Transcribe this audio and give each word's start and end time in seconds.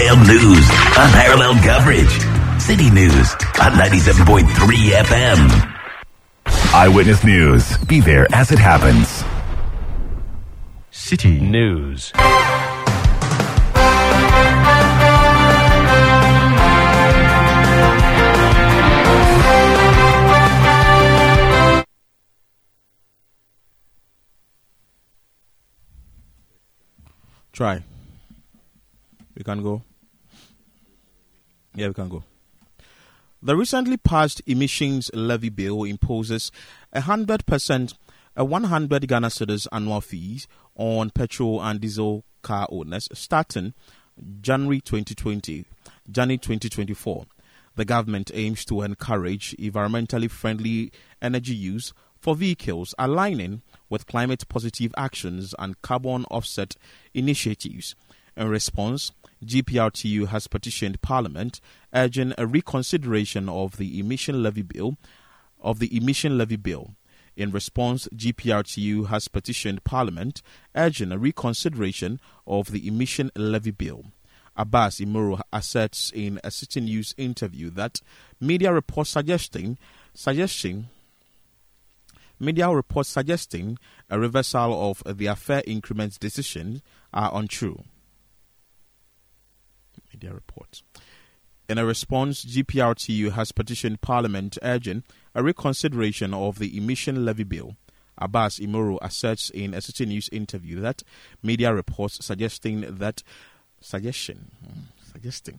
detailed 0.00 0.26
news, 0.26 0.66
unparalleled 0.96 1.58
coverage. 1.58 2.08
Citi 2.58 2.92
News 2.92 3.32
on 3.60 3.72
97.3 3.72 4.46
FM. 5.04 5.76
Eyewitness 6.74 7.22
News. 7.22 7.76
Be 7.86 8.00
there 8.00 8.26
as 8.32 8.50
it 8.50 8.58
happens. 8.58 9.22
Citi 10.90 11.40
News. 11.40 12.12
Try. 27.52 27.82
We 29.34 29.44
can 29.44 29.62
go. 29.62 29.82
Yeah, 31.74 31.88
we 31.88 31.94
can 31.94 32.08
go. 32.08 32.24
The 33.42 33.56
recently 33.56 33.96
passed 33.96 34.42
emissions 34.46 35.10
levy 35.14 35.48
bill 35.48 35.84
imposes 35.84 36.52
a 36.92 37.00
hundred 37.00 37.46
percent, 37.46 37.94
a 38.36 38.44
100 38.44 39.08
Ghana 39.08 39.28
cedis 39.28 39.66
annual 39.72 40.02
fees 40.02 40.46
on 40.74 41.10
petrol 41.10 41.62
and 41.62 41.80
diesel 41.80 42.24
car 42.42 42.66
owners 42.70 43.08
starting 43.12 43.74
January 44.40 44.80
2020, 44.80 45.64
January 46.10 46.38
2024. 46.38 47.26
The 47.76 47.84
government 47.84 48.30
aims 48.34 48.64
to 48.66 48.82
encourage 48.82 49.56
environmentally 49.56 50.30
friendly 50.30 50.92
energy 51.22 51.54
use 51.54 51.94
for 52.18 52.36
vehicles 52.36 52.94
aligning 52.98 53.62
with 53.88 54.06
climate 54.06 54.46
positive 54.48 54.92
actions 54.96 55.54
and 55.58 55.80
carbon 55.80 56.26
offset 56.30 56.76
initiatives. 57.14 57.94
In 58.36 58.48
response, 58.48 59.12
GPRTU 59.44 60.28
has 60.28 60.46
petitioned 60.46 61.00
Parliament 61.00 61.60
urging 61.94 62.34
a 62.36 62.46
reconsideration 62.46 63.48
of 63.48 63.76
the 63.78 63.98
emission 63.98 64.42
levy 64.42 64.62
bill 64.62 64.96
of 65.60 65.78
the 65.78 65.94
emission 65.96 66.38
levy 66.38 66.56
bill. 66.56 66.94
In 67.36 67.50
response, 67.50 68.08
GPRTU 68.14 69.06
has 69.06 69.28
petitioned 69.28 69.84
Parliament 69.84 70.42
urging 70.74 71.12
a 71.12 71.18
reconsideration 71.18 72.20
of 72.46 72.70
the 72.70 72.86
emission 72.86 73.30
levy 73.34 73.70
bill. 73.70 74.06
Abbas 74.56 75.00
Imoro 75.00 75.40
asserts 75.52 76.12
in 76.14 76.38
a 76.44 76.48
Citi 76.48 76.82
News 76.82 77.14
interview 77.16 77.70
that 77.70 78.00
media 78.40 78.72
reports 78.72 79.10
suggesting 79.10 79.78
suggesting 80.12 80.88
media 82.38 82.68
reports 82.68 83.08
suggesting 83.08 83.78
a 84.10 84.18
reversal 84.18 84.90
of 84.90 85.18
the 85.18 85.34
fare 85.34 85.62
increments 85.66 86.18
decision 86.18 86.82
are 87.14 87.30
untrue. 87.32 87.84
Media 90.20 90.34
reports. 90.34 90.82
In 91.66 91.78
a 91.78 91.86
response, 91.86 92.44
GPRTU 92.44 93.32
has 93.32 93.52
petitioned 93.52 94.02
Parliament 94.02 94.58
urging 94.62 95.02
a 95.34 95.42
reconsideration 95.42 96.34
of 96.34 96.58
the 96.58 96.76
emission 96.76 97.24
levy 97.24 97.44
bill. 97.44 97.76
Abbas 98.18 98.58
Imoro 98.58 98.98
asserts 99.00 99.48
in 99.48 99.72
a 99.72 99.78
Citi 99.78 100.06
News 100.06 100.28
interview 100.30 100.78
that 100.80 101.02
media 101.42 101.72
reports 101.72 102.22
suggesting 102.22 102.82
that 102.98 103.22
suggestion 103.80 104.50
hmm, 104.62 104.80
suggesting 105.10 105.58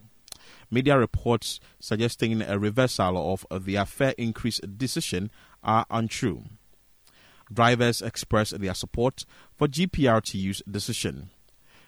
media 0.70 0.96
reports 0.96 1.60
suggesting 1.80 2.44
a 2.44 2.60
reversal 2.60 3.36
of 3.50 3.66
the 3.66 3.84
fare 3.86 4.14
increase 4.16 4.60
decision 4.60 5.32
are 5.64 5.88
untrue. 5.90 6.44
Drivers 7.52 8.04
express 8.04 8.52
their 8.52 8.76
support 8.76 9.26
for 9.56 9.68
GPRTU's 9.68 10.62
decision. 10.70 11.32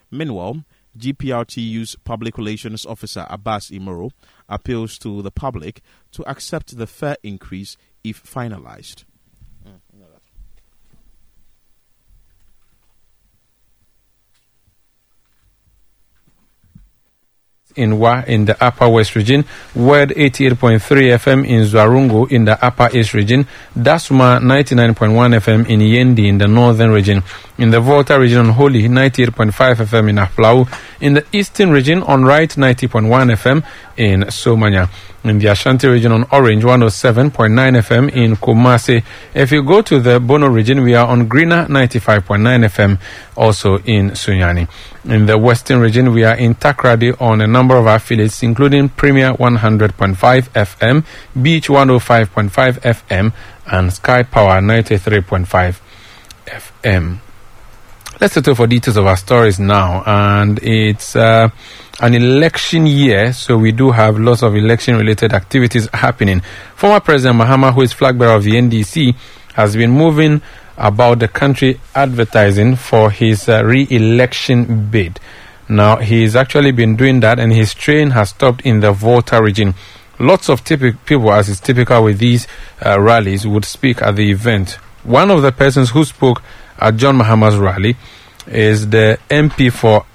Meanwhile, 0.09 0.63
GPRTU's 0.97 1.95
Public 2.03 2.37
Relations 2.37 2.85
Officer 2.85 3.25
Abbas 3.29 3.69
Imoro 3.71 4.11
appeals 4.47 4.97
to 4.99 5.21
the 5.21 5.31
public 5.31 5.81
to 6.11 6.23
accept 6.29 6.77
the 6.77 6.87
fare 6.87 7.17
increase 7.23 7.77
if 8.03 8.23
finalized. 8.23 9.05
In 17.75 17.97
Wa 17.97 18.23
in 18.27 18.45
the 18.45 18.55
Upper 18.63 18.87
West 18.87 19.15
region, 19.15 19.45
Word 19.73 20.09
88.3 20.09 20.79
FM 20.79 21.47
in 21.47 21.65
Zuarungu 21.65 22.31
in 22.31 22.45
the 22.45 22.63
Upper 22.63 22.89
East 22.95 23.13
region, 23.15 23.47
Dasuma 23.75 24.39
99.1 24.39 25.39
FM 25.39 25.67
in 25.67 25.79
Yendi 25.79 26.27
in 26.27 26.37
the 26.37 26.47
Northern 26.47 26.91
region, 26.91 27.23
in 27.57 27.71
the 27.71 27.79
Volta 27.79 28.19
region 28.19 28.39
on 28.45 28.49
Holy 28.49 28.83
98.5 28.83 29.51
FM 29.51 30.09
in 30.09 30.15
Aflao, 30.17 30.67
in 31.01 31.15
the 31.15 31.25
Eastern 31.31 31.71
region 31.71 32.03
on 32.03 32.23
Right 32.23 32.49
90.1 32.49 33.07
FM 33.33 33.63
in 33.97 34.21
Somanya, 34.29 34.87
in 35.23 35.39
the 35.39 35.47
Ashanti 35.47 35.87
region 35.87 36.11
on 36.11 36.25
Orange 36.31 36.63
107.9 36.63 37.31
FM 37.31 38.11
in 38.13 38.35
Kumasi. 38.35 39.03
If 39.33 39.51
you 39.51 39.63
go 39.63 39.81
to 39.81 39.99
the 39.99 40.19
Bono 40.19 40.47
region, 40.47 40.81
we 40.83 40.95
are 40.95 41.07
on 41.07 41.27
Greener 41.27 41.65
95.9 41.67 42.65
FM 42.65 42.99
also 43.35 43.77
in 43.79 44.11
Sunyani. 44.11 44.67
In 45.05 45.25
the 45.25 45.37
Western 45.37 45.79
region, 45.79 46.13
we 46.13 46.23
are 46.23 46.35
in 46.35 46.55
Takoradi 46.55 47.19
on 47.21 47.41
a 47.41 47.47
number 47.47 47.75
of 47.75 47.85
affiliates, 47.85 48.43
including 48.43 48.89
Premier 48.89 49.33
100.5 49.33 50.15
FM, 50.15 51.05
Beach 51.41 51.67
105.5 51.67 52.79
FM, 52.81 53.33
and 53.67 53.93
Sky 53.93 54.23
Power 54.23 54.59
93.5 54.61 55.79
FM. 56.45 57.22
Let's 58.23 58.35
settle 58.35 58.55
for 58.55 58.67
details 58.67 58.95
of 58.95 59.05
our 59.05 59.17
stories 59.17 59.59
now. 59.59 60.01
And 60.05 60.57
it's 60.63 61.13
uh, 61.13 61.49
an 61.99 62.13
election 62.13 62.85
year, 62.85 63.33
so 63.33 63.57
we 63.57 63.73
do 63.73 63.91
have 63.91 64.17
lots 64.17 64.43
of 64.43 64.55
election 64.55 64.95
related 64.95 65.33
activities 65.33 65.89
happening. 65.93 66.39
Former 66.73 67.01
President 67.01 67.37
Mahama, 67.37 67.73
who 67.73 67.81
is 67.81 67.91
flag 67.91 68.17
bearer 68.17 68.35
of 68.35 68.45
the 68.45 68.51
NDC, 68.51 69.13
has 69.55 69.75
been 69.75 69.91
moving 69.91 70.41
about 70.77 71.19
the 71.19 71.27
country 71.27 71.81
advertising 71.95 72.77
for 72.77 73.11
his 73.11 73.49
uh, 73.49 73.61
re 73.65 73.85
election 73.89 74.89
bid. 74.89 75.19
Now, 75.67 75.97
he's 75.97 76.33
actually 76.33 76.71
been 76.71 76.95
doing 76.95 77.19
that, 77.19 77.39
and 77.39 77.51
his 77.51 77.73
train 77.73 78.11
has 78.11 78.29
stopped 78.29 78.61
in 78.61 78.79
the 78.79 78.93
Volta 78.93 79.43
region. 79.43 79.73
Lots 80.17 80.47
of 80.47 80.63
typical 80.63 80.97
people, 81.05 81.33
as 81.33 81.49
is 81.49 81.59
typical 81.59 82.05
with 82.05 82.19
these 82.19 82.47
uh, 82.85 83.01
rallies, 83.01 83.45
would 83.45 83.65
speak 83.65 84.01
at 84.01 84.15
the 84.15 84.31
event. 84.31 84.77
One 85.03 85.29
of 85.29 85.41
the 85.41 85.51
persons 85.51 85.89
who 85.89 86.05
spoke 86.05 86.41
at 86.79 86.95
John 86.97 87.17
Mahama's 87.17 87.57
rally 87.57 87.95
is 88.47 88.89
the 88.89 89.17
MP 89.29 89.71
for 89.71 90.05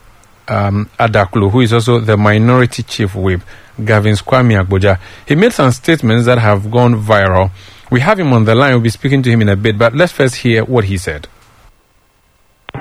um, 0.49 0.89
Adaklu, 0.99 1.51
who 1.51 1.61
is 1.61 1.73
also 1.73 1.99
the 2.01 2.17
minority 2.17 2.83
chief 2.83 3.15
whip, 3.15 3.43
Governs 3.83 4.23
Kwame 4.23 4.63
Agbodza. 4.63 4.99
He 5.27 5.35
made 5.35 5.53
some 5.53 5.71
statements 5.73 6.27
that 6.27 6.39
have 6.39 6.71
gone 6.71 6.95
viral. 6.95 7.51
We 7.91 8.01
have 8.01 8.19
him 8.19 8.33
on 8.33 8.45
the 8.45 8.55
line. 8.55 8.73
We'll 8.73 8.81
be 8.83 8.91
speaking 8.91 9.23
to 9.23 9.31
him 9.31 9.43
in 9.43 9.49
a 9.49 9.57
bit, 9.57 9.79
but 9.79 9.95
let's 9.95 10.13
first 10.13 10.37
hear 10.37 10.65
what 10.65 10.85
he 10.85 10.99
said. 10.99 11.27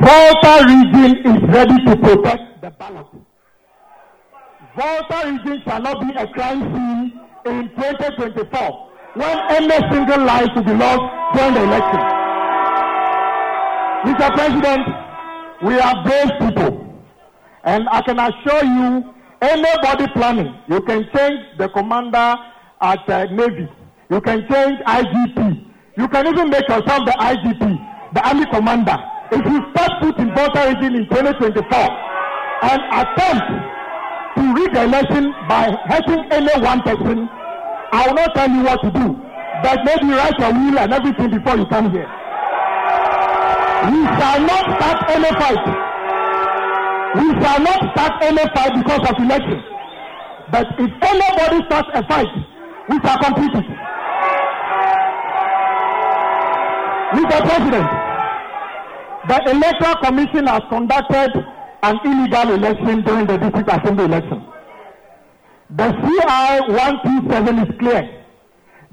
Volta 0.01 0.63
region 0.65 1.17
is 1.25 1.43
ready 1.53 1.75
to 1.85 1.95
protect 1.97 2.61
the 2.61 2.69
ballot. 2.71 3.07
Volta 4.75 5.27
region 5.31 5.61
shall 5.65 5.81
not 5.81 5.99
be 6.01 6.13
a 6.13 6.27
crime 6.27 6.61
scene 6.73 7.19
in 7.45 7.69
2024 7.69 8.89
when 9.15 9.37
any 9.49 9.91
single 9.91 10.23
life 10.25 10.47
will 10.55 10.63
be 10.63 10.73
lost 10.73 11.35
during 11.35 11.53
the 11.55 11.63
election. 11.63 12.36
Mr. 14.07 14.33
President, 14.35 14.87
we 15.63 15.77
are 15.79 16.03
brave 16.05 16.31
people, 16.39 16.95
and 17.65 17.89
I 17.89 18.01
can 18.03 18.17
assure 18.19 18.63
you, 18.63 19.13
anybody 19.41 20.05
planning, 20.15 20.55
you 20.69 20.79
can 20.81 21.03
change 21.13 21.39
the 21.57 21.67
commander 21.69 22.35
at 22.79 23.09
uh, 23.09 23.25
Navy, 23.25 23.67
you 24.09 24.21
can 24.21 24.47
change 24.49 24.79
IGP, 24.87 25.65
you 25.97 26.07
can 26.07 26.25
even 26.25 26.49
make 26.49 26.67
yourself 26.69 27.03
the 27.05 27.15
IGP, 27.19 28.13
the 28.13 28.25
Army 28.25 28.45
Commander. 28.45 28.95
If 29.29 29.43
you 29.45 29.59
start 29.75 29.91
foot 30.01 30.17
in 30.19 30.33
Volta 30.33 30.71
region 30.71 30.95
in 30.95 31.09
2024 31.09 31.77
and 32.63 32.81
attempt 32.95 33.45
to 34.37 34.53
rig 34.55 34.73
the 34.73 34.83
election 34.83 35.33
by 35.49 35.67
hurting 35.91 36.31
any 36.31 36.63
one 36.63 36.79
person, 36.83 37.27
I 37.91 38.07
will 38.07 38.15
not 38.15 38.33
tell 38.35 38.49
you 38.49 38.63
what 38.63 38.79
to 38.83 38.91
do. 38.91 39.19
But 39.63 39.79
maybe 39.83 40.13
write 40.13 40.39
your 40.39 40.53
will 40.53 40.79
and 40.79 40.93
everything 40.93 41.29
before 41.29 41.57
you 41.57 41.65
come 41.65 41.91
here. 41.91 42.07
We 43.85 44.03
shall 44.17 44.41
not 44.41 44.65
start 44.77 44.99
any 45.09 45.31
fight. 45.37 45.65
We 47.15 47.27
shall 47.41 47.59
not 47.61 47.79
start 47.93 48.23
any 48.23 48.45
fight 48.55 48.73
because 48.75 49.03
of 49.09 49.15
election. 49.19 49.63
But 50.51 50.67
if 50.79 50.91
anybody 51.01 51.65
starts 51.67 51.89
a 51.93 52.01
fight, 52.07 52.27
we 52.89 52.99
shall 53.01 53.17
complete 53.19 53.53
it. 53.53 53.67
Mr. 57.13 57.39
President, 57.47 57.87
the 59.27 59.51
Electoral 59.51 59.95
Commission 60.03 60.47
has 60.47 60.61
conducted 60.69 61.31
an 61.83 61.99
illegal 62.03 62.53
election 62.55 63.01
during 63.03 63.25
the 63.27 63.37
district 63.37 63.69
assembly 63.69 64.05
election. 64.05 64.43
The 65.69 65.91
CI 65.91 66.73
127 66.73 67.59
is 67.59 67.79
clear. 67.79 68.23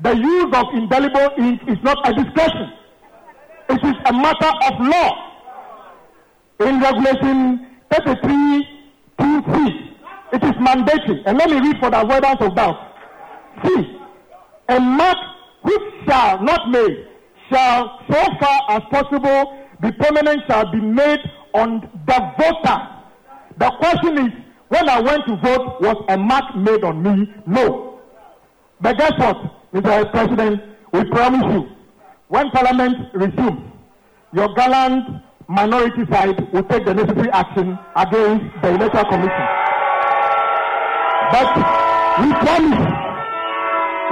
The 0.02 0.14
use 0.16 0.54
of 0.54 0.66
indelible 0.75 1.30
ink 1.38 1.60
is 1.69 1.78
not 1.82 1.98
a 2.08 2.12
discretion. 2.12 2.72
It 3.69 3.84
is 3.84 3.94
a 4.06 4.12
matter 4.12 4.52
of 4.66 4.87
law. 4.87 5.31
In 6.61 6.81
regulation 6.81 7.66
33 7.90 8.75
2C, 9.19 9.94
It 10.32 10.44
is 10.44 10.52
mandatory. 10.61 11.22
And 11.26 11.38
let 11.38 11.50
me 11.50 11.61
read 11.61 11.76
for 11.81 11.90
the 11.90 12.00
avoidance 12.02 12.40
of 12.40 12.55
doubt. 12.55 12.76
See, 13.64 13.99
a 14.69 14.81
mark 14.81 15.16
which 15.62 15.82
shall 16.06 16.43
not 16.43 16.70
made 16.70 17.08
shall 17.50 18.00
so 18.11 18.22
far 18.40 18.61
as 18.70 18.82
possible 18.90 19.64
be 19.81 19.93
permanent 19.93 20.43
shall 20.49 20.70
be 20.70 20.81
made 20.81 21.20
on 21.52 21.81
the 22.06 22.32
voter. 22.38 22.88
The 23.58 23.70
question 23.78 24.26
is, 24.26 24.32
when 24.69 24.88
I 24.88 25.00
went 25.00 25.26
to 25.26 25.37
vote, 25.37 25.81
was 25.81 26.05
a 26.08 26.16
mark 26.16 26.56
made 26.56 26.82
on 26.82 27.02
me? 27.02 27.32
No. 27.46 28.00
But 28.81 28.99
guess 28.99 29.12
what, 29.19 29.37
Mr. 29.72 30.11
President? 30.11 30.61
We 30.93 31.05
promise 31.11 31.43
you, 31.55 31.74
when 32.34 32.50
Parliament 32.50 32.96
resumes, 33.14 33.62
your 34.32 34.52
gallant 34.54 35.22
minority 35.46 36.04
side 36.10 36.52
will 36.52 36.64
take 36.64 36.84
the 36.84 36.92
necessary 36.92 37.31
action 37.31 37.78
against 37.94 38.46
the 38.60 38.69
Electoral 38.75 39.04
Commission. 39.04 39.46
But 41.34 41.50
we 42.22 42.28
promise, 42.42 42.82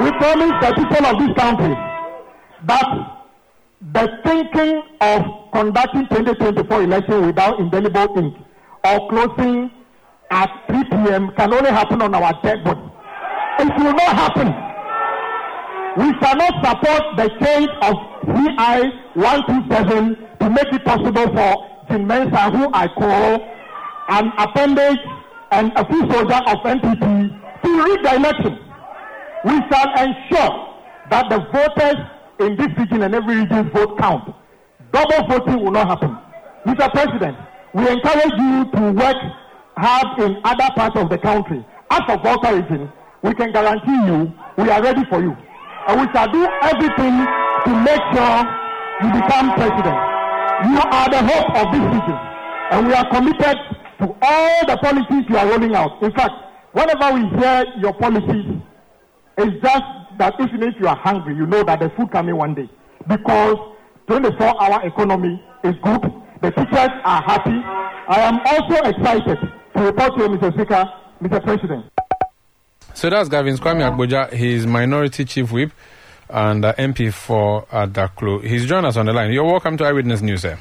we 0.02 0.10
promise 0.22 0.54
the 0.62 0.70
people 0.78 1.06
of 1.10 1.18
this 1.18 1.34
country 1.36 1.74
that 2.70 2.88
the 3.92 4.06
thinking 4.24 4.82
of 5.00 5.22
conducting 5.52 6.06
2024 6.06 6.82
election 6.84 7.26
without 7.26 7.58
indelible 7.58 8.18
ink 8.18 8.36
or 8.84 9.08
closing 9.08 9.68
at 10.30 10.48
3 10.68 10.84
p.m. 10.84 11.32
can 11.36 11.52
only 11.52 11.70
happen 11.70 12.00
on 12.00 12.14
our 12.14 12.32
dead 12.44 12.62
body. 12.62 12.80
It 13.58 13.68
will 13.78 13.92
not 13.92 14.14
happen. 14.14 14.71
We 15.96 16.08
shall 16.20 16.36
not 16.36 16.54
support 16.64 17.02
the 17.16 17.28
change 17.44 17.68
of 17.82 17.94
CI 18.24 18.92
127 19.14 20.16
to 20.40 20.50
make 20.50 20.72
it 20.72 20.84
possible 20.84 21.28
for 21.36 21.84
Jim 21.90 22.06
Mensa, 22.06 22.50
who 22.50 22.70
I 22.72 22.88
call 22.88 23.42
an 24.08 24.32
appendage 24.38 24.98
and 25.50 25.70
a 25.76 25.84
full 25.84 26.10
soldier 26.10 26.40
of 26.46 26.58
NPP, 26.64 27.62
to 27.62 27.84
rig 27.84 28.02
the 28.02 28.14
election. 28.14 28.58
We 29.44 29.60
shall 29.68 29.88
ensure 30.00 30.74
that 31.10 31.28
the 31.28 31.40
voters 31.52 31.96
in 32.40 32.56
this 32.56 32.68
region 32.78 33.02
and 33.02 33.14
every 33.14 33.36
region's 33.36 33.70
vote 33.72 33.98
count. 33.98 34.34
Double 34.92 35.28
voting 35.28 35.62
will 35.62 35.72
not 35.72 35.88
happen. 35.88 36.16
Mr. 36.66 36.90
President, 36.90 37.36
we 37.74 37.88
encourage 37.88 38.32
you 38.38 38.64
to 38.72 38.92
work 38.92 39.16
hard 39.76 40.20
in 40.20 40.36
other 40.44 40.68
parts 40.74 40.96
of 40.96 41.10
the 41.10 41.18
country. 41.18 41.64
As 41.90 42.00
for 42.06 42.16
Volta 42.22 42.54
region, 42.54 42.90
we 43.22 43.34
can 43.34 43.52
guarantee 43.52 44.06
you 44.06 44.32
we 44.56 44.70
are 44.70 44.82
ready 44.82 45.04
for 45.10 45.22
you. 45.22 45.36
And 45.88 46.00
we 46.00 46.06
shall 46.12 46.30
do 46.30 46.46
everything 46.62 47.14
to 47.66 47.70
make 47.82 48.02
sure 48.14 48.36
you 49.02 49.08
become 49.18 49.50
president. 49.58 49.98
You 50.70 50.78
are 50.78 51.08
the 51.10 51.22
hope 51.26 51.50
of 51.58 51.66
this 51.74 51.82
region. 51.82 52.18
And 52.70 52.86
we 52.86 52.94
are 52.94 53.08
committed 53.10 53.56
to 53.98 54.16
all 54.22 54.66
the 54.66 54.76
policies 54.78 55.24
you 55.28 55.36
are 55.36 55.48
rolling 55.48 55.74
out. 55.74 56.02
In 56.02 56.12
fact, 56.12 56.32
whenever 56.72 57.14
we 57.14 57.26
hear 57.38 57.64
your 57.80 57.92
policies, 57.94 58.46
it's 59.38 59.62
just 59.62 59.84
that 60.18 60.34
even 60.40 60.62
if 60.62 60.74
you 60.78 60.86
are 60.86 60.96
hungry, 60.96 61.34
you 61.34 61.46
know 61.46 61.62
that 61.64 61.80
the 61.80 61.90
food 61.96 62.10
coming 62.12 62.36
one 62.36 62.54
day. 62.54 62.68
Because 63.08 63.56
24 64.06 64.62
hour 64.62 64.86
economy 64.86 65.42
is 65.64 65.74
good. 65.82 66.02
The 66.42 66.50
teachers 66.50 66.90
are 67.04 67.22
happy. 67.22 67.58
I 68.08 68.20
am 68.20 68.40
also 68.46 68.76
excited 68.88 69.38
to 69.76 69.82
report 69.82 70.16
to 70.16 70.22
you, 70.22 70.28
Mr. 70.28 70.52
Speaker, 70.54 70.84
Mr. 71.22 71.42
President. 71.42 71.86
So 72.94 73.10
that's 73.10 73.28
Governs 73.28 73.60
Kwame 73.60 73.82
Agbodza. 73.90 74.32
He's 74.32 74.66
Minority 74.66 75.24
Chief 75.24 75.50
Whip 75.50 75.72
and 76.28 76.64
uh, 76.64 76.72
MP 76.74 77.12
for 77.12 77.64
Adaklu. 77.66 78.44
He's 78.44 78.66
joined 78.66 78.86
us 78.86 78.96
on 78.96 79.06
the 79.06 79.12
line. 79.12 79.32
You're 79.32 79.44
welcome 79.44 79.76
to 79.78 79.84
Eyewitness 79.84 80.20
News, 80.22 80.42
sir. 80.42 80.58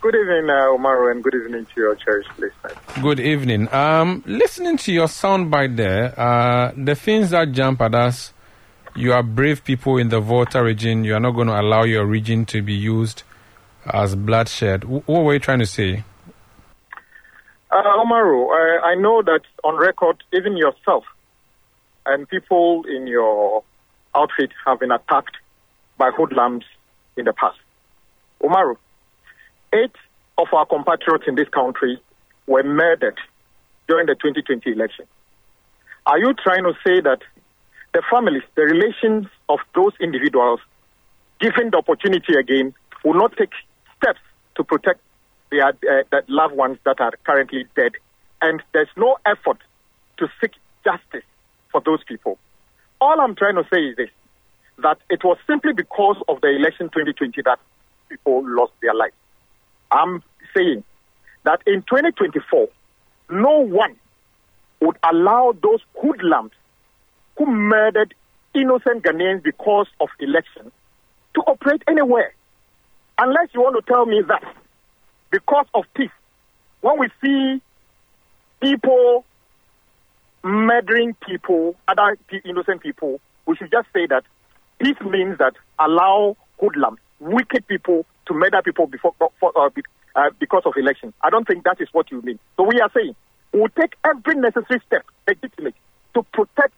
Good 0.00 0.14
evening, 0.14 0.48
uh, 0.48 0.68
Omar, 0.68 1.10
and 1.10 1.24
good 1.24 1.34
evening 1.34 1.66
to 1.66 1.80
your 1.80 1.94
cherished 1.96 2.30
listeners. 2.38 2.78
Good 3.02 3.18
evening. 3.20 3.72
Um, 3.74 4.22
listening 4.26 4.76
to 4.78 4.92
your 4.92 5.06
soundbite 5.08 5.76
there, 5.76 6.18
uh, 6.18 6.72
the 6.76 6.94
things 6.94 7.30
that 7.30 7.50
jump 7.52 7.80
at 7.82 7.94
us, 7.96 8.32
you 8.94 9.12
are 9.12 9.24
brave 9.24 9.64
people 9.64 9.98
in 9.98 10.08
the 10.08 10.20
Volta 10.20 10.62
region. 10.62 11.02
You 11.04 11.16
are 11.16 11.20
not 11.20 11.32
going 11.32 11.48
to 11.48 11.60
allow 11.60 11.82
your 11.82 12.06
region 12.06 12.46
to 12.46 12.62
be 12.62 12.74
used 12.74 13.24
as 13.86 14.14
bloodshed. 14.14 14.82
W- 14.82 15.02
what 15.06 15.24
were 15.24 15.34
you 15.34 15.40
trying 15.40 15.58
to 15.60 15.66
say? 15.66 16.04
Uh, 17.70 17.82
Omaru, 17.82 18.48
I, 18.50 18.92
I 18.92 18.94
know 18.94 19.22
that 19.22 19.42
on 19.62 19.76
record, 19.76 20.22
even 20.32 20.56
yourself 20.56 21.04
and 22.06 22.26
people 22.28 22.84
in 22.88 23.06
your 23.06 23.62
outfit 24.14 24.50
have 24.64 24.80
been 24.80 24.90
attacked 24.90 25.36
by 25.98 26.10
hoodlums 26.10 26.64
in 27.16 27.26
the 27.26 27.32
past. 27.34 27.58
Omaru, 28.42 28.76
eight 29.74 29.92
of 30.38 30.46
our 30.52 30.64
compatriots 30.64 31.24
in 31.26 31.34
this 31.34 31.48
country 31.48 32.00
were 32.46 32.62
murdered 32.62 33.18
during 33.86 34.06
the 34.06 34.14
2020 34.14 34.72
election. 34.72 35.04
Are 36.06 36.18
you 36.18 36.32
trying 36.32 36.64
to 36.64 36.72
say 36.86 37.00
that 37.02 37.18
the 37.92 38.02
families, 38.10 38.42
the 38.54 38.62
relations 38.62 39.26
of 39.50 39.58
those 39.74 39.92
individuals, 40.00 40.60
given 41.40 41.70
the 41.70 41.78
opportunity 41.78 42.34
again, 42.38 42.74
will 43.04 43.14
not 43.14 43.36
take 43.36 43.50
steps 43.98 44.20
to 44.56 44.64
protect 44.64 45.00
their 45.50 45.68
uh, 45.68 46.02
the 46.10 46.22
loved 46.28 46.54
ones 46.54 46.78
that 46.84 47.00
are 47.00 47.12
currently 47.24 47.66
dead, 47.76 47.92
and 48.42 48.62
there's 48.72 48.88
no 48.96 49.18
effort 49.26 49.58
to 50.18 50.28
seek 50.40 50.52
justice 50.84 51.24
for 51.70 51.80
those 51.84 52.02
people. 52.04 52.38
All 53.00 53.20
I'm 53.20 53.34
trying 53.34 53.56
to 53.56 53.64
say 53.72 53.80
is 53.80 53.96
this: 53.96 54.10
that 54.78 54.98
it 55.10 55.24
was 55.24 55.38
simply 55.46 55.72
because 55.72 56.16
of 56.28 56.40
the 56.40 56.48
election 56.48 56.88
2020 56.88 57.42
that 57.42 57.58
people 58.08 58.42
lost 58.46 58.72
their 58.80 58.94
lives. 58.94 59.14
I'm 59.90 60.22
saying 60.56 60.84
that 61.44 61.62
in 61.66 61.82
2024, 61.82 62.68
no 63.30 63.60
one 63.60 63.96
would 64.80 64.96
allow 65.10 65.54
those 65.62 65.80
hoodlums 66.00 66.52
who 67.36 67.46
murdered 67.46 68.14
innocent 68.54 69.02
Ghanaians 69.02 69.42
because 69.42 69.86
of 70.00 70.08
election 70.20 70.70
to 71.34 71.40
operate 71.42 71.82
anywhere. 71.88 72.34
Unless 73.18 73.48
you 73.54 73.60
want 73.60 73.84
to 73.84 73.92
tell 73.92 74.06
me 74.06 74.22
that 74.28 74.42
because 75.30 75.66
of 75.74 75.84
peace, 75.94 76.10
when 76.80 76.98
we 76.98 77.08
see 77.22 77.62
people 78.60 79.24
murdering 80.42 81.14
people, 81.26 81.76
other 81.86 82.16
innocent 82.44 82.82
people, 82.82 83.20
we 83.46 83.56
should 83.56 83.70
just 83.70 83.88
say 83.92 84.06
that 84.06 84.24
peace 84.78 85.00
means 85.04 85.38
that 85.38 85.54
allow 85.78 86.36
hoodlums, 86.60 86.98
wicked 87.20 87.66
people 87.66 88.06
to 88.26 88.34
murder 88.34 88.60
people 88.62 88.86
before, 88.86 89.14
for, 89.18 89.52
uh, 89.56 89.70
uh, 90.14 90.30
because 90.38 90.62
of 90.64 90.74
election. 90.76 91.12
I 91.22 91.30
don't 91.30 91.46
think 91.46 91.64
that 91.64 91.80
is 91.80 91.88
what 91.92 92.10
you 92.10 92.22
mean. 92.22 92.38
So 92.56 92.64
we 92.64 92.80
are 92.80 92.90
saying 92.94 93.14
we 93.52 93.60
will 93.60 93.68
take 93.68 93.94
every 94.04 94.34
necessary 94.34 94.80
step, 94.86 95.04
legitimate, 95.26 95.74
to 96.14 96.22
protect 96.32 96.74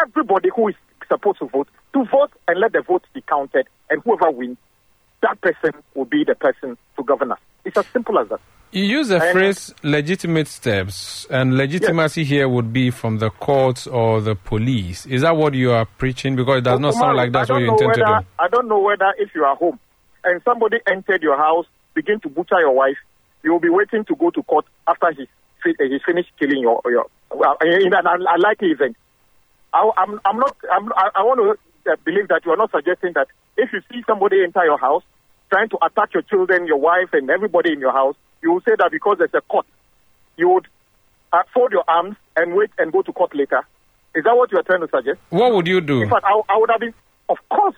everybody 0.00 0.50
who 0.54 0.68
is 0.68 0.74
supposed 1.08 1.38
to 1.40 1.46
vote 1.46 1.68
to 1.92 2.04
vote 2.04 2.30
and 2.48 2.60
let 2.60 2.72
the 2.72 2.82
votes 2.82 3.06
be 3.12 3.22
counted, 3.22 3.66
and 3.88 4.02
whoever 4.02 4.30
wins, 4.30 4.58
that 5.22 5.40
person 5.40 5.72
will 5.94 6.04
be 6.04 6.24
the 6.24 6.34
person 6.34 6.76
to 6.96 7.04
govern 7.04 7.32
us. 7.32 7.38
It's 7.64 7.76
as 7.76 7.86
simple 7.92 8.18
as 8.18 8.28
that. 8.28 8.40
You 8.72 8.84
use 8.84 9.08
the 9.08 9.20
And- 9.20 9.32
phrase 9.32 9.74
legitimate 9.82 10.46
steps, 10.46 11.26
and 11.28 11.56
legitimacy 11.56 12.22
here 12.22 12.48
would 12.48 12.72
be 12.72 12.90
from 12.90 13.18
the 13.18 13.30
courts 13.30 13.86
or 13.88 14.20
the 14.20 14.36
police. 14.36 15.06
Is 15.06 15.22
that 15.22 15.36
what 15.36 15.54
you 15.54 15.72
are 15.72 15.86
preaching? 15.98 16.36
Because 16.36 16.58
it 16.58 16.64
does 16.64 16.78
not 16.78 16.94
sound 16.94 17.16
like 17.16 17.32
that's 17.32 17.50
what 17.50 17.60
you 17.60 17.72
intend 17.72 17.94
to 17.94 18.00
whether, 18.00 18.20
do. 18.20 18.26
I 18.38 18.48
don't 18.48 18.68
know 18.68 18.78
whether 18.78 19.12
if 19.18 19.34
you 19.34 19.44
are 19.44 19.56
home 19.56 19.78
and 20.22 20.40
somebody 20.44 20.78
entered 20.86 21.22
your 21.22 21.36
house, 21.36 21.66
begin 21.94 22.20
to 22.20 22.28
butcher 22.28 22.60
your 22.60 22.72
wife, 22.72 22.96
you 23.42 23.52
will 23.52 23.58
be 23.60 23.70
waiting 23.70 24.04
to 24.04 24.14
go 24.14 24.30
to 24.30 24.42
court 24.44 24.66
after 24.86 25.10
he's, 25.16 25.26
uh, 25.66 25.72
he's 25.78 26.02
finished 26.06 26.30
killing 26.38 26.60
your, 26.60 26.80
your 26.86 27.06
well, 27.34 27.56
in 27.62 27.92
an 27.92 28.06
unlikely 28.06 28.68
event. 28.68 28.96
I, 29.72 29.90
I'm, 29.96 30.20
I'm 30.24 30.38
not, 30.38 30.56
I'm, 30.72 30.92
I, 30.92 31.10
I 31.16 31.22
want 31.22 31.58
to 31.84 31.90
uh, 31.90 31.96
believe 32.04 32.28
that 32.28 32.42
you 32.44 32.52
are 32.52 32.56
not 32.56 32.70
suggesting 32.70 33.14
that 33.14 33.26
if 33.56 33.72
you 33.72 33.80
see 33.90 34.02
somebody 34.06 34.44
enter 34.44 34.64
your 34.64 34.78
house 34.78 35.02
trying 35.50 35.68
to 35.68 35.78
attack 35.84 36.14
your 36.14 36.22
children, 36.22 36.66
your 36.66 36.78
wife, 36.78 37.08
and 37.12 37.28
everybody 37.28 37.72
in 37.72 37.80
your 37.80 37.92
house, 37.92 38.16
you 38.42 38.52
will 38.52 38.60
say 38.60 38.72
that 38.78 38.90
because 38.90 39.18
there's 39.18 39.34
a 39.34 39.40
court, 39.42 39.66
you 40.36 40.48
would 40.48 40.66
uh, 41.32 41.42
fold 41.52 41.72
your 41.72 41.84
arms 41.88 42.16
and 42.36 42.54
wait 42.54 42.70
and 42.78 42.92
go 42.92 43.02
to 43.02 43.12
court 43.12 43.34
later. 43.34 43.60
Is 44.14 44.24
that 44.24 44.36
what 44.36 44.50
you 44.50 44.58
are 44.58 44.62
trying 44.62 44.80
to 44.80 44.88
suggest? 44.88 45.18
What 45.30 45.52
would 45.54 45.66
you 45.66 45.80
do? 45.80 46.02
In 46.02 46.08
fact, 46.08 46.24
I, 46.24 46.40
I 46.48 46.56
would 46.58 46.70
have 46.70 46.80
been, 46.80 46.94
of 47.28 47.36
course, 47.48 47.76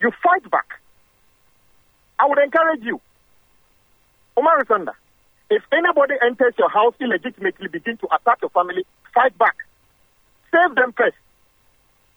you 0.00 0.10
fight 0.22 0.48
back. 0.50 0.66
I 2.18 2.26
would 2.26 2.38
encourage 2.38 2.82
you. 2.82 3.00
Omar 4.36 4.64
Sanda, 4.64 4.92
if 5.50 5.62
anybody 5.72 6.14
enters 6.24 6.54
your 6.58 6.70
house 6.70 6.94
illegitimately, 7.00 7.68
begin 7.68 7.96
to 7.98 8.06
attack 8.14 8.38
your 8.42 8.50
family, 8.50 8.84
fight 9.14 9.36
back. 9.38 9.56
Save 10.52 10.74
them 10.76 10.92
first 10.96 11.16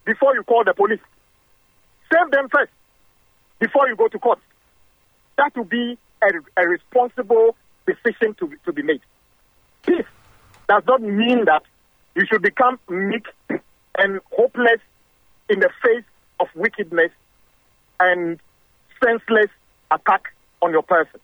before 0.06 0.36
you 0.36 0.44
call 0.44 0.63
the 0.63 0.74
police. 0.74 1.00
Save 2.12 2.32
them 2.32 2.48
first 2.50 2.72
before 3.60 3.88
you 3.88 3.96
go 3.96 4.08
to 4.08 4.20
court. 4.20 4.39
That 5.39 5.55
will 5.55 5.63
be 5.63 5.98
a, 6.22 6.62
a 6.62 6.67
responsible 6.67 7.55
decision 7.88 8.36
to, 8.39 8.51
to 8.65 8.74
be 8.74 8.84
made. 8.84 9.00
Peace 9.86 10.05
does 10.67 10.84
not 10.86 11.01
mean 11.01 11.46
that 11.46 11.63
you 12.13 12.24
should 12.29 12.41
become 12.41 12.77
meek 12.89 13.25
and 13.98 14.19
hopeless 14.34 14.81
in 15.50 15.62
the 15.62 15.69
face 15.81 16.03
of 16.41 16.48
wickedness 16.55 17.12
and 18.01 18.38
senseless 19.01 19.50
attack 19.91 20.24
on 20.62 20.72
your 20.72 20.84
person. 20.84 21.22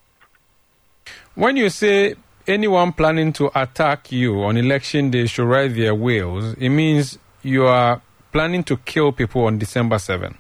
When 1.36 1.57
you 1.57 1.69
say 1.69 2.15
anyone 2.48 2.93
planning 2.93 3.34
to 3.34 3.51
attack 3.53 4.13
you 4.13 4.43
on 4.43 4.55
election 4.55 5.12
day 5.12 5.25
should 5.25 5.45
write 5.45 5.75
their 5.75 5.93
wills, 5.93 6.53
it 6.53 6.69
means 6.69 7.19
you 7.43 7.65
are 7.65 8.01
planning 8.31 8.63
to 8.63 8.77
kill 8.77 9.12
people 9.12 9.43
on 9.43 9.57
December 9.57 10.00
7. 10.00 10.38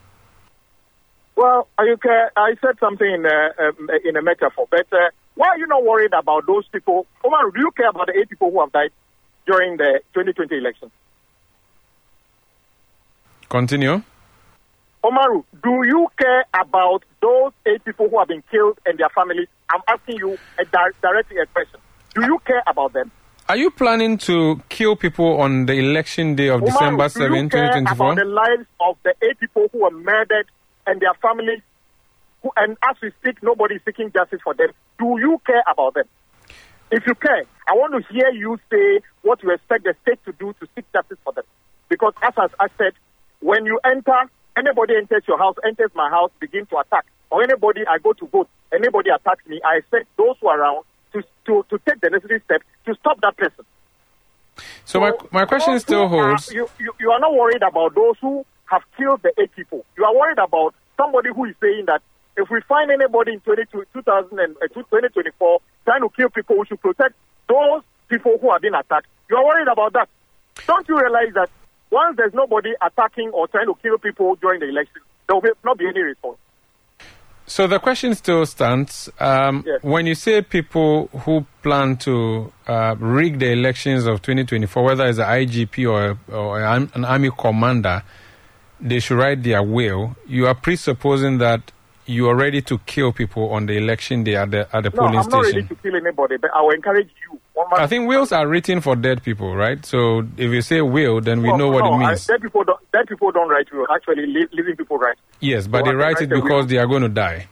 Well, 1.35 1.67
you 1.79 1.97
care, 1.97 2.31
I 2.37 2.55
said 2.61 2.79
something 2.79 3.07
in 3.07 3.25
a, 3.25 3.51
um, 3.59 3.89
in 4.05 4.15
a 4.15 4.21
metaphor, 4.21 4.67
but 4.71 4.87
uh, 4.91 5.09
why 5.35 5.49
are 5.49 5.57
you 5.57 5.67
not 5.67 5.83
worried 5.83 6.13
about 6.13 6.47
those 6.47 6.67
people? 6.69 7.05
Omar, 7.23 7.51
do 7.51 7.59
you 7.59 7.71
care 7.71 7.89
about 7.89 8.07
the 8.07 8.17
eight 8.17 8.29
people 8.29 8.51
who 8.51 8.61
have 8.61 8.71
died 8.71 8.91
during 9.45 9.77
the 9.77 9.99
2020 10.13 10.57
election? 10.57 10.91
Continue. 13.49 14.01
Omaru, 15.03 15.43
do 15.63 15.83
you 15.85 16.07
care 16.19 16.45
about 16.59 17.03
those 17.21 17.51
eight 17.67 17.83
people 17.85 18.09
who 18.09 18.17
have 18.17 18.27
been 18.27 18.43
killed 18.49 18.79
and 18.85 18.97
their 18.97 19.09
families? 19.09 19.47
I'm 19.69 19.81
asking 19.87 20.17
you 20.17 20.37
a 20.57 20.65
di- 20.65 20.97
directly 21.01 21.37
a 21.37 21.45
question. 21.45 21.79
Do 22.15 22.23
you 22.23 22.39
care 22.45 22.63
about 22.65 22.93
them? 22.93 23.11
Are 23.47 23.57
you 23.57 23.69
planning 23.69 24.17
to 24.19 24.63
kill 24.69 24.95
people 24.95 25.39
on 25.39 25.67
the 25.67 25.73
election 25.73 26.33
day 26.35 26.47
of 26.47 26.61
Omaru, 26.61 26.65
December 26.65 27.07
do 27.09 27.19
you 27.19 27.49
7, 27.49 27.49
care 27.49 27.67
2024? 27.73 28.11
about 28.11 28.17
the 28.17 28.25
lives 28.25 28.65
of 28.79 28.97
the 29.03 29.13
eight 29.21 29.39
people 29.39 29.67
who 29.71 29.83
were 29.83 29.91
murdered 29.91 30.47
and 30.87 31.01
their 31.01 31.13
families? 31.21 31.61
Who, 32.43 32.51
and 32.57 32.77
as 32.87 32.95
we 33.01 33.11
speak, 33.21 33.41
nobody 33.41 33.75
is 33.75 33.81
seeking 33.85 34.11
justice 34.11 34.39
for 34.43 34.53
them. 34.53 34.69
Do 34.99 35.17
you 35.19 35.41
care 35.45 35.63
about 35.71 35.95
them? 35.95 36.05
If 36.91 37.07
you 37.07 37.15
care, 37.15 37.43
I 37.67 37.73
want 37.73 37.93
to 37.93 38.13
hear 38.13 38.29
you 38.29 38.59
say 38.71 39.01
what 39.23 39.41
you 39.43 39.51
expect 39.51 39.83
the 39.85 39.95
state 40.03 40.23
to 40.25 40.31
do 40.33 40.53
to 40.59 40.67
seek 40.75 40.85
justice 40.93 41.17
for 41.23 41.33
them. 41.33 41.45
Because 41.89 42.13
as 42.21 42.33
I- 42.37 42.65
I 42.65 42.67
said, 42.77 42.93
when 43.39 43.65
you 43.65 43.79
enter, 43.83 44.29
anybody 44.55 44.95
enters 44.95 45.23
your 45.27 45.37
house, 45.37 45.55
enters 45.65 45.91
my 45.95 46.09
house, 46.09 46.31
begin 46.39 46.65
to 46.67 46.77
attack. 46.77 47.05
Or 47.31 47.41
anybody 47.43 47.81
I 47.87 47.97
go 47.97 48.13
to 48.13 48.27
vote, 48.27 48.49
anybody 48.71 49.09
attacks 49.09 49.45
me, 49.47 49.59
I 49.65 49.77
expect 49.77 50.05
those 50.15 50.35
who 50.39 50.47
are 50.47 50.59
around 50.59 50.83
to, 51.13 51.23
to, 51.47 51.65
to 51.69 51.79
take 51.87 51.99
the 52.01 52.09
necessary 52.11 52.41
steps 52.41 52.65
to 52.85 52.93
stop 52.95 53.19
that 53.21 53.35
person. 53.37 53.65
So 54.85 54.99
my, 55.01 55.11
my 55.31 55.45
question 55.45 55.79
still 55.79 56.07
who 56.07 56.17
are- 56.17 56.27
holds. 56.29 56.51
you, 56.53 56.69
you, 56.79 56.93
you 56.99 57.11
are 57.11 57.19
not 57.19 57.33
worried 57.33 57.63
about 57.63 57.95
those 57.95 58.15
who 58.21 58.45
have 58.65 58.83
killed 58.97 59.21
the 59.23 59.31
eight 59.41 59.55
people. 59.55 59.85
You 59.97 60.05
are 60.05 60.15
worried 60.15 60.39
about 60.39 60.73
somebody 60.97 61.29
who 61.33 61.45
is 61.45 61.55
saying 61.61 61.85
that 61.87 62.01
if 62.37 62.49
we 62.49 62.61
find 62.61 62.91
anybody 62.91 63.33
in 63.33 63.39
22 63.41 63.85
2000 63.93 64.39
and, 64.39 64.55
uh, 64.57 64.67
2024 64.73 65.59
trying 65.85 66.01
to 66.01 66.09
kill 66.15 66.29
people, 66.29 66.57
we 66.59 66.65
should 66.65 66.81
protect 66.81 67.15
those 67.47 67.81
people 68.09 68.37
who 68.39 68.51
have 68.51 68.61
been 68.61 68.75
attacked. 68.75 69.07
You 69.29 69.37
are 69.37 69.45
worried 69.45 69.67
about 69.67 69.93
that. 69.93 70.09
Don't 70.67 70.87
you 70.87 70.99
realize 70.99 71.33
that 71.35 71.49
once 71.91 72.17
there's 72.17 72.33
nobody 72.33 72.73
attacking 72.81 73.29
or 73.29 73.47
trying 73.47 73.67
to 73.67 73.75
kill 73.81 73.97
people 73.97 74.35
during 74.35 74.59
the 74.59 74.67
election, 74.67 75.01
there 75.27 75.37
will 75.37 75.53
not 75.63 75.77
be 75.77 75.87
any 75.87 76.01
response? 76.01 76.37
So 77.47 77.67
the 77.67 77.79
question 77.79 78.15
still 78.15 78.45
stands. 78.45 79.09
Um, 79.19 79.63
Yes. 79.65 79.83
When 79.83 80.07
you 80.07 80.15
say 80.15 80.41
people 80.41 81.07
who 81.07 81.45
plan 81.61 81.97
to 81.97 82.51
uh, 82.67 82.95
rig 82.97 83.37
the 83.39 83.51
elections 83.51 84.07
of 84.07 84.21
2024, 84.23 84.83
whether 84.83 85.05
it's 85.05 85.19
an 85.19 85.25
IGP 85.25 85.89
or, 85.89 86.17
or 86.35 86.63
an 86.63 86.91
an 86.95 87.05
army 87.05 87.29
commander, 87.37 88.01
they 88.79 88.99
should 88.99 89.17
write 89.17 89.43
their 89.43 89.63
will. 89.63 90.15
You 90.27 90.47
are 90.47 90.55
presupposing 90.55 91.37
that 91.39 91.71
you 92.07 92.29
are 92.29 92.35
ready 92.35 92.61
to 92.61 92.77
kill 92.79 93.11
people 93.11 93.49
on 93.51 93.65
the 93.65 93.77
election 93.77 94.23
day 94.23 94.35
at 94.35 94.51
the 94.51 94.67
at 94.75 94.83
the 94.83 94.91
No, 94.91 94.97
polling 95.03 95.19
I'm 95.19 95.29
not 95.29 95.41
ready 95.43 95.63
to 95.63 95.75
kill 95.75 95.95
anybody, 95.95 96.37
but 96.37 96.51
I 96.53 96.61
will 96.61 96.71
encourage 96.71 97.09
you. 97.29 97.39
I 97.71 97.87
think 97.87 98.07
wills 98.07 98.31
are 98.31 98.45
written 98.47 98.81
for 98.81 98.95
dead 98.95 99.23
people, 99.23 99.55
right? 99.55 99.83
So 99.85 100.19
if 100.37 100.51
you 100.51 100.61
say 100.61 100.81
will, 100.81 101.21
then 101.21 101.41
we 101.41 101.49
No, 101.49 101.55
know 101.57 101.69
what 101.69 101.85
no, 101.85 101.93
it 101.93 102.03
I- 102.03 102.09
means. 102.09 102.27
dead 102.27 102.41
people 102.41 102.63
don't. 102.63 102.79
Dead 102.91 103.07
people 103.07 103.31
don't 103.31 103.49
write 103.49 103.71
will. 103.73 103.87
Actually, 103.93 104.27
li- 104.27 104.47
living 104.51 104.75
people 104.75 104.97
write. 104.97 105.15
yes, 105.39 105.65
but 105.67 105.79
No, 105.79 105.85
they 105.85 105.91
I 105.91 105.93
write 105.93 106.13
write 106.15 106.21
it 106.23 106.29
the 106.29 106.35
will. 106.35 106.43
because 106.43 106.67
they 106.67 106.77
are 106.77 106.85
going 106.85 107.01
to 107.03 107.09
die. 107.09 107.47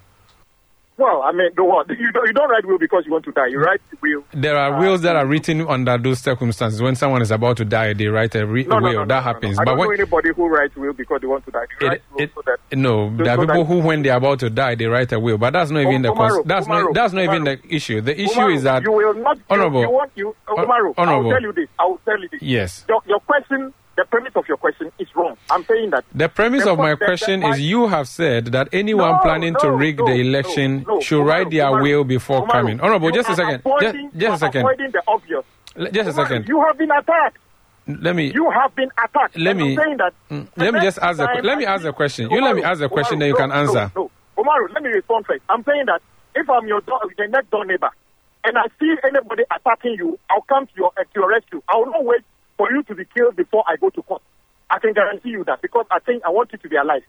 Well, 0.95 1.23
I 1.23 1.31
mean, 1.31 1.49
the 1.55 1.63
what? 1.63 1.89
You 2.03 2.11
don't, 2.11 2.27
you 2.27 2.33
don't 2.33 2.49
write 2.49 2.65
will 2.65 2.77
because 2.77 3.03
you 3.05 3.11
want 3.11 3.25
to 3.25 3.31
die. 3.31 3.47
You 3.47 3.59
write 3.59 3.81
will. 4.01 4.23
There 4.33 4.55
are 4.57 4.79
wills 4.79 5.01
that 5.01 5.15
are 5.15 5.25
written 5.25 5.61
under 5.67 5.97
those 5.97 6.19
circumstances. 6.19 6.81
When 6.81 6.95
someone 6.95 7.21
is 7.21 7.31
about 7.31 7.57
to 7.57 7.65
die, 7.65 7.93
they 7.93 8.07
write 8.07 8.35
a, 8.35 8.45
re- 8.45 8.63
No, 8.65 8.77
no, 8.79 8.83
will. 8.87 8.93
no, 8.93 8.99
no, 8.99 9.05
that 9.07 9.23
happens. 9.23 9.57
I 9.57 9.63
but 9.63 9.71
don't 9.71 9.79
when, 9.79 9.87
know 9.89 9.93
anybody 9.93 10.29
who 10.35 10.47
writes 10.47 10.75
will 10.75 10.93
because 10.93 11.21
they 11.21 11.27
want 11.27 11.45
to 11.45 11.51
die. 11.51 11.65
It, 11.81 12.01
it, 12.17 12.31
so 12.35 12.41
that 12.45 12.77
no, 12.77 13.09
so- 13.17 13.23
there 13.23 13.33
are 13.39 13.45
people 13.45 13.65
who, 13.65 13.79
when 13.79 14.03
they 14.03 14.09
are 14.09 14.17
about 14.17 14.39
to 14.41 14.49
die, 14.49 14.75
they 14.75 14.85
write 14.85 15.11
a 15.11 15.19
will. 15.19 15.37
But 15.37 15.53
that's 15.53 15.71
not 15.71 15.81
even 15.81 16.03
the 16.03 16.09
Umaru, 16.13 16.15
cons- 16.17 16.45
that's 16.45 16.67
not 16.67 16.93
that's 16.93 17.13
not 17.13 17.23
even 17.23 17.43
the 17.43 17.59
issue. 17.69 18.01
The 18.01 18.19
issue 18.19 18.39
Umaru, 18.39 18.55
is 18.55 18.63
that 18.63 18.83
you 18.83 18.91
will 18.91 19.13
not. 19.15 19.37
You, 19.37 19.43
honorable. 19.49 19.81
You 19.81 19.89
want 19.89 20.11
you, 20.15 20.35
uh, 20.47 20.55
Hon- 20.55 20.71
I 20.97 21.17
will 21.17 21.29
tell 21.31 21.41
you 21.41 21.53
this. 21.53 21.69
I 21.79 21.85
will 21.85 22.01
tell 22.05 22.19
you 22.21 22.29
this. 22.29 22.41
yes. 22.41 22.85
Your, 22.87 23.01
your 23.07 23.19
question, 23.21 23.73
the 23.95 24.05
premise 24.05 24.31
of 24.35 24.47
your 24.47 24.57
question 24.57 24.91
is 24.99 25.07
wrong. 25.15 25.37
I'm 25.51 25.63
saying 25.65 25.91
that. 25.91 26.03
The 26.15 26.27
premise 26.29 26.65
of 26.65 26.77
my 26.77 26.95
question 26.95 27.43
is 27.43 27.59
you 27.61 27.87
have 27.87 28.07
said 28.07 28.47
that 28.47 28.69
anyone 28.73 29.11
No, 29.11 29.19
planning 29.19 29.55
to 29.59 29.71
rig 29.71 29.99
no, 29.99 30.05
the 30.07 30.13
election 30.13 30.83
no. 30.87 30.99
should 30.99 31.21
Umaru, 31.21 31.27
write 31.27 31.51
their 31.51 31.65
Umaru, 31.65 31.81
will 31.83 32.03
before 32.03 32.41
Umaru, 32.47 32.51
coming. 32.51 32.79
Honorable, 32.81 33.09
you 33.09 33.13
just 33.15 33.29
a 33.29 33.35
second. 33.35 33.61
Just, 33.81 33.95
just 34.17 34.35
a 34.35 34.37
second. 34.45 34.61
Avoiding 34.61 34.91
the 34.91 35.03
obvious. 35.07 35.45
Le- 35.75 35.91
Just 35.91 36.09
a 36.09 36.13
second. 36.13 36.47
You 36.47 36.63
have 36.65 36.77
been 36.77 36.91
attacked. 36.91 37.37
Let 37.87 38.15
me 38.15 38.31
You 38.31 38.49
have 38.51 38.73
been 38.75 38.89
attacked. 39.03 39.37
Let 39.37 39.57
me- 39.57 39.75
I'm 39.75 39.83
saying 39.83 39.97
that. 39.97 40.13
Mm, 40.31 40.47
let 40.55 40.73
me 40.73 40.79
just 40.81 40.99
ask 40.99 41.17
the 41.17 41.27
let 41.43 41.57
me 41.57 41.65
ask 41.65 41.83
the 41.83 41.89
see- 41.89 41.93
question. 41.95 42.31
You 42.31 42.41
let 42.41 42.55
me 42.55 42.63
ask 42.63 42.79
the 42.79 42.89
question, 42.89 43.19
then 43.19 43.27
you 43.29 43.35
can 43.35 43.51
answer. 43.51 43.91
No, 43.95 44.09
no. 44.37 44.43
Umaru, 44.43 44.73
let 44.73 44.81
me 44.83 44.89
respond 44.89 45.25
first. 45.25 45.41
I'm 45.49 45.63
saying 45.63 45.85
that 45.87 46.01
if 46.35 46.49
I'm 46.49 46.65
your, 46.67 46.81
do- 46.81 46.97
your 47.17 47.27
next 47.27 47.49
door 47.51 47.65
neighbor 47.65 47.89
and 48.45 48.57
I 48.57 48.63
see 48.79 48.95
anybody 49.03 49.43
attacking 49.55 49.95
you, 49.99 50.17
I'll 50.29 50.41
come 50.41 50.65
to 50.65 50.71
your, 50.75 50.91
uh, 50.97 51.03
to 51.03 51.09
your 51.15 51.29
rescue. 51.29 51.61
I 51.69 51.75
will 51.77 51.87
not 51.91 52.05
wait 52.05 52.21
for 52.57 52.71
you 52.71 52.83
to 52.83 52.95
be 52.95 53.05
killed 53.05 53.35
before 53.35 53.63
I 53.67 53.75
go 53.77 53.89
to 53.89 54.01
court. 54.03 54.21
I 54.69 54.79
can 54.79 54.93
guarantee 54.93 55.29
you 55.29 55.43
that 55.45 55.61
because 55.61 55.85
I 55.91 55.99
think 55.99 56.23
I 56.25 56.29
want 56.29 56.51
you 56.51 56.57
to 56.57 56.69
be 56.69 56.75
alive. 56.75 57.03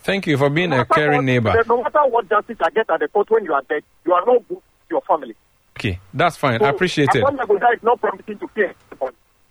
Thank 0.00 0.26
you 0.26 0.36
for 0.38 0.48
being 0.50 0.70
No 0.70 0.80
a 0.80 0.84
caring 0.84 1.18
what- 1.18 1.24
neighbor. 1.24 1.54
No 1.66 1.82
matter 1.82 2.00
what 2.06 2.28
justice 2.28 2.56
I 2.60 2.70
get 2.70 2.88
at 2.90 3.00
the 3.00 3.08
court 3.08 3.30
when 3.30 3.44
you 3.44 3.52
are 3.54 3.62
dead, 3.68 3.82
you 4.04 4.12
are 4.12 4.24
not 4.24 4.48
good 4.48 4.56
to 4.58 4.62
your 4.90 5.02
family. 5.02 5.34
Okay, 5.76 6.00
that's 6.14 6.36
fine. 6.36 6.62
I 6.62 6.70
appreciate 6.70 7.14
it. 7.14 7.22
Akwamagoda 7.22 7.74
is 7.74 7.82
not 7.82 8.00
promising 8.00 8.38
to 8.38 8.48
fear. 8.48 8.74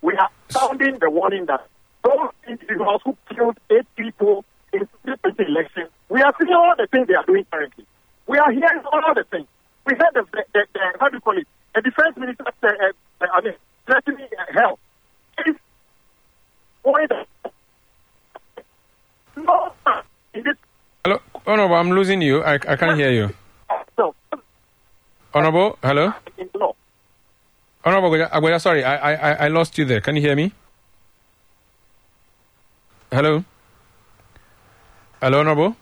We 0.01 0.15
are 0.15 0.29
sounding 0.49 0.97
the 0.99 1.09
warning 1.09 1.45
that 1.45 1.67
those 2.03 2.29
individuals 2.47 3.01
who 3.05 3.15
killed 3.33 3.57
eight 3.69 3.85
people 3.95 4.43
in 4.73 4.79
the 4.79 4.87
2020 5.17 5.51
election, 5.51 5.87
we 6.09 6.21
are 6.21 6.33
seeing 6.39 6.53
all 6.53 6.73
the 6.77 6.87
things 6.87 7.07
they 7.07 7.13
are 7.13 7.25
doing 7.25 7.45
currently. 7.51 7.85
We 8.27 8.37
are 8.39 8.51
hearing 8.51 8.83
all 8.91 9.13
the 9.13 9.23
things. 9.29 9.47
We 9.85 9.93
heard 9.93 10.13
the, 10.13 10.25
the, 10.31 10.43
the, 10.53 10.65
the 10.73 10.79
how 10.99 11.09
do 11.09 11.17
you 11.17 11.21
call 11.21 11.37
it, 11.37 11.47
the 11.75 11.81
defense 11.81 12.17
minister, 12.17 12.43
uh, 12.47 12.67
uh, 13.21 13.25
I 13.33 13.41
mean, 13.41 13.53
threatening 13.85 14.27
uh, 14.37 14.45
hell. 14.53 14.79
If 15.39 15.57
why 15.57 15.57
the 15.57 15.57
no 15.57 15.59
in 15.59 16.73
this 16.73 16.74
Hello, 21.03 21.19
Honorable, 21.47 21.75
I'm 21.75 21.89
losing 21.91 22.21
you. 22.21 22.43
I, 22.43 22.53
I 22.55 22.75
can't 22.75 22.97
hear 22.97 23.11
you. 23.11 23.29
Honorable, 25.33 25.77
hello? 25.83 26.13
Honorable 27.83 28.09
Agbodza, 28.11 28.61
sorry, 28.61 28.83
I, 28.83 29.13
I- 29.13 29.45
I 29.45 29.47
lost 29.49 29.77
you 29.77 29.85
there. 29.85 30.01
Can 30.01 30.15
you 30.15 30.21
hear 30.21 30.35
me? 30.35 30.51
Hello? 33.11 33.43
Hello, 35.21 35.39
Honorable? 35.39 35.75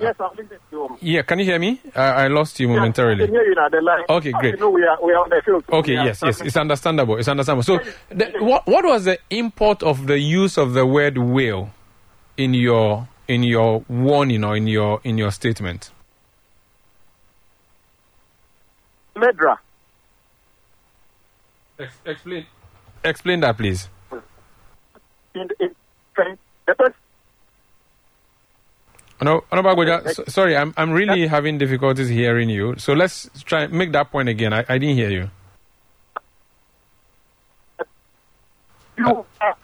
Yes, 0.00 0.16
I'm 0.20 0.30
listening 0.30 0.48
to 0.48 0.58
you. 0.70 0.98
Yeah, 1.00 1.22
can 1.22 1.38
you 1.38 1.44
hear 1.44 1.58
me? 1.58 1.80
I, 1.94 2.24
I 2.24 2.28
lost 2.28 2.58
you 2.60 2.70
I 2.70 2.76
momentarily. 2.76 3.26
can 3.26 3.34
hear 3.34 3.44
you 3.44 3.54
now. 3.54 3.68
The 3.68 3.80
line. 3.80 4.04
Okay, 4.08 4.32
great. 4.32 4.54
You 4.54 4.60
know, 4.60 4.70
we 4.70 4.82
are 4.84 4.98
we 5.02 5.12
are 5.12 5.22
on 5.22 5.30
the 5.30 5.42
field. 5.44 5.64
Okay, 5.70 5.94
yes, 5.94 6.22
yes, 6.22 6.40
it's 6.40 6.56
understandable. 6.56 7.16
It's 7.16 7.28
understandable. 7.28 7.62
So, 7.62 7.80
the, 8.10 8.32
what 8.40 8.66
what 8.66 8.84
was 8.84 9.04
the 9.04 9.18
import 9.30 9.82
of 9.82 10.06
the 10.06 10.18
use 10.18 10.58
of 10.58 10.74
the 10.74 10.86
word 10.86 11.18
will 11.18 11.70
in 12.36 12.54
your 12.54 13.08
in 13.28 13.42
your 13.42 13.84
warning 13.88 14.44
or 14.44 14.56
in 14.56 14.66
your 14.66 15.00
in 15.04 15.18
your 15.18 15.30
statement? 15.30 15.90
Medra. 19.16 19.56
explain. 22.04 22.46
Explain 23.04 23.40
that, 23.40 23.56
please. 23.56 23.88
in, 25.34 25.48
in, 25.60 25.74
in 26.18 26.38
the 26.66 26.74
person 26.74 26.94
No, 29.22 29.42
Agbodza, 29.50 30.12
so, 30.14 30.24
sorry, 30.28 30.56
I'm 30.56 30.74
I'm 30.76 30.92
really 30.92 31.26
having 31.26 31.58
difficulties 31.58 32.08
hearing 32.08 32.50
you. 32.50 32.74
So 32.78 32.92
let's 32.92 33.30
try 33.44 33.62
and 33.62 33.72
make 33.72 33.92
that 33.92 34.10
point 34.10 34.28
again. 34.28 34.52
I, 34.52 34.64
I 34.68 34.78
didn't 34.78 34.96
hear 34.96 35.10
you. 35.10 35.30
are 39.40 39.56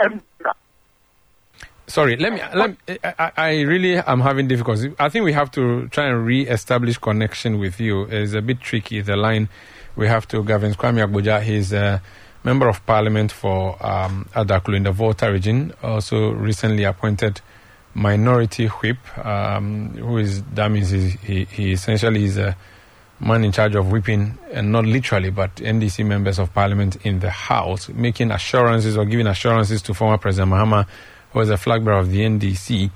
Sorry, 1.87 2.16
let 2.16 2.32
me. 2.32 2.40
Let 2.54 2.71
me 2.71 2.99
I, 3.04 3.32
I- 3.37 3.61
really 3.62 3.97
am 3.99 4.21
having 4.21 4.49
difficulty. 4.49 4.94
I 4.99 5.11
think 5.11 5.25
we 5.26 5.32
have 5.35 5.50
to 5.52 5.88
try 5.88 6.06
and 6.06 6.25
re-establish 6.25 6.97
connection 6.99 7.59
with 7.59 7.78
you. 7.80 8.04
It's 8.04 8.32
a 8.32 8.40
bit 8.40 8.61
tricky. 8.61 9.02
The 9.02 9.16
line 9.16 9.50
we 9.97 10.06
have 10.09 10.26
to 10.28 10.42
Governs 10.42 10.76
Kwame 10.76 11.06
Agbodza. 11.06 11.42
He's 11.42 11.73
a 11.75 12.00
member 12.44 12.68
of 12.68 12.85
parliament 12.87 13.30
for 13.32 13.76
um, 13.85 14.26
Adaklu 14.35 14.76
in 14.76 14.85
the 14.85 14.92
Volta 14.92 15.30
region. 15.30 15.75
Also 15.82 16.30
recently 16.30 16.85
appointed 16.85 17.42
minority 17.94 18.66
whip. 18.66 18.96
Um, 19.25 19.90
who 19.90 20.18
is 20.18 20.42
that 20.54 20.70
means 20.70 20.90
he 20.90 21.44
he 21.44 21.72
essentially 21.72 22.25
is 22.25 22.38
a 22.38 22.56
man 23.20 23.44
in 23.44 23.52
charge 23.52 23.75
of 23.75 23.90
whipping, 23.92 24.38
and 24.52 24.72
not 24.72 24.84
literally, 24.84 25.30
but 25.30 25.54
NDC 25.56 26.04
members 26.04 26.38
of 26.38 26.52
parliament 26.52 26.96
in 27.04 27.20
the 27.20 27.30
House, 27.30 27.88
making 27.90 28.30
assurances 28.30 28.96
or 28.96 29.04
giving 29.04 29.26
assurances 29.26 29.80
to 29.82 29.94
former 29.94 30.18
President 30.18 30.52
Mahama, 30.52 30.87
who 31.32 31.38
was 31.38 31.50
a 31.50 31.56
flag 31.56 31.84
bearer 31.84 31.99
of 31.99 32.11
the 32.11 32.20
NDC, 32.20 32.90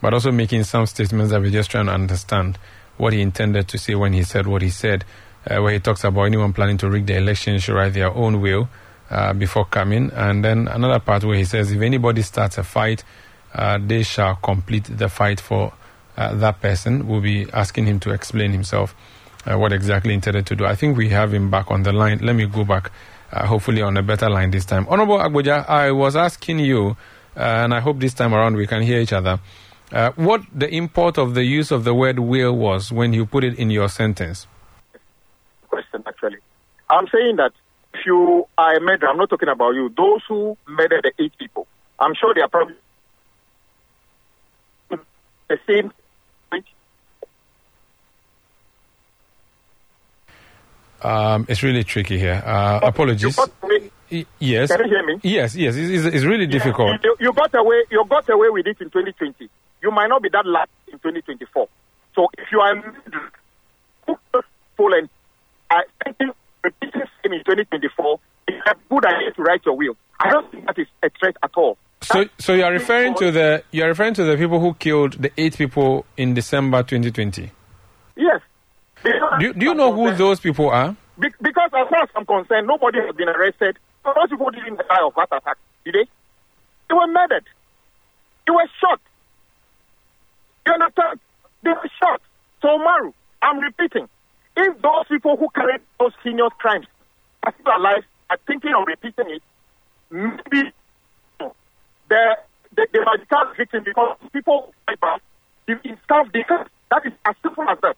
but 0.00 0.12
also 0.14 0.32
making 0.32 0.64
some 0.64 0.86
statements 0.86 1.30
that 1.30 1.40
we're 1.40 1.50
just 1.50 1.70
trying 1.70 1.86
to 1.86 1.92
understand 1.92 2.58
what 2.96 3.12
he 3.12 3.20
intended 3.20 3.68
to 3.68 3.78
say 3.78 3.94
when 3.94 4.12
he 4.12 4.22
said 4.24 4.46
what 4.46 4.62
he 4.62 4.70
said. 4.70 5.04
uh, 5.50 5.60
where 5.62 5.72
he 5.72 5.80
talks 5.80 6.04
about 6.04 6.24
anyone 6.24 6.52
planning 6.52 6.76
to 6.78 6.88
rig 6.90 7.06
the 7.06 7.16
election 7.16 7.58
should 7.58 7.74
write 7.74 7.92
their 7.94 8.10
own 8.12 8.40
will 8.40 8.68
uh, 9.10 9.32
before 9.32 9.64
coming. 9.64 10.10
And 10.12 10.44
then 10.44 10.68
another 10.68 11.00
part 11.00 11.24
where 11.24 11.36
he 11.36 11.44
says 11.44 11.70
if 11.70 11.80
anybody 11.80 12.22
starts 12.22 12.58
a 12.58 12.64
fight, 12.64 13.04
they 13.80 14.02
shall 14.02 14.36
complete 14.36 14.84
the 14.84 15.08
fight 15.08 15.40
for 15.40 15.72
uh, 16.18 16.34
that 16.34 16.60
person. 16.60 17.06
We'll 17.06 17.20
be 17.20 17.46
asking 17.52 17.86
him 17.86 18.00
to 18.00 18.10
explain 18.10 18.50
himself 18.52 18.94
uh, 19.46 19.56
what 19.56 19.72
exactly 19.72 20.14
intended 20.14 20.46
to 20.46 20.56
do. 20.56 20.66
I 20.66 20.74
think 20.74 20.96
we 20.96 21.08
have 21.10 21.32
him 21.32 21.50
back 21.50 21.70
on 21.70 21.84
the 21.84 21.92
line. 21.92 22.18
Let 22.18 22.34
me 22.34 22.46
go 22.46 22.64
back, 22.64 22.90
uh, 23.32 23.46
hopefully 23.46 23.82
on 23.82 23.96
a 23.96 24.02
better 24.02 24.28
line 24.28 24.50
this 24.50 24.64
time. 24.64 24.86
Honorable 24.88 25.18
Agbodza, 25.18 25.68
I 25.68 25.92
was 25.92 26.16
asking 26.16 26.58
you, 26.58 26.96
uh, 27.36 27.40
and 27.40 27.72
I 27.72 27.80
hope 27.80 28.00
this 28.00 28.14
time 28.14 28.34
around 28.34 28.56
we 28.56 28.66
can 28.66 28.82
hear 28.82 28.98
each 29.00 29.12
other, 29.12 29.38
uh, 29.92 30.10
what 30.16 30.42
the 30.52 30.68
import 30.68 31.18
of 31.18 31.34
the 31.34 31.44
use 31.44 31.70
of 31.70 31.84
the 31.84 31.94
word 31.94 32.18
will 32.18 32.54
was 32.54 32.92
when 32.92 33.12
you 33.12 33.24
put 33.24 33.44
it 33.44 33.58
in 33.58 33.70
your 33.70 33.88
sentence. 33.88 34.46
Question, 35.68 36.02
actually. 36.06 36.38
I'm 36.90 37.06
saying 37.08 37.36
that 37.36 37.52
if 37.94 38.00
you 38.04 38.46
are 38.58 38.76
a 38.76 38.80
murderer, 38.80 39.08
I'm 39.08 39.16
not 39.16 39.30
talking 39.30 39.48
about 39.48 39.74
you, 39.74 39.88
those 39.96 40.20
who 40.28 40.56
murdered 40.66 41.04
the 41.04 41.22
eight 41.22 41.32
people, 41.38 41.66
I'm 41.98 42.14
sure 42.14 42.34
they 42.34 42.40
are 42.40 42.48
probably 42.48 42.74
the 45.48 45.58
same 45.66 45.92
Um, 51.00 51.46
it's 51.48 51.62
really 51.62 51.84
tricky 51.84 52.18
here. 52.18 52.42
Uh, 52.44 52.80
apologies. 52.82 53.36
You 53.36 53.46
got 53.46 53.52
away, 53.62 53.90
Y- 54.10 54.26
Yes. 54.38 54.68
Can 54.74 54.80
you 54.84 54.88
hear 54.88 55.06
me? 55.06 55.20
Yes, 55.22 55.54
yes. 55.54 55.76
It's, 55.76 56.04
it's, 56.06 56.16
it's 56.16 56.24
really 56.24 56.46
difficult. 56.46 56.98
You, 57.04 57.16
you 57.20 57.32
got 57.32 57.54
away. 57.54 57.84
You 57.90 58.04
got 58.08 58.28
away 58.30 58.48
with 58.50 58.66
it 58.66 58.80
in 58.80 58.90
2020. 58.90 59.48
You 59.82 59.90
might 59.92 60.08
not 60.08 60.22
be 60.22 60.28
that 60.30 60.44
lucky 60.44 60.72
in 60.88 60.98
2024. 60.98 61.68
So 62.14 62.26
if 62.36 62.50
you 62.50 62.58
are 62.60 62.82
Poland, 64.76 65.08
I 65.70 65.82
think 66.18 66.32
repeating 66.64 67.02
same 67.22 67.32
in 67.32 67.40
2024 67.44 68.18
is 68.48 68.54
a 68.66 68.74
good 68.88 69.04
idea 69.06 69.30
to 69.32 69.42
write 69.42 69.64
your 69.66 69.76
will. 69.76 69.94
I 70.18 70.30
don't 70.30 70.50
think 70.50 70.66
that 70.66 70.78
is 70.78 70.88
a 71.02 71.10
threat 71.10 71.36
at 71.42 71.50
all. 71.56 71.76
So, 72.00 72.20
uh, 72.20 72.24
so 72.38 72.54
you 72.54 72.64
are 72.64 72.72
referring 72.72 73.14
to 73.16 73.30
the 73.30 73.62
you 73.72 73.82
are 73.84 73.88
referring 73.88 74.14
to 74.14 74.24
the 74.24 74.36
people 74.36 74.60
who 74.60 74.74
killed 74.74 75.14
the 75.14 75.32
eight 75.36 75.56
people 75.58 76.06
in 76.16 76.34
December 76.34 76.82
2020. 76.82 77.50
Yes. 78.16 78.40
Do, 79.04 79.10
you- 79.40 79.52
do 79.54 79.66
you 79.66 79.74
know 79.74 79.92
who 79.92 80.14
those 80.14 80.40
people 80.40 80.70
are? 80.70 80.96
Be- 81.18 81.28
because 81.42 81.70
as 81.76 81.88
far 81.88 82.02
as 82.02 82.08
I'm 82.14 82.24
concerned, 82.24 82.66
nobody 82.66 82.98
has 83.04 83.14
been 83.16 83.28
arrested. 83.28 83.78
Those 84.04 84.28
people 84.30 84.50
didn't 84.50 84.76
die 84.76 85.02
of 85.04 85.12
heart 85.14 85.28
attack, 85.32 85.56
did 85.84 85.94
they? 85.94 86.04
They 86.88 86.94
were 86.94 87.06
murdered. 87.08 87.44
They 88.46 88.52
were 88.52 88.66
shot. 88.80 89.00
You 90.66 90.72
understand? 90.74 91.20
They 91.62 91.70
were 91.70 91.90
shot. 92.00 92.20
So, 92.62 92.78
Maru, 92.78 93.12
I'm 93.42 93.58
repeating. 93.58 94.08
If 94.56 94.80
those 94.80 95.06
people 95.08 95.36
who 95.36 95.48
carried 95.50 95.80
those 95.98 96.12
heinous 96.24 96.52
crimes 96.58 96.86
are 97.42 97.52
still 97.60 97.76
alive, 97.76 98.04
are 98.30 98.38
thinking 98.46 98.72
of 98.74 98.86
repeating 98.86 99.30
it, 99.34 99.42
maybe 100.10 100.72
the, 102.08 102.36
the 102.74 102.86
magical 103.04 103.54
victim 103.56 103.84
because 103.84 104.16
people 104.32 104.72
in 105.68 105.98
self 106.08 106.32
defense. 106.32 106.68
That 106.90 107.04
is 107.04 107.12
as 107.24 107.34
simple 107.42 107.64
as 107.68 107.78
that. 107.82 107.96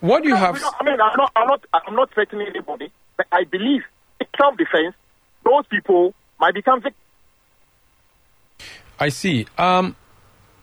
What 0.00 0.22
do 0.22 0.28
you 0.28 0.36
have? 0.36 0.54
I 0.78 0.84
mean, 0.84 1.00
I'm 1.00 1.16
not, 1.16 1.32
I'm 1.34 1.46
not, 1.48 1.64
I'm 1.72 1.94
not 1.94 2.12
threatening 2.14 2.46
anybody, 2.48 2.92
but 3.16 3.26
I 3.32 3.44
believe 3.44 3.82
in 4.20 4.26
self-defense, 4.38 4.94
those 5.44 5.66
people 5.66 6.14
might 6.38 6.54
become 6.54 6.80
victims. 6.80 7.02
I 8.98 9.08
see. 9.08 9.46
Um, 9.58 9.96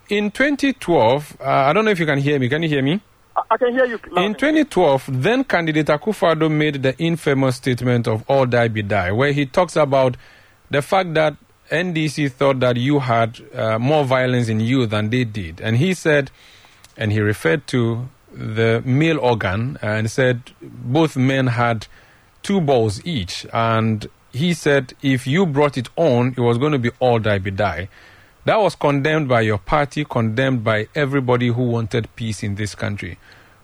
in 0.09 0.31
2012, 0.31 1.37
uh, 1.39 1.43
I 1.43 1.73
don't 1.73 1.85
know 1.85 1.91
if 1.91 1.99
you 1.99 2.05
can 2.05 2.19
hear 2.19 2.39
me. 2.39 2.47
Can 2.49 2.63
you 2.63 2.69
hear 2.69 2.81
me? 2.81 3.01
I, 3.35 3.41
I 3.51 3.57
can 3.57 3.73
hear 3.73 3.85
you. 3.85 3.99
loud 4.11 4.25
In 4.25 4.33
2012, 4.35 5.21
then 5.21 5.43
candidate 5.43 5.87
Akufo-Addo 5.87 6.49
made 6.49 6.81
the 6.81 6.97
infamous 6.97 7.57
statement 7.57 8.07
of 8.07 8.23
all 8.27 8.45
die 8.45 8.69
be 8.69 8.81
die, 8.81 9.11
where 9.11 9.33
he 9.33 9.45
talks 9.45 9.75
about 9.75 10.15
the 10.69 10.81
fact 10.81 11.13
that 11.15 11.35
NDC 11.69 12.31
thought 12.31 12.59
that 12.59 12.77
you 12.77 12.99
had 12.99 13.39
uh, 13.53 13.79
more 13.79 14.03
violence 14.03 14.49
in 14.49 14.59
you 14.59 14.85
than 14.85 15.09
they 15.09 15.23
did. 15.23 15.61
And 15.61 15.77
he 15.77 15.93
said, 15.93 16.31
and 16.97 17.11
he 17.11 17.19
referred 17.19 17.67
to 17.67 18.09
the 18.31 18.81
male 18.85 19.19
organ 19.19 19.77
and 19.81 20.09
said 20.09 20.51
both 20.61 21.15
men 21.15 21.47
had 21.47 21.87
two 22.41 22.59
balls 22.61 23.05
each. 23.05 23.45
And 23.53 24.07
he 24.31 24.53
said 24.53 24.93
if 25.01 25.27
you 25.27 25.45
brought 25.45 25.77
it 25.77 25.89
on, 25.95 26.29
it 26.37 26.39
was 26.39 26.57
going 26.57 26.71
to 26.73 26.79
be 26.79 26.91
all 26.99 27.19
die 27.19 27.39
be 27.39 27.51
die. 27.51 27.89
That 28.45 28.59
was 28.59 28.75
condemned 28.75 29.29
by 29.29 29.41
your 29.41 29.57
party, 29.57 30.03
condemned 30.03 30.63
by 30.63 30.87
everybody 30.95 31.47
who 31.47 31.63
wanted 31.63 32.13
peace 32.15 32.43
in 32.43 32.55
this 32.55 32.75
country. 32.75 33.17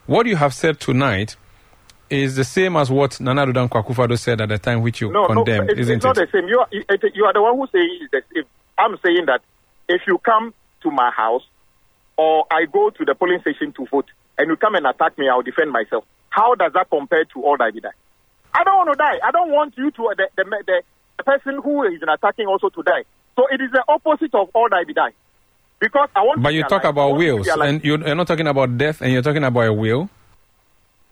What 0.06 0.26
you 0.26 0.38
have 0.38 0.54
said 0.54 0.80
tonight 0.80 1.36
is 2.10 2.36
the 2.36 2.44
same 2.44 2.76
as 2.76 2.90
what 2.90 3.20
Nana 3.20 3.46
Addo 3.46 3.54
Dankwa 3.54 3.84
Akufo-Addo 3.84 4.18
said 4.18 4.42
at 4.42 4.50
the 4.50 4.58
time, 4.58 4.82
which 4.82 5.02
you 5.02 5.12
no, 5.12 5.26
condemned, 5.28 5.68
no, 5.68 5.72
it's, 5.72 5.82
isn't 5.82 5.96
it's 5.98 6.06
not 6.06 6.18
it? 6.18 6.30
the 6.32 6.38
same. 6.40 6.48
You 6.48 6.60
are, 6.60 6.68
it, 6.72 7.04
you 7.16 7.26
are 7.26 7.34
the 7.34 7.42
one 7.42 7.56
who 7.56 7.68
saying 7.72 8.08
that 8.12 8.24
if 8.32 8.46
I'm 8.78 8.98
saying 9.04 9.26
that 9.28 9.42
if 9.88 10.02
you 10.08 10.18
come 10.20 10.54
to 10.84 10.92
my 10.92 11.12
house 11.12 11.44
or 12.18 12.46
I 12.52 12.66
go 12.66 12.90
to 12.90 13.06
the 13.06 13.16
polling 13.16 13.42
station 13.42 13.74
to 13.74 13.86
vote 13.86 14.08
and 14.38 14.50
you 14.50 14.56
come 14.56 14.76
and 14.76 14.86
attack 14.86 15.18
me, 15.18 15.28
I'll 15.30 15.42
defend 15.42 15.72
myself. 15.72 16.06
How 16.30 16.56
does 16.56 16.74
that 16.74 16.90
compare 16.90 17.26
to 17.26 17.44
all 17.44 17.58
that 17.58 17.74
I 17.76 17.80
die? 17.80 17.90
I 18.54 18.64
don't 18.64 18.78
want 18.78 18.92
to 18.92 18.98
die. 18.98 19.20
I 19.24 19.32
don't 19.32 19.52
want 19.52 19.78
you 19.78 19.92
to 19.92 20.14
the 20.18 20.30
the, 20.36 20.44
the, 20.44 20.82
the 21.18 21.24
person 21.24 21.60
who 21.64 21.84
is 21.84 22.02
attacking 22.02 22.48
also 22.48 22.70
to 22.70 22.84
die. 22.84 23.04
So 23.36 23.48
it 23.52 23.62
is 23.62 23.72
the 23.72 23.84
opposite 23.88 24.34
of 24.36 24.50
all 24.54 24.68
that 24.70 24.86
I 24.88 24.92
die. 24.92 25.14
Because 25.80 26.10
I 26.16 26.22
want. 26.22 26.44
But 26.44 26.54
you 26.54 26.64
talk 26.64 26.84
alive. 26.84 26.94
About 26.94 27.18
wills, 27.18 27.48
and 27.48 27.84
you're 27.84 28.06
you're 28.06 28.16
not 28.16 28.28
talking 28.28 28.48
about 28.48 28.78
death, 28.78 29.02
and 29.02 29.14
you're 29.14 29.22
talking 29.22 29.44
about 29.44 29.68
a 29.68 29.74
will. 29.74 30.10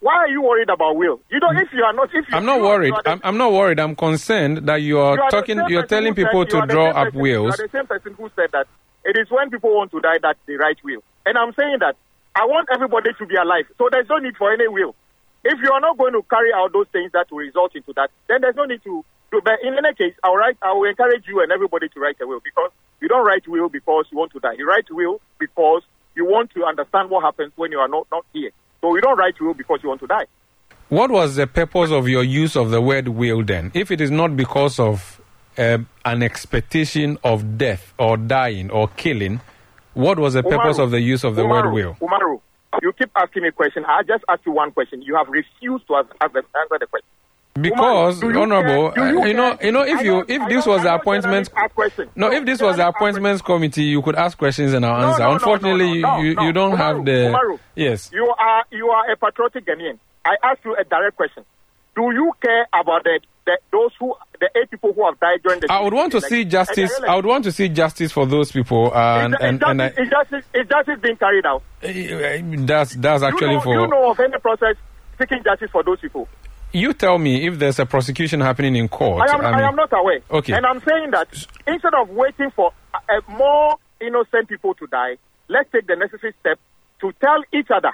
Why 0.07 0.15
are 0.23 0.29
you 0.29 0.41
worried 0.41 0.69
about 0.69 0.95
will? 0.95 1.19
You 1.29 1.39
know, 1.41 1.51
if 1.51 1.67
you 1.73 1.83
are 1.83 1.91
not, 1.91 2.07
if 2.13 2.23
you, 2.31 2.37
I'm 2.37 2.45
not 2.45 2.61
worried. 2.61 2.87
you 2.87 2.95
are 2.95 3.03
the- 3.03 3.09
I'm, 3.11 3.21
I'm 3.25 3.37
not 3.37 3.51
worried. 3.51 3.77
I'm 3.77 3.93
concerned 3.93 4.59
that 4.69 4.77
you 4.81 4.99
are 4.99 5.15
you 5.17 5.21
are 5.23 5.29
talking. 5.29 5.59
You're 5.67 5.83
telling 5.85 6.15
said- 6.15 6.23
people 6.23 6.39
you 6.47 6.51
to 6.55 6.65
draw 6.65 6.87
up 6.91 6.95
person- 7.11 7.19
wills. 7.19 7.43
You 7.43 7.51
are 7.65 7.67
the 7.67 7.71
same 7.77 7.87
person 7.87 8.13
who 8.13 8.31
said 8.33 8.49
that 8.53 8.67
it 9.03 9.17
is 9.17 9.29
when 9.29 9.49
people 9.49 9.75
want 9.75 9.91
to 9.91 9.99
die 9.99 10.19
that 10.23 10.37
they 10.47 10.53
write 10.53 10.79
will. 10.81 11.03
And 11.25 11.37
I'm 11.37 11.51
saying 11.59 11.79
that 11.81 11.97
I 12.33 12.45
want 12.45 12.69
everybody 12.71 13.11
to 13.19 13.25
be 13.25 13.35
alive. 13.35 13.65
So 13.77 13.89
there's 13.91 14.07
no 14.07 14.15
need 14.19 14.37
for 14.37 14.47
any 14.53 14.69
will. 14.69 14.95
If 15.43 15.59
you 15.61 15.69
are 15.73 15.81
not 15.81 15.97
going 15.97 16.13
to 16.13 16.23
carry 16.31 16.53
out 16.55 16.71
those 16.71 16.87
things 16.93 17.11
that 17.11 17.27
will 17.29 17.39
result 17.39 17.75
into 17.75 17.91
that, 17.99 18.09
then 18.29 18.39
there's 18.39 18.55
no 18.55 18.63
need 18.63 18.83
to 18.85 19.03
do. 19.31 19.41
But 19.43 19.59
in 19.61 19.73
any 19.75 19.93
case, 19.93 20.15
I'll 20.23 20.37
write, 20.39 20.55
I 20.61 20.71
will 20.71 20.87
encourage 20.87 21.27
you 21.27 21.41
and 21.43 21.51
everybody 21.51 21.89
to 21.89 21.99
write 21.99 22.15
a 22.21 22.27
will 22.27 22.39
because 22.39 22.71
you 23.01 23.09
don't 23.09 23.25
write 23.27 23.45
will 23.45 23.67
because 23.67 24.05
you 24.09 24.17
want 24.17 24.31
to 24.31 24.39
die. 24.39 24.55
You 24.57 24.69
write 24.69 24.87
will 24.89 25.19
because 25.37 25.83
you 26.15 26.23
want 26.23 26.51
to 26.51 26.63
understand 26.63 27.09
what 27.09 27.25
happens 27.25 27.51
when 27.57 27.73
you 27.73 27.79
are 27.79 27.89
not, 27.89 28.07
not 28.09 28.23
here. 28.31 28.51
So 28.81 28.89
we 28.89 29.01
don't 29.01 29.17
write 29.17 29.39
will 29.39 29.53
because 29.53 29.79
you 29.83 29.89
want 29.89 30.01
to 30.01 30.07
die. 30.07 30.25
What 30.89 31.11
was 31.11 31.35
the 31.35 31.47
purpose 31.47 31.91
of 31.91 32.07
your 32.07 32.23
use 32.23 32.55
of 32.55 32.69
the 32.69 32.79
word 32.81 33.09
will 33.09 33.43
then? 33.43 33.71
If 33.73 33.91
it 33.91 33.99
is 33.99 34.09
not 34.09 34.37
because 34.37 34.79
of 34.79 35.19
uh, 35.57 35.79
an 36.05 36.23
expectation 36.23 37.17
of 37.23 37.57
death 37.57 37.93
or 37.97 38.15
dying 38.15 38.69
or 38.71 38.87
killing, 38.89 39.41
what 39.93 40.19
was 40.19 40.35
the 40.35 40.43
purpose 40.43 40.77
of 40.77 40.91
the 40.91 41.01
use 41.01 41.23
of 41.23 41.35
the 41.35 41.45
word 41.45 41.71
will? 41.71 41.95
Umaru, 41.95 42.39
you 42.81 42.93
keep 42.93 43.09
asking 43.15 43.43
me 43.43 43.49
a 43.49 43.51
question. 43.51 43.83
I 43.85 44.03
just 44.03 44.23
asked 44.29 44.45
you 44.45 44.51
one 44.51 44.71
question. 44.71 45.01
You 45.01 45.15
have 45.15 45.27
refused 45.27 45.87
to 45.87 45.95
answer, 45.95 46.13
answer 46.21 46.77
the 46.79 46.87
question. 46.87 47.09
Because, 47.61 48.19
do 48.19 48.29
you 48.29 48.41
honorable, 48.41 48.91
do 48.91 49.01
uh, 49.01 49.25
you 49.25 49.33
know, 49.33 49.57
you 49.61 49.71
know, 49.71 49.81
if 49.83 50.01
you 50.01 50.25
if 50.27 50.47
this 50.49 50.65
was 50.65 50.81
the 50.83 50.89
don't 50.89 50.99
appointments, 51.01 51.49
generally 51.49 51.65
ask 51.65 51.75
questions. 51.75 52.09
no, 52.15 52.31
if 52.31 52.45
this 52.45 52.61
was 52.61 52.77
the 52.77 52.87
appointments 52.87 53.41
committee, 53.41 53.83
you 53.83 54.01
could 54.01 54.15
ask 54.15 54.37
questions 54.37 54.73
and 54.73 54.85
I'll 54.85 55.09
answer. 55.09 55.23
no, 55.23 55.27
no, 55.29 55.33
Unfortunately, 55.35 56.01
no, 56.01 56.19
you 56.19 56.29
you 56.41 56.51
don't 56.53 56.73
Umaru, 56.73 56.77
have 56.77 57.05
the 57.05 57.11
Umaru. 57.11 57.59
yes. 57.75 58.09
You 58.13 58.33
are 58.37 58.63
you 58.71 58.89
are 58.89 59.11
a 59.11 59.15
patriotic 59.17 59.65
Ghanaian. 59.65 59.97
I 60.25 60.35
ask 60.43 60.63
you 60.65 60.75
a 60.75 60.83
direct 60.83 61.15
question. 61.15 61.45
Do 61.95 62.11
you 62.13 62.31
care 62.41 62.67
about 62.73 63.03
the, 63.05 63.19
the 63.45 63.57
those 63.71 63.91
who 63.99 64.13
the 64.39 64.49
eight 64.55 64.69
people 64.69 64.93
who 64.93 65.05
have 65.05 65.19
died 65.19 65.41
during 65.43 65.61
the? 65.61 65.67
I 65.71 65.81
would 65.81 65.93
want 65.93 66.11
to 66.11 66.21
see 66.21 66.45
justice. 66.45 66.91
I 67.07 67.15
would 67.15 67.25
want 67.25 67.43
to 67.45 67.51
see 67.51 67.69
justice 67.69 68.11
for 68.11 68.25
those 68.27 68.51
people, 68.51 68.91
uh, 68.93 69.19
and 69.23 69.33
is, 69.33 69.39
and 69.41 69.63
and 69.63 69.81
I, 69.81 69.89
justice, 69.89 70.03
is, 70.05 70.09
justice, 70.11 70.45
is 70.53 70.67
justice 70.67 70.99
being 71.01 71.17
carried 71.17 71.45
out? 71.45 71.63
Eh, 71.81 71.89
eh, 71.89 72.41
that's 72.65 72.93
that's 72.95 73.23
actually 73.23 73.47
you 73.47 73.55
know, 73.55 73.61
for 73.61 73.81
you 73.81 73.87
know 73.87 74.11
of 74.11 74.19
any 74.19 74.37
process 74.37 74.75
seeking 75.17 75.43
justice 75.43 75.71
for 75.71 75.83
those 75.83 75.99
people? 75.99 76.27
You 76.73 76.93
tell 76.93 77.17
me 77.17 77.47
if 77.47 77.59
there's 77.59 77.79
a 77.79 77.85
prosecution 77.85 78.41
happening 78.41 78.75
in 78.75 78.87
court. 78.87 79.29
I 79.29 79.33
am, 79.33 79.41
I, 79.41 79.51
mean, 79.51 79.65
am 79.65 79.75
not 79.75 79.93
aware. 79.93 80.19
Okay. 80.29 80.53
And 80.53 80.65
I'm 80.65 80.81
saying 80.81 81.11
that 81.11 81.27
instead 81.65 81.93
of 81.93 82.09
waiting 82.09 82.51
for 82.55 82.71
uh, 82.93 82.97
uh, 83.09 83.31
more 83.31 83.75
innocent 84.01 84.49
people 84.49 84.73
to 84.75 84.87
die, 84.87 85.17
let's 85.47 85.71
take 85.71 85.87
the 85.87 85.95
necessary 85.95 86.33
step 86.39 86.59
to 87.01 87.11
tell 87.21 87.41
each 87.53 87.67
other, 87.73 87.91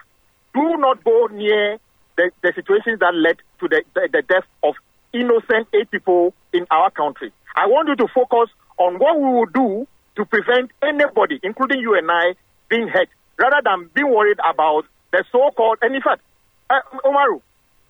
do 0.54 0.78
not 0.78 1.04
go 1.04 1.28
near 1.28 1.78
the, 2.18 2.32
the 2.42 2.54
situations 2.56 3.00
that 3.00 3.14
led 3.14 3.38
to 3.60 3.68
the, 3.68 3.84
the, 3.94 4.10
the 4.12 4.22
death 4.22 4.46
of 4.64 4.76
innocent 5.14 5.68
eight 5.74 5.90
people 5.92 6.34
in 6.54 6.66
our 6.72 6.90
country. 6.92 7.32
I 7.56 7.68
want 7.68 7.90
you 7.90 7.96
to 7.96 8.08
focus 8.14 8.50
on 8.78 8.98
what 8.98 9.20
we 9.20 9.26
will 9.26 9.46
do 9.46 9.88
to 10.16 10.26
prevent 10.26 10.72
anybody, 10.82 11.40
including 11.44 11.80
you 11.80 11.96
and 11.98 12.10
I, 12.10 12.34
being 12.70 12.88
hurt, 12.88 13.10
rather 13.38 13.62
than 13.64 13.90
being 13.94 14.10
worried 14.12 14.40
about 14.48 14.86
the 15.12 15.24
so-called, 15.32 15.80
and 15.82 15.96
in 15.96 16.02
fact, 16.02 16.22
uh, 16.70 16.80
Omaru, 17.06 17.42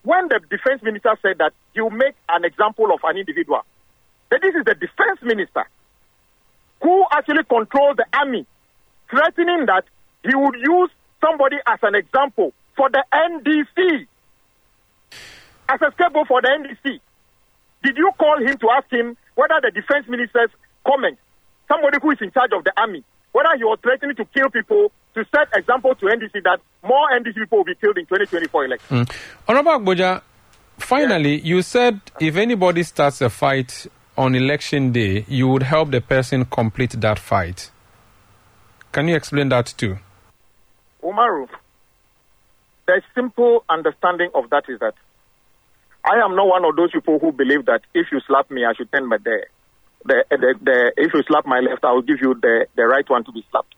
when 0.03 0.27
the 0.27 0.39
defense 0.49 0.83
minister 0.83 1.17
said 1.21 1.37
that 1.39 1.53
you 1.73 1.89
make 1.89 2.15
an 2.29 2.45
example 2.45 2.93
of 2.93 2.99
an 3.03 3.17
individual, 3.17 3.63
that 4.29 4.41
this 4.41 4.53
is 4.55 4.63
the 4.65 4.75
defense 4.75 5.19
minister 5.21 5.65
who 6.81 7.05
actually 7.11 7.43
controls 7.45 7.95
the 7.95 8.05
army, 8.13 8.45
threatening 9.09 9.65
that 9.65 9.85
he 10.23 10.35
would 10.35 10.55
use 10.55 10.89
somebody 11.21 11.55
as 11.65 11.79
an 11.83 11.95
example 11.95 12.53
for 12.75 12.89
the 12.89 13.03
NDC. 13.13 14.07
as 15.69 15.81
a 15.81 15.91
scapegoat 15.93 16.27
for 16.27 16.41
the 16.41 16.49
NDC. 16.49 16.99
Did 17.83 17.97
you 17.97 18.11
call 18.19 18.37
him 18.39 18.57
to 18.57 18.69
ask 18.71 18.91
him 18.91 19.15
whether 19.35 19.55
the 19.61 19.71
defense 19.71 20.07
minister's 20.09 20.49
comment, 20.85 21.17
somebody 21.67 21.97
who 22.01 22.11
is 22.11 22.17
in 22.21 22.31
charge 22.31 22.51
of 22.51 22.63
the 22.65 22.73
army, 22.75 23.03
whether 23.31 23.49
he 23.57 23.63
was 23.63 23.79
threatening 23.81 24.15
to 24.17 24.25
kill 24.25 24.49
people 24.49 24.91
to 25.13 25.25
set 25.33 25.47
example 25.55 25.95
to 25.95 26.05
NDC 26.05 26.43
that 26.43 26.59
more 26.83 27.09
NDC 27.13 27.35
people 27.35 27.59
will 27.59 27.65
be 27.65 27.75
killed 27.75 27.97
in 27.97 28.05
2024 28.05 28.65
election? 28.65 29.05
Mm. 29.05 29.15
Honorable 29.47 29.71
Agbodza, 29.71 30.21
finally, 30.77 31.35
yeah. 31.37 31.43
you 31.43 31.61
said 31.61 32.01
if 32.19 32.35
anybody 32.35 32.83
starts 32.83 33.21
a 33.21 33.29
fight 33.29 33.87
on 34.17 34.35
election 34.35 34.91
day, 34.91 35.25
you 35.27 35.47
would 35.47 35.63
help 35.63 35.91
the 35.91 36.01
person 36.01 36.45
complete 36.45 36.91
that 36.91 37.19
fight. 37.19 37.71
Can 38.91 39.07
you 39.07 39.15
explain 39.15 39.49
that 39.49 39.73
too? 39.77 39.97
Umaru, 41.03 41.47
the 42.85 43.01
simple 43.15 43.63
understanding 43.69 44.29
of 44.35 44.49
that 44.51 44.63
is 44.69 44.79
that 44.79 44.93
I 46.05 46.17
am 46.23 46.35
not 46.35 46.47
one 46.47 46.65
of 46.65 46.75
those 46.75 46.91
people 46.91 47.17
who 47.19 47.31
believe 47.31 47.65
that 47.65 47.81
if 47.93 48.07
you 48.11 48.19
slap 48.27 48.51
me, 48.51 48.65
I 48.65 48.73
should 48.73 48.91
turn 48.91 49.07
my 49.07 49.17
the, 49.17 49.45
the, 50.05 50.25
the, 50.29 50.55
the 50.61 50.93
if 50.97 51.13
you 51.13 51.23
slap 51.27 51.45
my 51.45 51.59
left, 51.59 51.83
I 51.83 51.91
will 51.91 52.01
give 52.01 52.17
you 52.21 52.35
the, 52.35 52.67
the 52.75 52.83
right 52.83 53.09
one 53.09 53.23
to 53.23 53.31
be 53.31 53.45
slapped. 53.51 53.73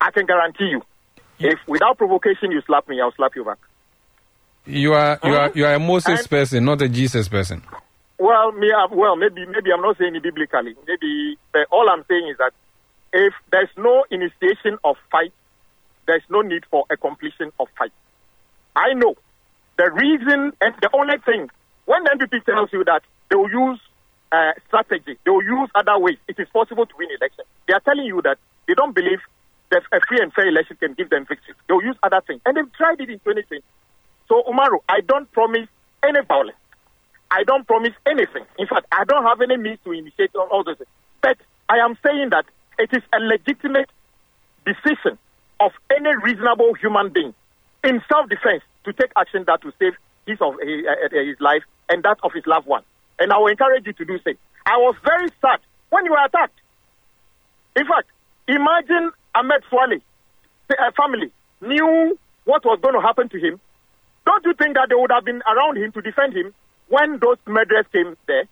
I 0.00 0.10
can 0.10 0.26
guarantee 0.26 0.70
you, 0.70 0.82
if 1.38 1.58
without 1.66 1.98
provocation 1.98 2.50
you 2.50 2.62
slap 2.66 2.88
me, 2.88 3.00
I'll 3.00 3.12
slap 3.12 3.32
you 3.36 3.44
back. 3.44 3.58
You 4.66 4.92
are 4.94 5.18
you 5.24 5.34
are 5.34 5.50
you 5.54 5.66
are 5.66 5.74
a 5.74 5.78
Moses 5.78 6.20
and, 6.20 6.30
person, 6.30 6.64
not 6.64 6.82
a 6.82 6.88
Jesus 6.88 7.28
person. 7.28 7.62
Well, 8.18 8.52
me, 8.52 8.70
uh, 8.70 8.88
well, 8.92 9.16
maybe 9.16 9.46
maybe 9.46 9.72
I'm 9.72 9.80
not 9.80 9.98
saying 9.98 10.14
it 10.14 10.22
biblically. 10.22 10.74
Maybe 10.86 11.38
all 11.70 11.88
I'm 11.88 12.04
saying 12.08 12.28
is 12.28 12.36
that 12.38 12.52
if 13.12 13.34
there's 13.50 13.70
no 13.76 14.04
initiation 14.10 14.78
of 14.84 14.96
fight, 15.10 15.32
there's 16.06 16.22
no 16.28 16.42
need 16.42 16.64
for 16.70 16.84
a 16.90 16.96
completion 16.96 17.52
of 17.58 17.68
fight. 17.78 17.92
I 18.76 18.94
know 18.94 19.16
the 19.78 19.90
reason 19.90 20.52
and 20.60 20.74
the 20.80 20.90
only 20.92 21.18
thing 21.24 21.50
when 21.86 22.04
the 22.04 22.10
NPP 22.10 22.44
tells 22.44 22.72
you 22.72 22.84
that 22.84 23.02
they 23.30 23.36
will 23.36 23.50
use 23.50 23.80
uh, 24.30 24.52
strategy, 24.68 25.18
they 25.24 25.30
will 25.30 25.42
use 25.42 25.68
other 25.74 25.98
ways, 25.98 26.18
it 26.28 26.38
is 26.38 26.48
possible 26.52 26.86
to 26.86 26.94
win 26.96 27.08
election. 27.10 27.44
They 27.66 27.74
are 27.74 27.80
telling 27.80 28.04
you 28.04 28.20
that 28.22 28.38
they 28.68 28.74
don't 28.74 28.94
believe 28.94 29.18
that 29.70 29.82
a 29.92 30.00
free 30.06 30.20
and 30.20 30.32
fair 30.32 30.48
election 30.48 30.76
can 30.78 30.94
give 30.94 31.10
them 31.10 31.26
victory. 31.26 31.54
They 31.68 31.74
will 31.74 31.84
use 31.84 31.96
other 32.02 32.20
things, 32.26 32.40
and 32.46 32.56
they've 32.56 32.72
tried 32.74 33.00
it 33.00 33.10
in 33.10 33.18
2020. 33.20 33.62
So, 34.28 34.42
Umaru, 34.48 34.78
I 34.88 35.00
don't 35.00 35.30
promise 35.32 35.68
any 36.02 36.20
violence. 36.26 36.56
I 37.30 37.44
don't 37.44 37.66
promise 37.66 37.92
anything. 38.06 38.44
In 38.58 38.66
fact, 38.66 38.86
I 38.90 39.04
don't 39.04 39.24
have 39.24 39.40
any 39.40 39.56
means 39.56 39.78
to 39.84 39.92
initiate 39.92 40.34
all 40.34 40.64
those 40.64 40.78
things. 40.78 40.90
But 41.22 41.38
I 41.68 41.78
am 41.78 41.96
saying 42.04 42.30
that 42.30 42.44
it 42.78 42.90
is 42.92 43.02
a 43.12 43.18
legitimate 43.20 43.90
decision 44.66 45.18
of 45.60 45.72
any 45.94 46.10
reasonable 46.22 46.74
human 46.74 47.10
being 47.10 47.34
in 47.84 48.02
self-defense 48.10 48.62
to 48.84 48.92
take 48.92 49.12
action 49.16 49.44
that 49.46 49.64
will 49.64 49.72
save 49.78 49.92
his 50.26 50.38
of 50.40 50.54
his, 50.60 50.84
uh, 50.86 51.06
uh, 51.06 51.24
his 51.24 51.40
life 51.40 51.62
and 51.88 52.02
that 52.02 52.18
of 52.22 52.32
his 52.32 52.46
loved 52.46 52.66
one. 52.66 52.82
And 53.18 53.32
I 53.32 53.38
will 53.38 53.48
encourage 53.48 53.86
you 53.86 53.92
to 53.92 54.04
do 54.04 54.18
so. 54.24 54.32
I 54.66 54.76
was 54.78 54.96
very 55.04 55.28
sad 55.40 55.60
when 55.90 56.04
you 56.04 56.12
were 56.12 56.24
attacked. 56.24 56.58
In 57.76 57.86
fact, 57.86 58.08
imagine 58.48 59.10
Ahmed 59.34 59.62
Suale, 59.70 60.00
the 60.68 60.76
uh, 60.80 60.90
family 60.96 61.30
knew 61.60 62.18
what 62.44 62.64
was 62.64 62.78
going 62.80 62.94
to 62.94 63.00
happen 63.00 63.28
to 63.28 63.38
him. 63.38 63.60
Don't 64.26 64.44
you 64.44 64.54
think 64.54 64.74
that 64.74 64.88
they 64.88 64.94
would 64.94 65.10
have 65.10 65.24
been 65.24 65.42
around 65.46 65.76
him 65.78 65.92
to 65.92 66.00
defend 66.02 66.34
him 66.36 66.52
when 66.88 67.18
those 67.20 67.36
murderers 67.46 67.86
came 67.92 68.16
there? 68.26 68.44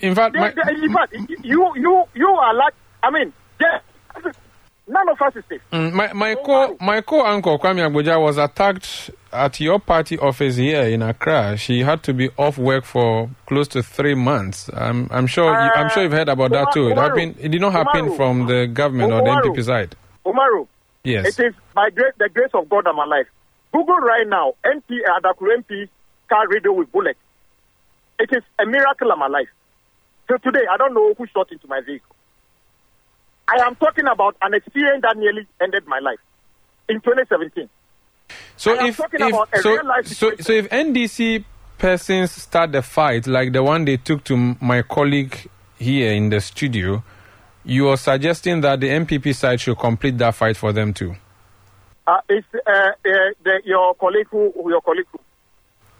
In 0.00 0.14
fact, 0.14 0.34
they, 0.34 0.38
my... 0.40 0.50
they, 0.50 0.84
in 0.84 0.92
fact, 0.92 1.14
you 1.42 1.72
you 1.74 2.04
you 2.14 2.28
are 2.28 2.54
like 2.54 2.74
I 3.02 3.10
mean, 3.10 3.32
yes, 3.60 3.82
none 4.88 5.08
of 5.10 5.20
us 5.20 5.36
is 5.36 5.44
safe. 5.48 5.60
Mm, 5.72 5.92
my 5.92 6.12
my 6.14 6.34
co 6.36 6.76
my 6.80 7.00
co 7.02 7.24
uncle 7.24 7.58
Kwame 7.58 7.86
Agboja 7.86 8.20
was 8.20 8.38
attacked 8.38 9.10
at 9.34 9.60
your 9.60 9.78
party 9.78 10.18
office 10.18 10.56
here 10.56 10.82
in 10.82 11.02
Accra. 11.02 11.56
She 11.56 11.80
had 11.80 12.02
to 12.04 12.14
be 12.14 12.30
off 12.38 12.56
work 12.56 12.84
for 12.84 13.30
close 13.46 13.68
to 13.68 13.82
three 13.82 14.14
months. 14.14 14.70
I'm 14.72 15.08
I'm 15.10 15.26
sure 15.26 15.54
uh, 15.54 15.64
you, 15.66 15.70
I'm 15.72 15.90
sure 15.90 16.02
you've 16.04 16.12
heard 16.12 16.28
about 16.28 16.52
that 16.52 16.72
too. 16.72 16.88
It 16.88 16.96
happened. 16.96 17.36
It 17.40 17.48
did 17.48 17.60
not 17.60 17.72
happen 17.72 18.06
Umaru, 18.06 18.16
from 18.16 18.46
the 18.46 18.66
government 18.66 19.12
Umaru, 19.12 19.36
or 19.36 19.42
the 19.42 19.48
NPP 19.50 19.64
side. 19.64 19.96
Umaru. 20.24 20.66
Yes. 21.02 21.38
It 21.38 21.46
is 21.48 21.54
by 21.74 21.90
the 21.90 22.28
grace 22.32 22.50
of 22.54 22.68
God 22.68 22.86
I'm 22.86 22.98
alive. 22.98 23.26
Google 23.72 23.96
right 23.96 24.26
now 24.26 24.54
NP 24.64 25.00
Adaklu 25.18 25.56
MP 25.62 25.88
car 26.28 26.48
radio 26.48 26.72
with 26.72 26.90
bullet. 26.92 27.16
It 28.18 28.30
is 28.32 28.42
a 28.60 28.66
miracle 28.66 29.10
I'm 29.12 29.22
alive. 29.22 29.48
So 30.28 30.36
today, 30.38 30.62
I 30.70 30.76
don't 30.78 30.94
know 30.94 31.12
who 31.14 31.26
shot 31.26 31.52
into 31.52 31.66
my 31.66 31.80
vehicle. 31.80 32.14
I 33.46 33.62
am 33.66 33.74
talking 33.76 34.06
about 34.06 34.36
an 34.40 34.54
experience 34.54 35.02
that 35.02 35.16
nearly 35.18 35.46
ended 35.60 35.86
my 35.86 35.98
life 35.98 36.20
in 36.88 37.00
2017. 37.00 37.68
So 38.56 38.72
if, 38.84 39.00
if 39.12 39.62
so, 39.62 39.84
so, 40.04 40.36
so 40.36 40.52
if 40.52 40.68
NDC 40.70 41.44
persons 41.78 42.30
start 42.32 42.72
the 42.72 42.82
fight 42.82 43.26
like 43.26 43.52
the 43.52 43.62
one 43.62 43.84
they 43.84 43.96
took 43.96 44.24
to 44.24 44.56
my 44.60 44.82
colleague 44.82 45.50
here 45.78 46.12
in 46.12 46.30
the 46.30 46.40
studio, 46.40 47.02
you 47.64 47.88
are 47.88 47.96
suggesting 47.96 48.60
that 48.60 48.80
the 48.80 48.88
NPP 48.88 49.34
side 49.34 49.60
should 49.60 49.78
complete 49.78 50.18
that 50.18 50.34
fight 50.34 50.56
for 50.56 50.72
them 50.72 50.94
too. 50.94 51.14
Uh, 52.06 52.20
it's 52.28 52.46
uh, 52.54 52.70
uh, 52.70 52.92
the, 53.42 53.62
your 53.64 53.94
colleague 53.94 54.28
who 54.30 54.52
your 54.68 54.80
colleague 54.82 55.06
who 55.10 55.18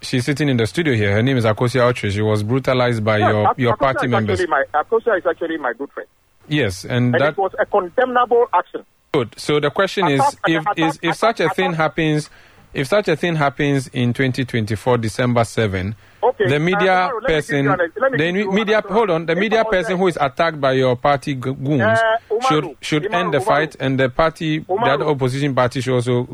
she's 0.01 0.25
sitting 0.25 0.49
in 0.49 0.57
the 0.57 0.67
studio 0.67 0.93
here. 0.93 1.11
Her 1.13 1.23
name 1.23 1.37
is 1.37 1.45
Akosua 1.45 1.89
Otri. 1.89 2.11
She 2.11 2.21
was 2.21 2.43
brutalized 2.43 3.03
by 3.03 3.17
yes, 3.17 3.31
your, 3.31 3.53
your 3.57 3.77
party 3.77 4.07
members. 4.07 4.47
My, 4.47 4.63
Akosua 4.73 5.17
is 5.17 5.25
actually 5.25 5.57
my 5.57 5.73
good 5.73 5.91
friend. 5.91 6.07
Yes, 6.47 6.85
and, 6.85 7.13
and 7.13 7.15
that 7.15 7.33
it 7.33 7.37
was 7.37 7.53
a 7.59 7.65
condemnable 7.65 8.45
action. 8.53 8.85
Good. 9.15 9.39
So 9.39 9.61
the 9.61 9.69
question 9.69 10.09
is, 10.09 10.21
if 10.45 10.65
is, 10.75 10.99
if 11.01 11.15
such 11.15 11.39
a 11.39 11.47
thing 11.49 11.71
happens, 11.71 12.29
if 12.73 12.87
such 12.87 13.07
a 13.07 13.15
thing 13.15 13.35
happens 13.35 13.87
in 13.87 14.11
2024 14.11 14.97
December 14.97 15.45
7, 15.45 15.95
okay. 16.21 16.49
the 16.49 16.59
media 16.59 17.05
uh, 17.05 17.19
person, 17.25 17.65
the 17.65 18.47
media, 18.51 18.81
hold 18.81 19.09
on, 19.09 19.25
the 19.25 19.35
media 19.35 19.63
person 19.63 19.97
who 19.97 20.07
is 20.07 20.17
attacked 20.19 20.59
by 20.59 20.73
your 20.73 20.97
party 20.97 21.33
goons 21.33 21.81
uh, 21.81 22.17
should 22.49 22.75
should 22.81 23.03
Umaru, 23.03 23.13
end 23.13 23.33
the 23.33 23.37
Umaru. 23.37 23.45
fight, 23.45 23.75
and 23.79 23.97
the 23.97 24.09
party, 24.09 24.59
Umaru. 24.59 24.83
the 24.83 24.91
other 24.91 25.05
opposition 25.05 25.55
party 25.55 25.79
should 25.79 25.93
also 25.93 26.25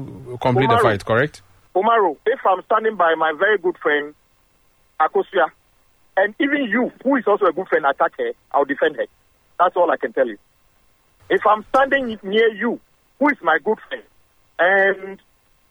complete 0.41 0.70
the 0.72 0.80
fight. 0.82 1.06
Correct? 1.06 1.44
Umaru, 1.76 2.17
if 2.26 2.39
I'm 2.44 2.63
standing 2.65 2.96
by 2.96 3.13
my 3.13 3.32
very 3.38 3.60
good 3.60 3.78
friend, 3.78 4.15
Akosua, 5.00 5.52
and 6.17 6.34
even 6.39 6.63
you, 6.63 6.91
who 7.04 7.15
is 7.17 7.26
also 7.28 7.46
a 7.46 7.54
good 7.54 7.67
friend, 7.67 7.86
attack 7.86 8.13
her, 8.17 8.32
I'll 8.52 8.65
defend 8.65 8.96
her. 8.96 9.06
That's 9.60 9.78
all 9.78 9.91
I 9.91 9.98
can 9.98 10.13
tell 10.13 10.28
you. 10.28 10.39
If 11.32 11.48
I'm 11.48 11.65
standing 11.74 12.20
near 12.24 12.50
you, 12.54 12.78
who 13.17 13.30
is 13.30 13.38
my 13.41 13.58
good 13.63 13.78
friend, 13.88 14.04
and 14.60 15.17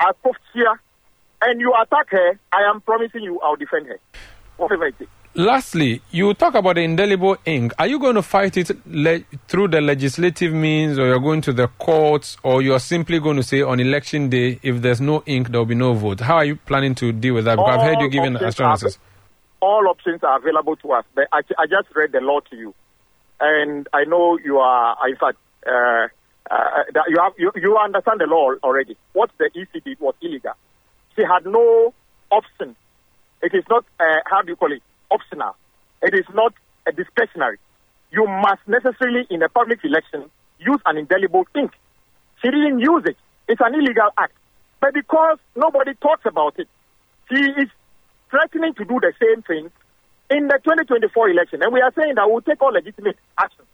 I 0.00 0.12
coughed 0.22 0.40
here, 0.54 0.80
and 1.42 1.60
you 1.60 1.74
attack 1.74 2.08
her, 2.08 2.40
I 2.50 2.62
am 2.62 2.80
promising 2.80 3.22
you 3.22 3.38
I'll 3.40 3.56
defend 3.56 3.86
her. 3.86 3.98
Whatever 4.56 4.86
it. 4.86 4.94
Lastly, 5.34 6.00
you 6.10 6.32
talk 6.32 6.54
about 6.54 6.76
the 6.76 6.80
indelible 6.80 7.36
ink. 7.44 7.74
Are 7.78 7.86
you 7.86 7.98
going 7.98 8.14
to 8.14 8.22
fight 8.22 8.56
it 8.56 8.70
le- 8.86 9.20
through 9.48 9.68
the 9.68 9.82
legislative 9.82 10.54
means, 10.54 10.98
or 10.98 11.06
you're 11.08 11.20
going 11.20 11.42
to 11.42 11.52
the 11.52 11.68
courts, 11.68 12.38
or 12.42 12.62
you're 12.62 12.80
simply 12.80 13.20
going 13.20 13.36
to 13.36 13.42
say 13.42 13.60
on 13.60 13.80
election 13.80 14.30
day, 14.30 14.58
if 14.62 14.80
there's 14.80 15.00
no 15.02 15.22
ink, 15.26 15.50
there'll 15.50 15.66
be 15.66 15.74
no 15.74 15.92
vote? 15.92 16.20
How 16.20 16.36
are 16.36 16.44
you 16.46 16.56
planning 16.56 16.94
to 16.96 17.12
deal 17.12 17.34
with 17.34 17.44
that? 17.44 17.56
Because 17.56 17.68
all 17.68 17.80
I've 17.80 17.86
heard 17.86 18.00
you 18.00 18.08
giving 18.08 18.34
assurances. 18.36 18.98
all 19.60 19.86
options 19.88 20.24
are 20.24 20.38
available 20.38 20.76
to 20.76 20.92
us. 20.92 21.04
I, 21.18 21.42
I, 21.58 21.66
just 21.66 21.94
read 21.94 22.12
the 22.12 22.20
law 22.20 22.40
to 22.50 22.56
you, 22.56 22.74
and 23.40 23.86
I 23.92 24.04
know 24.04 24.38
you 24.42 24.56
are, 24.58 24.96
in 25.06 25.16
fact, 25.16 25.36
uh, 25.66 26.08
uh, 26.50 26.82
you 27.08 27.16
have 27.20 27.32
you, 27.38 27.52
you 27.56 27.76
understand 27.76 28.20
the 28.20 28.26
law 28.26 28.52
already. 28.62 28.96
What 29.12 29.30
the 29.38 29.50
EC 29.54 29.84
did 29.84 30.00
was 30.00 30.14
illegal. 30.20 30.52
She 31.16 31.22
had 31.22 31.44
no 31.46 31.94
option. 32.30 32.76
It 33.42 33.54
is 33.54 33.64
not 33.68 33.84
uh, 33.98 34.04
how 34.26 34.42
do 34.42 34.50
you 34.50 34.56
call 34.56 34.72
it? 34.72 34.82
optional. 35.10 35.56
It 36.02 36.14
is 36.14 36.24
not 36.34 36.54
a 36.86 36.92
discretionary. 36.92 37.58
You 38.12 38.26
must 38.26 38.62
necessarily, 38.66 39.26
in 39.30 39.42
a 39.42 39.48
public 39.48 39.84
election, 39.84 40.30
use 40.58 40.80
an 40.86 40.96
indelible 40.96 41.44
ink. 41.54 41.72
She 42.42 42.50
didn't 42.50 42.80
use 42.80 43.02
it. 43.06 43.16
It's 43.48 43.60
an 43.60 43.74
illegal 43.74 44.10
act. 44.18 44.34
But 44.80 44.94
because 44.94 45.38
nobody 45.54 45.92
talks 46.00 46.24
about 46.24 46.58
it, 46.58 46.68
she 47.28 47.38
is 47.38 47.68
threatening 48.30 48.74
to 48.74 48.84
do 48.84 48.98
the 49.00 49.12
same 49.20 49.42
thing 49.42 49.70
in 50.30 50.48
the 50.48 50.58
2024 50.64 51.28
election. 51.30 51.62
And 51.62 51.72
we 51.72 51.80
are 51.80 51.92
saying 51.96 52.14
that 52.14 52.30
we'll 52.30 52.40
take 52.40 52.62
all 52.62 52.72
legitimate 52.72 53.16
action. 53.38 53.64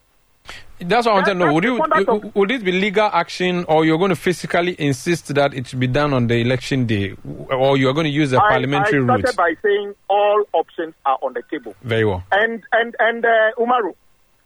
That's 0.78 1.06
what 1.06 1.12
I 1.12 1.14
want 1.14 1.26
to 1.26 1.34
know. 1.34 1.52
Would, 1.54 1.64
you, 1.64 2.32
would 2.34 2.50
it 2.50 2.62
be 2.62 2.72
legal 2.72 3.08
action, 3.10 3.64
or 3.66 3.84
you're 3.86 3.96
going 3.96 4.10
to 4.10 4.16
physically 4.16 4.76
insist 4.78 5.34
that 5.34 5.54
it 5.54 5.66
should 5.68 5.80
be 5.80 5.86
done 5.86 6.12
on 6.12 6.26
the 6.26 6.36
election 6.36 6.86
day, 6.86 7.14
or 7.50 7.78
you're 7.78 7.94
going 7.94 8.04
to 8.04 8.10
use 8.10 8.30
the 8.30 8.42
I, 8.42 8.50
parliamentary 8.50 9.00
route? 9.00 9.24
I 9.24 9.32
started 9.32 9.36
by 9.36 9.54
saying 9.62 9.94
all 10.08 10.44
options 10.52 10.94
are 11.06 11.18
on 11.22 11.32
the 11.32 11.42
table. 11.50 11.74
Very 11.82 12.04
well. 12.04 12.22
And 12.30 12.62
and 12.72 12.94
and 12.98 13.24
uh, 13.24 13.52
Umaru, 13.58 13.94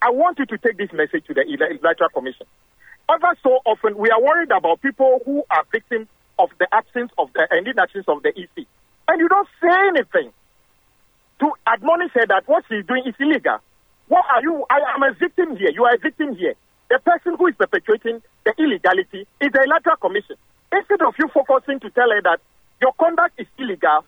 I 0.01 0.11
want 0.11 0.39
you 0.39 0.47
to 0.47 0.59
take 0.59 0.77
this 0.77 0.93
message 0.93 1.27
to 1.27 1.35
the 1.35 1.43
electoral 1.43 2.11
commission. 2.11 2.47
Ever 3.11 3.37
so 3.43 3.59
often, 3.67 3.99
we 3.99 4.09
are 4.11 4.23
worried 4.23 4.53
about 4.53 4.81
people 4.83 5.21
who 5.25 5.43
are 5.51 5.65
victims 5.73 6.07
of 6.39 6.51
the 6.61 6.69
absence 6.73 7.11
of 7.19 7.33
the 7.33 7.49
and 7.51 7.67
inactions 7.67 8.05
of 8.07 8.23
the 8.23 8.29
EC, 8.29 8.67
and 9.09 9.21
you 9.21 9.29
don't 9.29 9.49
say 9.61 9.77
anything 9.89 10.33
to 11.41 11.51
admonish 11.67 12.13
her 12.13 12.27
that 12.29 12.45
what 12.47 12.65
she's 12.69 12.87
doing 12.87 13.03
is 13.07 13.15
illegal. 13.19 13.59
What 14.11 14.27
are 14.27 14.43
you? 14.43 14.67
I 14.69 14.83
am 14.95 15.07
a 15.07 15.15
victim 15.15 15.57
here. 15.57 15.71
You 15.71 15.87
are 15.87 15.95
a 15.95 15.99
victim 15.99 16.35
here. 16.35 16.55
The 16.91 16.99
person 16.99 17.39
who 17.39 17.47
is 17.47 17.55
perpetuating 17.55 18.21
the 18.43 18.53
illegality 18.59 19.23
is 19.41 19.51
the 19.55 19.63
electoral 19.63 19.97
commission. 20.03 20.35
Instead 20.75 21.03
of 21.07 21.15
you 21.19 21.31
focusing 21.33 21.79
to 21.79 21.91
tell 21.91 22.11
her 22.11 22.21
that 22.23 22.41
your 22.83 22.93
conduct 22.99 23.39
is 23.39 23.47
illegal, 23.59 24.03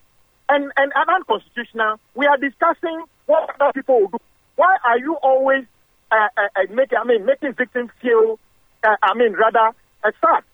and, 0.49 0.73
and, 0.77 0.93
and 0.95 1.09
unconstitutional. 1.09 1.97
We 2.15 2.27
are 2.27 2.37
discussing 2.37 3.05
what 3.27 3.55
other 3.61 3.73
people 3.73 4.01
will 4.01 4.09
do. 4.09 4.19
Why 4.57 4.77
are 4.85 4.99
you 4.99 5.17
always 5.23 5.65
uh, 6.11 6.29
uh, 6.37 6.41
uh 6.57 6.75
making, 6.75 6.99
I 6.99 7.05
mean, 7.05 7.25
making 7.25 7.55
victims 7.55 7.91
feel, 8.01 8.39
uh, 8.85 8.97
I 9.03 9.15
mean, 9.15 9.33
rather 9.33 9.75
uh, 10.05 10.11
sad? 10.21 10.45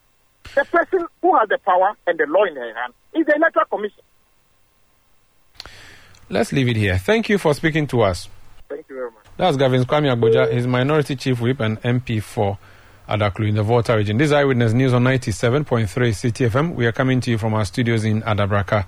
The 0.55 0.65
person 0.65 1.05
who 1.21 1.37
has 1.37 1.49
the 1.49 1.57
power 1.57 1.93
and 2.07 2.17
the 2.17 2.25
law 2.27 2.45
in 2.45 2.55
their 2.55 2.73
hand 2.73 2.93
is 3.13 3.25
the 3.25 3.35
Electoral 3.35 3.65
Commission. 3.65 4.03
Let's 6.29 6.51
leave 6.53 6.69
it 6.69 6.77
here. 6.77 6.97
Thank 6.97 7.27
you 7.29 7.37
for 7.37 7.53
speaking 7.53 7.87
to 7.87 8.01
us. 8.01 8.29
Thank 8.69 8.85
you 8.89 8.95
very 8.95 9.11
much. 9.11 9.18
That's 9.39 9.55
Governs 9.55 9.85
Kwame 9.85 10.13
Agbodza. 10.13 10.51
He's 10.51 10.67
Minority 10.67 11.15
Chief 11.15 11.39
Whip 11.39 11.61
and 11.61 11.81
MP 11.81 12.21
for 12.21 12.57
Adaklu 13.07 13.47
in 13.47 13.55
the 13.55 13.63
Volta 13.63 13.95
region. 13.95 14.17
This 14.17 14.25
is 14.25 14.31
Eyewitness 14.33 14.73
News 14.73 14.93
on 14.93 15.05
97.3 15.05 15.87
Citi 15.87 16.49
FM. 16.49 16.75
We 16.75 16.85
are 16.85 16.91
coming 16.91 17.21
to 17.21 17.31
you 17.31 17.37
from 17.37 17.53
our 17.53 17.63
studios 17.63 18.03
in 18.03 18.21
Adabraka 18.23 18.85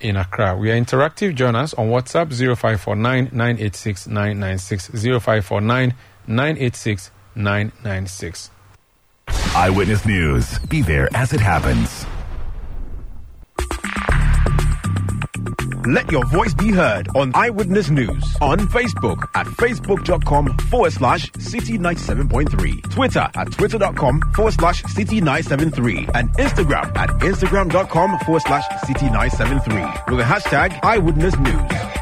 in 0.00 0.16
Accra. 0.16 0.56
We 0.56 0.72
are 0.72 0.74
interactive. 0.74 1.36
Join 1.36 1.54
us 1.54 1.72
on 1.74 1.86
WhatsApp 1.86 2.32
0549 2.32 3.28
986 3.30 4.08
996. 4.08 4.88
0549 4.88 5.94
986 6.26 7.10
996. 7.36 8.50
Eyewitness 9.54 10.04
News. 10.04 10.58
Be 10.68 10.82
there 10.82 11.08
as 11.14 11.32
it 11.32 11.40
happens. 11.40 12.04
Let 15.86 16.10
your 16.10 16.24
voice 16.26 16.52
be 16.52 16.72
heard 16.72 17.06
on 17.14 17.30
Eyewitness 17.36 17.90
News 17.90 18.36
on 18.40 18.58
Facebook 18.58 19.28
at 19.36 19.46
facebook.com 19.46 20.58
forward 20.68 20.92
slash 20.92 21.30
city 21.38 21.78
97.3, 21.78 22.90
Twitter 22.90 23.30
at 23.32 23.52
twitter.com 23.52 24.20
forward 24.34 24.54
slash 24.54 24.82
city 24.82 25.20
973, 25.20 26.08
and 26.14 26.28
Instagram 26.38 26.96
at 26.96 27.10
instagram.com 27.20 28.18
forward 28.20 28.42
slash 28.42 28.64
city 28.80 29.06
973 29.06 30.16
with 30.16 30.18
the 30.18 30.24
hashtag 30.24 30.76
Eyewitness 30.82 31.36
News. 31.38 31.96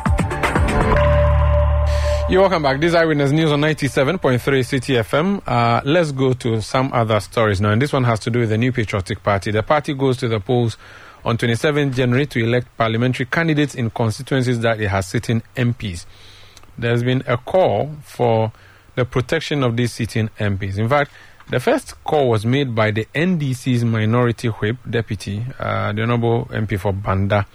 You're 2.30 2.40
welcome 2.40 2.62
back. 2.62 2.80
This 2.80 2.88
is 2.88 2.94
Eyewitness 2.94 3.32
News 3.32 3.52
on 3.52 3.60
97.3 3.60 4.38
Citi 4.38 4.98
FM. 4.98 5.42
Uh, 5.46 5.82
let's 5.84 6.10
go 6.10 6.32
to 6.32 6.62
some 6.62 6.90
other 6.94 7.20
stories 7.20 7.60
now. 7.60 7.72
And 7.72 7.82
this 7.82 7.92
one 7.92 8.04
has 8.04 8.18
to 8.20 8.30
do 8.30 8.38
with 8.38 8.48
the 8.48 8.56
New 8.56 8.72
Patriotic 8.72 9.22
Party. 9.22 9.50
The 9.50 9.62
party 9.62 9.92
goes 9.92 10.16
to 10.16 10.28
the 10.28 10.40
polls 10.40 10.78
on 11.24 11.38
27 11.38 11.92
January 11.92 12.26
to 12.26 12.44
elect 12.44 12.68
parliamentary 12.76 13.26
candidates 13.26 13.74
in 13.74 13.90
constituencies 13.90 14.60
that 14.60 14.80
it 14.80 14.88
has 14.88 15.06
sitting 15.06 15.42
MPs. 15.56 16.06
There's 16.76 17.02
been 17.02 17.22
a 17.26 17.36
call 17.36 17.92
for 18.02 18.52
the 18.94 19.04
protection 19.04 19.62
of 19.62 19.76
these 19.76 19.92
sitting 19.92 20.28
MPs. 20.38 20.78
In 20.78 20.88
fact, 20.88 21.10
the 21.48 21.60
first 21.60 22.02
call 22.04 22.28
was 22.28 22.46
made 22.46 22.74
by 22.74 22.90
the 22.90 23.06
NDC's 23.14 23.84
minority 23.84 24.48
whip 24.48 24.76
deputy, 24.88 25.44
uh, 25.58 25.92
the 25.92 26.02
Honorable 26.02 26.46
MP 26.46 26.78
for 26.78 26.92
Banda. 26.92 27.46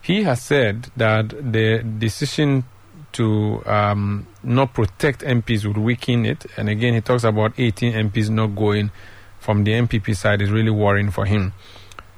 He 0.00 0.22
has 0.24 0.42
said 0.42 0.88
that 0.96 1.28
the 1.30 1.82
decision 1.98 2.64
to 3.12 3.62
um, 3.66 4.26
not 4.42 4.72
protect 4.72 5.20
MPs 5.20 5.66
would 5.66 5.76
weaken 5.76 6.24
it. 6.26 6.46
And 6.56 6.68
again, 6.68 6.94
he 6.94 7.00
talks 7.00 7.24
about 7.24 7.52
18 7.58 7.92
MPs 8.10 8.30
not 8.30 8.56
going 8.56 8.90
from 9.38 9.64
the 9.64 9.72
NPP 9.72 10.16
side 10.16 10.40
is 10.40 10.50
really 10.50 10.70
worrying 10.70 11.10
for 11.10 11.24
him. 11.26 11.52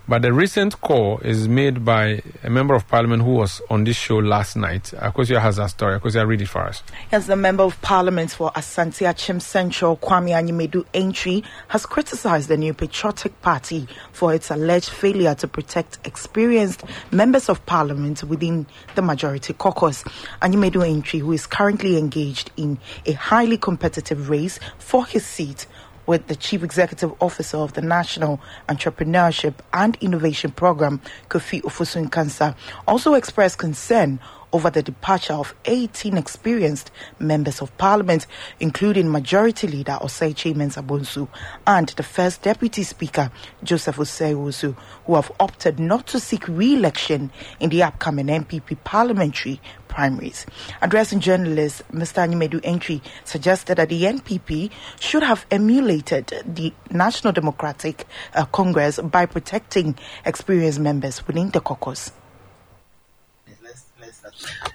But 0.07 0.21
the 0.21 0.35
recent 0.35 0.83
call 0.83 1.19
is 1.21 1.49
made 1.49 1.83
by 1.83 2.21
a 2.43 2.51
member 2.51 2.75
of 2.75 2.87
parliament 2.89 3.23
who 3.23 3.37
was 3.37 3.63
on 3.71 3.85
this 3.85 3.97
show 3.97 4.17
last 4.17 4.55
night. 4.55 4.93
Akosua 4.97 5.41
has 5.41 5.59
a 5.59 5.67
story. 5.67 5.99
Akosua, 5.99 6.27
read 6.27 6.43
it 6.43 6.49
for 6.49 6.61
us. 6.61 6.83
Yes, 7.11 7.27
the 7.27 7.37
member 7.37 7.63
of 7.63 7.81
parliament 7.81 8.31
for 8.31 8.51
Asante 8.51 9.09
Akyem 9.09 9.41
Central, 9.41 9.97
Kwame 9.97 10.33
Anyimadu 10.33 10.85
Antwi, 10.93 11.43
has 11.69 11.87
criticized 11.87 12.51
the 12.51 12.59
New 12.59 12.75
Patriotic 12.75 13.41
Party 13.41 13.89
for 14.13 14.35
its 14.35 14.51
alleged 14.51 14.91
failure 14.91 15.35
to 15.37 15.49
protect 15.49 15.99
experienced 16.07 16.85
members 17.11 17.49
of 17.49 17.65
parliament 17.65 18.23
within 18.25 18.67
the 18.97 19.03
majority 19.03 19.55
caucus. 19.55 20.05
Anyimadu 20.43 20.85
Antwi, 20.85 21.21
who 21.21 21.33
is 21.33 21.47
currently 21.47 21.97
engaged 21.97 22.51
in 22.59 22.77
a 23.07 23.13
highly 23.13 23.57
competitive 23.57 24.29
race 24.29 24.61
for 24.77 25.07
his 25.07 25.25
seat, 25.25 25.67
with 26.07 26.27
the 26.27 26.37
Chief 26.37 26.63
Executive 26.63 27.13
Officer 27.21 27.57
of 27.57 27.75
the 27.75 27.83
National 27.83 28.41
Entrepreneurship 28.69 29.55
and 29.73 29.97
Innovation 30.01 30.51
Program, 30.51 31.01
Kofi 31.29 31.63
Ofosu-Nkansah, 31.63 32.55
also 32.87 33.15
expressed 33.15 33.59
concern 33.59 34.19
over 34.55 34.71
the 34.71 34.85
departure 34.85 35.33
of 35.33 35.53
18 35.65 36.17
experienced 36.17 36.93
members 37.19 37.61
of 37.61 37.77
parliament, 37.77 38.25
including 38.61 39.11
Majority 39.11 39.67
Leader 39.67 39.99
Osei 40.01 40.33
Mensah 40.55 40.87
Bonsu 40.87 41.27
and 41.67 41.89
the 41.89 42.05
First 42.05 42.43
Deputy 42.43 42.85
Speaker, 42.85 43.33
Joseph 43.65 43.97
Osei 43.97 44.77
who 45.07 45.15
have 45.17 45.33
opted 45.41 45.81
not 45.81 46.07
to 46.07 46.21
seek 46.21 46.47
re-election 46.47 47.33
in 47.59 47.71
the 47.71 47.83
upcoming 47.83 48.27
NPP 48.27 48.79
parliamentary 48.85 49.61
primaries. 49.95 50.45
Addressing 50.83 51.21
journalists, 51.21 51.83
Mr. 51.93 52.27
Anyimadu 52.27 52.61
Antwi 52.63 53.01
suggested 53.25 53.77
that 53.77 53.89
the 53.89 54.03
NPP 54.03 54.71
should 54.99 55.23
have 55.23 55.47
emulated 55.51 56.43
the 56.45 56.73
National 56.91 57.33
Democratic 57.33 58.07
uh, 58.35 58.45
Congress 58.47 58.99
by 58.99 59.25
protecting 59.25 59.97
experienced 60.27 60.81
members 60.81 61.25
within 61.27 61.51
the 61.51 61.61
caucus. 61.61 62.11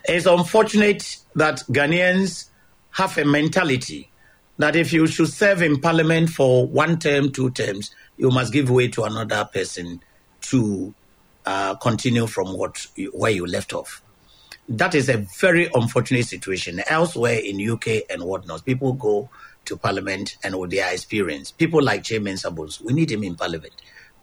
It's 0.06 0.26
unfortunate 0.26 1.18
that 1.36 1.60
Ghanaians 1.70 2.50
have 2.92 3.18
a 3.18 3.26
mentality 3.26 4.10
that 4.58 4.76
if 4.76 4.92
you 4.92 5.06
should 5.08 5.30
serve 5.30 5.62
in 5.62 5.80
parliament 5.80 6.30
for 6.30 6.66
one 6.66 6.98
term, 6.98 7.32
two 7.32 7.52
terms, 7.52 7.92
you 8.18 8.30
must 8.30 8.52
give 8.52 8.70
way 8.70 8.88
to 8.90 9.04
another 9.04 9.48
person 9.54 10.02
to 10.42 10.94
uh, 11.46 11.76
continue 11.76 12.26
from 12.28 12.58
what 12.58 12.88
you, 12.96 13.12
where 13.12 13.32
you 13.32 13.46
left 13.46 13.74
off. 13.74 14.02
That 14.70 14.96
is 14.96 15.10
a 15.10 15.18
very 15.40 15.70
unfortunate 15.74 16.26
situation. 16.26 16.82
Elsewhere 16.88 17.40
in 17.44 17.70
UK 17.70 18.04
and 18.10 18.24
whatnot, 18.24 18.66
people 18.66 18.94
go 18.94 19.30
to 19.66 19.78
parliament 19.78 20.38
and 20.44 20.58
with 20.58 20.72
their 20.72 20.92
experience, 20.94 21.52
people 21.52 21.82
like 21.82 22.04
Chairman 22.04 22.36
Sabos, 22.36 22.80
we 22.82 22.94
need 22.94 23.12
him 23.12 23.24
in 23.24 23.36
parliament, 23.36 23.74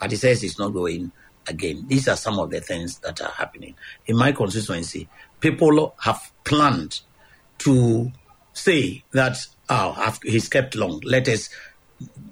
but 0.00 0.10
he 0.10 0.16
says 0.16 0.40
he's 0.40 0.58
not 0.58 0.72
going 0.72 1.12
again. 1.46 1.84
These 1.88 2.08
are 2.08 2.16
some 2.16 2.38
of 2.38 2.50
the 2.50 2.60
things 2.60 2.98
that 3.00 3.20
are 3.20 3.30
happening 3.30 3.74
in 4.06 4.16
my 4.16 4.32
constituency 4.32 5.08
people 5.40 5.94
have 6.00 6.32
planned 6.44 7.00
to 7.58 8.12
say 8.52 9.04
that 9.12 9.46
oh, 9.68 10.16
he's 10.22 10.48
kept 10.48 10.74
long. 10.74 11.00
Let 11.04 11.28
us 11.28 11.50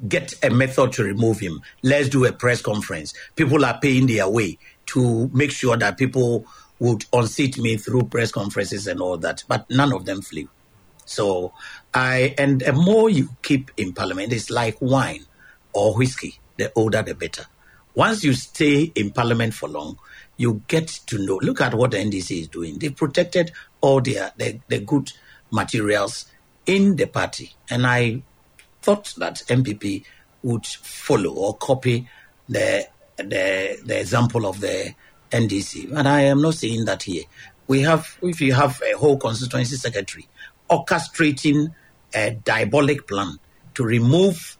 get 0.09 0.35
a 0.43 0.51
method 0.51 0.93
to 0.93 1.05
remove 1.05 1.41
him. 1.41 1.63
Let's 1.83 2.09
do 2.09 2.25
a 2.25 2.33
press 2.33 2.61
conference. 2.61 3.15
People 3.37 3.65
are 3.65 3.79
paying 3.79 4.07
their 4.07 4.29
way 4.29 4.59
to 4.87 5.29
make 5.33 5.51
sure 5.51 5.77
that 5.77 5.97
people 5.97 6.47
would 6.85 7.07
unseat 7.15 7.57
me 7.57 7.79
through 7.79 8.03
press 8.05 8.31
conferences 8.31 8.87
and 8.87 9.01
all 9.01 9.17
that, 9.17 9.43
but 9.49 9.69
none 9.71 9.91
of 9.95 10.05
them 10.05 10.21
flew. 10.21 10.47
So 11.07 11.55
I 11.95 12.35
and 12.37 12.61
the 12.61 12.75
more 12.75 13.09
you 13.09 13.31
keep 13.41 13.71
in 13.79 13.95
parliament, 13.95 14.35
it's 14.35 14.51
like 14.51 14.77
wine 14.81 15.25
or 15.73 15.97
whiskey. 15.97 16.39
The 16.59 16.71
older, 16.77 17.03
the 17.03 17.15
better. 17.15 17.47
Once 17.95 18.23
you 18.23 18.35
stay 18.35 18.93
in 18.95 19.13
parliament 19.13 19.55
for 19.55 19.69
long, 19.69 19.99
you 20.37 20.63
get 20.69 20.89
to 21.07 21.19
know. 21.19 21.37
Look 21.37 21.61
at 21.63 21.75
what 21.75 21.93
the 21.93 21.97
NDC 21.97 22.41
is 22.43 22.49
doing. 22.49 22.79
They've 22.79 22.95
protected 22.95 23.53
all 23.81 24.01
their, 24.01 24.33
their, 24.37 24.55
their 24.69 24.81
good 24.81 25.13
materials 25.51 26.27
in 26.67 26.97
the 26.97 27.07
party. 27.07 27.55
And 27.71 27.87
I 27.87 28.23
thought 28.83 29.15
that 29.19 29.43
NPP 29.49 30.05
would 30.43 30.67
follow 30.67 31.33
or 31.33 31.57
copy 31.57 32.09
the, 32.49 32.87
the, 33.17 33.79
the 33.85 34.01
example 34.01 34.47
of 34.47 34.61
the 34.61 34.95
NDC. 35.35 35.93
But 35.93 36.07
I 36.07 36.23
am 36.23 36.41
not 36.41 36.55
saying 36.55 36.85
that 36.87 37.03
here. 37.03 37.25
We 37.67 37.81
have, 37.83 38.19
if 38.23 38.41
you 38.41 38.53
have 38.53 38.81
a 38.83 38.97
whole 38.97 39.19
constituency 39.19 39.77
secretary 39.77 40.29
orchestrating 40.71 41.75
a 42.15 42.31
diabolic 42.31 43.07
plan 43.07 43.39
to 43.75 43.85
remove 43.85 44.57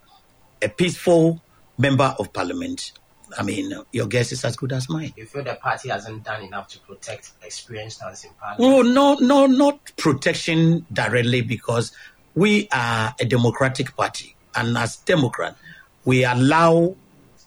a 0.61 0.69
peaceful 0.69 1.41
member 1.79 2.15
of 2.19 2.33
parliament 2.33 2.93
I 3.37 3.43
mean, 3.43 3.73
your 3.93 4.07
guess 4.07 4.33
is 4.33 4.45
as 4.45 4.57
good 4.57 4.73
as 4.73 4.89
mine. 4.89 5.13
You 5.17 5.27
feel 5.27 5.43
the 5.43 5.55
party 5.55 5.89
hasn't 5.89 6.25
done 6.25 6.43
enough 6.43 6.69
to 6.69 6.79
protect 6.81 7.33
experienced 7.43 8.01
hands 8.01 8.25
in 8.25 8.31
parliament? 8.41 8.61
Oh, 8.61 8.83
no, 8.83 9.15
no, 9.15 9.47
not 9.47 9.93
protection 9.97 10.87
directly 10.93 11.41
because 11.41 11.93
we 12.35 12.69
are 12.73 13.15
a 13.19 13.25
democratic 13.25 13.97
party. 13.97 14.37
And 14.55 14.77
as 14.79 14.97
Democrat, 14.99 15.57
we 16.05 16.25
allow 16.25 16.95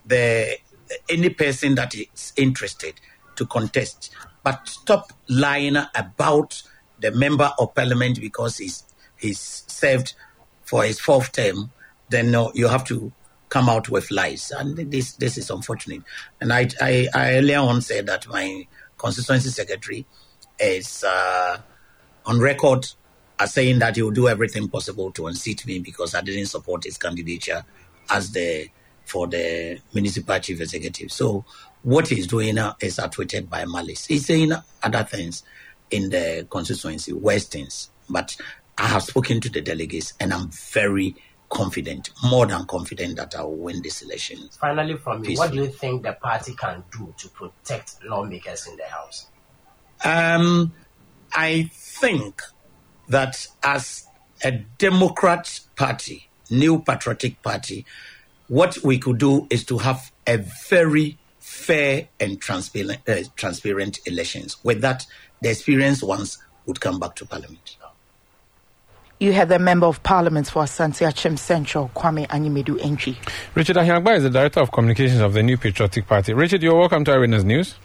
the 0.06 0.58
any 1.10 1.30
person 1.30 1.76
that 1.76 1.96
is 1.96 2.34
interested 2.36 2.94
to 3.38 3.46
contest. 3.46 4.12
But 4.44 4.68
stop 4.68 5.14
lying 5.28 5.78
about 5.96 6.62
the 7.00 7.12
member 7.12 7.52
of 7.60 7.74
parliament 7.76 8.20
because 8.20 8.58
he's 8.58 8.84
he's 9.18 9.40
served 9.68 10.14
for 10.64 10.84
his 10.84 11.00
fourth 11.00 11.32
term. 11.32 11.72
Then 12.10 12.32
no, 12.32 12.52
you 12.54 12.68
have 12.68 12.86
to 12.86 13.12
come 13.50 13.70
out 13.70 13.90
with 13.90 14.12
lies. 14.12 14.52
And 14.52 14.78
this 14.92 15.14
this 15.14 15.38
is 15.38 15.50
unfortunate. 15.50 16.04
And 16.42 16.54
I, 16.54 16.70
I, 16.82 17.08
I 17.14 17.34
earlier 17.36 17.60
on 17.60 17.82
said 17.82 18.08
that 18.08 18.28
my 18.28 18.68
constituency 18.98 19.50
secretary 19.50 20.06
is 20.60 21.04
uh, 21.04 21.60
on 22.26 22.40
record 22.40 22.88
as 23.40 23.54
saying 23.54 23.80
that 23.80 23.96
he 23.96 24.02
will 24.02 24.12
do 24.12 24.28
everything 24.28 24.68
possible 24.68 25.12
to 25.12 25.28
unseat 25.28 25.66
me 25.66 25.80
because 25.80 26.16
I 26.16 26.22
didn't 26.22 26.48
support 26.48 26.84
his 26.84 26.98
candidature 26.98 27.64
as 28.10 28.32
the 28.32 28.70
for 29.06 29.28
the 29.28 29.80
municipal 29.94 30.38
chief 30.40 30.60
executive. 30.60 31.12
So 31.12 31.46
what 31.88 32.10
he's 32.10 32.28
doing 32.28 32.56
now 32.56 32.76
is 32.82 33.00
outwitted 33.00 33.50
by 33.50 33.64
malice. 33.64 34.06
He's 34.06 34.26
saying 34.26 34.52
other 34.84 35.04
things 35.06 35.44
in 35.90 36.10
the 36.10 36.46
constituency, 36.50 37.14
worse 37.14 37.46
things. 37.46 37.92
But 38.10 38.36
I 38.78 38.88
have 38.88 39.04
spoken 39.04 39.40
to 39.40 39.50
the 39.50 39.62
delegates 39.62 40.14
and 40.20 40.34
I'm 40.34 40.50
very 40.50 41.16
confident, 41.50 42.10
more 42.26 42.46
than 42.46 42.66
confident 42.66 43.16
that 43.16 43.36
I 43.38 43.44
will 43.44 43.56
win 43.56 43.82
this 43.84 44.02
election. 44.02 44.50
Finally, 44.60 44.98
from 44.98 45.24
you, 45.24 45.38
what 45.38 45.54
do 45.54 45.60
you 45.60 45.70
think 45.70 46.04
the 46.04 46.12
party 46.12 46.56
can 46.56 46.84
do 46.92 47.14
to 47.20 47.30
protect 47.30 48.04
lawmakers 48.04 48.68
in 48.68 48.76
the 48.76 48.84
House? 48.84 49.28
Um, 50.04 50.74
I 51.32 51.72
think 51.72 52.42
that 53.08 53.48
as 53.64 54.06
a 54.44 54.52
Democrat 54.52 55.62
party, 55.78 56.28
new 56.50 56.82
patriotic 56.82 57.42
party, 57.42 57.86
what 58.50 58.78
we 58.84 59.00
could 59.00 59.20
do 59.20 59.48
is 59.50 59.64
to 59.68 59.78
have 59.78 60.12
a 60.28 60.40
very 60.68 61.18
fair 61.58 62.08
and 62.20 62.40
transparent, 62.40 63.00
uh, 63.10 63.24
transparent 63.36 64.00
elections. 64.06 64.58
With 64.64 64.82
that, 64.82 65.06
the 65.42 65.50
experienced 65.50 66.04
ones 66.04 66.38
would 66.66 66.80
come 66.80 67.00
back 67.00 67.16
to 67.16 67.26
parliament. 67.26 67.78
You 69.20 69.34
had 69.34 69.50
the 69.50 69.58
Member 69.58 69.88
of 69.88 70.04
Parliament 70.04 70.48
for 70.48 70.64
Asante 70.64 71.08
Akyem 71.08 71.40
Central, 71.40 71.90
Kwame 71.96 72.28
Anyimadu-Antwi. 72.28 73.18
Richard 73.56 73.78
Ahiagbah 73.78 74.18
is 74.18 74.24
the 74.24 74.30
Director 74.30 74.60
of 74.60 74.72
Communications 74.72 75.22
of 75.22 75.34
the 75.34 75.42
New 75.42 75.58
Patriotic 75.58 76.06
Party. 76.06 76.34
Richard, 76.34 76.62
you're 76.62 76.78
welcome 76.78 77.04
to 77.06 77.14
Eyewitness 77.14 77.44
News. 77.44 77.76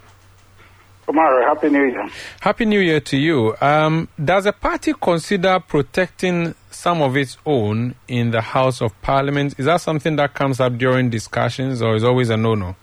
Tomorrow, 1.06 1.46
Happy 1.46 1.70
New 1.70 1.84
Year. 1.84 2.08
Happy 2.40 2.66
New 2.66 2.80
Year 2.80 3.00
to 3.00 3.16
you. 3.16 3.56
Um, 3.62 4.08
does 4.22 4.44
a 4.44 4.52
party 4.52 4.92
consider 5.00 5.58
protecting 5.60 6.54
some 6.70 7.00
of 7.00 7.16
its 7.16 7.38
own 7.46 7.94
in 8.06 8.30
the 8.30 8.42
House 8.42 8.82
of 8.82 9.00
Parliament? 9.00 9.54
Is 9.58 9.64
that 9.64 9.80
something 9.80 10.16
that 10.16 10.34
comes 10.34 10.60
up 10.60 10.76
during 10.76 11.08
discussions 11.08 11.80
or 11.80 11.96
is 11.96 12.04
always 12.04 12.28
a 12.28 12.36
no 12.36 12.54
no? 12.54 12.76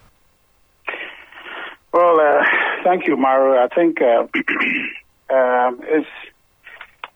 Well, 1.91 2.19
uh, 2.19 2.43
thank 2.83 3.07
you, 3.07 3.17
Maru. 3.17 3.57
I 3.57 3.67
think 3.73 4.01
uh, 4.01 4.27
um, 5.33 5.81
it's 5.83 6.07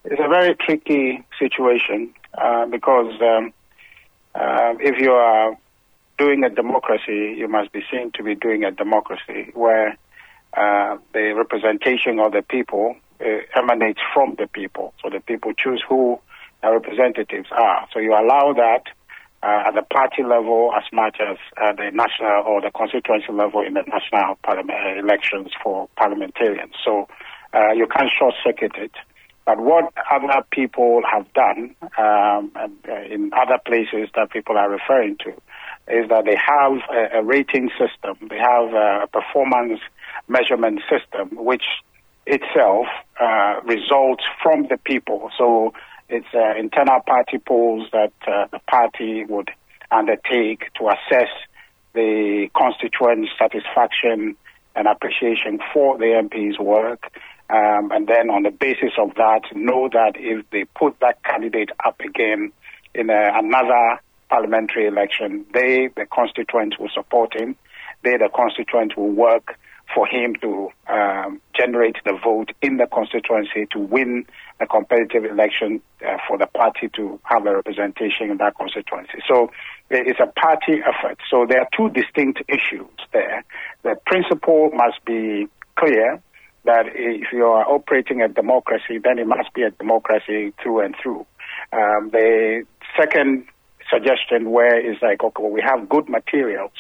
it's 0.06 0.20
a 0.20 0.28
very 0.28 0.56
tricky 0.56 1.24
situation 1.40 2.14
uh, 2.34 2.66
because 2.66 3.14
um, 3.22 3.54
uh, 4.36 4.74
if 4.80 5.00
you 5.00 5.12
are 5.12 5.56
doing 6.18 6.44
a 6.44 6.50
democracy, 6.50 7.36
you 7.38 7.48
must 7.48 7.72
be 7.72 7.84
seen 7.92 8.12
to 8.16 8.24
be 8.24 8.36
doing 8.36 8.64
a 8.64 8.72
democracy 8.72 9.52
where 9.54 9.98
uh, 10.56 10.98
the 11.14 11.34
representation 11.36 12.20
of 12.20 12.32
the 12.32 12.42
people 12.42 12.96
uh, 13.22 13.26
emanates 13.56 14.00
from 14.14 14.36
the 14.38 14.48
people. 14.48 14.94
So 15.02 15.10
the 15.10 15.20
people 15.20 15.54
choose 15.54 15.84
who 15.88 16.20
their 16.62 16.74
representatives 16.74 17.50
are. 17.52 17.88
So 17.94 18.00
you 18.00 18.14
allow 18.14 18.54
that 18.54 18.84
uh, 19.44 19.68
at 19.68 19.76
the 19.76 19.82
party 19.82 20.24
level 20.24 20.72
as 20.76 20.84
much 20.94 21.18
as 21.20 21.38
at 21.62 21.78
the 21.78 21.92
national 21.92 22.44
or 22.48 22.62
the 22.62 22.72
constituency 22.72 23.32
level 23.32 23.62
in 23.62 23.74
the 23.74 23.84
national 23.88 24.36
parliament 24.44 24.80
uh, 24.80 25.00
elections 25.00 25.52
for 25.62 25.90
parliamentarians. 25.98 26.74
So 26.84 27.08
uh, 27.54 27.74
you 27.74 27.88
can't 27.88 28.10
short 28.18 28.34
circuit 28.44 28.72
it. 28.78 28.92
But 29.46 29.60
what 29.60 29.92
other 30.10 30.46
people 30.52 31.02
have 31.12 31.32
done 31.34 31.76
um, 31.98 32.52
uh, 32.56 32.68
in 33.10 33.32
other 33.34 33.60
places 33.66 34.10
that 34.16 34.32
people 34.32 34.58
are 34.58 34.70
referring 34.70 35.18
to 35.26 35.32
is 35.90 36.08
that 36.08 36.24
they 36.24 36.38
have 36.38 36.80
a, 36.90 37.20
a 37.20 37.24
rating 37.24 37.70
system, 37.78 38.30
they 38.30 38.38
have 38.38 38.74
a 38.74 39.08
performance 39.12 39.82
measurement 40.30 40.80
system, 40.90 41.36
which 41.36 41.66
itself 42.26 42.88
uh, 43.20 43.60
results 43.66 44.24
from 44.42 44.68
the 44.70 44.78
people. 44.86 45.30
So 45.38 45.74
it's 46.14 46.28
uh, 46.34 46.56
internal 46.60 47.00
party 47.02 47.40
polls 47.40 47.90
that 47.92 48.14
uh, 48.28 48.46
the 48.52 48.60
party 48.68 49.26
would 49.26 49.50
undertake 49.92 50.72
to 50.76 50.90
assess 50.90 51.30
the 51.94 52.50
constituent 52.56 53.30
satisfaction 53.38 54.36
and 54.76 54.88
appreciation 54.88 55.60
for 55.74 55.98
the 55.98 56.06
MP's 56.06 56.60
work. 56.60 57.12
Um, 57.50 57.92
and 57.92 58.08
then 58.08 58.30
on 58.30 58.44
the 58.44 58.52
basis 58.52 58.94
of 58.98 59.16
that, 59.16 59.42
know 59.54 59.90
that 59.92 60.14
if 60.16 60.48
they 60.52 60.66
put 60.66 61.00
that 61.02 61.24
candidate 61.24 61.70
up 61.84 62.00
again 62.00 62.52
in 62.94 63.10
a, 63.10 63.32
another 63.34 64.00
parliamentary 64.30 64.88
election, 64.88 65.46
they, 65.54 65.90
the 65.96 66.06
constituents, 66.06 66.78
will 66.80 66.90
support 66.94 67.40
him. 67.40 67.56
They, 68.04 68.18
the 68.18 68.30
constituents, 68.34 68.96
will 68.96 69.12
work 69.12 69.58
for 69.94 70.08
him 70.08 70.36
to 70.42 70.70
um, 70.88 71.42
generate 71.56 71.98
the 72.06 72.18
vote 72.24 72.52
in 72.62 72.78
the 72.78 72.88
constituency 72.88 73.68
to 73.72 73.80
win 73.80 74.26
a 74.60 74.68
competitive 74.68 75.26
election 75.26 75.82
uh, 76.06 76.18
for 76.28 76.38
the 76.38 76.48
party 76.48 76.90
to 76.96 77.20
have 77.24 77.46
a 77.46 77.56
representation 77.56 78.32
in 78.32 78.38
that 78.38 78.56
constituency. 78.58 79.20
So 79.28 79.52
it's 79.90 80.20
a 80.20 80.28
party 80.28 80.82
effort. 80.82 81.18
So 81.30 81.46
there 81.48 81.60
are 81.62 81.68
two 81.76 81.90
distinct 81.90 82.42
issues 82.48 82.90
there. 83.12 83.44
The 83.84 83.96
principle 84.06 84.72
must 84.74 85.04
be 85.06 85.48
clear 85.76 86.22
that 86.66 86.86
if 86.94 87.32
you 87.34 87.46
are 87.46 87.70
operating 87.70 88.22
a 88.22 88.28
democracy, 88.28 88.98
then 89.04 89.20
it 89.20 89.28
must 89.28 89.54
be 89.54 89.64
a 89.64 89.72
democracy 89.72 90.54
through 90.62 90.80
and 90.80 90.96
through. 91.02 91.26
Um, 91.74 92.10
the 92.12 92.64
second 92.98 93.46
suggestion 93.92 94.52
where 94.52 94.80
is 94.80 94.98
like, 95.02 95.24
okay, 95.24 95.44
well, 95.44 95.52
we 95.52 95.62
have 95.62 95.90
good 95.90 96.08
materials. 96.10 96.72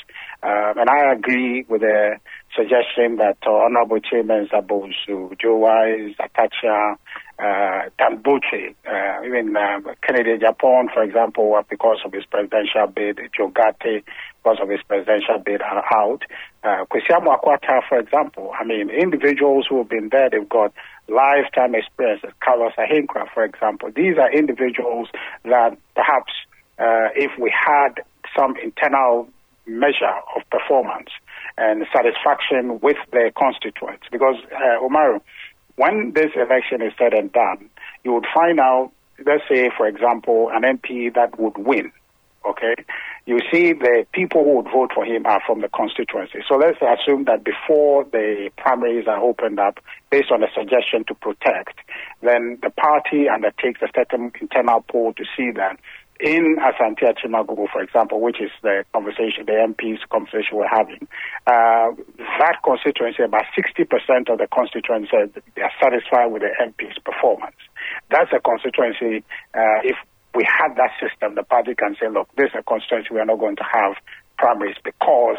Um, 0.43 0.77
and 0.77 0.89
I 0.89 1.13
agree 1.13 1.63
with 1.69 1.81
the 1.81 2.17
suggestion 2.53 3.15
that 3.17 3.37
uh, 3.47 3.51
Honorable 3.51 3.99
Chairman 3.99 4.49
Zabosu, 4.51 5.39
Joe 5.39 5.55
Wise, 5.55 6.15
Atacha, 6.19 6.97
uh, 7.39 7.89
Tambuchi, 7.97 8.75
uh, 8.85 9.25
even 9.25 9.55
uh, 9.55 9.79
Kennedy 10.05 10.37
Agyapong, 10.37 10.93
for 10.93 11.01
example, 11.01 11.57
because 11.69 11.99
of 12.05 12.11
his 12.11 12.25
presidential 12.25 12.87
bid, 12.87 13.19
Joe 13.35 13.49
Ghartey, 13.49 14.03
because 14.43 14.57
of 14.61 14.67
his 14.67 14.81
presidential 14.85 15.39
bid, 15.39 15.61
are 15.61 15.85
out. 15.95 16.23
Uh, 16.61 16.83
Kwasi 16.91 17.09
Amoako-Attah, 17.09 17.81
for 17.87 17.97
example, 17.97 18.51
I 18.59 18.65
mean, 18.65 18.89
individuals 18.89 19.65
who 19.69 19.77
have 19.77 19.89
been 19.89 20.09
there, 20.11 20.29
they've 20.29 20.47
got 20.47 20.73
lifetime 21.07 21.73
experiences. 21.73 22.31
Carlos 22.43 22.73
Ahenkorah, 22.77 23.27
for 23.33 23.45
example. 23.45 23.91
These 23.95 24.17
are 24.17 24.31
individuals 24.31 25.07
that 25.45 25.77
perhaps 25.95 26.33
uh, 26.79 27.15
if 27.15 27.31
we 27.39 27.49
had 27.49 28.03
some 28.37 28.55
internal 28.61 29.29
measure 29.65 30.13
of 30.35 30.41
performance 30.49 31.09
and 31.57 31.85
satisfaction 31.93 32.79
with 32.81 32.97
their 33.11 33.31
constituents. 33.31 34.05
Because, 34.11 34.35
uh, 34.51 34.81
Omaru, 34.81 35.21
when 35.75 36.13
this 36.13 36.31
election 36.35 36.81
is 36.81 36.93
said 36.97 37.13
and 37.13 37.31
done, 37.31 37.69
you 38.03 38.13
would 38.13 38.27
find 38.33 38.59
out, 38.59 38.91
let's 39.25 39.43
say, 39.49 39.69
for 39.75 39.87
example, 39.87 40.49
an 40.53 40.63
MP 40.63 41.13
that 41.13 41.39
would 41.39 41.57
win, 41.57 41.91
okay? 42.45 42.75
You 43.25 43.39
see 43.51 43.71
the 43.71 44.05
people 44.11 44.43
who 44.43 44.57
would 44.57 44.71
vote 44.71 44.91
for 44.93 45.05
him 45.05 45.25
are 45.25 45.41
from 45.45 45.61
the 45.61 45.69
constituency. 45.69 46.43
So 46.47 46.55
let's 46.55 46.77
assume 46.81 47.23
that 47.25 47.43
before 47.43 48.03
the 48.03 48.49
primaries 48.57 49.07
are 49.07 49.21
opened 49.23 49.59
up, 49.59 49.79
based 50.09 50.31
on 50.31 50.43
a 50.43 50.47
suggestion 50.53 51.05
to 51.07 51.15
protect, 51.15 51.79
then 52.21 52.59
the 52.61 52.69
party 52.69 53.29
undertakes 53.29 53.81
a 53.81 53.87
certain 53.95 54.31
internal 54.41 54.83
poll 54.89 55.13
to 55.13 55.23
see 55.37 55.51
that 55.51 55.79
in 56.23 56.55
Asante 56.55 57.03
Akyem 57.03 57.35
for 57.69 57.81
example, 57.83 58.21
which 58.21 58.39
is 58.39 58.49
the 58.61 58.85
conversation, 58.93 59.43
the 59.45 59.59
MP's 59.59 59.99
conversation 60.09 60.55
we're 60.55 60.71
having, 60.71 61.05
uh, 61.45 61.91
that 62.39 62.63
constituency, 62.63 63.23
about 63.23 63.43
60% 63.51 64.31
of 64.31 64.37
the 64.39 64.47
constituents 64.47 65.11
said 65.11 65.35
they 65.55 65.61
are 65.61 65.71
satisfied 65.83 66.27
with 66.27 66.41
the 66.43 66.51
MP's 66.63 66.97
performance. 67.03 67.59
That's 68.09 68.31
a 68.31 68.39
constituency, 68.39 69.25
uh, 69.53 69.83
if 69.83 69.97
we 70.33 70.47
had 70.47 70.77
that 70.77 70.91
system, 70.95 71.35
the 71.35 71.43
party 71.43 71.75
can 71.75 71.97
say, 71.99 72.07
look, 72.07 72.29
this 72.37 72.55
is 72.55 72.59
a 72.59 72.63
constituency 72.63 73.09
we 73.11 73.19
are 73.19 73.25
not 73.25 73.39
going 73.39 73.57
to 73.57 73.67
have 73.67 73.99
primaries 74.37 74.77
because 74.81 75.37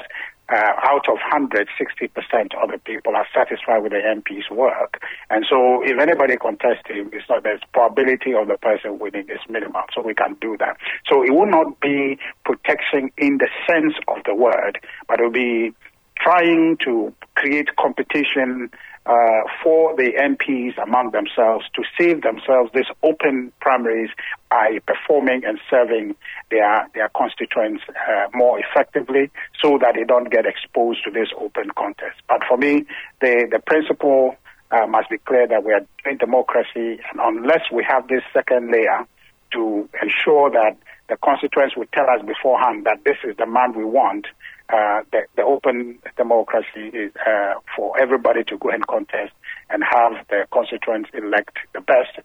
uh, 0.55 0.73
out 0.87 1.09
of 1.09 1.19
100, 1.33 1.69
60% 1.81 2.62
of 2.62 2.71
the 2.71 2.79
people 2.79 3.17
are 3.17 3.27
satisfied 3.35 3.83
with 3.83 3.90
the 3.90 3.99
MP's 3.99 4.49
work. 4.51 5.03
And 5.31 5.45
so 5.51 5.83
if 5.83 5.99
anybody 5.99 6.37
contests 6.37 6.87
him, 6.87 7.11
it's 7.12 7.29
not, 7.29 7.43
the 7.43 7.59
probability 7.73 8.35
of 8.35 8.47
the 8.47 8.57
person 8.59 9.01
winning 9.01 9.29
is 9.29 9.40
minimal. 9.49 9.83
So 9.95 10.03
we 10.03 10.14
can 10.14 10.37
do 10.40 10.57
that. 10.59 10.77
So 11.11 11.25
it 11.25 11.35
will 11.35 11.51
not 11.51 11.81
be 11.81 12.19
protection 12.45 13.11
in 13.19 13.38
the 13.38 13.49
sense 13.67 13.95
of 14.07 14.19
the 14.25 14.35
word, 14.35 14.79
but 15.09 15.19
it 15.19 15.25
will 15.25 15.31
be 15.31 15.75
trying 16.17 16.77
to 16.85 17.12
create 17.35 17.77
competition 17.77 18.71
uh, 19.06 19.42
for 19.62 19.94
the 19.96 20.12
MPs 20.12 20.83
among 20.83 21.10
themselves 21.10 21.67
to 21.75 21.83
save 21.98 22.23
themselves 22.23 22.71
this 22.73 22.87
open 23.02 23.52
primaries 23.60 24.08
by 24.50 24.79
performing 24.87 25.44
and 25.44 25.58
serving 25.69 26.15
their 26.50 26.88
their 26.94 27.10
constituents 27.10 27.83
uh, 27.88 28.27
more 28.33 28.58
effectively, 28.58 29.31
so 29.60 29.79
that 29.79 29.94
they 29.94 30.04
don't 30.04 30.31
get 30.31 30.46
exposed 30.46 31.04
to 31.04 31.10
this 31.10 31.29
open 31.38 31.71
contest. 31.77 32.17
But 32.29 32.42
for 32.48 32.56
me, 32.56 32.87
the 33.21 33.46
the 33.50 33.58
principle 33.58 34.37
uh, 34.71 34.87
must 34.87 35.10
be 35.10 35.19
clear 35.19 35.46
that 35.46 35.65
we 35.65 35.73
are 35.73 35.87
in 36.10 36.17
democracy, 36.17 36.98
and 37.10 37.21
unless 37.21 37.71
we 37.71 37.85
have 37.85 38.08
this 38.08 38.23
second 38.33 38.71
layer 38.71 39.06
to 39.52 39.88
ensure 40.02 40.50
that 40.50 40.77
the 41.08 41.17
constituents 41.19 41.77
will 41.77 41.87
tell 41.92 42.08
us 42.08 42.25
beforehand 42.25 42.85
that 42.87 43.04
this 43.04 43.17
is 43.25 43.37
the 43.37 43.46
man 43.46 43.75
we 43.77 43.85
want, 43.85 44.27
uh, 44.71 45.02
the, 45.12 45.23
the, 45.37 45.42
open 45.42 45.98
democracy 46.17 46.88
is 46.92 47.12
uh, 47.27 47.54
for 47.77 48.00
everybody 48.00 48.42
to 48.44 48.56
go 48.56 48.71
and 48.71 48.87
contest 48.87 49.33
and 49.69 49.85
have 49.85 50.12
the 50.31 50.46
constituents 50.50 51.10
elect 51.12 51.56
the 51.75 51.81
best 51.81 52.19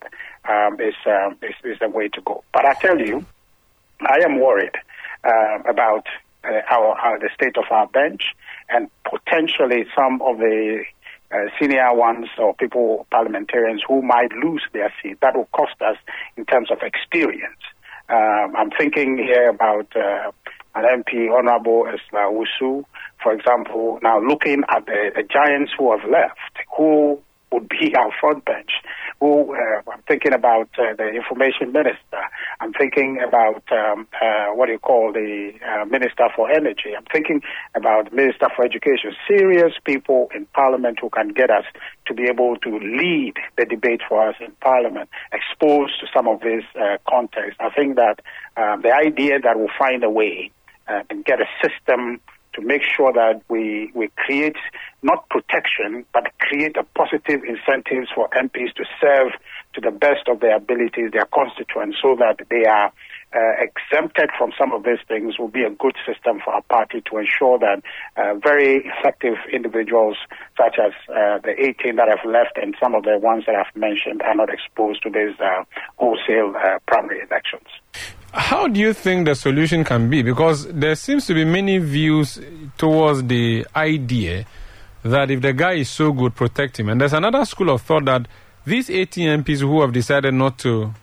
um, 0.48 0.80
is, 0.80 0.96
um, 1.06 1.38
is, 1.42 1.56
is 1.66 1.80
the 1.80 1.90
way 1.90 2.08
to 2.08 2.22
go. 2.22 2.44
But 2.54 2.66
I 2.66 2.74
tell 2.76 3.00
you, 3.00 3.26
I 4.02 4.20
am 4.24 4.40
worried 4.40 4.76
uh, 5.24 5.60
about 5.68 6.06
uh, 6.46 6.62
our, 6.72 6.96
our, 6.98 7.20
the 7.20 7.30
state 7.34 7.58
of 7.58 7.66
our 7.72 7.88
bench 7.88 8.24
and 8.70 8.90
potentially 9.04 9.86
some 9.96 10.22
of 10.22 10.38
the 10.38 10.84
uh, 11.32 11.38
senior 11.60 11.94
ones 11.94 12.28
or 12.38 12.54
people, 12.56 13.06
parliamentarians 13.12 13.84
who 13.88 14.02
might 14.02 14.32
lose 14.32 14.64
their 14.74 14.94
seat. 15.02 15.20
That 15.22 15.36
will 15.36 15.50
cost 15.52 15.82
us 15.82 15.98
in 16.38 16.46
terms 16.46 16.72
of 16.72 16.80
experience. 16.82 17.62
Um, 18.10 18.56
I'm 18.56 18.72
thinking 18.72 19.18
here 19.18 19.50
about 19.50 19.96
uh, 19.96 20.32
an 20.76 21.04
MP, 21.04 21.28
Honorable 21.36 21.86
Esla 21.86 22.32
Wusu, 22.32 22.86
for 23.22 23.34
example, 23.34 24.00
now 24.02 24.20
looking 24.20 24.64
at 24.70 24.86
the, 24.86 25.12
the 25.16 25.24
giants 25.24 25.72
who 25.78 25.92
have 25.92 26.10
left, 26.10 26.66
who 26.78 27.20
would 27.52 27.70
be 27.70 27.96
our 28.00 28.12
front 28.20 28.46
bench. 28.46 28.72
Who 29.20 29.54
uh, 29.54 29.82
I'm 29.92 30.02
thinking 30.08 30.34
about 30.34 30.70
uh, 30.78 30.96
the 30.98 31.10
information 31.10 31.74
minister. 31.74 32.22
I'm 32.62 32.72
thinking 32.72 33.20
about 33.26 33.64
um, 33.72 34.08
uh, 34.14 34.54
what 34.54 34.68
do 34.68 34.74
you 34.74 34.80
call 34.80 35.12
the 35.12 35.52
uh, 35.68 35.86
minister 35.86 36.30
for 36.36 36.50
energy. 36.50 36.96
I'm 36.98 37.06
thinking 37.12 37.42
about 37.76 38.14
minister 38.14 38.48
for 38.56 38.64
education. 38.64 39.14
Serious 39.28 39.74
people 39.84 40.30
in 40.34 40.46
parliament 40.54 41.00
who 41.02 41.10
can 41.10 41.30
get 41.30 41.50
us 41.50 41.66
to 42.06 42.14
be 42.14 42.24
able 42.30 42.56
to 42.58 42.80
lead 42.80 43.34
the 43.58 43.66
debate 43.66 44.02
for 44.08 44.26
us 44.30 44.36
in 44.40 44.52
parliament, 44.62 45.10
exposed 45.34 46.00
to 46.00 46.08
some 46.16 46.28
of 46.28 46.40
this 46.40 46.64
uh, 46.80 46.98
context. 47.10 47.60
I 47.60 47.70
think 47.72 47.98
that 47.98 48.22
uh, 48.56 48.78
the 48.78 48.94
idea 48.94 49.40
that 49.42 49.60
we'll 49.60 49.68
find 49.78 50.02
a 50.04 50.10
way 50.10 50.52
and 51.10 51.24
get 51.26 51.40
a 51.40 51.48
system 51.62 52.20
to 52.54 52.62
make 52.62 52.82
sure 52.84 53.14
that 53.14 53.42
we, 53.48 53.92
we 53.94 54.10
create 54.16 54.56
not 55.02 55.30
protection, 55.30 56.06
but 56.14 56.32
create 56.40 56.76
a 56.78 56.84
positive 56.84 57.42
incentives 57.44 58.10
for 58.14 58.28
MPs 58.30 58.74
to 58.76 58.86
serve 59.00 59.32
to 59.74 59.82
the 59.82 59.92
best 59.92 60.28
of 60.28 60.40
their 60.40 60.58
abilities 60.58 61.12
their 61.12 61.26
constituents 61.26 61.98
so 62.02 62.16
that 62.16 62.40
they 62.50 62.66
are 62.66 62.92
uh, 63.36 63.54
exempted 63.60 64.30
from 64.38 64.52
some 64.58 64.74
of 64.74 64.84
these 64.84 64.98
things 65.08 65.38
will 65.38 65.48
be 65.48 65.64
a 65.64 65.70
good 65.70 65.96
system 66.06 66.40
for 66.44 66.54
our 66.54 66.64
party 66.64 67.02
to 67.02 67.18
ensure 67.18 67.60
that 67.60 67.82
uh, 68.18 68.34
very 68.36 68.84
effective 68.86 69.36
individuals 69.54 70.18
such 70.58 70.78
as 70.80 70.92
uh, 71.10 71.38
the 71.44 71.54
18 71.58 71.96
that 71.98 72.08
have 72.10 72.26
left 72.26 72.58
and 72.58 72.76
some 72.82 72.96
of 72.96 73.04
the 73.04 73.20
ones 73.20 73.44
that 73.46 73.56
I've 73.56 73.76
mentioned 73.76 74.24
are 74.24 74.36
not 74.36 74.50
exposed 74.50 75.04
to 75.04 75.10
these 75.10 75.40
uh, 75.40 75.64
wholesale 75.98 76.56
uh, 76.58 76.80
primary 76.88 77.22
elections. 77.22 77.68
How 78.32 78.68
do 78.68 78.80
you 78.80 78.94
think 78.94 79.26
the 79.26 79.34
solution 79.34 79.84
can 79.84 80.10
be? 80.10 80.22
Because 80.22 80.68
there 80.68 80.96
seems 80.96 81.26
to 81.28 81.34
be 81.34 81.46
many 81.46 81.80
views 81.80 82.40
towards 82.78 83.24
the 83.24 83.66
idea 83.76 84.46
that 85.04 85.32
if 85.32 85.42
the 85.42 85.54
guy 85.54 85.74
is 85.74 85.90
so 85.90 86.12
good, 86.12 86.36
protect 86.36 86.80
him. 86.80 86.90
And 86.90 87.02
there's 87.02 87.14
another 87.14 87.44
school 87.46 87.72
of 87.72 87.82
thought 87.82 88.06
that 88.06 88.28
these 88.66 88.90
18 88.90 89.44
MPs 89.44 89.62
who 89.62 89.82
have 89.82 89.92
decided 89.94 90.34
not 90.34 90.60
to 90.60 90.94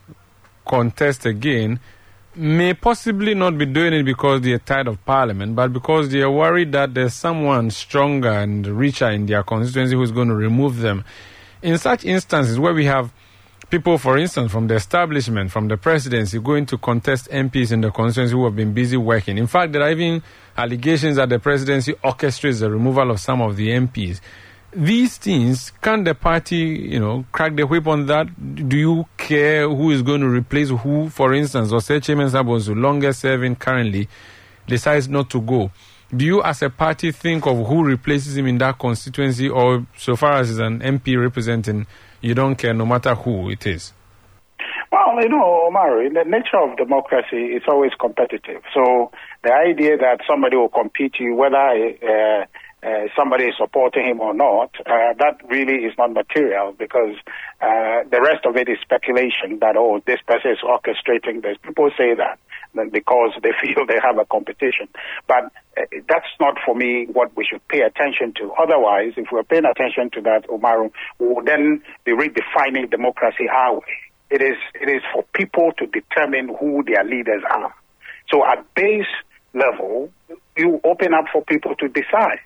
contest 0.65 1.25
again 1.25 1.79
may 2.35 2.73
possibly 2.73 3.33
not 3.33 3.57
be 3.57 3.65
doing 3.65 3.93
it 3.93 4.03
because 4.03 4.41
they 4.41 4.53
are 4.53 4.59
tired 4.59 4.87
of 4.87 5.03
parliament, 5.03 5.55
but 5.55 5.73
because 5.73 6.09
they 6.09 6.21
are 6.21 6.31
worried 6.31 6.71
that 6.71 6.93
there's 6.93 7.13
someone 7.13 7.71
stronger 7.71 8.29
and 8.29 8.65
richer 8.67 9.09
in 9.09 9.25
their 9.25 9.43
constituency 9.43 9.95
who's 9.95 10.11
going 10.11 10.27
to 10.27 10.35
remove 10.35 10.77
them. 10.77 11.03
In 11.61 11.77
such 11.77 12.05
instances 12.05 12.59
where 12.59 12.73
we 12.73 12.85
have 12.85 13.11
people, 13.69 13.97
for 13.97 14.17
instance, 14.17 14.51
from 14.51 14.67
the 14.67 14.75
establishment, 14.75 15.51
from 15.51 15.67
the 15.67 15.77
presidency, 15.77 16.39
going 16.39 16.65
to 16.67 16.77
contest 16.77 17.29
MPs 17.29 17.71
in 17.71 17.81
the 17.81 17.91
constituency 17.91 18.33
who 18.33 18.45
have 18.45 18.55
been 18.55 18.73
busy 18.73 18.97
working. 18.97 19.37
In 19.37 19.47
fact, 19.47 19.73
there 19.73 19.81
are 19.81 19.91
even 19.91 20.23
allegations 20.57 21.17
that 21.17 21.29
the 21.29 21.39
presidency 21.39 21.93
orchestrates 22.03 22.59
the 22.59 22.69
removal 22.69 23.11
of 23.11 23.19
some 23.19 23.41
of 23.41 23.55
the 23.55 23.69
MPs. 23.69 24.21
These 24.73 25.17
things, 25.17 25.71
can 25.81 26.03
the 26.03 26.13
party, 26.13 26.57
you 26.57 26.99
know, 26.99 27.25
crack 27.31 27.55
the 27.55 27.65
whip 27.65 27.87
on 27.87 28.05
that? 28.07 28.67
Do 28.69 28.77
you 28.77 29.05
care 29.17 29.67
who 29.67 29.91
is 29.91 30.01
going 30.01 30.21
to 30.21 30.27
replace 30.27 30.69
who? 30.69 31.09
For 31.09 31.33
instance, 31.33 31.71
Ose 31.71 32.01
Chairman 32.01 32.29
Sabonsu, 32.29 32.79
longest 32.79 33.21
serving 33.21 33.55
currently, 33.55 34.07
decides 34.67 35.07
not 35.07 35.29
to 35.31 35.41
go. 35.41 35.71
Do 36.15 36.25
you, 36.25 36.43
as 36.43 36.61
a 36.61 36.69
party, 36.69 37.11
think 37.11 37.45
of 37.47 37.65
who 37.67 37.83
replaces 37.83 38.37
him 38.37 38.47
in 38.47 38.57
that 38.59 38.77
constituency, 38.77 39.49
or 39.49 39.85
so 39.97 40.15
far 40.15 40.33
as 40.33 40.57
an 40.57 40.79
MP 40.79 41.19
representing 41.19 41.85
you 42.21 42.33
don't 42.33 42.55
care 42.55 42.73
no 42.73 42.85
matter 42.85 43.15
who 43.15 43.49
it 43.49 43.65
is? 43.65 43.93
Well, 44.91 45.21
you 45.21 45.29
know, 45.29 45.67
Omar, 45.67 46.03
in 46.03 46.13
the 46.13 46.23
nature 46.23 46.57
of 46.61 46.77
democracy, 46.77 47.55
it's 47.55 47.65
always 47.67 47.91
competitive. 47.99 48.61
So 48.73 49.11
the 49.43 49.53
idea 49.53 49.97
that 49.97 50.19
somebody 50.27 50.55
will 50.55 50.69
compete 50.69 51.15
you, 51.19 51.35
whether 51.35 51.57
uh, 51.57 52.45
uh, 52.83 53.07
somebody 53.15 53.45
is 53.45 53.55
supporting 53.57 54.05
him 54.05 54.21
or 54.21 54.33
not, 54.33 54.71
uh, 54.85 55.13
that 55.19 55.41
really 55.49 55.85
is 55.85 55.93
not 55.97 56.13
material 56.13 56.73
because 56.77 57.15
uh, 57.61 58.03
the 58.09 58.21
rest 58.21 58.45
of 58.45 58.55
it 58.55 58.69
is 58.69 58.77
speculation 58.81 59.59
that, 59.59 59.75
oh, 59.75 60.01
this 60.05 60.19
person 60.25 60.51
is 60.51 60.59
orchestrating 60.63 61.41
this. 61.41 61.57
People 61.63 61.89
say 61.97 62.15
that 62.15 62.39
because 62.91 63.31
they 63.41 63.51
feel 63.61 63.85
they 63.85 63.99
have 64.01 64.17
a 64.17 64.25
competition. 64.25 64.87
But 65.27 65.45
uh, 65.77 65.81
that's 66.07 66.27
not 66.39 66.55
for 66.65 66.75
me 66.75 67.07
what 67.11 67.35
we 67.35 67.45
should 67.45 67.65
pay 67.67 67.81
attention 67.81 68.33
to. 68.37 68.51
Otherwise, 68.53 69.13
if 69.17 69.27
we're 69.31 69.43
paying 69.43 69.65
attention 69.65 70.09
to 70.11 70.21
that, 70.21 70.47
Umaru, 70.47 70.91
we 71.19 71.27
will 71.27 71.43
then 71.43 71.81
be 72.05 72.11
redefining 72.13 72.89
democracy 72.89 73.47
way. 73.47 73.81
It 74.29 74.41
is, 74.41 74.57
it 74.75 74.89
is 74.89 75.01
for 75.13 75.23
people 75.33 75.71
to 75.77 75.87
determine 75.87 76.55
who 76.59 76.83
their 76.83 77.03
leaders 77.03 77.43
are. 77.49 77.73
So 78.29 78.45
at 78.45 78.73
base 78.75 79.05
level, 79.53 80.11
you 80.57 80.81
open 80.83 81.13
up 81.13 81.25
for 81.31 81.43
people 81.43 81.75
to 81.75 81.87
decide. 81.87 82.39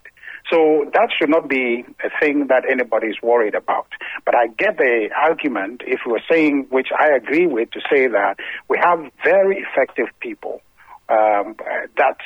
So 0.49 0.89
that 0.93 1.09
should 1.17 1.29
not 1.29 1.47
be 1.47 1.85
a 2.03 2.09
thing 2.19 2.47
that 2.47 2.63
anybody 2.69 3.07
is 3.07 3.17
worried 3.21 3.55
about. 3.55 3.87
But 4.25 4.35
I 4.35 4.47
get 4.47 4.77
the 4.77 5.09
argument, 5.15 5.81
if 5.85 6.01
we're 6.05 6.23
saying, 6.29 6.67
which 6.69 6.89
I 6.97 7.09
agree 7.15 7.47
with, 7.47 7.71
to 7.71 7.81
say 7.91 8.07
that 8.07 8.37
we 8.67 8.77
have 8.81 8.99
very 9.23 9.59
effective 9.59 10.07
people 10.19 10.61
um, 11.09 11.55
that, 11.97 12.17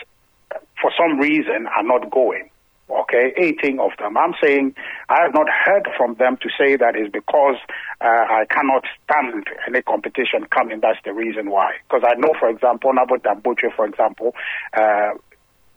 for 0.82 0.92
some 0.98 1.20
reason, 1.20 1.68
are 1.76 1.84
not 1.84 2.10
going. 2.12 2.50
Okay, 2.88 3.34
18 3.36 3.80
of 3.80 3.92
them. 3.98 4.16
I'm 4.16 4.36
saying 4.42 4.76
I 5.10 5.24
have 5.24 5.34
not 5.34 5.48
heard 5.50 5.90
from 5.98 6.16
them 6.16 6.38
to 6.38 6.50
say 6.56 6.76
that 6.76 6.96
is 6.96 7.10
because 7.12 7.56
uh, 8.00 8.06
I 8.06 8.46
cannot 8.48 8.84
stand 9.04 9.48
any 9.68 9.82
competition 9.82 10.46
coming. 10.52 10.82
That's 10.82 11.00
the 11.04 11.12
reason 11.12 11.50
why. 11.50 11.74
Because 11.90 12.04
I 12.08 12.14
know, 12.14 12.36
for 12.40 12.48
example, 12.48 12.94
Nabot 12.94 13.24
Dambuche, 13.24 13.76
for 13.76 13.88
example, 13.88 14.36
uh, 14.78 15.14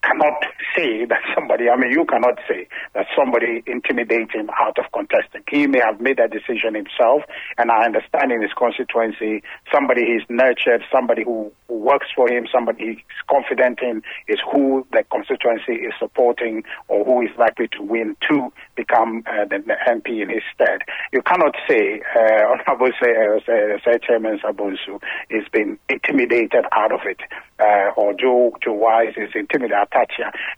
cannot 0.08 0.40
say 0.76 1.04
that 1.04 1.20
somebody, 1.34 1.68
I 1.68 1.76
mean, 1.76 1.92
you 1.92 2.04
cannot 2.04 2.38
say 2.48 2.66
that 2.94 3.06
somebody 3.16 3.62
intimidates 3.66 4.32
him 4.32 4.48
out 4.58 4.78
of 4.78 4.86
contesting. 4.92 5.42
He 5.50 5.66
may 5.66 5.80
have 5.84 6.00
made 6.00 6.16
that 6.16 6.30
decision 6.30 6.74
himself, 6.74 7.22
and 7.58 7.70
I 7.70 7.84
understand 7.84 8.32
in 8.32 8.40
his 8.42 8.52
constituency, 8.56 9.42
somebody 9.72 10.04
he's 10.04 10.24
nurtured, 10.28 10.82
somebody 10.90 11.24
who, 11.24 11.52
works 11.68 12.08
for 12.14 12.28
him, 12.28 12.46
somebody 12.52 12.86
he's 12.86 13.04
confident 13.30 13.78
in 13.82 14.02
is 14.26 14.38
who 14.50 14.86
the 14.92 15.04
constituency 15.10 15.84
is 15.84 15.92
supporting 15.98 16.64
or 16.88 17.04
who 17.04 17.22
is 17.22 17.30
likely 17.38 17.68
to 17.68 17.82
win 17.82 18.16
to 18.28 18.52
become 18.76 19.22
uh, 19.26 19.44
the, 19.44 19.58
the, 19.66 19.76
MP 19.88 20.22
in 20.22 20.28
his 20.28 20.42
stead. 20.54 20.80
You 21.12 21.22
cannot 21.22 21.54
say, 21.68 22.00
uh, 22.16 22.56
Honorable 22.68 22.88
uh, 22.88 23.98
Chairman 24.02 24.38
Sabonsu 24.38 25.00
is 25.30 25.44
being 25.52 25.78
intimidated 25.88 26.64
out 26.72 26.92
of 26.92 27.00
it, 27.04 27.20
uh, 27.60 27.90
or 27.96 28.12
Joe, 28.14 28.52
Joe 28.62 28.72
Wise 28.72 29.14
is 29.16 29.30
intimidated 29.34 29.88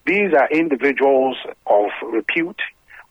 These 0.07 0.33
are 0.35 0.49
individuals 0.51 1.37
of 1.67 1.91
repute, 2.03 2.61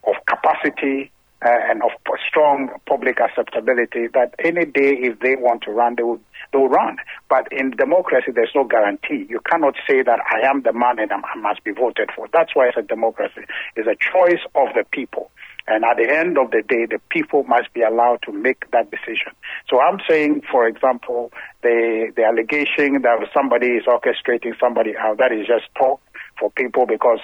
of 0.06 0.16
capacity, 0.26 1.12
uh, 1.42 1.50
and 1.70 1.82
of 1.84 1.92
strong 2.28 2.70
public 2.86 3.20
acceptability 3.22 4.08
that 4.14 4.36
any 4.44 4.66
day 4.66 4.92
if 5.00 5.20
they 5.20 5.36
want 5.36 5.62
to 5.64 5.72
run, 5.72 5.96
they 5.96 6.04
will, 6.04 6.20
they 6.52 6.58
will 6.58 6.68
run. 6.68 6.98
But 7.30 7.48
in 7.52 7.72
democracy, 7.72 8.32
there's 8.34 8.52
no 8.54 8.66
guarantee. 8.66 9.26
You 9.30 9.40
cannot 9.50 9.76
say 9.88 10.04
that 10.04 10.20
I 10.32 10.46
am 10.48 10.64
the 10.64 10.74
man 10.74 11.00
and 11.00 11.12
I 11.12 11.36
must 11.38 11.64
be 11.64 11.72
voted 11.72 12.10
for. 12.16 12.28
That's 12.34 12.56
why 12.56 12.68
it's 12.68 12.78
a 12.78 12.82
democracy. 12.82 13.42
It's 13.76 13.88
a 13.88 13.96
choice 13.96 14.42
of 14.56 14.68
the 14.76 14.84
people. 14.92 15.32
And 15.68 15.86
at 15.86 15.98
the 15.98 16.10
end 16.10 16.38
of 16.38 16.50
the 16.50 16.64
day, 16.68 16.88
the 16.88 17.00
people 17.10 17.44
must 17.44 17.72
be 17.74 17.84
allowed 17.84 18.24
to 18.24 18.32
make 18.34 18.70
that 18.72 18.90
decision. 18.90 19.32
So 19.70 19.80
I'm 19.80 20.00
saying, 20.10 20.42
for 20.52 20.68
example, 20.68 21.32
the, 21.62 22.12
the 22.16 22.24
allegation 22.24 23.02
that 23.04 23.20
somebody 23.34 23.68
is 23.68 23.84
orchestrating 23.86 24.60
somebody 24.60 24.98
out, 24.98 25.20
that 25.20 25.32
is 25.32 25.46
just 25.46 25.66
talk 25.78 26.02
for 26.40 26.52
people 26.52 26.86
because 26.86 27.20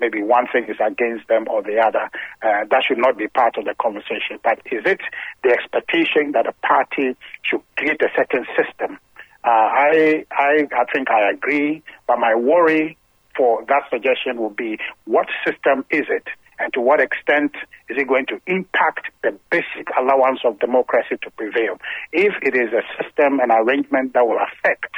maybe 0.00 0.22
one 0.22 0.46
thing 0.52 0.64
is 0.68 0.76
against 0.84 1.28
them 1.28 1.46
or 1.50 1.62
the 1.62 1.78
other. 1.78 2.10
Uh, 2.42 2.64
that 2.70 2.84
should 2.86 2.98
not 2.98 3.18
be 3.18 3.28
part 3.28 3.56
of 3.58 3.64
the 3.64 3.74
conversation. 3.80 4.38
But 4.42 4.58
is 4.66 4.82
it 4.86 5.00
the 5.42 5.50
expectation 5.50 6.32
that 6.32 6.46
a 6.46 6.52
party 6.66 7.16
should 7.42 7.62
create 7.76 8.00
a 8.02 8.08
certain 8.16 8.46
system? 8.56 8.98
Uh, 9.42 9.48
I, 9.48 10.24
I, 10.30 10.68
I 10.72 10.84
think 10.92 11.10
I 11.10 11.30
agree, 11.30 11.82
but 12.06 12.18
my 12.18 12.34
worry 12.34 12.96
for 13.36 13.64
that 13.68 13.84
suggestion 13.90 14.40
would 14.40 14.56
be 14.56 14.78
what 15.04 15.26
system 15.44 15.84
is 15.90 16.06
it? 16.08 16.24
and 16.60 16.72
to 16.74 16.80
what 16.80 17.00
extent 17.00 17.52
is 17.88 17.96
it 17.96 18.06
going 18.06 18.26
to 18.26 18.38
impact 18.46 19.08
the 19.22 19.36
basic 19.50 19.88
allowance 19.98 20.40
of 20.44 20.60
democracy 20.60 21.16
to 21.22 21.30
prevail? 21.30 21.78
If 22.12 22.34
it 22.42 22.54
is 22.54 22.68
a 22.72 22.84
system 23.02 23.40
and 23.40 23.50
arrangement 23.50 24.12
that 24.12 24.26
will 24.26 24.38
affect 24.38 24.92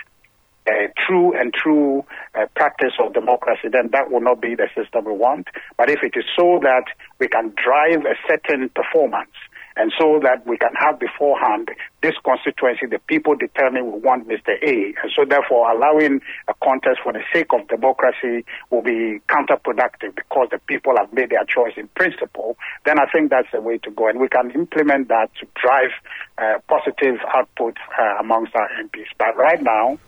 uh, 0.66 0.88
true 1.06 1.38
and 1.38 1.52
true 1.52 2.04
uh, 2.34 2.46
practice 2.54 2.92
of 3.00 3.12
democracy, 3.14 3.68
then 3.70 3.90
that 3.92 4.10
will 4.10 4.20
not 4.20 4.40
be 4.40 4.54
the 4.54 4.68
system 4.76 5.04
we 5.04 5.12
want. 5.12 5.48
But 5.76 5.90
if 5.90 6.02
it 6.02 6.12
is 6.16 6.24
so 6.36 6.60
that 6.62 6.84
we 7.18 7.28
can 7.28 7.52
drive 7.56 8.04
a 8.04 8.14
certain 8.28 8.68
performance 8.70 9.32
And 9.76 9.92
so 9.98 10.20
that 10.22 10.46
we 10.46 10.58
can 10.58 10.74
have 10.74 10.98
beforehand 10.98 11.70
this 12.02 12.14
constituency, 12.24 12.86
the 12.86 12.98
people 12.98 13.34
determine 13.34 13.92
we 13.92 14.00
want 14.00 14.28
Mr. 14.28 14.52
A. 14.62 14.94
And 15.02 15.10
so 15.14 15.24
therefore 15.24 15.70
allowing 15.70 16.20
a 16.48 16.54
contest 16.62 17.00
for 17.02 17.12
the 17.12 17.22
sake 17.32 17.52
of 17.52 17.66
democracy 17.68 18.44
will 18.70 18.82
be 18.82 19.20
counterproductive 19.28 20.14
because 20.14 20.48
the 20.50 20.58
people 20.66 20.94
have 20.98 21.12
made 21.12 21.30
their 21.30 21.44
choice 21.44 21.72
in 21.76 21.88
principle. 21.88 22.56
Then 22.84 22.98
I 22.98 23.06
think 23.10 23.30
that's 23.30 23.48
the 23.52 23.60
way 23.60 23.78
to 23.78 23.90
go. 23.90 24.08
And 24.08 24.20
we 24.20 24.28
can 24.28 24.50
implement 24.50 25.08
that 25.08 25.30
to 25.40 25.46
drive 25.54 25.90
uh, 26.38 26.58
positive 26.68 27.16
output 27.34 27.76
uh, 27.98 28.16
amongst 28.20 28.54
our 28.54 28.68
MPs. 28.82 29.08
But 29.18 29.36
right 29.36 29.62
now, 29.62 29.98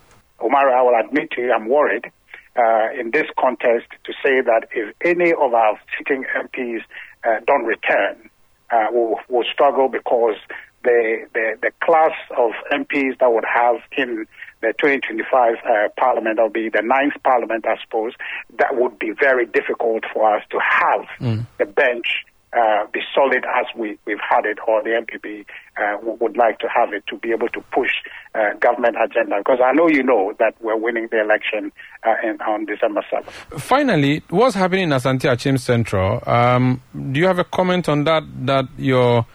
Omar, 0.41 0.71
I 0.71 0.83
will 0.83 0.99
admit 0.99 1.31
to 1.33 1.43
you, 1.43 1.53
I'm 1.53 1.69
worried 1.69 2.11
uh, 2.57 2.89
in 2.99 3.11
this 3.11 3.27
contest 3.39 3.87
to 4.05 4.13
say 4.25 4.41
that 4.41 4.69
if 4.73 4.95
any 5.05 5.33
of 5.33 5.55
our 5.55 5.79
sitting 5.99 6.25
MPs 6.37 6.83
uh, 7.25 7.41
don't 7.47 7.65
return, 7.65 8.31
uh, 8.71 8.87
will 8.93 9.19
will 9.29 9.45
struggle 9.53 9.89
because 9.89 10.37
the, 10.83 11.27
the 11.33 11.57
the 11.63 11.71
class 11.83 12.13
of 12.37 12.53
MPs 12.73 13.19
that 13.19 13.33
would 13.33 13.45
have 13.45 13.77
in 13.97 14.27
the 14.61 14.73
2025 14.81 15.55
uh, 15.57 15.89
parliament, 15.99 16.39
or 16.39 16.49
be 16.49 16.69
the 16.71 16.83
ninth 16.83 17.15
parliament, 17.23 17.67
I 17.67 17.77
suppose, 17.83 18.13
that 18.59 18.77
would 18.77 18.99
be 18.99 19.11
very 19.11 19.47
difficult 19.47 20.05
for 20.13 20.35
us 20.37 20.43
to 20.51 20.59
have 20.59 21.07
Mm. 21.21 21.47
the 21.59 21.67
bench 21.67 22.25
uh, 22.57 22.87
be 22.93 23.01
solid 23.15 23.45
as 23.45 23.67
we, 23.77 23.99
we've 24.05 24.21
had 24.21 24.47
it, 24.47 24.59
or 24.67 24.83
the 24.83 24.91
NPP 24.91 25.45
uh, 25.77 25.99
would 26.03 26.37
like 26.37 26.59
to 26.61 26.69
have 26.69 26.93
it 26.93 27.05
to 27.09 27.17
be 27.17 27.33
able 27.33 27.49
to 27.49 27.61
push 27.73 27.91
uh, 28.35 28.55
government 28.61 28.97
agenda. 29.03 29.39
Because 29.39 29.59
I 29.65 29.73
know 29.73 29.89
you 29.89 30.03
know 30.03 30.35
that 30.39 30.55
we're 30.61 30.77
winning 30.77 31.09
the 31.11 31.21
election 31.21 31.73
uh, 32.05 32.15
in, 32.23 32.41
on 32.43 32.67
December 32.67 33.05
7th. 33.13 33.61
Finally, 33.61 34.23
what's 34.31 34.55
happening 34.55 34.85
in 34.85 34.91
Asante 34.91 35.29
Akyem 35.29 35.59
Central? 35.59 36.23
Um, 36.27 36.81
do 36.93 37.19
you 37.19 37.27
have 37.27 37.39
a 37.39 37.45
comment 37.45 37.89
on 37.89 38.05
that? 38.05 38.23
That 38.47 38.67
your 38.79 39.27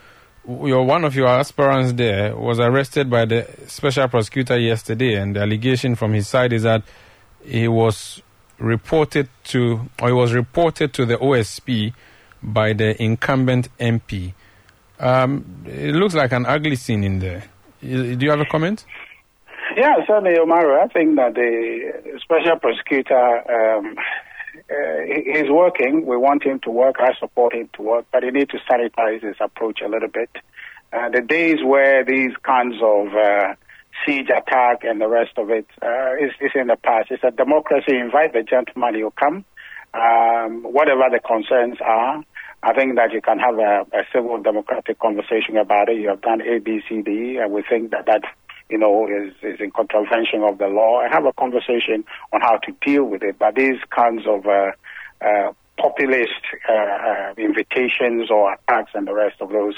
your 0.47 0.83
one 0.83 1.03
of 1.03 1.15
your 1.15 1.27
aspirants 1.27 1.93
there 1.93 2.35
was 2.35 2.59
arrested 2.59 3.09
by 3.09 3.25
the 3.25 3.47
special 3.67 4.07
prosecutor 4.07 4.57
yesterday, 4.57 5.15
and 5.15 5.35
the 5.35 5.41
allegation 5.41 5.95
from 5.95 6.13
his 6.13 6.27
side 6.27 6.53
is 6.53 6.63
that 6.63 6.83
he 7.43 7.67
was 7.67 8.21
reported 8.57 9.29
to 9.45 9.89
or 10.01 10.07
he 10.07 10.13
was 10.13 10.33
reported 10.33 10.93
to 10.93 11.05
the 11.05 11.17
OSP 11.17 11.93
by 12.41 12.73
the 12.73 13.01
incumbent 13.01 13.69
MP. 13.79 14.33
Um, 14.99 15.63
it 15.65 15.95
looks 15.95 16.13
like 16.13 16.31
an 16.33 16.45
ugly 16.45 16.75
scene 16.75 17.03
in 17.03 17.19
there. 17.19 17.43
Do 17.81 18.17
you 18.19 18.29
have 18.31 18.41
a 18.41 18.45
comment? 18.45 18.85
Yeah, 19.77 19.95
certainly, 20.07 20.37
Omaru. 20.37 20.83
I 20.83 20.87
think 20.87 21.15
that 21.15 21.35
the 21.35 22.19
special 22.21 22.57
prosecutor 22.59 23.77
um, 23.77 23.95
uh, 24.69 25.01
he- 25.05 25.31
he's 25.31 25.49
working. 25.49 26.05
We 26.05 26.17
want 26.17 26.43
him 26.43 26.59
to 26.61 26.69
work. 26.69 26.97
I 26.99 27.13
support 27.19 27.53
him 27.53 27.69
to 27.73 27.81
work, 27.81 28.05
but 28.11 28.23
he 28.23 28.31
needs 28.31 28.51
to 28.51 28.59
sanitize 28.69 29.21
his 29.23 29.35
approach 29.39 29.81
a 29.81 29.87
little 29.87 30.09
bit. 30.09 30.29
Uh, 30.91 31.09
the 31.09 31.21
days 31.21 31.63
where 31.63 32.03
these 32.03 32.31
kinds 32.43 32.75
of 32.81 33.07
uh, 33.15 33.53
siege 34.05 34.29
attack 34.29 34.83
and 34.83 34.99
the 34.99 35.07
rest 35.07 35.37
of 35.37 35.49
it 35.49 35.67
uh, 35.81 36.13
is, 36.19 36.31
is 36.41 36.51
in 36.55 36.67
the 36.67 36.75
past. 36.77 37.11
It's 37.11 37.23
a 37.23 37.31
democracy. 37.31 37.95
Invite 37.97 38.33
the 38.33 38.43
gentleman, 38.43 38.95
he'll 38.95 39.11
come. 39.11 39.45
Um, 39.93 40.63
whatever 40.63 41.03
the 41.11 41.19
concerns 41.19 41.77
are, 41.83 42.23
I 42.61 42.73
think 42.73 42.95
that 42.95 43.13
you 43.13 43.21
can 43.21 43.39
have 43.39 43.57
a, 43.57 43.85
a 43.93 44.03
civil 44.13 44.37
democratic 44.41 44.99
conversation 44.99 45.55
about 45.57 45.89
it. 45.89 45.97
You 45.97 46.09
have 46.09 46.21
done 46.21 46.41
A, 46.41 46.59
B, 46.59 46.81
C, 46.87 47.01
D, 47.01 47.37
and 47.37 47.53
we 47.53 47.63
think 47.63 47.91
that 47.91 48.05
that 48.07 48.23
you 48.69 48.77
know 48.77 49.07
is, 49.07 49.33
is 49.41 49.59
in 49.61 49.71
contravention 49.71 50.43
of 50.43 50.57
the 50.57 50.67
law. 50.67 51.01
And 51.01 51.11
have 51.13 51.25
a 51.25 51.33
conversation 51.33 52.03
on 52.33 52.41
how 52.41 52.57
to 52.57 52.71
deal 52.85 53.05
with 53.05 53.23
it. 53.23 53.39
But 53.39 53.55
these 53.55 53.79
kinds 53.89 54.23
of 54.27 54.45
uh, 54.45 54.71
uh, 55.21 55.53
populist 55.77 56.41
uh, 56.67 56.73
uh, 56.73 57.33
invitations 57.37 58.29
or 58.29 58.53
attacks 58.53 58.91
and 58.93 59.07
the 59.07 59.13
rest 59.13 59.37
of 59.39 59.49
those, 59.49 59.75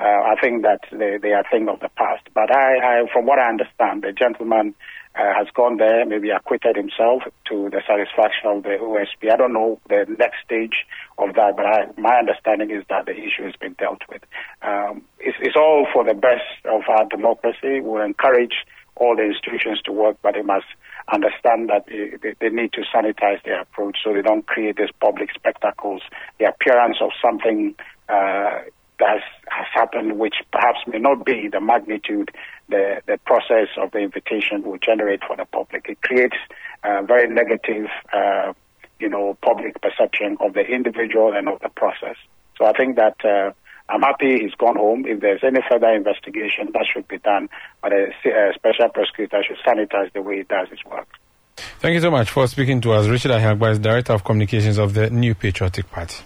uh, 0.00 0.02
I 0.02 0.34
think 0.40 0.62
that 0.62 0.80
they, 0.90 1.18
they 1.18 1.32
are 1.32 1.40
a 1.42 1.50
thing 1.50 1.68
of 1.68 1.80
the 1.80 1.90
past. 1.90 2.22
But 2.34 2.50
I, 2.50 3.00
I, 3.02 3.12
from 3.12 3.26
what 3.26 3.38
I 3.38 3.48
understand, 3.50 4.02
the 4.02 4.12
gentleman 4.12 4.74
uh, 5.14 5.34
has 5.34 5.46
gone 5.54 5.76
there, 5.76 6.06
maybe 6.06 6.30
acquitted 6.30 6.76
himself 6.76 7.22
to 7.48 7.68
the 7.70 7.82
satisfaction 7.86 8.46
of 8.46 8.62
the 8.62 8.76
OSP. 8.80 9.32
I 9.32 9.36
don't 9.36 9.52
know 9.52 9.80
the 9.88 10.06
next 10.18 10.36
stage 10.44 10.86
of 11.18 11.34
that, 11.34 11.56
but 11.56 11.66
I, 11.66 11.86
my 11.98 12.16
understanding 12.16 12.70
is 12.70 12.84
that 12.88 13.06
the 13.06 13.12
issue 13.12 13.44
has 13.44 13.54
been 13.56 13.74
dealt 13.74 14.02
with. 14.08 14.22
Um, 14.62 15.02
it's, 15.18 15.36
it's 15.40 15.56
all 15.56 15.86
for 15.92 16.04
the 16.04 16.14
best 16.14 16.44
of 16.64 16.82
our 16.88 17.06
democracy. 17.08 17.80
We'll 17.80 18.02
encourage 18.02 18.64
all 18.96 19.16
the 19.16 19.24
institutions 19.24 19.80
to 19.82 19.92
work, 19.92 20.16
but 20.22 20.34
they 20.34 20.42
must 20.42 20.66
understand 21.12 21.68
that 21.68 21.86
they, 21.86 22.16
they, 22.22 22.34
they 22.40 22.48
need 22.48 22.72
to 22.72 22.82
sanitize 22.94 23.42
their 23.44 23.60
approach 23.60 23.98
so 24.02 24.12
they 24.12 24.22
don't 24.22 24.46
create 24.46 24.76
these 24.76 24.92
public 25.00 25.30
spectacles, 25.34 26.02
the 26.38 26.46
appearance 26.46 26.98
of 27.00 27.10
something 27.20 27.74
uh, 28.08 28.60
that 29.02 29.20
has, 29.48 29.66
happened, 29.74 30.18
which 30.18 30.36
perhaps 30.52 30.78
may 30.86 30.98
not 30.98 31.24
be 31.24 31.48
the 31.48 31.60
magnitude 31.60 32.30
the, 32.68 33.02
the 33.06 33.18
process 33.26 33.68
of 33.76 33.90
the 33.90 33.98
invitation 33.98 34.62
will 34.62 34.78
generate 34.78 35.22
for 35.26 35.36
the 35.36 35.44
public. 35.44 35.86
It 35.88 36.00
creates 36.02 36.36
uh, 36.84 37.02
very 37.02 37.28
negative, 37.28 37.86
uh, 38.12 38.52
you 39.00 39.08
know, 39.08 39.36
public 39.42 39.80
perception 39.80 40.36
of 40.40 40.54
the 40.54 40.60
individual 40.60 41.32
and 41.32 41.48
of 41.48 41.60
the 41.60 41.68
process. 41.68 42.16
So 42.56 42.64
I 42.64 42.72
think 42.72 42.96
that 42.96 43.16
uh, 43.24 43.52
I'm 43.88 44.02
happy 44.02 44.40
he's 44.40 44.54
gone 44.54 44.76
home. 44.76 45.04
If 45.06 45.20
there's 45.20 45.42
any 45.42 45.60
further 45.68 45.88
investigation, 45.88 46.70
that 46.72 46.86
should 46.92 47.08
be 47.08 47.18
done. 47.18 47.48
But 47.82 47.92
a, 47.92 48.12
a 48.26 48.52
special 48.54 48.88
prosecutor 48.88 49.42
should 49.46 49.58
sanitize 49.66 50.12
the 50.12 50.22
way 50.22 50.38
he 50.38 50.42
does 50.44 50.68
his 50.68 50.84
work. 50.84 51.08
Thank 51.56 51.94
you 51.94 52.00
so 52.00 52.10
much 52.10 52.30
for 52.30 52.46
speaking 52.46 52.80
to 52.82 52.92
us. 52.92 53.08
Richard 53.08 53.32
Ahiagbah 53.32 53.72
is 53.72 53.78
Director 53.80 54.12
of 54.12 54.22
Communications 54.24 54.78
of 54.78 54.94
the 54.94 55.10
New 55.10 55.34
Patriotic 55.34 55.90
Party. 55.90 56.22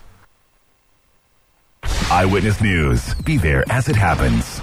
Eyewitness 2.11 2.61
News. 2.61 3.14
Be 3.14 3.37
there 3.37 3.64
as 3.70 3.89
it 3.89 3.97
happens. 3.97 4.61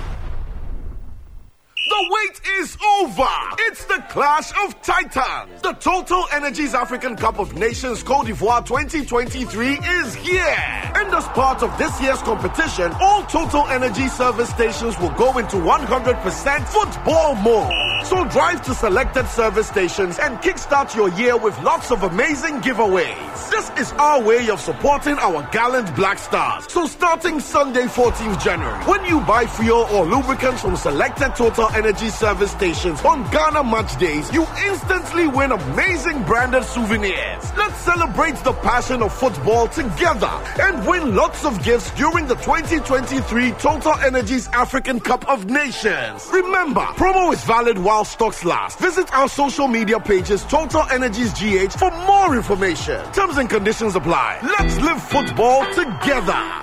The 1.93 2.09
wait 2.09 2.41
is 2.59 2.75
over. 2.97 3.29
It's 3.69 3.85
the 3.85 4.03
Clash 4.09 4.51
of 4.65 4.81
Titans. 4.81 5.61
The 5.61 5.73
Total 5.73 6.25
Energies 6.31 6.73
African 6.73 7.15
Cup 7.15 7.37
of 7.37 7.53
Nations 7.53 8.01
Cote 8.01 8.25
d'Ivoire 8.25 8.65
2023 8.65 9.77
is 9.77 10.15
here. 10.15 10.57
And 10.95 11.13
as 11.13 11.27
part 11.27 11.61
of 11.61 11.77
this 11.77 12.01
year's 12.01 12.19
competition, 12.23 12.91
all 12.99 13.21
Total 13.25 13.67
Energy 13.67 14.07
service 14.07 14.49
stations 14.49 14.97
will 14.97 15.11
go 15.11 15.37
into 15.37 15.57
100% 15.57 16.67
football 16.67 17.35
mode. 17.35 18.05
So 18.07 18.25
drive 18.25 18.63
to 18.63 18.73
selected 18.73 19.27
service 19.27 19.67
stations 19.67 20.17
and 20.17 20.37
kickstart 20.39 20.95
your 20.95 21.09
year 21.09 21.37
with 21.37 21.57
lots 21.61 21.91
of 21.91 22.01
amazing 22.01 22.61
giveaways. 22.61 23.49
This 23.51 23.69
is 23.77 23.91
our 23.93 24.21
way 24.21 24.49
of 24.49 24.59
supporting 24.59 25.17
our 25.19 25.47
gallant 25.51 25.95
Black 25.95 26.17
Stars. 26.17 26.65
So 26.71 26.87
starting 26.87 27.39
Sunday 27.39 27.83
14th 27.83 28.43
January, 28.43 28.83
when 28.85 29.05
you 29.05 29.21
buy 29.21 29.45
fuel 29.45 29.87
or 29.91 30.05
lubricants 30.05 30.61
from 30.61 30.75
selected 30.75 31.35
Total 31.35 31.69
Energy 31.83 32.07
service 32.07 32.49
stations 32.51 33.01
on 33.01 33.29
Ghana 33.29 33.61
match 33.61 33.99
days, 33.99 34.31
you 34.31 34.47
instantly 34.67 35.27
win 35.27 35.51
amazing 35.51 36.23
branded 36.23 36.63
souvenirs. 36.63 37.43
Let's 37.57 37.77
celebrate 37.79 38.37
the 38.37 38.53
passion 38.53 39.03
of 39.03 39.13
football 39.13 39.67
together 39.67 40.31
and 40.61 40.87
win 40.87 41.13
lots 41.13 41.43
of 41.43 41.61
gifts 41.61 41.91
during 41.91 42.25
the 42.25 42.35
2023 42.35 43.51
Total 43.59 43.95
Energies 43.95 44.47
African 44.53 45.01
Cup 45.01 45.27
of 45.27 45.47
Nations. 45.47 46.25
Remember, 46.31 46.85
promo 46.95 47.33
is 47.33 47.43
valid 47.43 47.77
while 47.77 48.05
stocks 48.05 48.45
last. 48.45 48.79
Visit 48.79 49.13
our 49.13 49.27
social 49.27 49.67
media 49.67 49.99
pages 49.99 50.45
Total 50.45 50.83
Energies 50.83 51.33
GH 51.33 51.73
for 51.73 51.91
more 52.07 52.33
information. 52.33 53.03
Terms 53.11 53.37
and 53.37 53.49
conditions 53.49 53.97
apply. 53.97 54.39
Let's 54.41 54.79
live 54.79 55.03
football 55.03 55.65
together. 55.73 56.62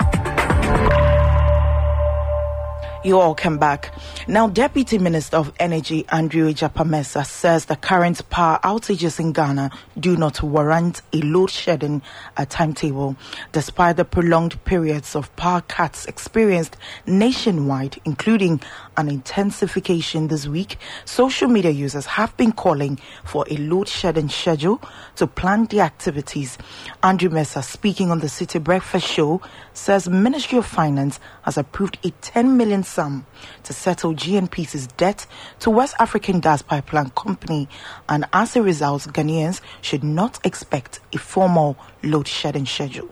You 3.03 3.19
all 3.19 3.33
come 3.33 3.57
back. 3.57 3.95
Now, 4.27 4.47
Deputy 4.47 4.99
Minister 4.99 5.37
of 5.37 5.51
Energy 5.59 6.05
Andrew 6.09 6.53
Egyapa 6.53 6.85
Mercer 6.85 7.23
says 7.23 7.65
the 7.65 7.75
current 7.75 8.29
power 8.29 8.59
outages 8.63 9.19
in 9.19 9.31
Ghana 9.31 9.71
do 9.99 10.15
not 10.15 10.43
warrant 10.43 11.01
a 11.11 11.17
load 11.21 11.49
shedding 11.49 12.03
uh, 12.37 12.45
timetable, 12.47 13.15
despite 13.53 13.97
the 13.97 14.05
prolonged 14.05 14.63
periods 14.65 15.15
of 15.15 15.35
power 15.35 15.61
cuts 15.61 16.05
experienced 16.05 16.77
nationwide, 17.07 17.99
including 18.05 18.61
an 18.97 19.07
intensification 19.07 20.27
this 20.27 20.47
week. 20.47 20.77
Social 21.05 21.47
media 21.47 21.71
users 21.71 22.05
have 22.05 22.35
been 22.37 22.51
calling 22.51 22.99
for 23.23 23.45
a 23.49 23.57
load 23.57 23.87
shedding 23.87 24.29
schedule 24.29 24.81
to 25.15 25.27
plan 25.27 25.65
the 25.65 25.81
activities. 25.81 26.57
Andrew 27.03 27.29
Mercer, 27.29 27.61
speaking 27.61 28.11
on 28.11 28.19
the 28.19 28.27
Citi 28.27 28.63
Breakfast 28.63 29.07
Show, 29.07 29.41
says 29.73 30.09
Ministry 30.09 30.57
of 30.57 30.65
Finance 30.65 31.19
has 31.43 31.57
approved 31.57 31.97
a 32.03 32.11
10 32.21 32.57
million 32.57 32.83
sum 32.83 33.25
to 33.63 33.73
settle 33.73 34.13
GNPC's 34.13 34.87
debt 34.87 35.25
to 35.59 35.69
West 35.69 35.95
African 35.99 36.39
Gas 36.39 36.61
Pipeline 36.61 37.11
Company, 37.11 37.69
and 38.09 38.25
as 38.33 38.55
a 38.55 38.61
result, 38.61 39.03
Ghanaians 39.03 39.61
should 39.81 40.03
not 40.03 40.45
expect 40.45 40.99
a 41.13 41.17
formal 41.17 41.77
load 42.03 42.27
shedding 42.27 42.65
schedule. 42.65 43.09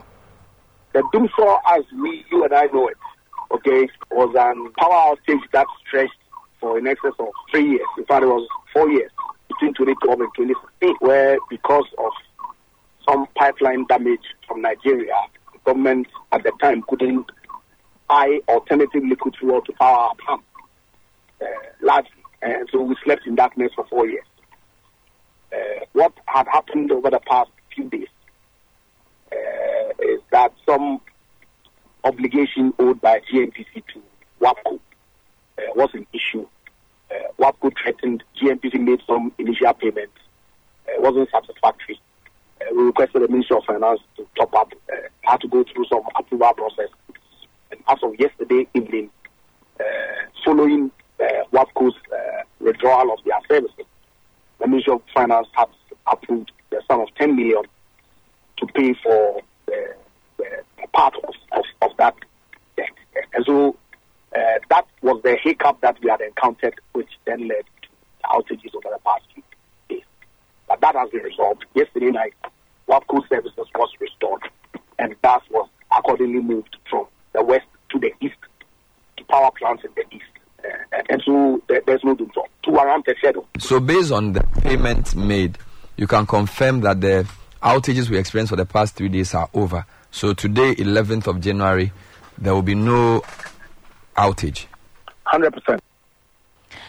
The 0.92 1.02
doomsday, 1.12 1.56
as 1.68 1.84
we, 2.02 2.24
you 2.30 2.44
and 2.44 2.52
I 2.52 2.64
know 2.66 2.88
it, 2.88 2.96
okay, 3.52 3.88
was 4.10 4.34
an 4.38 4.72
power 4.78 5.16
outage 5.16 5.42
that 5.52 5.66
stretched 5.86 6.12
for 6.60 6.78
in 6.78 6.86
excess 6.86 7.12
of 7.18 7.28
three 7.50 7.70
years. 7.70 7.86
In 7.98 8.04
fact, 8.04 8.22
it 8.22 8.26
was 8.26 8.46
four 8.72 8.90
years 8.90 9.10
between 9.48 9.74
2012 9.74 10.20
and 10.20 10.30
2016, 10.36 10.96
where 11.00 11.38
because 11.48 11.86
of 11.98 12.12
some 13.08 13.26
pipeline 13.34 13.86
damage 13.88 14.20
from 14.46 14.62
Nigeria, 14.62 15.14
the 15.52 15.58
government 15.64 16.06
at 16.32 16.42
the 16.44 16.52
time 16.60 16.82
couldn't 16.88 17.26
buy 18.08 18.40
alternative 18.48 19.02
liquid 19.04 19.34
fuel 19.38 19.60
to 19.62 19.72
power 19.72 19.96
our 19.96 20.14
pump 20.26 20.44
uh, 21.40 21.44
largely. 21.80 22.10
And 22.42 22.68
so 22.72 22.80
we 22.82 22.96
slept 23.04 23.26
in 23.26 23.34
darkness 23.34 23.72
for 23.74 23.86
four 23.86 24.06
years. 24.06 24.24
Uh, 25.52 25.84
what 25.92 26.12
had 26.26 26.46
happened 26.46 26.92
over 26.92 27.10
the 27.10 27.20
past 27.20 27.50
few 27.74 27.88
days 27.88 28.08
uh, 29.32 29.90
is 30.00 30.20
that 30.30 30.52
some 30.66 31.00
obligation 32.04 32.72
owed 32.78 33.00
by 33.00 33.20
GNPC 33.32 33.82
to 33.94 34.02
WAPCO 34.40 34.74
uh, 34.76 35.62
was 35.74 35.90
an 35.94 36.06
issue. 36.12 36.46
Uh, 37.10 37.14
WAPCO 37.38 37.72
threatened 37.82 38.22
GNPC 38.40 38.80
made 38.80 39.02
some 39.06 39.32
initial 39.38 39.72
payments. 39.74 40.16
Uh, 40.88 40.92
it 40.92 41.02
wasn't 41.02 41.28
satisfactory. 41.30 42.00
Uh, 42.60 42.74
we 42.74 42.82
requested 42.82 43.22
the 43.22 43.28
Ministry 43.28 43.56
of 43.56 43.64
Finance 43.64 44.00
to 44.16 44.26
top 44.36 44.54
up. 44.54 44.72
Uh, 44.92 44.96
had 45.22 45.40
to 45.40 45.48
go 45.48 45.64
through 45.64 45.84
some 45.86 46.02
approval 46.16 46.52
process. 46.54 46.88
And 47.70 47.80
as 47.88 47.98
of 48.02 48.18
yesterday 48.18 48.66
evening, 48.74 49.10
uh, 49.78 49.84
following 50.44 50.90
WAPCO's 51.52 51.94
withdrawal 52.60 53.12
of 53.12 53.18
their 53.24 53.38
services, 53.48 53.84
the 54.58 54.66
Ministry 54.66 54.94
of 54.94 55.02
Finance 55.14 55.48
has 55.52 55.68
approved 56.06 56.52
the 56.70 56.82
sum 56.88 57.00
of 57.00 57.08
10 57.16 57.36
million 57.36 57.62
to 58.58 58.66
pay 58.66 58.94
for 59.02 59.40
the, 59.66 59.94
the 60.80 60.88
part 60.88 61.14
of, 61.16 61.34
of, 61.52 61.64
of 61.82 61.96
that 61.98 62.14
debt. 62.76 62.88
And 63.34 63.44
so 63.44 63.76
uh, 64.36 64.58
that 64.68 64.86
was 65.02 65.20
the 65.22 65.36
hiccup 65.42 65.80
that 65.80 65.96
we 66.02 66.10
had 66.10 66.20
encountered, 66.20 66.74
which 66.92 67.10
then 67.24 67.48
led 67.48 67.64
to 67.82 67.88
outages 68.28 68.74
over 68.74 68.94
the 68.94 69.00
past 69.04 69.22
few 69.34 69.42
days. 69.88 70.04
But 70.68 70.80
that 70.80 70.94
has 70.94 71.10
been 71.10 71.22
resolved. 71.22 71.64
Yesterday 71.74 72.10
night, 72.10 72.34
WAPCO 72.88 73.28
services 73.28 73.66
was 73.74 73.90
restored, 74.00 74.42
and 74.98 75.20
gas 75.22 75.42
was 75.50 75.68
accordingly 75.96 76.40
moved 76.40 76.76
from 76.88 77.06
the 77.32 77.42
west 77.44 77.66
to 77.90 77.98
the 77.98 78.12
east 78.20 78.36
to 79.16 79.24
power 79.24 79.50
plants 79.58 79.84
in 79.84 79.90
the 79.96 80.04
east. 80.14 80.24
Uh, 80.64 81.02
and 81.08 81.22
so 81.24 81.62
there, 81.68 81.82
there's 81.86 82.04
no 82.04 82.14
doom 82.14 82.30
to 82.34 83.14
schedule. 83.18 83.46
So, 83.58 83.80
based 83.80 84.12
on 84.12 84.32
the 84.32 84.42
payment 84.62 85.14
made, 85.14 85.58
you 85.96 86.06
can 86.06 86.26
confirm 86.26 86.80
that 86.82 87.00
the 87.00 87.28
outages 87.62 88.08
we 88.08 88.18
experienced 88.18 88.50
for 88.50 88.56
the 88.56 88.66
past 88.66 88.96
three 88.96 89.08
days 89.08 89.34
are 89.34 89.48
over. 89.54 89.84
So, 90.10 90.32
today, 90.34 90.74
11th 90.74 91.26
of 91.26 91.40
January, 91.40 91.92
there 92.38 92.54
will 92.54 92.62
be 92.62 92.74
no 92.74 93.22
outage. 94.16 94.66
100%. 95.26 95.78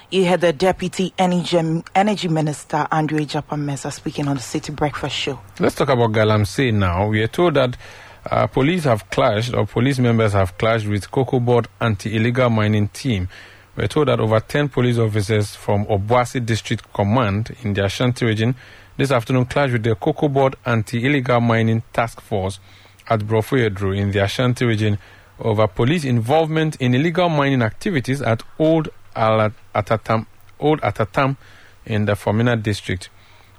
You 0.09 0.25
had 0.25 0.41
the 0.41 0.51
Deputy 0.51 1.13
Energy, 1.17 1.83
Energy 1.95 2.27
Minister 2.27 2.85
Andre 2.91 3.25
Egyapa 3.25 3.57
Mercer 3.57 3.91
speaking 3.91 4.27
on 4.27 4.35
the 4.35 4.41
Citi 4.41 4.75
Breakfast 4.75 5.15
Show. 5.15 5.39
Let's 5.59 5.75
talk 5.75 5.89
about 5.89 6.11
Galamsey 6.11 6.73
now. 6.73 7.07
We 7.07 7.21
are 7.23 7.27
told 7.27 7.53
that 7.53 7.77
uh, 8.29 8.47
police 8.47 8.83
have 8.83 9.09
clashed, 9.09 9.53
or 9.53 9.65
police 9.65 9.99
members 9.99 10.33
have 10.33 10.57
clashed 10.57 10.87
with 10.87 11.09
Cocoa 11.11 11.39
Board 11.39 11.67
anti-illegal 11.79 12.49
mining 12.49 12.89
team. 12.89 13.29
We're 13.75 13.87
told 13.87 14.09
that 14.09 14.19
over 14.19 14.39
10 14.39 14.69
police 14.69 14.97
officers 14.97 15.55
from 15.55 15.85
Obuasi 15.85 16.45
District 16.45 16.91
Command 16.91 17.55
in 17.63 17.73
the 17.73 17.85
Ashanti 17.85 18.25
region 18.25 18.55
this 18.97 19.11
afternoon 19.11 19.45
clashed 19.45 19.71
with 19.73 19.83
the 19.83 19.95
Cocoa 19.95 20.27
Board 20.27 20.57
anti-illegal 20.65 21.39
mining 21.39 21.83
task 21.93 22.19
force 22.19 22.59
at 23.11 23.19
Brofuyedru 23.19 23.95
in 23.95 24.11
the 24.11 24.23
Ashanti 24.23 24.65
region 24.65 24.97
over 25.37 25.67
police 25.67 26.05
involvement 26.05 26.77
in 26.77 26.95
illegal 26.95 27.27
mining 27.27 27.61
activities 27.61 28.21
at 28.21 28.41
Old 28.57 28.87
Atatam, 29.15 30.25
Old 30.59 30.79
Atatam 30.81 31.35
in 31.85 32.05
the 32.05 32.13
Fomena 32.13 32.61
district 32.61 33.09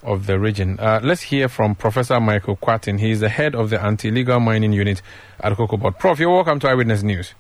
of 0.03 0.26
the 0.26 0.38
region. 0.38 0.80
Uh, 0.80 1.00
let's 1.03 1.20
hear 1.20 1.48
from 1.48 1.74
Professor 1.74 2.18
Michael 2.18 2.57
Quatin. 2.57 2.98
He 2.98 3.11
is 3.11 3.20
the 3.20 3.28
head 3.28 3.55
of 3.55 3.68
the 3.68 3.80
anti-illegal 3.80 4.40
mining 4.40 4.72
unit 4.72 5.03
at 5.38 5.55
Cocoa 5.55 5.76
Board. 5.76 5.98
Prof, 5.98 6.18
you're 6.18 6.32
welcome 6.32 6.59
to 6.61 6.68
Eyewitness 6.68 7.03
News. 7.03 7.34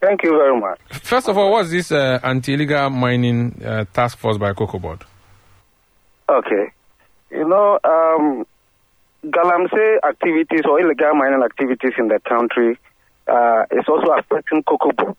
Thank 0.00 0.24
you 0.24 0.30
very 0.30 0.58
much. 0.58 0.80
First 0.90 1.28
of 1.28 1.38
all, 1.38 1.52
what's 1.52 1.70
this 1.70 1.92
uh, 1.92 2.18
anti-illegal 2.24 2.90
mining 2.90 3.62
uh, 3.64 3.84
task 3.92 4.18
force 4.18 4.38
by 4.38 4.52
Cocoa 4.54 4.80
Board? 4.80 5.04
Okay. 6.28 6.72
You 7.30 7.48
know, 7.48 7.78
um, 7.84 8.44
Galamsey 9.24 9.98
activities 10.06 10.62
or 10.68 10.80
illegal 10.80 11.14
mining 11.14 11.42
activities 11.42 11.92
in 11.98 12.08
the 12.08 12.20
country 12.20 12.78
uh, 13.28 13.64
is 13.70 13.84
also 13.88 14.12
affecting 14.12 14.62
Cocoa 14.64 14.92
Board. 14.92 15.16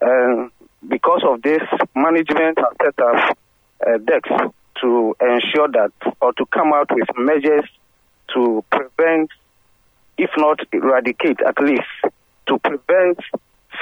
And 0.00 0.50
because 0.88 1.22
of 1.24 1.42
this, 1.42 1.62
management 1.94 2.58
has 2.58 2.76
set 2.82 2.98
up 2.98 3.38
uh, 3.86 3.98
decks 3.98 4.30
to 4.80 5.16
ensure 5.20 5.68
that 5.68 5.92
or 6.20 6.32
to 6.32 6.46
come 6.46 6.72
out 6.72 6.88
with 6.90 7.08
measures 7.16 7.64
to 8.34 8.64
prevent, 8.70 9.30
if 10.18 10.30
not 10.36 10.60
eradicate, 10.72 11.40
at 11.46 11.60
least 11.60 11.88
to 12.46 12.58
prevent 12.58 13.18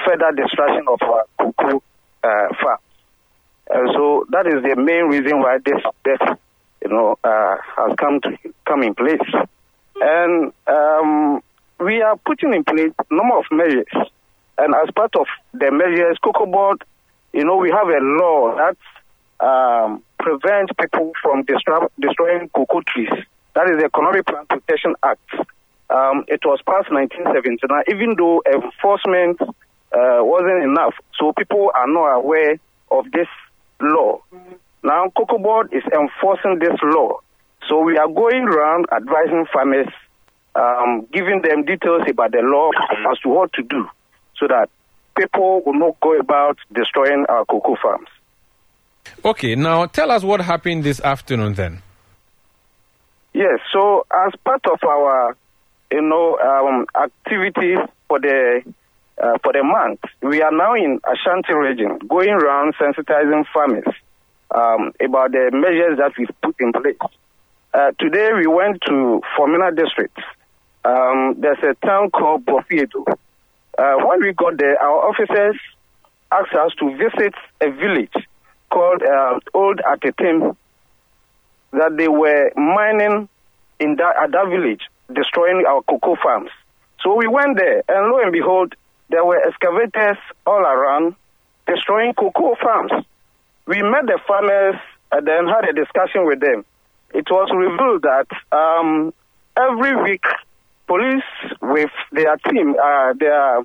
further 0.05 0.30
destruction 0.32 0.84
of 0.88 1.01
our 1.03 1.24
cocoa 1.38 1.82
uh, 2.22 2.49
farms. 2.61 2.82
And 3.70 3.88
so 3.94 4.26
that 4.30 4.46
is 4.46 4.62
the 4.62 4.76
main 4.76 5.05
reason 5.05 5.40
why 5.40 5.59
this 5.64 5.82
death, 6.05 6.38
you 6.83 6.91
know, 6.91 7.18
uh, 7.24 7.57
has 7.76 7.97
come 7.97 8.20
to 8.22 8.37
come 8.66 8.83
in 8.83 8.95
place. 8.95 9.20
And 10.01 10.53
um, 10.66 11.43
we 11.81 12.03
are 12.03 12.16
putting 12.16 12.55
in 12.55 12.64
place 12.64 12.93
a 12.99 13.14
number 13.14 13.39
of 13.39 13.45
measures. 13.51 14.11
And 14.59 14.74
as 14.74 14.91
part 14.95 15.14
of 15.16 15.26
the 15.53 15.70
measures, 15.70 16.18
Cocoa 16.22 16.47
Board, 16.47 16.83
you 17.33 17.45
know, 17.45 17.57
we 17.57 17.70
have 17.70 17.87
a 17.87 18.01
law 18.01 18.57
that 18.57 18.76
um, 19.45 20.03
prevents 20.18 20.72
people 20.81 21.12
from 21.22 21.45
destroy, 21.45 21.87
destroying 22.01 22.49
cocoa 22.49 22.83
trees. 22.87 23.11
That 23.55 23.70
is 23.70 23.79
the 23.79 23.87
Economic 23.87 24.26
Plant 24.26 24.49
Protection 24.49 24.95
Act. 25.03 25.31
Um, 25.91 26.24
it 26.29 26.41
was 26.45 26.61
passed 26.66 26.89
in 26.91 26.97
1979, 26.97 27.85
even 27.89 28.14
though 28.18 28.43
enforcement 28.47 29.41
uh, 29.41 30.20
wasn't 30.20 30.62
enough. 30.62 30.95
So 31.18 31.33
people 31.33 31.70
are 31.74 31.89
not 31.89 32.16
aware 32.16 32.59
of 32.91 33.11
this 33.12 33.29
law. 33.81 34.20
Now, 34.83 35.11
Cocoa 35.16 35.39
Board 35.39 35.72
is 35.72 35.83
enforcing 35.93 36.59
this 36.61 36.79
law. 36.83 37.20
So 37.68 37.81
we 37.81 37.99
are 37.99 38.09
going 38.09 38.45
around 38.45 38.87
advising 38.95 39.47
farmers, 39.53 39.89
um, 40.55 41.07
giving 41.12 41.43
them 41.43 41.64
details 41.64 42.03
about 42.09 42.33
the 42.33 42.41
law 42.43 42.70
as 43.11 43.18
to 43.20 43.29
what 43.29 43.53
to 43.55 43.62
do 43.62 43.89
so 44.39 44.47
that 44.47 44.70
people 45.16 45.62
will 45.66 45.74
not 45.74 45.99
go 46.01 46.18
about 46.18 46.59
destroying 46.72 47.26
our 47.29 47.45
cocoa 47.45 47.76
farms. 47.83 48.09
Okay, 49.24 49.55
now 49.55 49.87
tell 49.87 50.11
us 50.11 50.22
what 50.22 50.41
happened 50.41 50.85
this 50.85 51.01
afternoon 51.01 51.55
then. 51.55 51.83
Yes, 53.35 53.61
so 53.72 54.07
as 54.12 54.33
part 54.45 54.64
of 54.66 54.79
our, 54.85 55.37
you 55.93 56.03
know, 56.03 56.39
um, 56.39 56.87
activities 56.95 57.79
for 58.07 58.20
the 58.20 58.62
uh, 59.20 59.37
for 59.43 59.53
the 59.53 59.64
month, 59.64 60.01
we 60.22 60.43
are 60.43 60.53
now 60.53 60.74
in 60.74 61.01
Ashanti 61.05 61.53
region, 61.53 61.99
going 62.09 62.31
around 62.31 62.74
sensitizing 62.76 63.45
farmers 63.53 63.85
um, 64.55 64.92
about 65.01 65.32
the 65.32 65.51
measures 65.53 65.99
that 65.99 66.12
we've 66.18 66.28
put 66.42 66.57
in 66.61 66.72
place. 66.72 66.96
Uh, 67.74 67.92
today 67.99 68.30
we 68.34 68.46
went 68.46 68.80
to 68.86 69.20
Fomena 69.36 69.74
district. 69.76 70.18
Um, 70.84 71.36
there's 71.38 71.59
a 71.62 71.74
town 71.86 72.11
called 72.11 72.46
Bofiedo. 72.46 73.05
Uh, 73.76 73.94
when 74.07 74.20
we 74.20 74.32
got 74.32 74.57
there, 74.59 74.80
our 74.82 75.09
officers 75.11 75.57
asked 76.32 76.55
us 76.55 76.72
to 76.78 76.96
visit 76.96 77.34
a 77.61 77.70
village 77.70 78.14
called 78.70 79.03
uh, 79.03 79.38
Old 79.55 79.80
Atetim 79.80 80.57
that 81.72 81.96
they 81.96 82.09
were 82.09 82.51
mining 82.57 83.28
in 83.80 83.96
that, 83.96 84.16
at 84.22 84.32
that 84.32 84.49
village, 84.49 84.82
destroying 85.12 85.64
our 85.68 85.82
cocoa 85.82 86.16
farms. 86.22 86.51
So 87.03 87.14
we 87.14 87.28
went 87.28 87.57
there, 87.57 87.82
and 87.88 88.11
lo 88.11 88.20
and 88.20 88.32
behold, 88.32 88.74
there 89.11 89.24
were 89.24 89.40
excavators 89.46 90.18
all 90.46 90.61
around 90.61 91.14
destroying 91.66 92.14
cocoa 92.14 92.57
farms. 92.61 92.92
We 93.69 93.83
met 93.83 94.07
the 94.07 94.19
farmers 94.27 94.77
and 95.12 95.29
then 95.29 95.47
had 95.47 95.69
a 95.69 95.75
discussion 95.75 96.25
with 96.25 96.41
them. 96.41 96.64
It 97.12 97.27
was 97.31 97.51
revealed 97.55 98.01
that 98.01 98.27
um, 98.51 99.12
every 99.59 99.95
week, 100.11 100.25
police 100.87 101.23
with 101.61 101.91
their 102.11 102.39
team, 102.49 102.77
uh, 102.83 103.12
their 103.12 103.59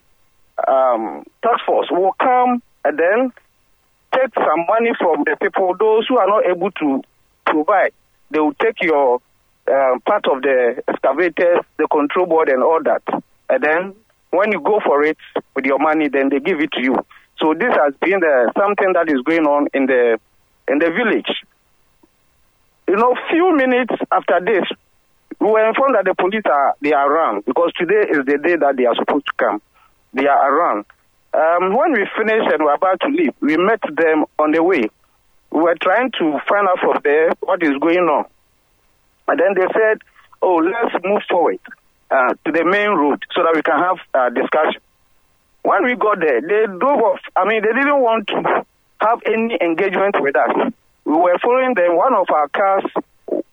um, 0.68 1.24
task 1.42 1.64
force 1.66 1.88
will 1.90 2.12
come 2.20 2.62
and 2.84 3.00
then 3.00 3.32
take 4.14 4.36
some 4.36 4.66
money 4.68 4.92
from 5.00 5.24
the 5.24 5.38
people, 5.42 5.74
those 5.80 6.06
who 6.10 6.18
are 6.18 6.28
not 6.28 6.46
able 6.48 6.72
to 6.72 7.02
provide. 7.46 7.94
They 8.30 8.42
will 8.42 8.56
take 8.56 8.82
your 8.82 9.22
uh, 9.72 10.00
part 10.06 10.28
of 10.28 10.42
the 10.42 10.84
excavators, 10.86 11.64
the 11.78 11.88
control 11.88 12.26
board, 12.26 12.50
and 12.50 12.62
all 12.62 12.84
that. 12.84 13.04
And 13.50 13.64
then 13.64 13.96
when 14.32 14.52
you 14.52 14.60
go 14.60 14.82
for 14.84 15.02
it 15.04 15.18
with 15.56 15.64
your 15.64 15.80
money, 15.80 16.10
then 16.10 16.28
they 16.28 16.42
give 16.42 16.60
it 16.60 16.74
to 16.74 16.82
you. 16.82 16.96
So 17.40 17.54
this 17.54 17.74
has 17.74 17.94
been 18.02 18.22
uh, 18.24 18.52
something 18.58 18.94
that 18.94 19.10
is 19.10 19.22
going 19.24 19.46
on 19.46 19.68
in 19.74 19.86
the 19.86 20.20
in 20.68 20.80
the 20.80 20.92
village. 20.92 21.30
You 22.88 22.96
know, 22.96 23.14
a 23.14 23.30
few 23.30 23.56
minutes 23.56 23.94
after 24.12 24.40
this, 24.44 24.64
we 25.40 25.48
were 25.48 25.68
informed 25.68 25.96
that 25.96 26.06
the 26.06 26.16
police 26.16 26.44
are 26.46 26.76
they 26.82 26.94
are 26.94 27.12
around 27.12 27.46
because 27.46 27.72
today 27.78 28.08
is 28.10 28.26
the 28.26 28.38
day 28.38 28.56
that 28.56 28.78
they 28.78 28.86
are 28.86 28.96
supposed 28.96 29.26
to 29.26 29.34
come. 29.38 29.62
They 30.14 30.28
are 30.28 30.54
around. 30.54 30.86
Um, 31.34 31.76
when 31.76 31.94
we 31.94 32.08
finished 32.16 32.54
and 32.54 32.64
were 32.64 32.74
about 32.74 33.02
to 33.02 33.08
leave, 33.08 33.34
we 33.40 33.58
met 33.58 33.82
them 33.82 34.26
on 34.38 34.52
the 34.52 34.62
way. 34.62 34.84
We 35.50 35.62
were 35.62 35.76
trying 35.82 36.12
to 36.20 36.40
find 36.48 36.68
out 36.68 36.80
from 36.80 37.02
there 37.04 37.32
what 37.42 37.64
is 37.64 37.76
going 37.82 38.06
on. 38.06 38.26
And 39.28 39.40
then 39.40 39.54
they 39.56 39.68
said, 39.74 40.00
oh, 40.42 40.58
let's 40.58 40.94
move 41.04 41.22
forward 41.30 41.60
uh, 42.12 42.34
to 42.46 42.52
the 42.52 42.64
main 42.66 42.90
road 42.90 43.24
so 43.34 43.42
that 43.44 43.54
we 43.56 43.62
can 43.64 43.80
have 43.80 43.98
a 44.14 44.30
discussion. 44.34 44.82
When 45.64 45.86
we 45.86 45.96
got 45.96 46.20
there, 46.20 46.42
they 46.42 46.66
drove 46.68 47.02
off. 47.02 47.20
I 47.36 47.46
mean, 47.46 47.62
they 47.62 47.72
didn't 47.72 48.02
want 48.02 48.28
to 48.28 48.66
have 49.00 49.20
any 49.26 49.58
engagement 49.62 50.16
with 50.20 50.36
us. 50.36 50.74
We 51.06 51.14
were 51.14 51.38
following 51.42 51.74
them. 51.74 51.96
One 51.96 52.14
of 52.14 52.28
our 52.30 52.48
cars 52.50 52.84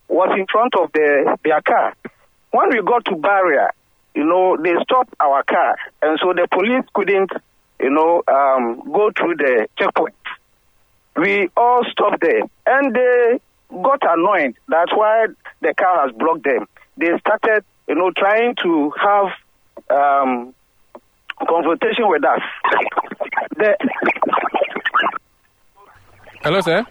was 0.08 0.36
in 0.36 0.46
front 0.50 0.74
of 0.74 0.90
the, 0.92 1.38
their 1.44 1.62
car. 1.62 1.94
When 2.50 2.68
we 2.70 2.82
got 2.82 3.04
to 3.06 3.16
barrier, 3.16 3.70
you 4.14 4.24
know, 4.24 4.56
they 4.56 4.74
stopped 4.82 5.14
our 5.20 5.44
car. 5.44 5.76
And 6.02 6.18
so 6.20 6.32
the 6.32 6.48
police 6.50 6.84
couldn't, 6.94 7.30
you 7.78 7.90
know, 7.90 8.22
um, 8.26 8.82
go 8.92 9.10
through 9.16 9.36
the 9.36 9.68
checkpoint. 9.78 10.14
We 11.16 11.48
all 11.56 11.84
stopped 11.90 12.20
there. 12.20 12.42
And 12.66 12.94
they 12.94 13.40
got 13.70 14.00
annoyed. 14.02 14.56
That's 14.68 14.92
why 14.92 15.26
the 15.60 15.74
car 15.74 16.06
has 16.06 16.16
blocked 16.16 16.42
them. 16.42 16.66
They 16.96 17.16
started, 17.20 17.64
you 17.88 17.94
know, 17.94 18.10
trying 18.10 18.56
to 18.62 18.92
have 19.00 19.28
um, 19.90 20.54
confrontation 21.48 22.08
with 22.08 22.24
us. 22.24 22.40
The... 23.56 23.76
Hello, 26.42 26.60
sir. 26.60 26.84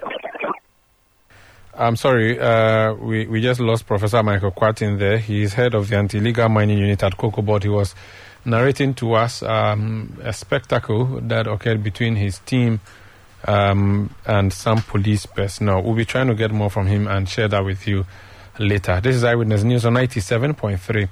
I'm 1.75 1.95
sorry, 1.95 2.37
uh, 2.37 2.93
we, 2.95 3.25
we 3.27 3.41
just 3.41 3.61
lost 3.61 3.87
Professor 3.87 4.21
Michael 4.21 4.51
Quartin 4.51 4.99
there. 4.99 5.17
He's 5.17 5.53
head 5.53 5.73
of 5.73 5.87
the 5.87 5.95
anti 5.95 6.19
legal 6.19 6.49
mining 6.49 6.77
unit 6.77 7.01
at 7.03 7.15
COCOBOD. 7.17 7.63
He 7.63 7.69
was 7.69 7.95
narrating 8.43 8.93
to 8.95 9.13
us 9.13 9.41
um, 9.43 10.17
a 10.21 10.33
spectacle 10.33 11.21
that 11.21 11.47
occurred 11.47 11.81
between 11.81 12.17
his 12.17 12.39
team 12.39 12.81
um, 13.47 14.13
and 14.25 14.51
some 14.51 14.81
police 14.81 15.25
personnel. 15.25 15.81
We'll 15.81 15.95
be 15.95 16.05
trying 16.05 16.27
to 16.27 16.35
get 16.35 16.51
more 16.51 16.69
from 16.69 16.87
him 16.87 17.07
and 17.07 17.29
share 17.29 17.47
that 17.47 17.63
with 17.63 17.87
you 17.87 18.05
later. 18.57 18.99
This 19.01 19.15
is 19.15 19.23
Eyewitness 19.23 19.63
News 19.63 19.85
on 19.85 19.93
97.3 19.93 21.07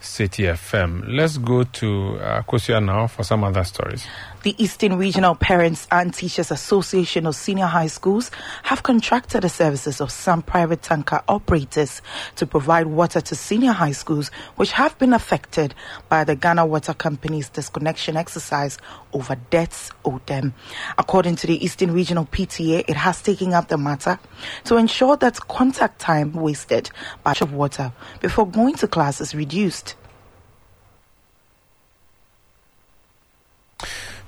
City 0.00 0.44
FM. 0.44 1.04
Let's 1.08 1.38
go 1.38 1.64
to 1.64 2.18
uh, 2.18 2.42
Kosia 2.42 2.84
now 2.84 3.06
for 3.06 3.24
some 3.24 3.44
other 3.44 3.64
stories. 3.64 4.06
The 4.42 4.54
Eastern 4.62 4.96
Regional 4.96 5.34
Parents 5.34 5.86
and 5.90 6.12
Teachers 6.12 6.50
Association 6.50 7.26
of 7.26 7.34
Senior 7.34 7.66
High 7.66 7.88
Schools 7.88 8.30
have 8.62 8.82
contracted 8.82 9.42
the 9.42 9.48
services 9.48 10.00
of 10.00 10.10
some 10.10 10.42
private 10.42 10.82
tanker 10.82 11.22
operators 11.28 12.02
to 12.36 12.46
provide 12.46 12.86
water 12.86 13.20
to 13.20 13.34
senior 13.34 13.72
high 13.72 13.92
schools 13.92 14.30
which 14.56 14.72
have 14.72 14.96
been 14.98 15.12
affected 15.12 15.74
by 16.08 16.24
the 16.24 16.36
Ghana 16.36 16.66
Water 16.66 16.94
Company's 16.94 17.48
disconnection 17.48 18.16
exercise 18.16 18.78
over 19.12 19.36
debts 19.50 19.90
owed 20.04 20.24
them. 20.26 20.54
According 20.96 21.36
to 21.36 21.46
the 21.46 21.64
Eastern 21.64 21.92
Regional 21.92 22.26
PTA, 22.26 22.84
it 22.88 22.96
has 22.96 23.22
taken 23.22 23.52
up 23.52 23.68
the 23.68 23.78
matter 23.78 24.18
to 24.64 24.76
ensure 24.76 25.16
that 25.16 25.40
contact 25.48 25.98
time 25.98 26.32
wasted 26.32 26.90
by 27.24 27.36
of 27.40 27.52
water 27.52 27.92
before 28.20 28.46
going 28.46 28.74
to 28.76 28.88
class 28.88 29.20
is 29.20 29.34
reduced. 29.34 29.94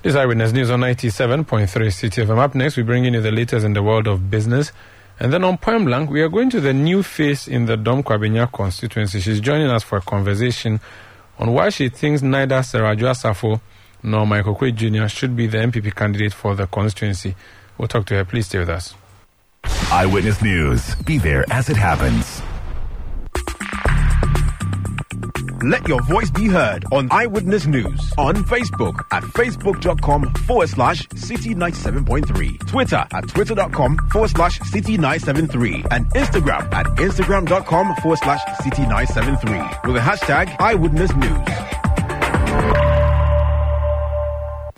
This 0.01 0.11
is 0.11 0.15
Eyewitness 0.15 0.53
News 0.53 0.71
on 0.71 0.79
97.3 0.79 1.43
Citi 1.67 2.25
FM. 2.25 2.37
Up 2.37 2.55
next, 2.55 2.77
we 2.77 2.83
bring 2.83 3.03
you 3.03 3.19
the 3.19 3.31
latest 3.33 3.65
in 3.65 3.73
the 3.73 3.83
world 3.83 4.07
of 4.07 4.31
business. 4.31 4.71
And 5.19 5.33
then 5.33 5.43
on 5.43 5.57
Point 5.57 5.83
Blank, 5.83 6.09
we 6.09 6.21
are 6.21 6.29
going 6.29 6.49
to 6.51 6.61
the 6.61 6.71
new 6.71 7.03
face 7.03 7.49
in 7.49 7.65
the 7.65 7.75
Dom 7.75 8.03
Kwabenya 8.03 8.49
constituency. 8.49 9.19
She's 9.19 9.41
joining 9.41 9.67
us 9.67 9.83
for 9.83 9.97
a 9.97 10.01
conversation 10.01 10.79
on 11.37 11.51
why 11.51 11.67
she 11.67 11.89
thinks 11.89 12.21
neither 12.21 12.63
Sarah 12.63 12.95
Safo 12.95 13.59
nor 14.01 14.25
Michael 14.25 14.55
Oquaye 14.55 14.73
Jr. 14.73 15.09
should 15.09 15.35
be 15.35 15.47
the 15.47 15.57
NPP 15.57 15.93
candidate 15.93 16.33
for 16.33 16.55
the 16.55 16.65
constituency. 16.65 17.35
We'll 17.77 17.89
talk 17.89 18.05
to 18.05 18.13
her. 18.15 18.23
Please 18.23 18.45
stay 18.45 18.59
with 18.59 18.69
us. 18.69 18.95
Eyewitness 19.91 20.41
News. 20.41 20.95
Be 20.95 21.17
there 21.17 21.43
as 21.51 21.69
it 21.69 21.75
happens. 21.75 22.41
Let 25.63 25.87
your 25.87 26.01
voice 26.03 26.29
be 26.31 26.47
heard 26.47 26.85
on 26.91 27.09
Eyewitness 27.11 27.65
News 27.67 28.13
on 28.17 28.35
Facebook 28.45 29.03
at 29.11 29.23
facebook.com 29.23 30.33
forward 30.45 30.69
slash 30.69 31.07
city 31.15 31.53
97.3, 31.53 32.67
Twitter 32.67 33.05
at 33.13 33.27
twitter.com 33.27 33.97
forward 34.11 34.29
slash 34.29 34.59
city 34.61 34.97
973, 34.97 35.85
and 35.91 36.05
Instagram 36.13 36.71
at 36.73 36.85
instagram.com 36.97 37.95
forward 37.97 38.19
slash 38.19 38.41
city 38.63 38.83
973 38.83 39.59
with 39.91 39.95
the 39.95 40.01
hashtag 40.01 40.55
Eyewitness 40.59 41.13
News. 41.15 41.69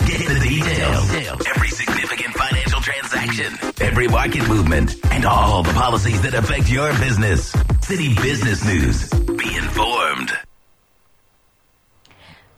Get 0.08 0.28
the 0.28 0.40
details. 0.48 1.48
Every 1.48 1.70
significant 1.70 2.34
financial 2.34 2.82
transaction, 2.82 3.54
every 3.82 4.08
market 4.08 4.48
movement, 4.48 4.96
and 5.12 5.26
all 5.26 5.64
the 5.64 5.74
policies 5.74 6.22
that 6.24 6.34
affect 6.34 6.70
your 6.70 6.92
business. 6.94 7.52
Citi 7.82 8.16
Business 8.22 8.66
News. 8.66 9.10
Be 9.10 9.56
informed. 9.56 10.32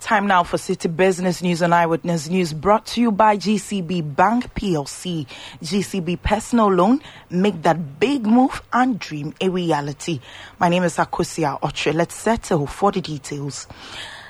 Time 0.03 0.27
now 0.27 0.43
for 0.43 0.57
Citi 0.57 0.93
Business 0.93 1.41
News 1.41 1.61
and 1.61 1.73
Eyewitness 1.73 2.27
News 2.27 2.51
brought 2.51 2.85
to 2.87 2.99
you 2.99 3.09
by 3.09 3.37
GCB 3.37 4.13
Bank 4.17 4.53
PLC. 4.53 5.25
GCB 5.63 6.21
Personal 6.21 6.67
Loan. 6.73 6.99
Make 7.29 7.61
that 7.61 8.01
big 8.01 8.25
move 8.25 8.61
and 8.73 8.99
dream 8.99 9.33
a 9.39 9.47
reality. 9.47 10.19
My 10.59 10.67
name 10.67 10.83
is 10.83 10.97
Akosua 10.97 11.57
Otre. 11.61 11.93
Let's 11.93 12.15
settle 12.15 12.67
for 12.67 12.91
the 12.91 12.99
details. 12.99 13.65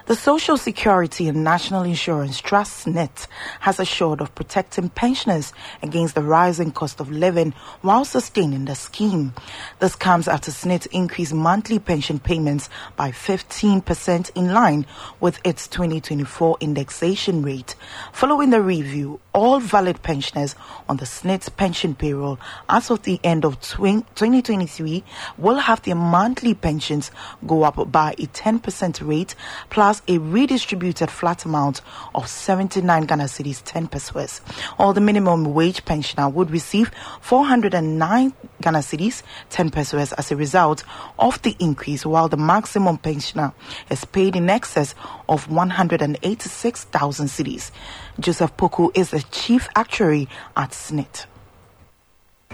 The 0.06 0.18
Social 0.18 0.58
Security 0.58 1.30
and 1.30 1.46
National 1.46 1.84
Insurance 1.84 2.42
Trust 2.42 2.86
SSNIT 2.86 3.26
has 3.62 3.80
assured 3.80 4.20
of 4.20 4.36
protecting 4.36 4.90
pensioners 4.90 5.54
against 5.82 6.14
the 6.14 6.22
rising 6.22 6.74
cost 6.74 7.00
of 7.00 7.10
living 7.10 7.54
while 7.84 8.04
sustaining 8.04 8.66
the 8.66 8.76
scheme. 8.76 9.34
This 9.80 9.96
comes 9.96 10.28
after 10.28 10.52
SSNIT 10.52 10.88
increased 10.88 11.34
monthly 11.34 11.80
pension 11.80 12.20
payments 12.20 12.70
by 12.98 13.12
15% 13.12 14.32
in 14.36 14.54
line 14.54 14.86
with 15.22 15.40
its 15.46 15.70
2024 15.70 16.58
indexation 16.60 17.42
rate. 17.42 17.76
Following 18.12 18.50
the 18.50 18.62
review, 18.62 19.22
all 19.34 19.60
valid 19.60 20.02
pensioners 20.04 20.56
on 20.88 20.98
the 20.98 21.06
SSNIT's 21.06 21.50
pension 21.50 21.96
payroll 21.96 22.40
as 22.70 22.90
of 22.90 23.02
the 23.04 23.20
end 23.24 23.44
of 23.46 23.60
2023 23.62 25.04
will 25.38 25.58
have 25.58 25.82
their 25.82 25.96
monthly 25.96 26.54
pensions 26.54 27.12
go 27.46 27.64
up 27.64 27.92
by 27.92 28.12
a 28.14 28.28
10% 28.28 29.08
rate 29.08 29.36
plus 29.70 30.02
a 30.08 30.18
redistributed 30.20 31.10
flat 31.10 31.46
amount 31.46 31.82
of 32.14 32.28
79 32.28 33.06
Ghana 33.06 33.24
cedis 33.26 33.62
10 33.64 33.88
pesewas. 33.88 34.42
All 34.78 34.94
the 34.94 35.02
minimum 35.02 35.54
wage 35.54 35.84
pensioner 35.86 36.30
would 36.30 36.52
receive 36.52 36.92
409 37.22 38.34
Ghana 38.62 38.80
cedis 38.80 39.24
10 39.50 39.72
pesewas 39.72 40.14
as 40.14 40.32
a 40.32 40.36
result 40.36 40.84
of 41.18 41.42
the 41.42 41.56
increase, 41.60 42.06
while 42.06 42.30
the 42.30 42.38
maximum 42.38 42.98
pensioner 42.98 43.54
is 43.90 44.06
paid 44.06 44.36
in 44.36 44.50
excess 44.50 44.94
of 45.28 45.50
186,000 45.50 47.28
cedis. 47.28 47.72
Joseph 48.20 48.56
Poku 48.58 48.96
is 48.96 49.12
the 49.12 49.22
chief 49.32 49.68
actuary 49.76 50.28
at 50.56 50.72
SSNIT. 50.72 51.26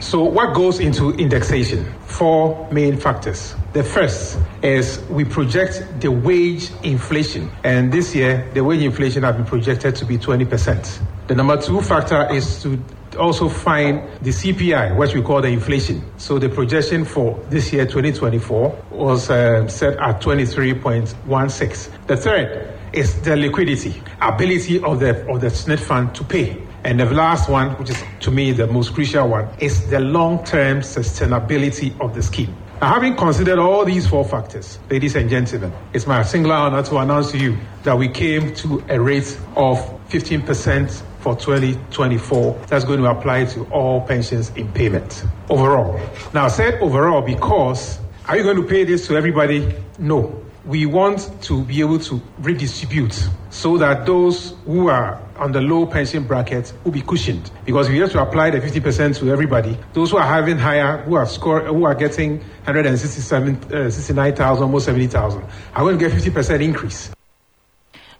So, 0.01 0.23
what 0.23 0.55
goes 0.55 0.79
into 0.79 1.11
indexation? 1.11 1.83
Four 2.05 2.69
main 2.71 2.95
factors. 2.95 3.53
The 3.73 3.83
first 3.83 4.39
is 4.63 5.01
we 5.09 5.25
project 5.25 5.83
the 5.99 6.09
wage 6.09 6.71
inflation, 6.83 7.51
and 7.65 7.91
this 7.91 8.15
year 8.15 8.49
the 8.53 8.63
wage 8.63 8.81
inflation 8.81 9.23
has 9.23 9.35
been 9.35 9.43
projected 9.43 9.97
to 9.97 10.05
be 10.05 10.17
20%. 10.17 11.01
The 11.27 11.35
number 11.35 11.61
two 11.61 11.81
factor 11.81 12.33
is 12.33 12.63
to 12.63 12.81
also 13.19 13.49
find 13.49 14.07
the 14.21 14.29
CPI, 14.29 14.95
what 14.95 15.13
we 15.13 15.21
call 15.21 15.41
the 15.41 15.49
inflation. 15.49 16.01
So, 16.17 16.39
the 16.39 16.47
projection 16.47 17.03
for 17.03 17.37
this 17.49 17.73
year, 17.73 17.85
2024, 17.85 18.85
was 18.91 19.29
uh, 19.29 19.67
set 19.67 19.97
at 19.97 20.21
23.16. 20.21 22.07
The 22.07 22.15
third 22.15 22.78
is 22.93 23.21
the 23.21 23.35
liquidity, 23.35 24.01
ability 24.21 24.81
of 24.83 24.99
the 24.99 25.27
of 25.29 25.41
the 25.41 25.47
SSNIT 25.47 25.79
fund 25.79 26.15
to 26.15 26.23
pay. 26.23 26.57
And 26.83 26.99
the 26.99 27.05
last 27.05 27.49
one, 27.49 27.71
which 27.71 27.89
is 27.89 28.03
to 28.21 28.31
me 28.31 28.51
the 28.53 28.67
most 28.67 28.93
crucial 28.93 29.27
one, 29.27 29.49
is 29.59 29.89
the 29.89 29.99
long 29.99 30.43
term 30.45 30.79
sustainability 30.79 31.99
of 31.99 32.15
the 32.15 32.23
scheme. 32.23 32.55
Now, 32.81 32.93
having 32.93 33.17
considered 33.17 33.59
all 33.59 33.83
these 33.83 34.07
four 34.07 34.23
factors, 34.23 34.79
ladies 34.89 35.15
and 35.17 35.29
gentlemen, 35.29 35.73
it's 35.93 36.07
my 36.07 36.23
singular 36.23 36.55
honor 36.55 36.81
to 36.83 36.97
announce 36.97 37.31
to 37.31 37.37
you 37.37 37.57
that 37.83 37.97
we 37.97 38.07
came 38.07 38.55
to 38.55 38.81
a 38.87 38.97
rate 38.97 39.37
of 39.57 39.77
15% 40.07 41.03
for 41.19 41.35
2024 41.35 42.53
that's 42.67 42.85
going 42.85 43.01
to 43.01 43.09
apply 43.09 43.43
to 43.43 43.65
all 43.65 43.99
pensions 44.01 44.51
in 44.51 44.71
payment 44.71 45.25
overall. 45.49 45.99
Now, 46.33 46.45
I 46.45 46.47
said 46.47 46.75
overall 46.81 47.21
because 47.21 47.99
are 48.29 48.37
you 48.37 48.43
going 48.43 48.57
to 48.57 48.63
pay 48.63 48.85
this 48.85 49.07
to 49.07 49.17
everybody? 49.17 49.75
No. 49.97 50.41
We 50.69 50.85
want 50.85 51.31
to 51.45 51.63
be 51.63 51.79
able 51.79 51.97
to 51.97 52.21
redistribute 52.37 53.27
so 53.49 53.79
that 53.79 54.05
those 54.05 54.53
who 54.65 54.87
are 54.87 55.19
on 55.35 55.51
the 55.51 55.61
low 55.61 55.87
pension 55.87 56.25
bracket 56.25 56.71
will 56.83 56.91
be 56.91 57.01
cushioned. 57.01 57.49
Because 57.65 57.87
if 57.87 57.95
you 57.95 58.03
have 58.03 58.11
to 58.11 58.21
apply 58.21 58.51
the 58.51 58.59
50% 58.59 59.17
to 59.17 59.31
everybody, 59.31 59.75
those 59.93 60.11
who 60.11 60.17
are 60.17 60.27
having 60.27 60.59
higher, 60.59 60.97
who 60.97 61.15
are 61.15 61.25
score, 61.25 61.61
who 61.61 61.85
are 61.85 61.95
getting 61.95 62.37
167, 62.65 63.73
uh, 63.73 63.89
69,000, 63.89 64.63
almost 64.63 64.85
70,000, 64.85 65.43
are 65.73 65.83
going 65.83 65.97
to 65.97 66.07
get 66.07 66.15
50% 66.15 66.61
increase. 66.61 67.09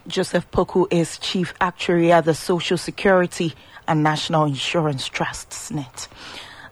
Joseph 0.08 0.50
Poku 0.50 0.88
is 0.90 1.18
Chief 1.18 1.54
Actuary 1.60 2.10
at 2.10 2.24
the 2.24 2.34
Social 2.34 2.76
Security 2.76 3.54
and 3.86 4.02
National 4.02 4.46
Insurance 4.46 5.06
Trust, 5.06 5.50
SSNIT. 5.50 6.08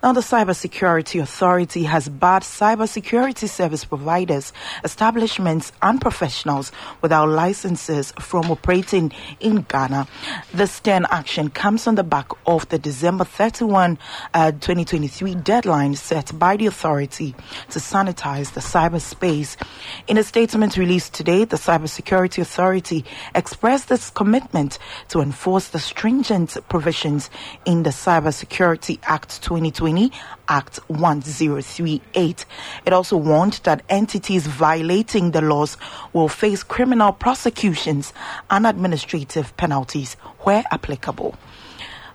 Now, 0.01 0.13
the 0.13 0.21
Cybersecurity 0.21 1.21
Authority 1.21 1.83
has 1.83 2.09
barred 2.09 2.45
cybersecurity 2.45 3.49
service 3.49 3.85
providers, 3.85 4.53
establishments, 4.85 5.73
and 5.83 6.01
professionals 6.01 6.71
without 7.03 7.29
licenses 7.29 8.13
from 8.21 8.49
operating 8.49 9.11
in 9.41 9.63
Ghana. 9.63 10.07
This 10.55 10.71
stern 10.71 11.05
action 11.11 11.51
comes 11.51 11.89
on 11.89 11.97
the 11.97 12.05
back 12.05 12.31
of 12.47 12.69
the 12.69 12.79
December 12.79 13.25
31, 13.25 13.99
uh, 14.35 14.53
2023 14.53 15.35
deadline 15.35 15.97
set 15.97 16.39
by 16.39 16.57
the 16.57 16.67
authority 16.67 17.35
to 17.71 17.81
sanitize 17.81 18.53
the 18.53 18.61
cyberspace. 18.61 19.57
In 20.07 20.17
a 20.17 20.23
statement 20.23 20.77
released 20.77 21.13
today, 21.13 21.45
the 21.45 21.57
Cybersecurity 21.57 22.41
Authority 22.41 23.05
expressed 23.35 23.91
its 23.91 24.11
commitment 24.11 24.79
to 25.09 25.21
enforce 25.21 25.69
the 25.69 25.81
stringent 25.81 26.57
provisions 26.69 27.31
in 27.65 27.83
the 27.83 27.91
Cybersecurity 27.91 29.01
Act 29.03 29.43
2020 29.43 29.88
Act 30.49 30.81
1038. 30.89 32.45
It 32.85 32.93
also 32.93 33.17
warned 33.17 33.61
that 33.65 33.83
entities 33.89 34.47
violating 34.47 35.31
the 35.31 35.41
laws 35.41 35.79
will 36.13 36.29
face 36.29 36.63
criminal 36.63 37.13
prosecutions 37.13 38.13
and 38.51 38.67
administrative 38.67 39.57
penalties 39.57 40.15
where 40.41 40.65
applicable. 40.71 41.37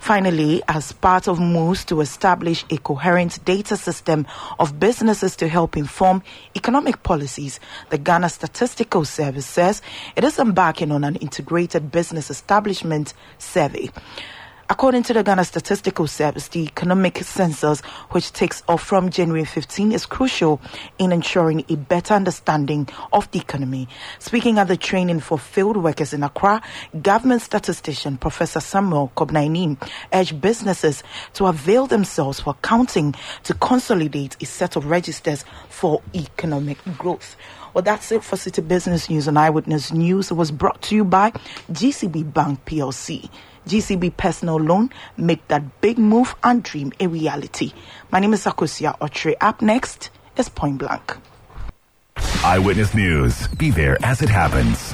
Finally, 0.04 0.62
as 0.68 0.92
part 0.92 1.28
of 1.30 1.40
moves 1.40 1.86
to 1.86 2.02
establish 2.02 2.66
a 2.70 2.78
coherent 2.78 3.44
data 3.46 3.78
system 3.78 4.28
of 4.60 4.78
businesses 4.78 5.36
to 5.38 5.48
help 5.48 5.78
inform 5.78 6.22
economic 6.56 7.02
policies, 7.04 7.60
the 7.90 7.98
Ghana 7.98 8.28
Statistical 8.28 9.06
Service 9.06 9.46
says 9.46 9.82
it 10.18 10.26
is 10.26 10.40
embarking 10.40 10.92
on 10.92 11.06
an 11.06 11.16
integrated 11.16 11.90
business 11.90 12.30
establishment 12.30 13.14
survey. 13.38 13.90
According 14.70 15.04
to 15.04 15.14
the 15.14 15.24
Ghana 15.24 15.44
Statistical 15.44 16.08
Service, 16.08 16.48
the 16.48 16.64
economic 16.64 17.18
census, 17.18 17.82
which 18.12 18.32
takes 18.32 18.64
off 18.70 18.82
from 18.82 19.10
January 19.10 19.44
15, 19.44 19.92
is 19.92 20.06
crucial 20.06 20.62
in 20.98 21.12
ensuring 21.12 21.66
a 21.68 21.76
better 21.76 22.14
understanding 22.14 22.88
of 23.12 23.30
the 23.32 23.40
economy. 23.40 23.90
Speaking 24.20 24.58
at 24.60 24.70
the 24.70 24.78
training 24.78 25.20
for 25.20 25.38
field 25.38 25.76
workers 25.76 26.14
in 26.14 26.24
Accra, 26.24 26.62
government 27.02 27.42
statistician 27.42 28.18
Professor 28.18 28.62
Samuel 28.62 29.12
Kobina 29.18 29.50
Annim 29.50 29.90
urged 30.14 30.40
businesses 30.40 31.04
to 31.34 31.48
avail 31.48 31.86
themselves 31.86 32.40
for 32.40 32.54
counting 32.64 33.14
to 33.44 33.54
consolidate 33.56 34.38
a 34.42 34.46
set 34.46 34.78
of 34.78 34.86
registers 34.86 35.44
for 35.68 36.02
economic 36.16 36.78
growth. 36.98 37.36
Well, 37.74 37.82
that's 37.82 38.14
it 38.14 38.24
for 38.24 38.38
Citi 38.38 38.66
Business 38.66 39.10
News 39.10 39.28
and 39.28 39.38
Eyewitness 39.38 39.92
News. 39.92 40.32
It 40.32 40.36
was 40.36 40.52
brought 40.52 40.82
to 40.84 40.96
you 40.96 41.04
by 41.04 41.32
GCB 41.72 42.34
Bank 42.34 42.64
PLC. 42.66 43.30
GCB 43.68 44.18
personal 44.18 44.58
loan, 44.58 44.90
make 45.18 45.48
that 45.48 45.82
big 45.82 45.98
move 45.98 46.36
and 46.44 46.64
dream 46.64 46.92
a 47.00 47.08
reality. 47.08 47.74
My 48.12 48.20
name 48.20 48.34
is 48.34 48.46
Akosua 48.46 48.98
Otre. 49.00 49.36
Up 49.42 49.62
next 49.62 50.10
is 50.38 50.50
Point 50.50 50.78
Blank. 50.80 51.18
Eyewitness 52.44 52.94
News. 52.94 53.48
Be 53.48 53.72
there 53.72 53.98
as 54.04 54.22
it 54.22 54.30
happens. 54.30 54.94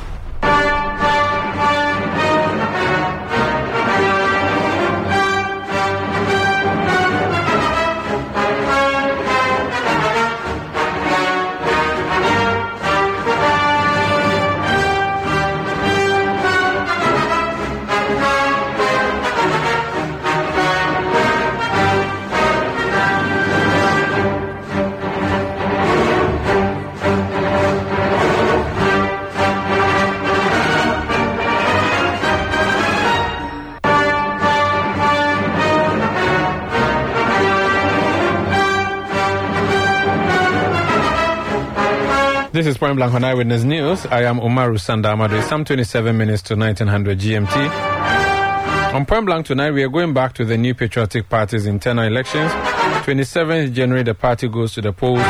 This 42.60 42.68
is 42.68 42.78
Point 42.78 42.98
Blank 42.98 43.14
on 43.14 43.24
Eyewitness 43.24 43.64
News. 43.64 44.06
I 44.08 44.24
am 44.24 44.38
Umaru 44.42 44.76
Sanda 44.76 45.16
Amadu. 45.16 45.42
Some 45.44 45.64
27 45.64 46.18
minutes 46.18 46.42
to 46.42 46.58
1900 46.58 47.18
GMT. 47.18 48.94
On 48.94 49.06
Point 49.06 49.26
Blank 49.28 49.46
tonight, 49.46 49.72
we 49.72 49.82
are 49.82 49.88
going 49.88 50.14
back 50.14 50.34
to 50.34 50.44
the 50.44 50.58
New 50.58 50.74
Patriotic 50.74 51.30
Party's 51.30 51.66
internal 51.66 52.04
elections. 52.04 52.52
27th 52.52 53.72
January, 53.72 54.04
the 54.04 54.14
party 54.14 54.50
goes 54.50 54.74
to 54.74 54.82
the 54.82 54.92
polls 54.92 55.22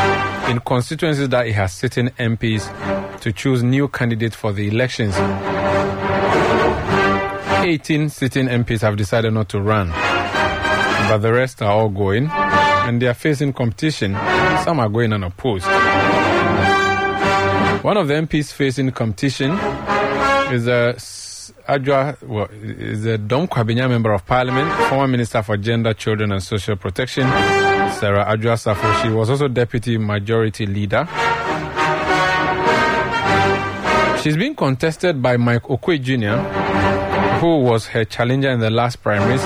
in 0.49 0.59
constituencies 0.61 1.29
that 1.29 1.45
it 1.45 1.53
has 1.53 1.71
sitting 1.71 2.07
MPs 2.17 3.19
to 3.19 3.31
choose 3.31 3.61
new 3.61 3.87
candidates 3.89 4.35
for 4.35 4.51
the 4.51 4.67
elections. 4.67 5.13
18 7.63 8.09
sitting 8.09 8.47
MPs 8.47 8.81
have 8.81 8.97
decided 8.97 9.35
not 9.35 9.49
to 9.49 9.61
run, 9.61 9.89
but 9.89 11.19
the 11.19 11.31
rest 11.31 11.61
are 11.61 11.71
all 11.71 11.89
going, 11.89 12.27
and 12.27 12.99
they 12.99 13.05
are 13.05 13.13
facing 13.13 13.53
competition. 13.53 14.13
Some 14.63 14.79
are 14.79 14.89
going 14.89 15.13
unopposed. 15.13 15.67
One 17.89 17.97
of 17.97 18.07
the 18.07 18.13
MPs 18.13 18.53
facing 18.53 18.91
competition 18.91 19.49
is 20.53 20.67
uh, 20.67 20.93
a 21.67 21.79
Adwoa, 21.79 22.21
well, 22.21 22.47
is 22.51 23.03
a 23.05 23.17
Dom 23.17 23.47
Kwabenya 23.47 23.89
member 23.89 24.13
of 24.13 24.27
parliament, 24.27 24.71
former 24.89 25.07
minister 25.07 25.41
for 25.41 25.57
gender, 25.57 25.95
children 25.95 26.31
and 26.31 26.43
social 26.43 26.75
protection, 26.75 27.23
Sarah 27.23 28.25
Adwoa 28.25 28.59
Safo. 28.61 29.01
She 29.01 29.09
was 29.09 29.31
also 29.31 29.47
deputy 29.47 29.97
majority 29.97 30.67
leader. 30.67 31.07
She's 34.21 34.37
being 34.37 34.53
contested 34.53 35.19
by 35.19 35.37
Mike 35.37 35.63
Oquaye 35.63 35.99
Jr., 35.99 37.39
who 37.39 37.61
was 37.63 37.87
her 37.87 38.05
challenger 38.05 38.51
in 38.51 38.59
the 38.59 38.69
last 38.69 38.97
primaries, 39.01 39.43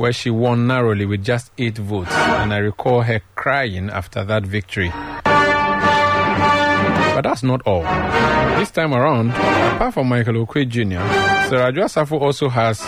where 0.00 0.12
she 0.12 0.30
won 0.30 0.66
narrowly 0.66 1.06
with 1.06 1.22
just 1.22 1.52
eight 1.58 1.78
votes. 1.78 2.10
And 2.10 2.52
I 2.52 2.58
recall 2.58 3.02
her 3.02 3.20
crying 3.36 3.88
after 3.88 4.24
that 4.24 4.42
victory. 4.42 4.92
But 7.18 7.24
that's 7.24 7.42
not 7.42 7.62
all. 7.66 7.82
This 8.60 8.70
time 8.70 8.94
around, 8.94 9.30
apart 9.30 9.92
from 9.92 10.08
Michael 10.08 10.46
Oquaye 10.46 10.68
Jr., 10.68 11.02
Sarah 11.48 11.72
Safo 11.72 12.20
also 12.20 12.48
has 12.48 12.80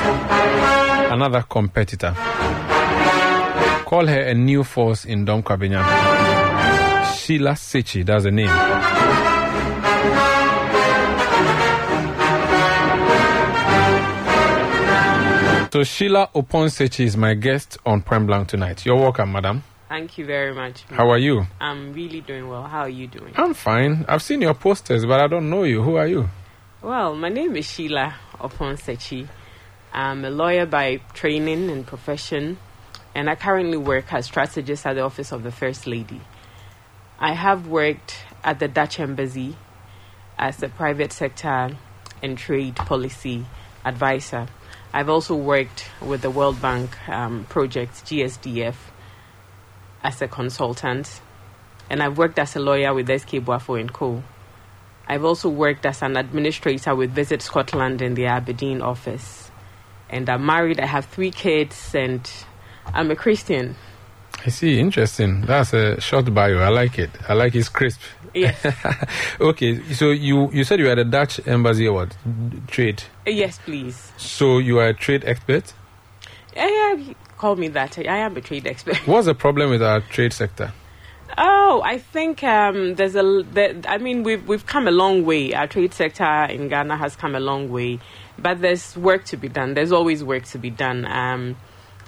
another 1.10 1.42
competitor. 1.42 2.12
Call 3.86 4.06
her 4.06 4.20
a 4.20 4.32
new 4.34 4.62
force 4.62 5.04
in 5.04 5.24
Dom 5.24 5.42
Kwabenya. 5.42 5.82
Sheila 7.16 7.54
Sechi, 7.54 8.06
that's 8.06 8.22
the 8.22 8.30
name. 8.30 8.46
So 15.72 15.82
Sheila 15.82 16.28
Oponsechi 16.36 17.04
is 17.04 17.16
my 17.16 17.34
guest 17.34 17.78
on 17.84 18.02
Point 18.02 18.28
Blank 18.28 18.46
tonight. 18.46 18.86
You're 18.86 18.94
welcome, 18.94 19.32
madam. 19.32 19.64
Thank 19.90 20.18
you 20.18 20.24
very 20.24 20.54
much. 20.54 20.82
How 20.82 21.10
are 21.10 21.18
you? 21.18 21.48
I'm 21.60 21.92
really 21.92 22.20
doing 22.20 22.48
well. 22.48 22.62
How 22.62 22.82
are 22.82 22.88
you 22.88 23.08
doing? 23.08 23.32
I'm 23.34 23.54
fine. 23.54 24.04
I've 24.06 24.22
seen 24.22 24.40
your 24.40 24.54
posters, 24.54 25.04
but 25.04 25.18
I 25.18 25.26
don't 25.26 25.50
know 25.50 25.64
you. 25.64 25.82
Who 25.82 25.96
are 25.96 26.06
you? 26.06 26.28
Well, 26.80 27.16
my 27.16 27.28
name 27.28 27.56
is 27.56 27.66
Sheila 27.66 28.14
Oponsechi. 28.34 29.26
I'm 29.92 30.24
a 30.24 30.30
lawyer 30.30 30.64
by 30.64 30.98
training 31.12 31.70
and 31.70 31.84
profession, 31.84 32.58
and 33.16 33.28
I 33.28 33.34
currently 33.34 33.78
work 33.78 34.12
as 34.12 34.26
strategist 34.26 34.86
at 34.86 34.92
the 34.92 35.00
Office 35.00 35.32
of 35.32 35.42
the 35.42 35.50
First 35.50 35.88
Lady. 35.88 36.20
I 37.18 37.32
have 37.32 37.66
worked 37.66 38.14
at 38.44 38.60
the 38.60 38.68
Dutch 38.68 39.00
Embassy 39.00 39.56
as 40.38 40.62
a 40.62 40.68
private 40.68 41.12
sector 41.12 41.76
and 42.22 42.38
trade 42.38 42.76
policy 42.76 43.44
advisor. 43.84 44.46
I've 44.92 45.08
also 45.08 45.34
worked 45.34 45.90
with 46.00 46.22
the 46.22 46.30
World 46.30 46.62
Bank 46.62 46.96
um, 47.08 47.44
project, 47.48 47.94
GSDF, 48.04 48.76
as 50.02 50.22
a 50.22 50.28
consultant, 50.28 51.20
and 51.88 52.02
I've 52.02 52.18
worked 52.18 52.38
as 52.38 52.56
a 52.56 52.60
lawyer 52.60 52.94
with 52.94 53.06
SK 53.08 53.44
Boafo 53.44 53.80
and 53.80 53.92
Co. 53.92 54.22
I've 55.08 55.24
also 55.24 55.48
worked 55.48 55.84
as 55.86 56.02
an 56.02 56.16
administrator 56.16 56.94
with 56.94 57.10
Visit 57.10 57.42
Scotland 57.42 58.00
in 58.00 58.14
the 58.14 58.26
Aberdeen 58.26 58.80
office. 58.80 59.50
And 60.08 60.28
I'm 60.28 60.46
married, 60.46 60.80
I 60.80 60.86
have 60.86 61.06
three 61.06 61.30
kids, 61.30 61.94
and 61.94 62.28
I'm 62.86 63.10
a 63.10 63.16
Christian. 63.16 63.76
I 64.44 64.48
see. 64.48 64.80
Interesting. 64.80 65.42
That's 65.42 65.74
a 65.74 66.00
short 66.00 66.32
bio. 66.32 66.58
I 66.58 66.68
like 66.68 66.98
it. 66.98 67.10
I 67.28 67.34
like 67.34 67.54
it's 67.54 67.68
crisp. 67.68 68.00
Yes. 68.32 68.64
okay. 69.40 69.82
So 69.92 70.10
you 70.12 70.50
you 70.52 70.64
said 70.64 70.78
you 70.78 70.86
had 70.86 70.98
a 70.98 71.04
Dutch 71.04 71.46
embassy 71.46 71.88
what? 71.88 72.16
Trade. 72.68 73.02
Yes, 73.26 73.58
please. 73.58 74.12
So 74.16 74.58
you 74.58 74.78
are 74.78 74.88
a 74.88 74.94
trade 74.94 75.24
expert. 75.26 75.74
Yeah, 76.56 76.68
yeah, 76.68 77.14
call 77.40 77.56
me 77.56 77.68
that. 77.68 77.98
I 77.98 78.18
am 78.18 78.36
a 78.36 78.40
trade 78.42 78.66
expert. 78.66 78.96
What's 79.06 79.26
the 79.26 79.34
problem 79.34 79.70
with 79.70 79.82
our 79.82 80.00
trade 80.02 80.32
sector? 80.32 80.72
Oh, 81.38 81.80
I 81.84 81.98
think 81.98 82.42
um, 82.44 82.96
there's 82.96 83.14
a. 83.16 83.42
There, 83.52 83.74
I 83.88 83.98
mean, 83.98 84.24
we've 84.24 84.46
we've 84.46 84.66
come 84.66 84.86
a 84.86 84.90
long 84.90 85.24
way. 85.24 85.54
Our 85.54 85.66
trade 85.66 85.94
sector 85.94 86.24
in 86.50 86.68
Ghana 86.68 86.96
has 86.96 87.16
come 87.16 87.34
a 87.34 87.40
long 87.40 87.70
way, 87.70 87.98
but 88.38 88.60
there's 88.60 88.96
work 88.96 89.24
to 89.26 89.36
be 89.36 89.48
done. 89.48 89.74
There's 89.74 89.92
always 89.92 90.22
work 90.24 90.44
to 90.46 90.58
be 90.58 90.70
done. 90.70 91.06
Um, 91.06 91.56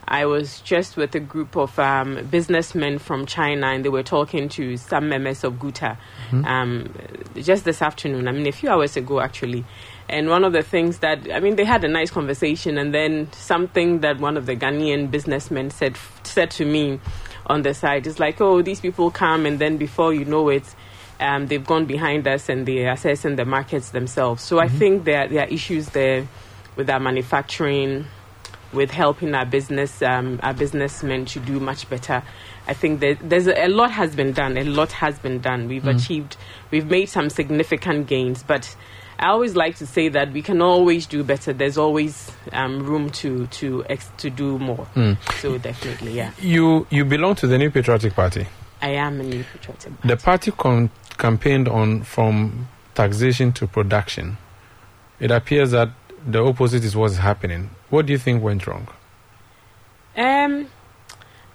I 0.09 0.27
was 0.27 0.61
just 0.63 0.97
with 0.97 1.15
a 1.15 1.21
group 1.21 1.57
of 1.57 1.79
um, 1.79 2.27
businessmen 2.31 2.99
from 2.99 3.25
China, 3.25 3.69
and 3.69 3.85
they 3.85 3.89
were 3.89 4.03
talking 4.03 4.49
to 4.51 4.77
some 4.77 5.09
members 5.09 5.45
of 5.45 5.55
Guta 5.55 5.97
Mhm. 6.31 6.45
um, 6.45 6.93
just 7.37 7.65
this 7.65 7.81
afternoon. 7.81 8.27
I 8.29 8.33
mean, 8.33 8.47
a 8.49 8.53
few 8.53 8.69
hours 8.69 8.97
ago, 8.97 9.21
actually. 9.21 9.65
And 10.13 10.29
one 10.29 10.45
of 10.45 10.53
the 10.53 10.63
things 10.63 10.99
that 10.99 11.19
I 11.33 11.41
mean, 11.41 11.57
they 11.57 11.65
had 11.65 11.83
a 11.85 11.89
nice 11.89 12.11
conversation, 12.11 12.77
and 12.77 12.93
then 12.93 13.33
something 13.33 14.01
that 14.01 14.21
one 14.21 14.37
of 14.37 14.45
the 14.47 14.55
Ghanaian 14.55 15.11
businessmen 15.11 15.71
said 15.71 15.97
said 16.23 16.51
to 16.53 16.65
me 16.67 17.01
on 17.47 17.63
the 17.63 17.73
side 17.73 18.07
is 18.07 18.21
like, 18.21 18.39
"Oh, 18.41 18.61
these 18.63 18.79
people 18.81 19.11
come, 19.11 19.47
and 19.47 19.59
then 19.59 19.79
before 19.79 20.13
you 20.13 20.25
know 20.27 20.51
it." 20.51 20.67
Um, 21.19 21.47
they've 21.47 21.65
gone 21.65 21.85
behind 21.87 22.27
us 22.27 22.49
and 22.49 22.67
they're 22.67 22.91
assessing 22.93 23.37
the 23.37 23.45
markets 23.45 23.91
themselves. 23.91 24.43
So 24.43 24.59
I 24.59 24.67
Mhm. 24.67 24.79
think 24.81 25.05
there, 25.05 25.29
there 25.29 25.45
are 25.45 25.49
issues 25.49 25.87
there 25.91 26.27
with 26.75 26.91
our 26.91 26.99
manufacturing, 26.99 28.07
with 28.73 28.91
helping 28.91 29.33
our 29.35 29.45
business 29.47 30.03
um, 30.03 30.41
our 30.43 30.53
businessmen 30.53 31.25
to 31.27 31.39
do 31.41 31.61
much 31.61 31.89
better. 31.89 32.23
I 32.67 32.75
think 32.75 33.01
that 33.01 33.17
there's 33.23 33.47
a, 33.47 33.67
a 33.67 33.69
lot 33.69 33.93
has 33.93 34.15
been 34.17 34.33
done. 34.33 34.57
A 34.59 34.65
lot 34.65 34.93
has 34.93 35.19
been 35.21 35.39
done. 35.41 35.69
We've 35.69 35.85
Mm. 35.85 35.97
achieved, 35.97 36.37
we've 36.73 36.91
made 36.91 37.09
some 37.09 37.31
significant 37.31 38.09
gains, 38.09 38.43
but 38.43 38.75
I 39.23 39.29
always 39.29 39.55
like 39.55 39.77
to 39.77 39.87
say 39.87 40.09
that 40.09 40.33
we 40.33 40.43
can 40.43 40.61
always 40.61 41.07
do 41.07 41.23
better. 41.23 41.53
There's 41.53 41.79
always 41.79 42.33
um, 42.53 42.85
room 42.85 43.09
to 43.11 43.47
to 43.47 43.85
ex- 43.89 44.11
to 44.17 44.31
do 44.31 44.59
more. 44.59 44.89
Mm. 44.97 45.17
So 45.41 45.59
definitely, 45.59 46.13
yeah. 46.15 46.33
You 46.41 46.89
you 46.91 47.05
belong 47.05 47.37
to 47.37 47.47
the 47.47 47.57
New 47.57 47.71
Patriotic 47.71 48.15
Party. 48.15 48.47
I 48.83 48.89
am 48.91 49.21
a 49.21 49.23
new 49.23 49.45
patriotic. 49.45 49.93
The 50.03 50.17
party 50.17 50.51
campaigned 51.19 51.69
on 51.69 52.03
from 52.03 52.67
taxation 52.97 53.53
to 53.53 53.69
production. 53.69 54.39
It 55.21 55.31
appears 55.31 55.71
that 55.71 55.91
the 56.27 56.43
opposite 56.43 56.83
is 56.83 56.97
what's 56.97 57.19
happening. 57.19 57.71
What 57.91 58.07
do 58.07 58.13
you 58.13 58.19
think 58.19 58.43
went 58.43 58.67
wrong? 58.67 58.89
Um, 60.17 60.67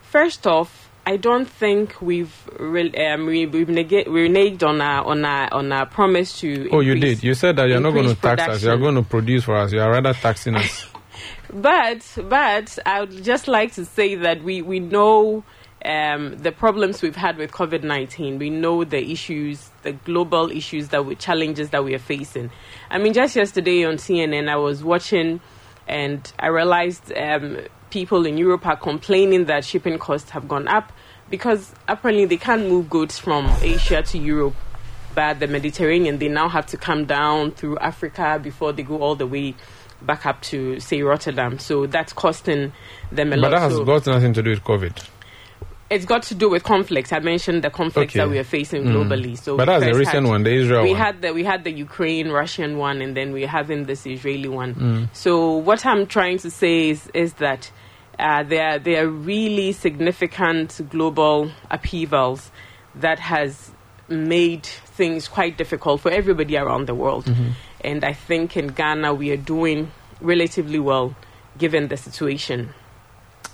first 0.04 0.48
off, 0.48 0.87
I 1.08 1.16
don't 1.16 1.48
think 1.48 2.02
we've 2.02 2.36
re- 2.60 2.94
um, 3.08 3.28
we, 3.28 3.46
we've 3.46 3.70
nega- 3.70 4.10
we 4.10 4.28
reneged 4.28 4.62
on 4.62 4.82
our 4.82 5.06
on 5.06 5.24
our 5.24 5.48
on 5.54 5.72
our 5.72 5.86
promise 5.86 6.38
to. 6.42 6.68
oh, 6.74 6.82
you 6.82 6.96
did. 6.96 7.24
You 7.24 7.34
said 7.34 7.56
that 7.56 7.70
you're 7.70 7.80
not 7.80 7.92
going 7.92 8.04
to 8.04 8.10
increase 8.10 8.36
tax 8.36 8.56
us. 8.56 8.64
You're 8.64 8.78
going 8.78 8.96
to 8.96 9.04
produce 9.04 9.46
for 9.46 9.56
us. 9.56 9.72
You 9.72 9.80
are 9.80 9.90
rather 9.90 10.14
taxing 10.14 10.56
us. 10.56 10.86
But 11.50 12.06
but 12.28 12.78
I 12.86 13.00
would 13.00 13.24
just 13.24 13.48
like 13.48 13.72
to 13.76 13.86
say 13.86 14.16
that 14.16 14.44
we 14.44 14.62
we 14.62 14.82
know 14.82 15.46
um, 15.86 16.38
the 16.40 16.52
problems 16.52 17.02
we've 17.02 17.16
had 17.16 17.38
with 17.38 17.52
COVID 17.52 17.84
nineteen. 17.84 18.38
We 18.38 18.50
know 18.50 18.84
the 18.84 19.02
issues, 19.10 19.70
the 19.84 19.94
global 19.94 20.52
issues 20.52 20.90
that 20.90 21.06
we 21.06 21.16
challenges 21.16 21.70
that 21.70 21.86
we 21.86 21.96
are 21.96 22.00
facing. 22.00 22.52
I 22.92 22.98
mean, 22.98 23.14
just 23.14 23.34
yesterday 23.38 23.86
on 23.86 23.96
CNN, 23.96 24.50
I 24.50 24.58
was 24.58 24.84
watching, 24.84 25.40
and 25.88 26.30
I 26.38 26.48
realized 26.48 27.14
um, 27.14 27.60
people 27.98 28.28
in 28.28 28.38
Europe 28.38 28.64
are 28.68 28.76
complaining 28.78 29.46
that 29.46 29.66
shipping 29.66 29.98
costs 29.98 30.30
have 30.30 30.48
gone 30.48 30.68
up 30.68 30.92
because 31.32 31.74
apparently 31.88 32.26
they 32.26 32.38
can't 32.38 32.68
move 32.70 32.88
goods 32.92 33.18
from 33.18 33.44
Asia 33.62 34.04
to 34.04 34.20
Europe 34.20 34.54
but 35.16 35.40
the 35.40 35.48
Mediterranean, 35.48 36.20
they 36.20 36.28
now 36.28 36.48
have 36.48 36.68
to 36.68 36.78
come 36.78 37.06
down 37.06 37.50
through 37.58 37.76
Africa 37.80 38.40
before 38.50 38.72
they 38.72 38.84
go 38.84 39.00
all 39.00 39.16
the 39.16 39.26
way 39.26 39.56
back 40.04 40.28
up 40.28 40.40
to, 40.44 40.80
say, 40.80 41.02
Rotterdam. 41.02 41.58
So 41.58 41.88
that's 41.88 42.14
costing 42.14 42.72
them 43.12 43.30
a 43.30 43.32
but 43.32 43.40
lot. 43.40 43.50
But 43.50 43.50
that 43.56 43.62
has 43.62 43.74
So 43.74 43.84
got 43.84 44.06
nothing 44.06 44.34
to 44.34 44.44
do 44.44 44.52
with 44.52 44.64
COVID. 44.64 44.96
it's 45.90 46.06
got 46.06 46.22
to 46.30 46.36
do 46.36 46.48
with 46.52 46.64
conflicts. 46.64 47.12
I 47.12 47.18
mentioned 47.18 47.64
the 47.64 47.72
conflicts 47.72 48.12
Okay. 48.14 48.20
that 48.20 48.30
we 48.30 48.38
are 48.38 48.44
facing 48.44 48.84
Mm. 48.84 48.94
globally. 48.94 49.36
So 49.40 49.58
But 49.58 49.66
that's 49.66 49.86
the 49.86 49.96
recent 49.96 50.26
had- 50.26 50.34
one, 50.34 50.44
the 50.44 50.54
Israel 50.54 50.84
we 50.84 50.92
one. 50.92 51.00
had 51.06 51.22
the 51.24 51.34
we 51.34 51.44
had 51.44 51.64
the 51.64 51.72
Ukraine 51.72 52.30
Russian 52.30 52.78
one, 52.78 53.02
and 53.02 53.18
then 53.18 53.32
we're 53.34 53.48
having 53.60 53.86
this 53.86 54.06
Israeli 54.06 54.50
one. 54.50 54.72
Mm. 54.76 55.08
So 55.14 55.32
what 55.70 55.84
I'm 55.84 56.06
trying 56.06 56.38
to 56.46 56.52
say 56.52 56.90
is 56.92 57.00
is 57.16 57.34
that 57.46 57.72
uh, 58.20 58.44
there 58.44 58.80
there 58.80 59.06
are 59.06 59.10
really 59.10 59.72
significant 59.72 60.82
global 60.90 61.52
upheavals 61.70 62.52
that 62.96 63.20
has 63.20 63.72
made 64.10 64.66
things 64.66 65.28
quite 65.28 65.58
difficult 65.58 66.02
for 66.02 66.10
everybody 66.12 66.58
around 66.58 66.88
the 66.88 66.96
world. 66.96 67.26
Mhm. 67.26 67.52
And 67.82 68.04
I 68.04 68.14
think 68.14 68.58
in 68.58 68.68
Ghana 68.68 69.14
we 69.14 69.32
are 69.32 69.38
doing 69.38 69.92
relatively 70.22 70.80
well 70.80 71.16
given 71.58 71.90
the 71.90 71.98
situation. 71.98 72.74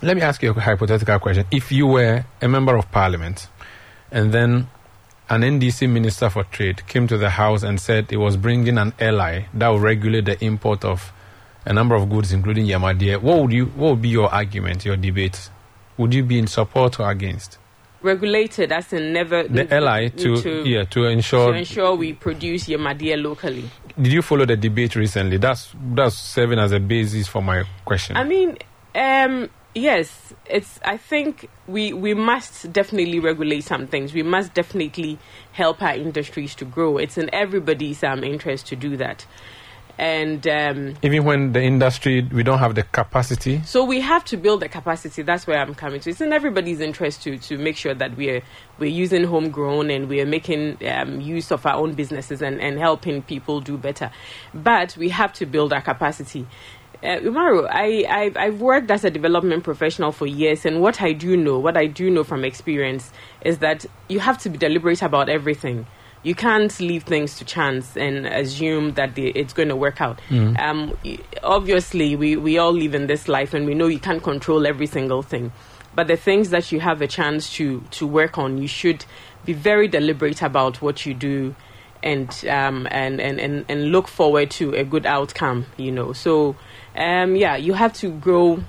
Let 0.01 0.15
me 0.15 0.21
ask 0.21 0.41
you 0.43 0.51
a 0.51 0.59
hypothetical 0.59 1.19
question. 1.19 1.45
If 1.51 1.71
you 1.71 1.87
were 1.87 2.25
a 2.41 2.47
member 2.47 2.75
of 2.75 2.91
parliament 2.91 3.47
and 4.11 4.31
then 4.31 4.67
an 5.29 5.43
NDC 5.43 5.87
minister 5.87 6.29
for 6.29 6.43
trade 6.43 6.85
came 6.87 7.07
to 7.07 7.17
the 7.17 7.29
house 7.31 7.63
and 7.63 7.79
said 7.79 8.11
it 8.11 8.17
was 8.17 8.37
bringing 8.37 8.77
an 8.77 8.93
ally 8.99 9.43
that 9.53 9.69
would 9.69 9.81
regulate 9.81 10.25
the 10.25 10.43
import 10.43 10.85
of 10.85 11.11
a 11.65 11.73
number 11.73 11.95
of 11.95 12.09
goods, 12.09 12.33
including 12.33 12.65
Yamadia, 12.65 13.21
what 13.21 13.39
would 13.41 13.51
you? 13.51 13.65
What 13.67 13.91
would 13.91 14.01
be 14.01 14.09
your 14.09 14.33
argument, 14.33 14.85
your 14.85 14.97
debate? 14.97 15.49
Would 15.97 16.13
you 16.13 16.23
be 16.23 16.39
in 16.39 16.47
support 16.47 16.99
or 16.99 17.09
against 17.09 17.59
Regulated 18.01 18.71
as 18.73 18.91
in 18.91 19.13
never 19.13 19.43
the 19.47 19.73
ally 19.73 20.09
to, 20.09 20.63
yeah 20.65 20.83
to 20.85 21.05
ensure? 21.05 21.53
to 21.53 21.57
ensure 21.57 21.95
we 21.95 22.11
produce 22.11 22.65
Yamadia 22.65 23.21
locally. 23.21 23.69
Did 24.01 24.11
you 24.11 24.21
follow 24.21 24.45
the 24.45 24.57
debate 24.57 24.95
recently? 24.97 25.37
That's 25.37 25.73
that's 25.93 26.17
serving 26.17 26.59
as 26.59 26.73
a 26.73 26.81
basis 26.81 27.29
for 27.29 27.41
my 27.41 27.63
question. 27.85 28.17
I 28.17 28.25
mean, 28.25 28.57
um, 28.93 29.49
yes, 29.73 30.33
it's. 30.47 30.81
I 30.83 30.97
think 30.97 31.49
we 31.67 31.93
we 31.93 32.13
must 32.13 32.73
definitely 32.73 33.19
regulate 33.19 33.63
some 33.63 33.87
things. 33.87 34.13
We 34.13 34.23
must 34.23 34.53
definitely 34.53 35.17
help 35.53 35.81
our 35.81 35.95
industries 35.95 36.55
to 36.55 36.65
grow. 36.65 36.97
It's 36.97 37.17
in 37.17 37.29
everybody's 37.33 38.03
um, 38.03 38.23
interest 38.23 38.67
to 38.67 38.75
do 38.75 38.97
that, 38.97 39.25
and 39.97 40.47
um, 40.47 40.95
Even 41.03 41.23
when 41.23 41.51
the 41.53 41.61
industry 41.61 42.21
we 42.21 42.41
don't 42.43 42.59
have 42.59 42.75
the 42.75 42.83
capacity. 42.83 43.61
so 43.63 43.83
we 43.83 44.01
have 44.01 44.25
to 44.25 44.37
build 44.37 44.61
the 44.61 44.69
capacity. 44.69 45.21
That's 45.21 45.45
where 45.45 45.59
I'm 45.59 45.75
coming 45.75 45.99
to. 46.01 46.09
It's 46.09 46.21
in 46.21 46.33
everybody's 46.33 46.79
interest 46.79 47.23
to 47.23 47.37
to 47.37 47.57
make 47.57 47.77
sure 47.77 47.93
that 47.93 48.17
we're 48.17 48.41
we're 48.79 48.89
using 48.89 49.23
homegrown 49.23 49.91
and 49.91 50.09
we're 50.09 50.25
making 50.25 50.77
um, 50.87 51.21
use 51.21 51.51
of 51.51 51.65
our 51.65 51.75
own 51.75 51.93
businesses 51.93 52.41
and, 52.41 52.59
and 52.59 52.79
helping 52.79 53.21
people 53.21 53.61
do 53.61 53.77
better. 53.77 54.11
But 54.53 54.97
we 54.97 55.09
have 55.09 55.31
to 55.33 55.45
build 55.45 55.73
our 55.73 55.81
capacity. 55.81 56.47
Uh, 57.03 57.19
Umaru, 57.19 57.67
I, 57.69 58.05
I've, 58.09 58.37
I've 58.37 58.61
worked 58.61 58.89
as 58.89 59.03
a 59.03 59.09
development 59.11 59.65
professional 59.65 60.13
for 60.13 60.25
years, 60.25 60.65
and 60.65 60.79
what 60.81 61.01
I 61.01 61.11
do 61.11 61.35
know, 61.35 61.59
what 61.59 61.75
I 61.75 61.85
do 61.85 62.09
know 62.09 62.23
from 62.23 62.45
experience, 62.45 63.11
is 63.43 63.57
that 63.57 63.85
you 64.07 64.21
have 64.21 64.37
to 64.43 64.49
be 64.49 64.57
deliberate 64.57 65.01
about 65.01 65.27
everything. 65.27 65.85
You 66.23 66.35
can't 66.35 66.77
leave 66.79 67.03
things 67.03 67.37
to 67.37 67.45
chance 67.45 67.95
and 67.97 68.25
assume 68.25 68.93
that 68.93 69.15
the, 69.15 69.29
it's 69.31 69.53
going 69.53 69.69
to 69.69 69.75
work 69.75 70.01
out. 70.01 70.19
Mm. 70.29 70.57
Um, 70.59 70.97
obviously, 71.43 72.15
we, 72.15 72.37
we 72.37 72.57
all 72.57 72.71
live 72.71 72.95
in 72.95 73.07
this 73.07 73.27
life, 73.27 73.53
and 73.53 73.65
we 73.65 73.73
know 73.73 73.87
you 73.87 73.99
can't 73.99 74.23
control 74.23 74.65
every 74.65 74.87
single 74.87 75.21
thing. 75.21 75.51
But 75.95 76.07
the 76.07 76.15
things 76.17 76.49
that 76.49 76.71
you 76.71 76.79
have 76.79 77.01
a 77.01 77.07
chance 77.07 77.53
to, 77.55 77.81
to 77.91 78.07
work 78.07 78.37
on, 78.37 78.57
you 78.57 78.67
should 78.67 79.05
be 79.45 79.53
very 79.53 79.87
deliberate 79.87 80.41
about 80.41 80.81
what 80.81 81.05
you 81.05 81.13
do 81.13 81.55
and 82.01 82.29
um, 82.47 82.87
and, 82.91 83.21
and, 83.21 83.39
and, 83.39 83.65
and 83.69 83.91
look 83.91 84.07
forward 84.07 84.51
to 84.51 84.73
a 84.73 84.83
good 84.83 85.05
outcome, 85.05 85.65
you 85.77 85.91
know. 85.91 86.13
So, 86.13 86.55
um, 86.95 87.35
yeah, 87.35 87.55
you 87.55 87.73
have 87.73 87.93
to 87.93 88.11
grow 88.11 88.63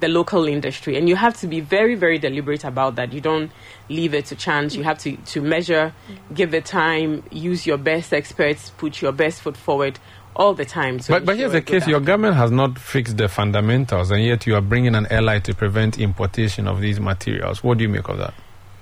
the 0.00 0.08
local 0.08 0.46
industry 0.46 0.96
and 0.96 1.08
you 1.08 1.16
have 1.16 1.38
to 1.40 1.46
be 1.46 1.60
very, 1.60 1.94
very 1.94 2.18
deliberate 2.18 2.64
about 2.64 2.96
that. 2.96 3.12
You 3.12 3.20
don't 3.20 3.50
leave 3.88 4.14
it 4.14 4.26
to 4.26 4.36
chance. 4.36 4.74
You 4.74 4.82
have 4.82 4.98
to, 5.00 5.16
to 5.16 5.40
measure, 5.40 5.92
give 6.34 6.54
it 6.54 6.64
time, 6.64 7.22
use 7.30 7.66
your 7.66 7.76
best 7.76 8.12
experts, 8.12 8.70
put 8.70 9.00
your 9.02 9.12
best 9.12 9.42
foot 9.42 9.56
forward 9.56 9.98
all 10.36 10.54
the 10.54 10.64
time. 10.64 10.98
but 11.08 11.24
but 11.24 11.36
here's 11.36 11.52
the 11.52 11.60
case: 11.60 11.86
your 11.86 12.00
government 12.00 12.36
has 12.36 12.50
not 12.50 12.78
fixed 12.78 13.16
the 13.16 13.28
fundamentals, 13.28 14.10
and 14.10 14.22
yet 14.24 14.46
you 14.46 14.54
are 14.54 14.60
bringing 14.60 14.94
an 14.94 15.06
ally 15.10 15.38
to 15.40 15.54
prevent 15.54 15.98
importation 15.98 16.66
of 16.66 16.80
these 16.80 17.00
materials. 17.00 17.62
What 17.62 17.78
do 17.78 17.84
you 17.84 17.90
make 17.90 18.08
of 18.08 18.18
that? 18.18 18.34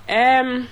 Um, 0.07 0.67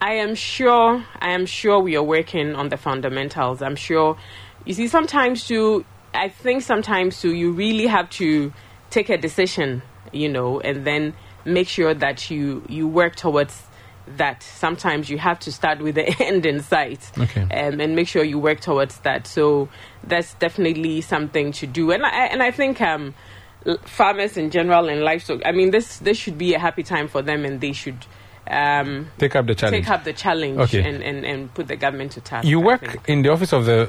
I 0.00 0.14
am 0.14 0.34
sure. 0.34 1.04
I 1.20 1.30
am 1.32 1.46
sure 1.46 1.78
we 1.78 1.96
are 1.96 2.02
working 2.02 2.54
on 2.54 2.68
the 2.68 2.76
fundamentals. 2.76 3.62
I'm 3.62 3.76
sure. 3.76 4.16
You 4.64 4.74
see, 4.74 4.88
sometimes 4.88 5.46
too. 5.46 5.84
I 6.14 6.28
think 6.28 6.62
sometimes 6.62 7.20
too. 7.20 7.34
You 7.34 7.52
really 7.52 7.86
have 7.86 8.10
to 8.10 8.52
take 8.92 9.08
a 9.10 9.16
decision, 9.18 9.82
you 10.12 10.28
know, 10.28 10.60
and 10.60 10.84
then 10.86 11.14
make 11.44 11.66
sure 11.68 11.94
that 11.94 12.30
you 12.30 12.62
you 12.68 12.86
work 12.86 13.16
towards 13.16 13.60
that. 14.16 14.42
Sometimes 14.42 15.08
you 15.10 15.18
have 15.18 15.38
to 15.40 15.50
start 15.50 15.80
with 15.80 15.94
the 15.96 16.06
end 16.28 16.46
in 16.46 16.60
sight, 16.60 17.10
Okay. 17.18 17.42
um, 17.42 17.80
and 17.80 17.96
make 17.96 18.06
sure 18.08 18.22
you 18.22 18.38
work 18.38 18.60
towards 18.60 18.98
that. 19.00 19.26
So 19.26 19.68
that's 20.04 20.34
definitely 20.34 21.00
something 21.00 21.52
to 21.52 21.66
do. 21.66 21.90
And 21.90 22.04
I 22.04 22.26
and 22.26 22.42
I 22.42 22.50
think 22.52 22.80
um, 22.80 23.14
farmers 23.84 24.36
in 24.36 24.50
general 24.50 24.88
and 24.88 25.00
livestock. 25.02 25.40
I 25.44 25.52
mean, 25.52 25.70
this 25.70 25.98
this 25.98 26.16
should 26.18 26.38
be 26.38 26.54
a 26.54 26.58
happy 26.58 26.82
time 26.82 27.08
for 27.08 27.22
them, 27.22 27.44
and 27.44 27.60
they 27.60 27.72
should 27.72 27.98
um, 28.50 29.08
Take 29.18 29.36
up 29.36 29.46
the 29.46 29.54
challenge. 29.54 29.84
take 29.86 29.90
up 29.90 30.04
the 30.04 30.12
challenge 30.12 30.58
Okay. 30.58 30.82
and, 30.82 31.02
and, 31.02 31.24
and 31.24 31.54
put 31.54 31.68
the 31.68 31.76
government 31.76 32.12
to 32.12 32.20
task. 32.20 32.46
You 32.46 32.58
work 32.60 32.82
in 33.08 33.22
the 33.22 33.30
office 33.30 33.52
of 33.52 33.64
the 33.66 33.88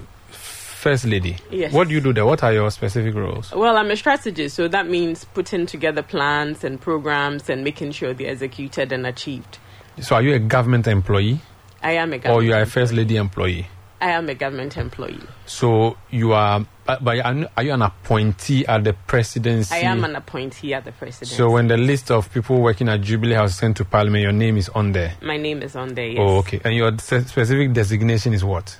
first 0.83 1.05
lady. 1.05 1.37
Yes. 1.49 1.71
What 1.71 1.87
do 1.87 1.93
you 1.93 2.01
do 2.01 2.11
there? 2.11 2.25
What 2.25 2.43
are 2.43 2.51
your 2.51 2.69
specific 2.69 3.15
roles? 3.15 3.51
Well, 3.53 3.77
I'm 3.77 3.89
a 3.89 3.95
strategist, 3.95 4.55
so 4.57 4.67
that 4.67 4.87
means 4.89 5.23
putting 5.33 5.65
together 5.65 6.03
plans 6.03 6.63
and 6.65 6.79
programs 6.79 7.49
and 7.49 7.63
making 7.63 7.91
sure 7.93 8.13
they're 8.13 8.31
executed 8.31 8.91
and 8.91 9.07
achieved. 9.07 9.59
So, 10.01 10.15
are 10.15 10.21
you 10.21 10.33
a 10.35 10.39
government 10.39 10.85
employee, 10.87 11.39
I 11.81 11.93
am 11.93 12.11
a 12.11 12.17
government. 12.17 12.43
or 12.43 12.43
you 12.45 12.53
are 12.53 12.61
a 12.61 12.65
first 12.65 12.91
lady 12.93 13.15
employee? 13.15 13.67
I 14.01 14.09
am 14.09 14.27
a 14.27 14.35
government 14.35 14.75
employee. 14.75 15.21
So 15.45 15.95
you 16.11 16.33
are, 16.33 16.65
but, 16.85 17.01
but 17.01 17.19
are 17.25 17.63
you- 17.63 17.73
an 17.73 17.81
appointee 17.81 18.65
at 18.67 18.83
the 18.83 18.91
presidency? 18.91 19.73
I 19.73 19.79
am 19.89 20.03
an 20.03 20.17
appointee 20.17 20.73
at 20.73 20.83
the 20.83 20.91
presidency. 20.91 21.33
So 21.35 21.49
when 21.51 21.69
the 21.69 21.77
list 21.77 22.11
of 22.11 22.29
people 22.33 22.59
working 22.61 22.89
at 22.89 22.99
Jubilee 22.99 23.35
House 23.35 23.55
sent 23.57 23.77
to 23.77 23.85
Parliament, 23.85 24.21
your 24.23 24.33
name 24.33 24.57
is 24.57 24.67
on 24.67 24.91
there. 24.91 25.13
My 25.21 25.37
name 25.37 25.61
is 25.63 25.77
on 25.77 25.93
there. 25.93 26.07
Oh, 26.07 26.11
yes. 26.11 26.19
Oh, 26.19 26.37
okay. 26.39 26.59
And 26.65 26.75
your 26.75 26.91
specific 26.97 27.71
designation 27.71 28.33
is 28.33 28.43
what? 28.43 28.77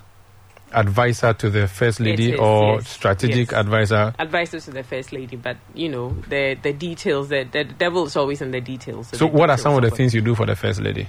Advisor 0.73 1.33
to 1.33 1.49
the 1.49 1.67
first 1.67 1.99
lady 1.99 2.33
is, 2.33 2.39
or 2.39 2.75
yes, 2.75 2.89
strategic 2.89 3.51
yes. 3.51 3.59
advisor? 3.59 4.13
Advisors 4.19 4.65
to 4.65 4.71
the 4.71 4.83
first 4.83 5.11
lady, 5.11 5.35
but 5.35 5.57
you 5.73 5.89
know 5.89 6.09
the 6.29 6.57
the 6.61 6.73
details. 6.73 7.29
The, 7.29 7.43
the 7.43 7.63
devil 7.63 8.05
is 8.05 8.15
always 8.15 8.41
in 8.41 8.51
the 8.51 8.61
details. 8.61 9.07
So 9.09 9.17
the 9.17 9.27
what 9.27 9.49
are 9.49 9.57
some 9.57 9.75
of 9.75 9.81
the 9.81 9.91
things 9.91 10.13
you 10.13 10.21
do 10.21 10.35
for 10.35 10.45
the 10.45 10.55
first 10.55 10.81
lady? 10.81 11.07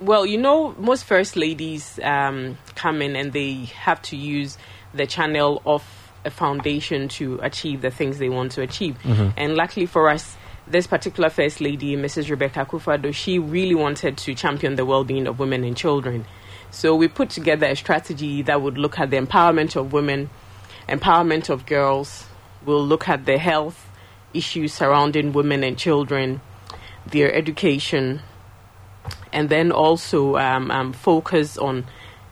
Well, 0.00 0.26
you 0.26 0.38
know, 0.38 0.74
most 0.78 1.04
first 1.04 1.36
ladies 1.36 2.00
um, 2.02 2.58
come 2.74 3.02
in 3.02 3.14
and 3.14 3.32
they 3.32 3.66
have 3.76 4.02
to 4.02 4.16
use 4.16 4.58
the 4.92 5.06
channel 5.06 5.62
of 5.64 5.84
a 6.24 6.30
foundation 6.30 7.08
to 7.08 7.38
achieve 7.42 7.82
the 7.82 7.90
things 7.90 8.18
they 8.18 8.28
want 8.28 8.52
to 8.52 8.62
achieve. 8.62 8.96
Mhm. 9.02 9.32
And 9.36 9.54
luckily 9.54 9.86
for 9.86 10.08
us, 10.08 10.36
this 10.66 10.86
particular 10.86 11.30
first 11.30 11.60
lady, 11.60 11.96
Mrs. 11.96 12.30
Rebecca 12.30 12.64
Akufo-Addo, 12.64 13.14
she 13.14 13.38
really 13.38 13.74
wanted 13.74 14.16
to 14.18 14.34
champion 14.34 14.76
the 14.76 14.84
well-being 14.84 15.26
of 15.26 15.38
women 15.38 15.64
and 15.64 15.76
children. 15.76 16.24
So 16.72 16.96
we 16.96 17.06
put 17.06 17.28
together 17.28 17.66
a 17.66 17.76
strategy 17.76 18.40
that 18.42 18.62
would 18.62 18.78
look 18.78 18.98
at 18.98 19.10
the 19.10 19.18
empowerment 19.18 19.76
of 19.76 19.92
women, 19.92 20.30
empowerment 20.88 21.50
of 21.50 21.66
girls. 21.66 22.24
We'll 22.64 22.84
look 22.84 23.10
at 23.10 23.26
the 23.26 23.36
health 23.36 23.90
issues 24.32 24.72
surrounding 24.72 25.34
women 25.34 25.62
and 25.64 25.76
children, 25.76 26.40
their 27.06 27.32
education, 27.34 28.22
and 29.34 29.50
then 29.50 29.70
also 29.70 30.36
um, 30.38 30.70
um, 30.70 30.94
focus 30.94 31.58
on 31.58 31.84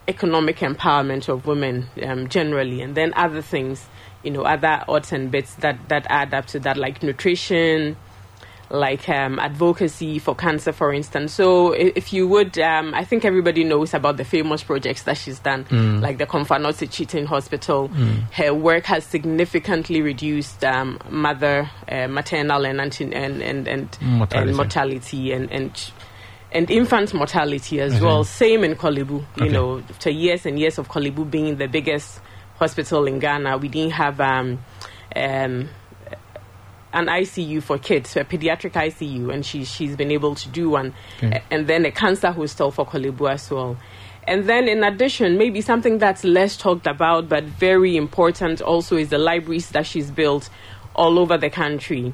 economic 0.09 0.61
empowerment 0.61 1.28
of 1.28 1.47
women 1.47 1.88
um, 2.03 2.26
generally, 2.28 2.80
and 2.80 2.95
then 2.95 3.12
other 3.16 3.43
things, 3.43 3.88
you 4.22 4.30
know, 4.30 4.43
other 4.43 4.82
odds 4.88 5.12
and 5.12 5.30
bits 5.30 5.55
that, 5.57 5.91
that 5.91 6.07
add 6.09 6.32
up 6.32 6.47
to 6.47 6.59
that, 6.61 6.78
like 6.78 7.03
nutrition, 7.03 7.95
like 8.71 9.09
um, 9.09 9.39
advocacy 9.41 10.18
for 10.21 10.35
cancer, 10.35 10.73
for 10.73 10.93
instance. 10.93 11.33
So, 11.35 11.73
if 11.73 12.12
you 12.12 12.29
would, 12.29 12.59
um, 12.59 12.95
I 12.95 13.05
think 13.05 13.25
everybody 13.25 13.64
knows 13.64 13.95
about 13.95 14.16
the 14.16 14.25
famous 14.25 14.62
projects 14.62 15.03
that 15.03 15.16
she's 15.18 15.41
done, 15.41 15.64
Mm. 15.64 16.01
like 16.01 16.18
the 16.18 16.27
Komfo 16.27 16.57
Anokye 16.57 16.89
Teaching 16.91 17.27
Hospital. 17.27 17.89
Mm. 17.89 18.31
Her 18.33 18.55
work 18.55 18.85
has 18.87 19.05
significantly 19.05 20.01
reduced 20.03 20.64
um, 20.64 20.99
mother, 21.11 21.68
uh, 21.91 22.07
maternal, 22.09 22.64
and 22.64 22.81
anti- 22.81 23.12
and 23.12 23.43
and 23.43 23.66
and, 23.66 23.99
Mortality. 24.01 24.49
and 24.49 24.57
mortality 24.57 25.33
and 25.33 25.51
and 25.51 25.75
ch- 25.75 25.93
and 26.53 26.71
infant 26.71 27.12
mortality 27.14 27.81
as 27.81 27.95
Mhm. 27.99 28.03
well. 28.03 28.25
Same 28.25 28.64
in 28.64 28.75
Korle 28.77 29.05
Bu. 29.07 29.14
You 29.14 29.25
Okay. 29.47 29.49
know, 29.53 29.79
after 29.91 30.11
years 30.11 30.47
and 30.47 30.59
years 30.59 30.79
of 30.79 30.89
Korle 30.89 31.14
Bu 31.14 31.25
being 31.25 31.57
the 31.57 31.66
biggest 31.66 32.21
hospital 32.59 33.07
in 33.07 33.18
Ghana, 33.18 33.57
we 33.59 33.68
didn't 33.68 33.93
have 33.93 34.21
um, 34.21 34.59
um, 35.16 35.68
an 36.93 37.07
ICU 37.07 37.62
for 37.62 37.78
kids, 37.78 38.16
a 38.16 38.24
pediatric 38.24 38.72
ICU, 38.72 39.32
and 39.32 39.45
she 39.45 39.64
she's 39.64 39.97
been 39.97 40.11
able 40.11 40.34
to 40.34 40.49
do 40.49 40.70
one, 40.70 40.95
Okay. 41.22 41.43
And 41.51 41.66
then 41.66 41.84
a 41.84 41.91
cancer 41.91 42.30
hostel 42.32 42.70
for 42.70 42.86
Korle 42.86 43.16
Bu 43.16 43.28
as 43.28 43.51
well. 43.51 43.76
And 44.24 44.49
then, 44.49 44.68
in 44.68 44.84
addition, 44.84 45.38
maybe 45.38 45.61
something 45.61 45.99
that's 45.99 46.24
less 46.24 46.57
talked 46.57 46.86
about 46.86 47.28
but 47.28 47.45
very 47.45 47.97
important 47.97 48.61
also 48.61 48.97
is 48.97 49.09
the 49.09 49.18
libraries 49.18 49.70
that 49.70 49.86
she's 49.86 50.11
built 50.11 50.51
all 50.95 51.18
over 51.18 51.38
the 51.38 51.51
country. 51.51 52.12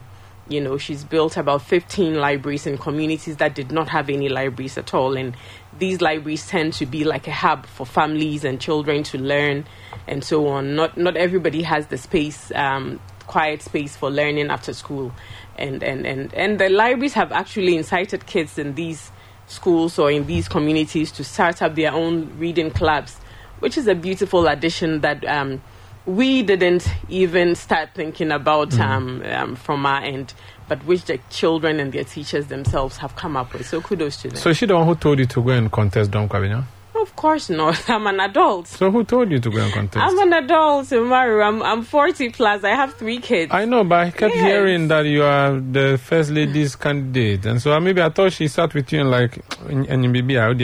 You 0.49 0.61
know, 0.61 0.79
she's 0.79 1.03
built 1.03 1.37
about 1.37 1.63
15 1.63 2.15
libraries 2.15 2.67
in 2.67 2.79
communities 2.79 3.39
that 3.39 3.55
did 3.55 3.73
not 3.73 3.89
have 3.89 4.09
any 4.09 4.29
libraries 4.29 4.79
at 4.79 4.95
all. 4.95 5.17
And 5.17 5.37
these 5.79 6.01
libraries 6.01 6.47
tend 6.47 6.75
to 6.75 6.87
be 6.87 7.03
like 7.05 7.27
a 7.27 7.33
hub 7.33 7.67
for 7.67 7.85
families 7.85 8.45
and 8.45 8.61
children 8.61 9.03
to 9.05 9.19
learn 9.19 9.67
and 10.07 10.23
so 10.23 10.47
on. 10.49 10.77
Not, 10.77 10.97
not 10.97 11.17
everybody 11.17 11.63
has 11.63 11.89
the 11.89 11.99
space, 11.99 12.53
um, 12.55 13.01
quiet 13.27 13.63
space 13.63 13.97
for 13.97 14.11
learning 14.11 14.51
after 14.51 14.73
school. 14.73 15.13
And, 15.57 15.83
and, 15.83 16.07
and, 16.07 16.33
and 16.35 16.59
the 16.59 16.69
libraries 16.69 17.15
have 17.15 17.33
actually 17.33 17.77
incited 17.77 18.27
kids 18.27 18.59
in 18.59 18.75
these 18.75 19.11
schools 19.47 19.99
or 19.99 20.11
in 20.11 20.27
these 20.27 20.49
communities 20.49 21.13
to 21.13 21.25
start 21.25 21.63
up 21.63 21.75
their 21.75 21.93
own 21.93 22.37
reading 22.39 22.71
clubs, 22.71 23.17
which 23.61 23.79
is 23.79 23.87
a 23.87 23.95
beautiful 23.95 24.47
addition 24.49 25.01
that 25.01 25.25
um, 25.27 25.63
we 26.05 26.43
didn't 26.43 26.89
even 27.09 27.55
start 27.55 27.91
thinking 27.95 28.31
about 28.33 28.71
Mm. 28.71 28.81
um, 28.81 29.23
um, 29.25 29.57
from 29.57 29.87
our 29.87 30.03
end, 30.03 30.35
but 30.69 30.85
which 30.85 31.05
the 31.05 31.19
children 31.31 31.81
and 31.81 31.93
their 31.93 32.05
teachers 32.05 32.47
themselves 32.47 32.97
have 32.99 33.17
come 33.17 33.37
up 33.37 33.53
with. 33.53 33.67
So 33.67 33.81
kudos 33.81 34.23
to 34.23 34.29
them. 34.29 34.37
So 34.37 34.51
is 34.51 34.57
she 34.59 34.67
the 34.67 34.75
one 34.77 34.87
who 34.87 34.95
told 34.95 35.19
you 35.19 35.27
to 35.27 35.43
go 35.43 35.51
and 35.51 35.71
contest 35.71 36.11
Dome-Kwabenya? 36.11 36.65
Of 37.03 37.15
course 37.17 37.49
not. 37.51 37.89
I'm 37.91 38.07
an 38.07 38.21
adult. 38.21 38.67
So 38.69 38.91
who 38.91 39.05
told 39.05 39.31
you 39.31 39.39
to 39.41 39.51
go 39.51 39.59
and 39.59 39.73
contest? 39.73 40.05
I'm 40.05 40.19
an 40.19 40.33
adult, 40.45 40.91
Mario. 40.93 41.41
I'm, 41.45 41.63
I'm 41.63 41.83
40 41.83 42.31
plus. 42.31 42.65
I 42.65 42.71
have 42.71 42.95
three 42.95 43.19
kids. 43.19 43.53
I 43.53 43.65
know, 43.65 43.85
but 43.85 43.99
I 44.07 44.11
kept 44.11 44.35
Yes. 44.35 44.45
hearing 44.47 44.89
that 44.89 45.07
you 45.07 45.23
are 45.23 45.59
the 45.61 45.99
first 46.03 46.31
lady's 46.31 46.77
candidate, 46.77 47.47
and 47.47 47.61
so 47.61 47.73
uh, 47.73 47.81
maybe 47.81 48.01
I 48.03 48.09
thought 48.11 48.33
she 48.33 48.49
sat 48.49 48.75
with 48.75 48.93
you 48.93 49.01
and 49.01 49.11
like, 49.11 49.39
and 49.69 50.13
maybe 50.13 50.39
I 50.39 50.49
would 50.49 50.61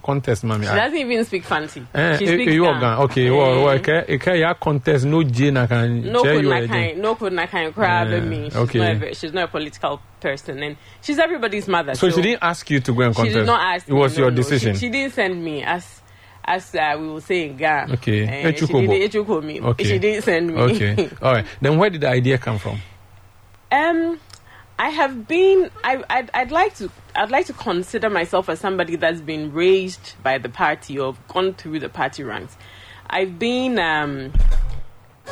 contest, 0.00 0.44
mommy. 0.44 0.66
She 0.66 0.72
doesn't 0.72 0.98
even 0.98 1.24
speak 1.24 1.44
fancy. 1.44 1.86
Eh, 1.94 2.18
she 2.18 2.24
eh, 2.24 2.28
speaks 2.28 2.50
eh, 2.50 2.54
you 2.54 2.62
Ghana. 2.62 3.00
Okay, 3.02 3.30
well, 3.30 3.64
well, 3.64 3.74
okay, 3.76 4.04
okay, 4.08 4.40
yeah, 4.40 4.54
contest 4.54 5.04
no 5.04 5.22
Jane 5.22 5.54
can 5.66 6.12
no 6.12 6.22
could 6.22 6.46
anything. 6.46 6.68
kind 6.68 6.98
no 7.00 7.14
could 7.14 7.32
not 7.32 7.48
kind 7.48 7.74
crab 7.74 8.10
Yeah, 8.10 8.20
me. 8.20 8.44
She's 8.44 8.56
okay. 8.56 8.78
not 8.78 9.02
a, 9.02 9.14
she's 9.14 9.32
not 9.32 9.44
a 9.44 9.48
political 9.48 10.00
person 10.20 10.62
and 10.62 10.76
she's 11.02 11.18
everybody's 11.18 11.68
mother. 11.68 11.94
So 11.94 12.10
she 12.10 12.22
didn't 12.22 12.42
ask 12.42 12.68
you 12.70 12.80
to 12.80 12.94
go 12.94 13.02
and 13.02 13.14
contest. 13.14 13.34
She 13.34 13.38
did 13.40 13.46
not 13.46 13.74
ask. 13.74 13.88
It 13.88 13.94
was 13.94 14.12
me, 14.16 14.22
your 14.22 14.30
no, 14.30 14.36
no. 14.36 14.42
decision. 14.42 14.74
She, 14.74 14.80
she 14.80 14.88
didn't 14.90 15.12
send 15.12 15.44
me 15.44 15.62
as 15.62 16.02
as 16.44 16.74
uh, 16.74 16.96
we 16.98 17.08
will 17.08 17.20
say 17.20 17.48
in 17.48 17.56
Ghana. 17.56 17.94
Okay. 17.94 18.26
Eh, 18.26 18.52
she 18.52 18.66
didn't 18.66 19.10
echuko 19.10 19.42
me. 19.42 19.60
Okay. 19.60 19.84
She 19.84 19.98
didn't 19.98 20.22
send 20.22 20.48
me. 20.48 20.54
Okay. 20.54 21.10
All 21.22 21.32
right. 21.32 21.46
Then 21.60 21.78
where 21.78 21.90
did 21.90 22.02
the 22.02 22.08
idea 22.08 22.38
come 22.38 22.58
from? 22.58 22.80
Um, 23.72 24.20
I 24.78 24.90
have 24.90 25.28
been. 25.28 25.70
I, 25.84 26.02
I'd, 26.10 26.30
I'd 26.34 26.50
like 26.50 26.74
to. 26.76 26.90
I'd 27.14 27.30
like 27.30 27.46
to 27.46 27.52
consider 27.52 28.10
myself 28.10 28.48
as 28.48 28.58
somebody 28.58 28.96
that's 28.96 29.20
been 29.20 29.52
raised 29.52 30.14
by 30.22 30.38
the 30.38 30.48
party 30.48 30.98
or 30.98 31.16
gone 31.28 31.54
through 31.54 31.80
the 31.80 31.88
party 31.88 32.24
ranks. 32.24 32.56
I've 33.08 33.38
been 33.38 33.78
um, 33.78 34.32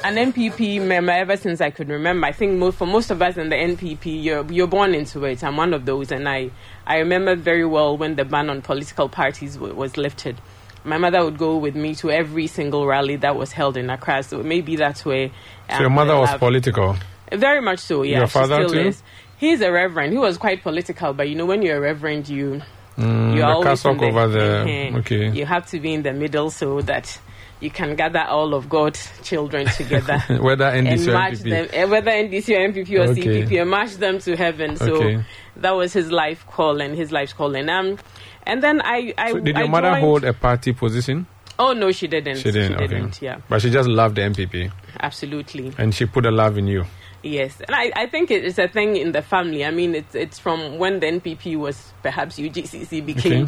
an 0.05 0.32
NPP 0.32 0.86
member 0.86 1.12
ever 1.12 1.36
since 1.36 1.61
I 1.61 1.70
could 1.70 1.88
remember. 1.88 2.26
I 2.26 2.32
think 2.32 2.74
for 2.74 2.86
most 2.86 3.11
of 3.11 3.20
us 3.20 3.36
in 3.36 3.49
the 3.49 3.57
NPP, 3.57 4.22
you're 4.22 4.45
you're 4.53 4.66
born 4.66 4.95
into 4.95 5.24
it. 5.24 5.43
I'm 5.43 5.57
one 5.57 5.74
of 5.74 5.86
those, 5.86 6.12
and 6.12 6.28
I 6.28 6.51
I 6.86 6.99
remember 6.99 7.34
very 7.34 7.66
well 7.66 7.97
when 7.97 8.16
the 8.16 8.24
ban 8.24 8.49
on 8.49 8.62
political 8.62 9.09
parties 9.09 9.55
w- 9.55 9.74
was 9.74 9.97
lifted. 9.97 10.40
My 10.84 10.99
mother 10.99 11.24
would 11.24 11.38
go 11.38 11.57
with 11.59 11.76
me 11.76 11.95
to 11.97 12.11
every 12.11 12.49
single 12.49 12.86
rally 12.86 13.16
that 13.16 13.36
was 13.36 13.53
held 13.53 13.76
in 13.76 13.88
Accra. 13.90 14.22
So 14.22 14.43
maybe 14.43 14.76
that's 14.76 15.05
where. 15.05 15.30
So 15.70 15.78
your 15.78 15.86
um, 15.86 15.95
mother 15.95 16.16
was 16.16 16.34
political. 16.34 16.97
very 17.32 17.61
much 17.61 17.78
so, 17.78 18.03
yeah. 18.03 18.18
Your 18.18 18.26
she 18.26 18.32
father 18.32 18.66
still 18.66 18.71
too? 18.71 18.88
is. 18.88 19.03
He's 19.42 19.60
a 19.60 19.72
reverend. 19.72 20.12
He 20.12 20.18
was 20.20 20.38
quite 20.38 20.62
political, 20.62 21.12
but 21.14 21.28
you 21.28 21.34
know, 21.34 21.46
when 21.46 21.62
you're 21.62 21.78
a 21.78 21.80
reverend, 21.80 22.28
you 22.28 22.62
Mm, 22.96 23.34
you're 23.34 23.46
always 23.46 23.84
in 23.84 23.96
the, 23.96 24.04
over 24.06 24.28
there. 24.28 24.64
Mhm. 24.66 24.96
Okay. 24.98 25.30
You 25.30 25.46
have 25.46 25.66
to 25.70 25.80
be 25.80 25.94
in 25.94 26.02
the 26.02 26.12
middle 26.12 26.50
so 26.50 26.80
that 26.82 27.18
you 27.58 27.70
can 27.70 27.96
gather 27.96 28.20
all 28.20 28.54
of 28.54 28.68
God's 28.68 29.02
children 29.24 29.66
together. 29.66 30.18
Whether 30.40 30.66
NDC 30.70 31.08
or 31.08 31.12
march 31.14 31.32
NPP. 31.40 31.50
them, 31.50 31.68
eh, 31.72 31.84
whether 31.86 32.10
NDC 32.12 32.54
or 32.54 32.68
NPP 32.72 32.98
or 32.98 33.10
Okay. 33.10 33.22
CPP, 33.46 33.60
and 33.62 33.70
march 33.70 33.94
them 33.94 34.18
to 34.20 34.36
heaven. 34.36 34.76
So 34.76 34.94
Okay. 34.96 35.24
that 35.56 35.74
was 35.74 35.92
his 35.92 36.12
life 36.12 36.46
call 36.46 36.80
and 36.82 36.94
his 36.94 37.10
life's 37.10 37.32
calling. 37.32 37.68
Um, 37.68 37.98
and 38.46 38.62
then 38.62 38.80
I, 38.84 39.12
I 39.18 39.32
So 39.32 39.40
did 39.40 39.56
your 39.56 39.64
I 39.66 39.68
mother 39.68 39.90
joined- 39.92 40.00
hold 40.04 40.24
a 40.24 40.34
party 40.34 40.72
position? 40.72 41.26
Oh 41.58 41.72
no, 41.72 41.90
she 41.92 42.06
didn't. 42.06 42.36
She 42.36 42.52
didn't. 42.52 42.74
okay. 42.76 42.86
didn't, 42.88 43.22
Yeah, 43.22 43.38
But 43.48 43.62
she 43.62 43.70
just 43.70 43.88
loved 43.88 44.16
the 44.16 44.22
NPP, 44.22 44.70
absolutely. 45.00 45.72
and 45.78 45.94
she 45.94 46.06
put 46.06 46.26
a 46.26 46.30
love 46.30 46.58
in 46.58 46.66
you. 46.66 46.84
Yes, 47.22 47.61
and 47.61 47.74
I, 47.74 47.92
I 47.94 48.07
think 48.07 48.30
it's 48.30 48.58
a 48.58 48.66
thing 48.68 48.96
in 48.96 49.12
the 49.12 49.22
family. 49.22 49.64
I 49.64 49.70
mean, 49.70 49.94
it's 49.94 50.14
it's 50.14 50.38
from 50.38 50.78
when 50.78 51.00
the 51.00 51.07
NPP 51.07 51.57
was 51.57 51.92
perhaps 52.03 52.36
UGCC 52.38 53.04
became. 53.07 53.46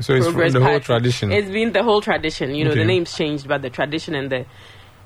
So 0.00 0.14
it's 0.14 0.26
from 0.26 0.50
the 0.50 0.60
whole 0.60 0.80
tradition. 0.80 1.32
It's 1.32 1.48
been 1.50 1.72
the 1.72 1.82
whole 1.82 2.02
tradition. 2.02 2.54
You 2.54 2.64
know, 2.64 2.72
Okay. 2.72 2.80
the 2.80 2.86
name's 2.86 3.16
changed, 3.16 3.48
but 3.48 3.62
the 3.62 3.70
tradition 3.70 4.14
and 4.14 4.30
the 4.30 4.44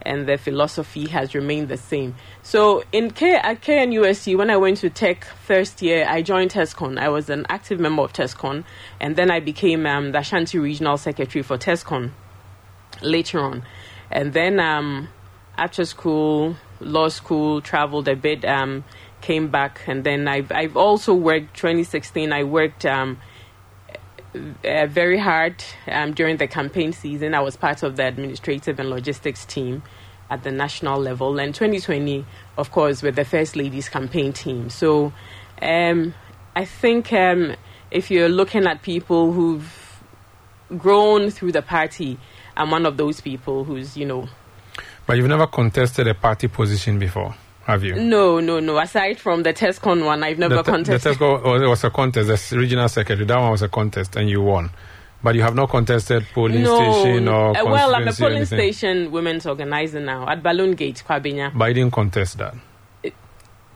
and 0.02 0.26
the 0.26 0.38
philosophy 0.38 1.06
has 1.08 1.34
remained 1.34 1.68
the 1.68 1.76
same. 1.76 2.14
So 2.42 2.82
in 2.92 3.10
K 3.10 3.34
at 3.36 3.60
KNUST, 3.62 4.36
when 4.36 4.50
I 4.50 4.56
went 4.56 4.78
to 4.78 4.90
Tech 4.90 5.24
first 5.24 5.82
year, 5.82 6.06
I 6.08 6.22
joined 6.22 6.50
TESCON. 6.52 6.98
I 6.98 7.08
was 7.08 7.28
an 7.30 7.46
active 7.48 7.78
member 7.78 8.02
of 8.02 8.12
TESCON, 8.12 8.64
and 9.00 9.16
then 9.16 9.30
I 9.30 9.40
became 9.40 9.86
um, 9.86 10.12
the 10.12 10.18
Ashanti 10.18 10.58
Regional 10.58 10.96
Secretary 10.96 11.42
for 11.42 11.58
TESCON 11.58 12.10
later 13.02 13.40
on. 13.40 13.64
And 14.10 14.32
then 14.32 14.58
um, 14.60 15.08
after 15.56 15.84
school, 15.84 16.56
law 16.80 17.08
school, 17.08 17.60
traveled 17.60 18.08
a 18.08 18.16
bit, 18.16 18.44
um, 18.44 18.84
came 19.20 19.48
back, 19.48 19.80
and 19.86 20.04
then 20.04 20.28
I've 20.28 20.52
I've 20.52 20.76
also 20.76 21.14
worked. 21.14 21.56
2016, 21.56 22.32
I 22.32 22.44
worked. 22.44 22.86
Um, 22.86 23.18
uh, 24.62 24.86
very 24.86 25.18
hard 25.18 25.64
um, 25.90 26.12
during 26.12 26.36
the 26.36 26.46
campaign 26.46 26.92
season. 26.92 27.34
I 27.34 27.40
was 27.40 27.56
part 27.56 27.82
of 27.82 27.96
the 27.96 28.06
administrative 28.06 28.78
and 28.78 28.90
logistics 28.90 29.44
team 29.44 29.82
at 30.30 30.42
the 30.42 30.52
national 30.52 31.00
level, 31.00 31.38
and 31.38 31.54
2020, 31.54 32.24
of 32.58 32.70
course, 32.70 33.02
with 33.02 33.16
the 33.16 33.24
First 33.24 33.56
Lady's 33.56 33.88
campaign 33.88 34.32
team. 34.32 34.68
So, 34.68 35.12
um, 35.62 36.14
I 36.54 36.64
think 36.66 37.12
um, 37.12 37.54
if 37.90 38.10
you're 38.10 38.28
looking 38.28 38.66
at 38.66 38.82
people 38.82 39.32
who've 39.32 40.02
grown 40.76 41.30
through 41.30 41.52
the 41.52 41.62
party, 41.62 42.18
I'm 42.56 42.70
one 42.70 42.84
of 42.84 42.96
those 42.96 43.20
people 43.20 43.64
who's, 43.64 43.96
you 43.96 44.04
know. 44.04 44.28
But 45.08 45.16
you've 45.16 45.26
never 45.26 45.46
contested 45.46 46.06
a 46.06 46.12
party 46.12 46.48
position 46.48 46.98
before, 46.98 47.34
have 47.64 47.82
you? 47.82 47.94
No, 47.94 48.40
no, 48.40 48.60
no. 48.60 48.78
Aside 48.78 49.18
from 49.18 49.42
the 49.42 49.54
TESCON 49.54 50.04
one, 50.04 50.22
I've 50.22 50.38
never 50.38 50.56
the, 50.56 50.62
te- 50.62 50.70
contested. 50.70 51.14
The 51.14 51.24
TESCON 51.24 51.66
was, 51.66 51.82
a 51.82 51.88
contest, 51.88 52.50
the 52.50 52.58
regional 52.58 52.90
secretary. 52.90 53.24
That 53.24 53.38
one 53.38 53.52
was 53.52 53.62
a 53.62 53.70
contest, 53.70 54.16
and 54.16 54.28
you 54.28 54.42
won. 54.42 54.68
But 55.22 55.34
you 55.34 55.40
have 55.40 55.54
not 55.54 55.70
contested 55.70 56.26
polling 56.34 56.62
no, 56.62 56.76
station 56.76 57.26
or 57.26 57.56
uh, 57.56 57.64
well, 57.64 57.94
I'm 57.94 58.06
a 58.06 58.12
polling 58.12 58.44
station 58.44 59.10
women's 59.10 59.46
organizer 59.46 59.98
now 59.98 60.28
at 60.28 60.42
Balloon 60.42 60.72
Gate. 60.72 61.02
But 61.08 61.24
you 61.24 61.54
didn't 61.74 61.92
contest 61.92 62.36
that. 62.36 62.54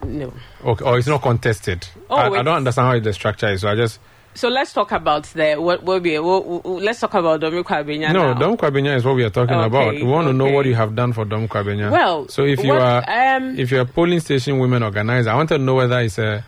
No. 0.05 0.35
Okay, 0.63 0.85
or 0.85 0.99
it's 0.99 1.09
not 1.09 1.23
contested. 1.23 1.89
Oh, 2.11 2.17
I, 2.17 2.27
I 2.27 2.43
don't 2.43 2.57
understand 2.57 2.89
how 2.89 3.01
the 3.01 3.15
structure 3.15 3.49
is. 3.49 3.63
So 3.63 3.69
I 3.71 3.75
just 3.75 4.01
So 4.35 4.49
let's 4.49 4.73
talk 4.73 4.93
about 4.93 5.25
the 5.35 5.57
what 5.57 5.83
what, 5.83 6.03
what- 6.03 6.65
let's 6.83 7.01
talk 7.01 7.15
about 7.15 7.41
Dome-Kwabenya 7.41 8.13
no. 8.13 8.33
now. 8.33 8.39
Dom 8.39 8.57
Kwabenya 8.57 8.97
is 8.97 9.05
what 9.05 9.17
we 9.17 9.25
are 9.25 9.31
talking 9.31 9.55
Okay, 9.55 9.67
about. 9.67 9.95
We 9.95 10.05
want 10.05 10.27
to 10.29 10.33
know 10.33 10.49
what 10.51 10.65
you 10.65 10.75
have 10.75 10.95
done 10.95 11.13
for 11.13 11.25
Dome-Kwabenya. 11.27 11.91
Well, 11.91 12.29
so 12.29 12.45
if 12.45 12.63
you 12.65 12.71
what, 12.71 12.81
are 12.81 13.37
um, 13.37 13.59
if 13.59 13.71
you're 13.71 13.83
a 13.83 13.87
polling 13.87 14.21
station 14.21 14.59
women 14.59 14.83
organizer, 14.83 15.31
I 15.31 15.35
want 15.35 15.51
to 15.51 15.59
know 15.59 15.75
whether 15.75 16.01
it's 16.01 16.19
a 16.19 16.45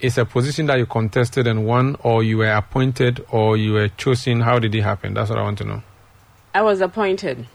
it's 0.00 0.16
a 0.16 0.24
position 0.24 0.66
that 0.66 0.78
you 0.78 0.86
contested 0.86 1.46
and 1.46 1.66
won, 1.66 1.96
or 2.02 2.22
you 2.22 2.38
were 2.38 2.50
appointed, 2.50 3.24
or 3.30 3.56
you 3.56 3.72
were 3.72 3.88
chosen. 3.88 4.40
How 4.40 4.58
did 4.58 4.74
it 4.74 4.82
happen? 4.82 5.12
That's 5.14 5.28
what 5.28 5.38
I 5.38 5.42
want 5.42 5.58
to 5.58 5.64
know. 5.64 5.82
I 6.54 6.62
was 6.62 6.80
appointed. 6.80 7.46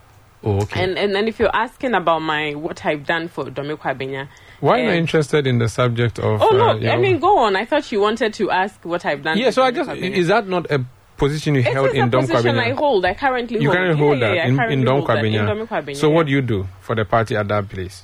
Oh, 0.44 0.62
okay. 0.62 0.84
And 0.84 1.00
and 1.00 1.16
then 1.16 1.28
if 1.28 1.40
you're 1.40 1.56
asking 1.56 1.94
about 1.95 2.20
my 2.22 2.54
what 2.54 2.86
I've 2.86 3.06
done 3.08 3.28
for 3.28 3.50
Dome-Kwabenya, 3.50 4.28
Why 4.64 4.80
are 4.80 4.84
you 4.84 4.90
um, 4.91 4.95
interested 4.95 5.45
in 5.45 5.57
the 5.57 5.68
subject 5.68 6.19
of? 6.19 6.41
Oh 6.41 6.49
uh, 6.49 6.73
no, 6.73 6.80
your- 6.80 6.94
I 6.94 6.95
mean 6.98 7.19
go 7.19 7.38
on. 7.40 7.57
I 7.57 7.65
thought 7.65 7.91
you 7.91 7.99
wanted 7.99 8.34
to 8.35 8.49
ask 8.49 8.80
what 8.85 9.06
I've 9.06 9.22
done. 9.22 9.38
yeah. 9.38 9.49
So 9.49 9.61
I 9.61 9.72
just 9.72 9.90
Kwabenya. 9.90 10.11
is 10.11 10.27
that 10.27 10.48
not 10.48 10.72
a 10.72 10.85
position 11.18 11.56
you 11.56 11.60
It 11.60 11.65
held 11.73 11.90
in 11.91 12.06
a 12.06 12.10
Dom 12.10 12.22
position 12.22 12.56
Kwabenya? 12.56 12.68
I 12.68 12.72
hold. 12.72 13.03
I 13.03 13.14
currently 13.14 13.60
You 13.60 13.68
hold. 13.68 13.76
currently 13.77 13.98
hold 13.98 14.19
yeah, 14.19 14.27
that 14.30 14.35
yeah, 14.38 14.45
in, 14.69 14.85
Dom 14.85 14.95
hold 14.99 15.10
that 15.10 15.26
in 15.26 15.34
Kwabenya. 15.34 15.68
Domi 15.77 15.95
So 15.95 16.07
yeah. 16.07 16.15
what 16.15 16.27
do 16.27 16.31
you 16.31 16.41
do 16.41 16.65
for 16.80 16.95
the 16.95 17.03
party 17.03 17.35
at 17.35 17.49
that 17.49 17.68
place? 17.68 18.03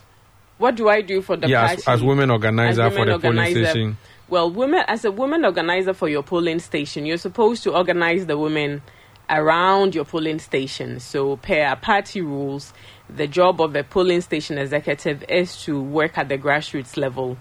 What 0.57 0.75
do 0.75 0.89
I 0.89 0.99
do 1.01 1.21
for 1.21 1.37
the 1.37 1.47
yeah, 1.47 1.65
party? 1.67 1.81
as, 1.83 1.87
as 1.87 2.03
women 2.03 2.29
organizer 2.29 2.81
As 2.81 2.93
for 2.93 2.99
women 2.99 3.13
the 3.21 3.27
polling 3.29 3.51
station. 3.51 3.97
Well, 4.27 4.51
women 4.51 4.83
as 4.87 5.05
a 5.05 5.11
women 5.13 5.45
organizer 5.45 5.93
for 5.93 6.09
your 6.09 6.23
polling 6.23 6.59
station, 6.59 7.05
you're 7.05 7.17
supposed 7.17 7.63
to 7.63 7.73
organize 7.73 8.25
the 8.25 8.37
women 8.37 8.81
around 9.29 9.95
your 9.95 10.05
polling 10.05 10.39
station. 10.39 10.99
So, 10.99 11.37
per 11.37 11.75
party 11.75 12.21
rules, 12.21 12.73
the 13.09 13.27
job 13.27 13.61
of 13.61 13.75
a 13.75 13.83
polling 13.83 14.21
station 14.21 14.57
executive 14.57 15.23
is 15.29 15.61
to 15.63 15.81
work 15.81 16.17
at 16.17 16.29
the 16.29 16.37
grassroots 16.37 16.97
level 16.97 17.37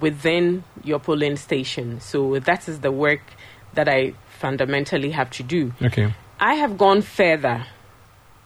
within 0.00 0.64
your 0.84 0.98
polling 0.98 1.36
station. 1.36 2.00
So, 2.00 2.38
that 2.38 2.68
is 2.68 2.80
the 2.80 2.92
work 2.92 3.22
that 3.74 3.88
I 3.88 4.14
fundamentally 4.38 5.10
have 5.10 5.30
to 5.30 5.42
do. 5.42 5.72
Okay. 5.80 6.12
I 6.38 6.54
have 6.54 6.76
gone 6.76 7.02
further 7.02 7.66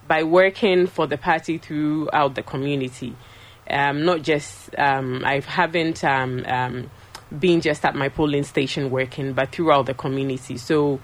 by 0.07 0.23
working 0.23 0.87
for 0.87 1.07
the 1.07 1.19
party 1.19 1.59
throughout 1.59 2.35
the 2.35 2.43
community. 2.43 3.17
Um, 3.69 4.05
not 4.05 4.23
just, 4.23 4.71
um, 4.79 5.25
I 5.25 5.41
haven't 5.41 6.05
um, 6.05 6.45
um, 6.47 6.91
been 7.37 7.61
just 7.61 7.85
at 7.85 7.97
my 7.97 8.09
polling 8.09 8.45
station 8.45 8.91
working, 8.91 9.33
but 9.33 9.51
throughout 9.51 9.87
the 9.87 9.95
community. 9.95 10.59
So 10.59 11.01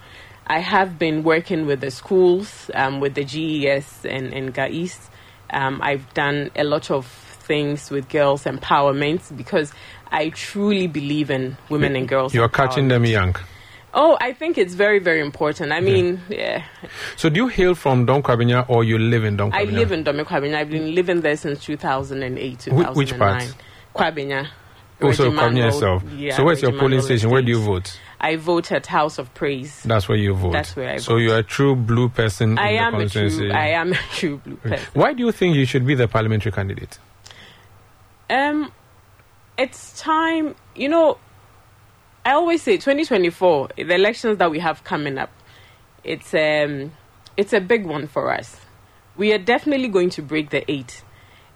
I 0.47 0.59
have 0.59 0.99
been 0.99 1.23
working 1.23 1.67
with 1.67 1.81
the 1.81 1.91
schools, 1.91 2.71
um, 2.75 3.01
with 3.01 3.15
the 3.15 3.25
GES 3.25 4.05
and, 4.05 4.33
and 4.35 4.53
GAIS. 4.53 5.11
Um, 5.51 5.81
I've 5.83 6.13
done 6.15 6.51
a 6.57 6.65
lot 6.65 6.91
of 6.91 7.07
things 7.07 7.91
with 7.91 8.09
girls' 8.09 8.45
empowerment 8.45 9.37
because 9.37 9.73
I 10.11 10.31
truly 10.31 10.87
believe 10.87 11.31
in 11.31 11.57
women 11.69 11.97
and 11.97 12.09
girls. 12.09 12.35
You 12.35 12.43
are 12.43 12.49
catching 12.49 12.89
them 12.89 13.05
young. 13.05 13.37
Oh, 13.95 14.17
I 14.21 14.33
think 14.33 14.57
it's 14.57 14.73
very, 14.75 14.99
very 14.99 15.21
important. 15.21 15.71
I 15.71 15.81
mean, 15.81 16.21
yeah, 16.31 16.65
So 17.17 17.29
do 17.29 17.37
you 17.43 17.49
hail 17.49 17.75
from 17.75 18.07
Dome-Kwabenya 18.07 18.65
or 18.69 18.85
you 18.85 18.99
live 18.99 19.25
in 19.25 19.37
Dom 19.37 19.51
I 19.53 19.65
live 19.65 19.93
in 19.93 20.03
Dome-Kwabenya. 20.03 20.57
I've 20.57 20.71
been 20.71 20.95
living 20.95 21.21
there 21.21 21.37
since 21.37 21.63
2008, 21.63 22.63
Wh- 22.63 22.65
2009. 22.65 22.95
which 22.97 23.19
part? 23.19 23.55
Also, 25.03 25.31
Kwabenya 25.31 25.65
yourself. 25.67 26.03
Yeah, 26.17 26.37
so 26.37 26.45
where's 26.45 26.63
your 26.63 26.73
polling 26.73 27.01
station? 27.03 27.31
Where 27.31 27.43
do 27.43 27.51
you 27.51 27.61
vote? 27.61 27.99
I 28.21 28.37
vote 28.37 28.71
at 28.71 28.87
House 28.87 29.19
of 29.19 29.33
Praise. 29.35 29.83
That's 29.83 30.09
where 30.09 30.19
you 30.19 30.33
vote. 30.35 30.53
That's 30.53 30.77
where 30.77 30.91
I 30.91 30.93
vote. 30.95 31.03
So 31.03 31.17
you're 31.17 31.39
a 31.39 31.43
true 31.43 31.75
blue 31.75 32.09
person 32.09 32.57
I 32.59 32.71
in 32.71 32.77
the 32.77 32.83
am 32.83 32.95
a 32.95 33.09
true. 33.09 33.51
I 33.53 33.67
am 33.69 33.93
a 33.93 33.97
true 34.15 34.37
blue 34.39 34.57
person. 34.57 34.87
Why 34.95 35.13
do 35.13 35.25
you 35.25 35.33
think 35.33 35.57
you 35.57 35.65
should 35.67 35.87
be 35.87 35.95
the 35.95 36.07
parliamentary 36.07 36.53
candidate? 36.53 36.99
Um, 38.31 38.73
it's 39.59 40.01
time. 40.01 40.55
You 40.77 40.89
know, 40.89 41.19
I 42.25 42.33
always 42.33 42.63
say 42.63 42.77
2024, 42.77 43.71
the 43.77 43.95
elections 43.95 44.39
that 44.39 44.51
we 44.51 44.61
have 44.61 44.85
coming 44.85 45.19
up. 45.19 45.31
It's 46.05 46.33
um, 46.35 46.93
it's 47.37 47.53
a 47.53 47.61
big 47.61 47.87
one 47.87 48.07
for 48.07 48.33
us. 48.33 48.57
We 49.17 49.33
are 49.33 49.39
definitely 49.39 49.89
going 49.89 50.11
to 50.11 50.23
break 50.23 50.51
the 50.51 50.69
eight, 50.71 51.03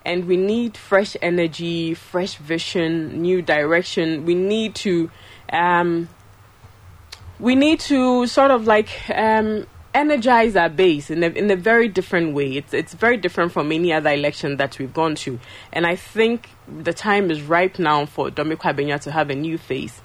and 0.07 0.27
we 0.27 0.37
need 0.37 0.77
fresh 0.77 1.17
energy, 1.21 1.93
fresh 1.93 2.37
vision, 2.37 3.21
new 3.21 3.43
direction. 3.43 4.25
We 4.25 4.37
need 4.37 4.77
to, 4.77 5.11
um, 5.53 6.09
we 7.41 7.57
need 7.57 7.81
to 7.81 8.27
sort 8.29 8.53
of 8.53 8.69
like 8.69 8.89
um, 9.11 9.67
energize 9.93 10.55
our 10.55 10.69
base 10.69 11.11
in 11.11 11.25
a, 11.25 11.27
in 11.27 11.51
a 11.51 11.57
very 11.57 11.89
different 11.89 12.35
way. 12.35 12.57
It's 12.57 12.73
it's 12.73 12.95
very 12.95 13.17
different 13.17 13.51
from 13.51 13.73
any 13.73 13.93
other 13.93 14.11
election 14.11 14.59
that 14.59 14.79
we've 14.79 14.95
gone 14.95 15.17
to, 15.17 15.41
and 15.73 15.85
I 15.87 15.97
think 15.97 16.51
the 16.69 16.93
time 16.93 17.31
is 17.31 17.43
ripe 17.43 17.79
now 17.79 18.07
for 18.07 18.31
Dome-Kwabenya 18.31 19.01
to 19.03 19.11
have 19.11 19.29
a 19.29 19.35
new 19.35 19.59
face, 19.59 20.01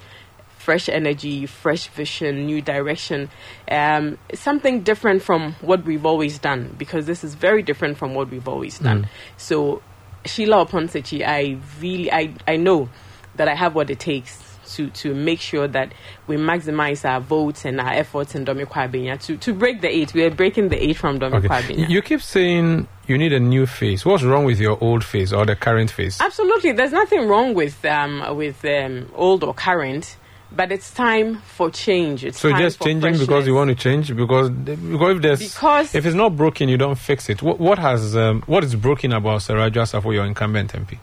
fresh 0.58 0.90
energy, 0.90 1.46
fresh 1.46 1.88
vision, 1.90 2.48
new 2.48 2.62
direction, 2.62 3.30
um, 3.70 4.18
something 4.34 4.82
different 4.82 5.22
from 5.22 5.54
what 5.62 5.86
we've 5.86 6.06
always 6.08 6.40
done 6.40 6.74
because 6.78 7.06
this 7.06 7.24
is 7.24 7.36
very 7.36 7.62
different 7.62 7.98
from 7.98 8.16
what 8.16 8.32
we've 8.32 8.48
always 8.48 8.80
done. 8.80 9.04
Mm. 9.04 9.10
So, 9.38 9.82
Sheila 10.26 10.66
Oponsechi, 10.66 11.26
I 11.26 11.58
really 11.80 12.12
I 12.12 12.34
I 12.48 12.58
know 12.58 12.90
that 13.36 13.48
I 13.48 13.56
have 13.56 13.76
what 13.76 13.90
it 13.90 14.00
takes 14.00 14.52
to 14.76 14.90
to 14.90 15.14
make 15.14 15.40
sure 15.40 15.68
that 15.68 15.94
we 16.28 16.38
maximize 16.38 17.10
our 17.10 17.20
votes 17.20 17.66
and 17.66 17.80
our 17.80 17.92
efforts 17.92 18.36
in 18.36 18.44
Dome-Kwabenya 18.44 19.22
to 19.26 19.38
to 19.38 19.54
break 19.54 19.82
the 19.82 19.90
eight. 19.90 20.14
We 20.14 20.24
are 20.24 20.30
breaking 20.30 20.70
the 20.70 20.82
eight 20.82 20.98
from 20.98 21.20
Domi 21.20 21.38
Okay. 21.38 21.86
You 21.88 22.02
keep 22.02 22.22
saying 22.22 22.88
you 23.08 23.18
need 23.18 23.34
a 23.34 23.40
new 23.40 23.66
face. 23.66 24.06
What's 24.06 24.24
wrong 24.24 24.46
with 24.46 24.60
your 24.60 24.78
old 24.82 25.04
face 25.04 25.34
or 25.34 25.46
the 25.46 25.56
current 25.56 25.92
face? 25.92 26.22
Absolutely, 26.22 26.72
there's 26.72 26.94
nothing 26.94 27.28
wrong 27.28 27.54
with 27.54 27.84
um 27.86 28.36
with 28.36 28.64
um, 28.66 29.10
old 29.16 29.44
or 29.44 29.54
current, 29.54 30.18
but 30.52 30.72
it's 30.72 30.94
time 30.94 31.38
for 31.42 31.70
change. 31.70 32.26
It's 32.26 32.40
So 32.40 32.52
time 32.52 32.62
just 32.62 32.78
for 32.78 32.86
changing 32.86 33.18
because 33.18 33.48
you 33.48 33.56
want 33.56 33.70
to 33.70 33.76
change 33.76 34.14
because 34.16 34.50
because 34.50 35.16
if 35.16 35.22
there's 35.22 35.54
Because- 35.54 35.96
if 35.96 36.06
it's 36.06 36.16
not 36.16 36.36
broken 36.36 36.68
you 36.70 36.78
don't 36.78 36.98
fix 36.98 37.30
it. 37.30 37.42
What 37.42 37.60
what 37.60 37.80
has 37.80 38.16
um, 38.16 38.42
what 38.48 38.64
is 38.64 38.76
broken 38.76 39.14
about 39.14 39.42
Saraja 39.42 39.84
Safo, 39.84 40.14
your 40.14 40.26
incumbent 40.26 40.74
MP? 40.74 40.98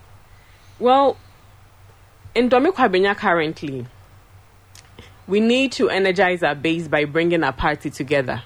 Well, 0.79 1.17
in 2.35 2.49
Dome-Kwabenya 2.49 3.17
currently, 3.17 3.87
we 5.27 5.41
need 5.41 5.73
to 5.73 5.89
energize 5.91 6.43
our 6.43 6.55
base 6.55 6.87
by 6.87 7.05
bringing 7.05 7.43
our 7.43 7.53
party 7.53 7.91
together. 7.91 8.43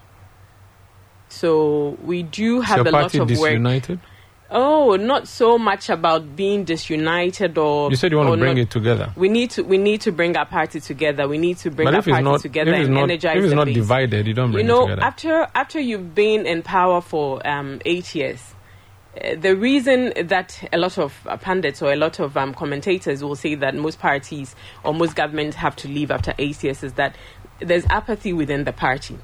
So 1.29 1.99
we 2.03 2.23
do 2.23 2.61
have 2.61 2.79
your 2.79 2.89
a 2.89 2.91
lot 2.91 3.15
of 3.15 3.39
work. 3.39 3.99
Oh, 4.55 4.97
not 4.97 5.29
so 5.29 5.57
much 5.59 5.89
about 5.89 6.37
being 6.37 6.65
disunited 6.65 7.57
or. 7.57 7.89
You 7.89 7.97
said 7.97 8.13
you 8.13 8.19
want 8.19 8.31
to 8.31 8.37
bring 8.37 8.57
not. 8.57 8.63
it 8.63 8.71
together. 8.71 9.13
We 9.17 9.31
need 9.31 9.51
to 9.53 9.63
we 9.63 9.79
need 9.79 10.03
to 10.03 10.13
bring 10.13 10.37
our 10.37 10.45
party 10.45 10.79
together. 10.81 11.27
We 11.27 11.39
need 11.39 11.57
to 11.59 11.71
bring 11.71 11.87
but 11.87 11.95
our 11.95 12.03
party 12.03 12.23
not 12.23 12.41
together 12.41 12.75
and 12.75 12.93
not 12.93 13.05
energize 13.05 13.39
if 13.39 13.45
it's 13.45 13.55
not 13.55 13.67
base. 13.67 13.77
divided, 13.77 14.27
you 14.27 14.35
don't 14.35 14.53
bring 14.53 14.67
you 14.67 14.73
know, 14.73 14.89
after 14.89 15.47
after 15.55 15.81
you've 15.81 16.15
been 16.15 16.47
in 16.47 16.63
power 16.63 17.01
for 17.01 17.47
um, 17.47 17.81
eight 17.87 18.15
years, 18.15 18.55
uh, 19.21 19.37
the 19.37 19.57
reason 19.57 20.13
that 20.27 20.69
a 20.73 20.79
lot 20.79 20.99
of 20.99 21.27
uh, 21.27 21.37
pundits 21.39 21.81
or 21.81 21.93
a 21.93 21.97
lot 21.97 22.21
of 22.21 22.37
um, 22.37 22.53
commentators 22.53 23.25
will 23.25 23.37
say 23.37 23.55
that 23.55 23.75
most 23.75 23.99
parties 23.99 24.55
or 24.85 24.93
most 24.93 25.17
governments 25.17 25.57
have 25.57 25.75
to 25.77 25.89
leave 25.89 26.11
after 26.11 26.35
eight 26.39 26.63
years 26.63 26.83
is 26.83 26.93
that 26.95 27.17
there's 27.61 27.87
apathy 27.87 28.33
within 28.33 28.65
the 28.65 28.73
party, 28.73 29.19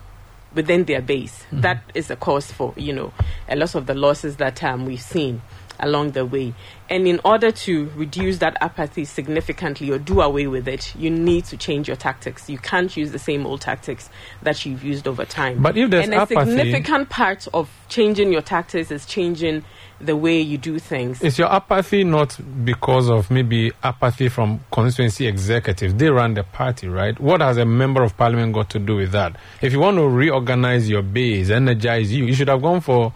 within 0.55 0.85
their 0.85 1.03
base. 1.03 1.45
Mm-hmm. 1.45 1.61
That 1.61 1.83
is 1.95 2.11
a 2.11 2.17
cause 2.17 2.51
for 2.51 2.73
you 2.77 2.93
know 2.93 3.13
a 3.49 3.57
lot 3.57 3.75
of 3.75 3.87
the 3.87 3.95
losses 3.95 4.37
that 4.37 4.63
um, 4.63 4.87
we've 4.87 5.01
seen 5.01 5.43
along 5.81 6.13
the 6.13 6.25
way. 6.27 6.55
And 6.91 7.07
in 7.07 7.21
order 7.25 7.51
to 7.51 7.91
reduce 7.95 8.39
that 8.39 8.57
apathy 8.61 9.05
significantly 9.05 9.91
or 9.91 9.99
do 9.99 10.21
away 10.21 10.47
with 10.47 10.67
it, 10.67 10.95
you 10.97 11.11
need 11.11 11.45
to 11.47 11.57
change 11.57 11.87
your 11.87 11.97
tactics. 11.97 12.49
You 12.49 12.59
can't 12.59 12.97
use 12.97 13.13
the 13.13 13.19
same 13.19 13.47
old 13.47 13.61
tactics 13.61 14.09
that 14.43 14.65
you've 14.65 14.83
used 14.83 15.07
over 15.07 15.25
time. 15.25 15.63
But 15.63 15.77
if 15.77 15.91
there's 15.91 16.05
and 16.05 16.15
a 16.15 16.23
apathy- 16.23 16.51
significant 16.51 17.11
part 17.11 17.47
of 17.55 17.71
changing 17.89 18.33
your 18.33 18.43
tactics 18.43 18.91
is 18.91 19.07
changing 19.07 19.65
the 20.01 20.17
way 20.17 20.41
you 20.41 20.59
do 20.59 20.79
things. 20.79 21.23
Is 21.23 21.39
your 21.39 21.53
apathy 21.53 22.05
not 22.05 22.39
because 22.65 23.09
of 23.11 23.31
maybe 23.31 23.73
apathy 23.83 24.29
from 24.29 24.61
constituency 24.71 25.27
executives? 25.27 25.95
They 25.95 26.09
run 26.09 26.35
the 26.35 26.45
party, 26.45 26.89
right? 26.89 27.19
What 27.19 27.41
has 27.41 27.57
a 27.57 27.65
member 27.65 28.03
of 28.03 28.17
parliament 28.17 28.55
got 28.55 28.71
to 28.71 28.79
do 28.79 28.97
with 28.97 29.13
that? 29.13 29.37
If 29.61 29.73
you 29.73 29.81
want 29.81 29.97
to 29.97 30.09
reorganize 30.09 30.89
your 30.89 31.03
base, 31.03 31.51
energize 31.51 32.13
you, 32.13 32.27
you 32.27 32.35
should 32.35 32.49
have 32.49 32.63
gone 32.63 32.81
for 32.81 33.13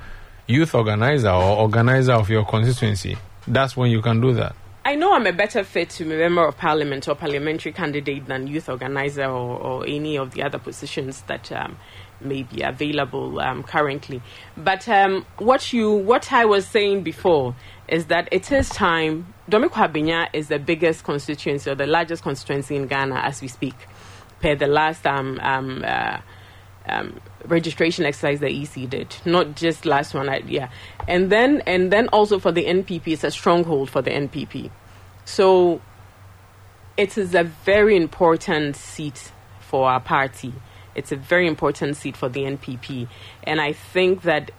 youth 0.46 0.74
organizer 0.74 1.30
or 1.30 1.58
organizer 1.58 2.12
of 2.12 2.28
your 2.28 2.44
constituency. 2.44 3.16
That's 3.46 3.76
when 3.76 3.90
you 3.90 4.02
can 4.02 4.20
do 4.20 4.32
that. 4.34 4.54
I 4.84 4.96
know 4.96 5.14
I'm 5.14 5.26
a 5.26 5.32
better 5.32 5.62
fit 5.62 5.90
to 5.90 6.04
be 6.04 6.14
a 6.14 6.18
member 6.18 6.44
of 6.44 6.56
parliament 6.56 7.06
or 7.06 7.14
parliamentary 7.14 7.70
candidate 7.70 8.26
than 8.26 8.48
youth 8.48 8.68
organizer 8.68 9.26
or, 9.26 9.56
or 9.58 9.86
any 9.86 10.18
of 10.18 10.32
the 10.32 10.42
other 10.42 10.58
positions 10.58 11.22
that 11.22 11.52
um, 11.52 11.76
may 12.24 12.42
be 12.42 12.62
available 12.62 13.40
um, 13.40 13.62
currently. 13.62 14.22
But 14.56 14.88
um, 14.88 15.26
what 15.38 15.72
you, 15.72 15.92
what 15.92 16.32
I 16.32 16.44
was 16.44 16.66
saying 16.66 17.02
before 17.02 17.54
is 17.88 18.06
that 18.06 18.28
it 18.30 18.50
is 18.52 18.68
time. 18.68 19.34
Dome-Kwabenya 19.48 20.28
is 20.32 20.48
the 20.48 20.58
biggest 20.58 21.04
constituency 21.04 21.70
or 21.70 21.74
the 21.74 21.86
largest 21.86 22.22
constituency 22.22 22.76
in 22.76 22.86
Ghana 22.86 23.16
as 23.16 23.40
we 23.42 23.48
speak, 23.48 23.74
per 24.40 24.54
the 24.54 24.66
last 24.66 25.06
um, 25.06 25.38
um, 25.40 25.84
uh, 25.84 26.18
um, 26.86 27.20
registration 27.46 28.04
exercise 28.04 28.40
the 28.40 28.62
EC 28.62 28.88
did, 28.88 29.14
not 29.24 29.54
just 29.54 29.84
last 29.84 30.14
one. 30.14 30.28
I, 30.28 30.38
yeah, 30.46 30.68
and 31.06 31.30
then 31.30 31.62
and 31.66 31.92
then 31.92 32.08
also 32.08 32.38
for 32.38 32.52
the 32.52 32.64
NPP, 32.64 33.08
it's 33.08 33.24
a 33.24 33.30
stronghold 33.30 33.90
for 33.90 34.02
the 34.02 34.10
NPP. 34.10 34.70
So 35.24 35.80
it 36.96 37.16
is 37.16 37.34
a 37.34 37.44
very 37.44 37.96
important 37.96 38.76
seat 38.76 39.32
for 39.60 39.88
our 39.88 40.00
party. 40.00 40.52
It's 40.94 41.12
a 41.12 41.16
very 41.16 41.46
important 41.46 41.96
seat 41.96 42.16
for 42.16 42.28
the 42.28 42.42
NPP, 42.42 43.08
and 43.44 43.60
I 43.60 43.72
think 43.72 44.22
that 44.22 44.50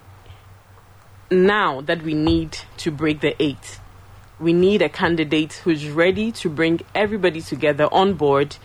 now 1.31 1.81
that 1.81 2.01
we 2.01 2.13
need 2.13 2.57
to 2.77 2.91
break 2.91 3.21
the 3.21 3.41
eight, 3.41 3.79
we 4.39 4.53
need 4.53 4.81
a 4.81 4.89
candidate 4.89 5.53
who's 5.63 5.87
ready 5.87 6.31
to 6.33 6.49
bring 6.49 6.81
everybody 6.93 7.41
together 7.41 7.87
on 7.91 8.13
board 8.15 8.57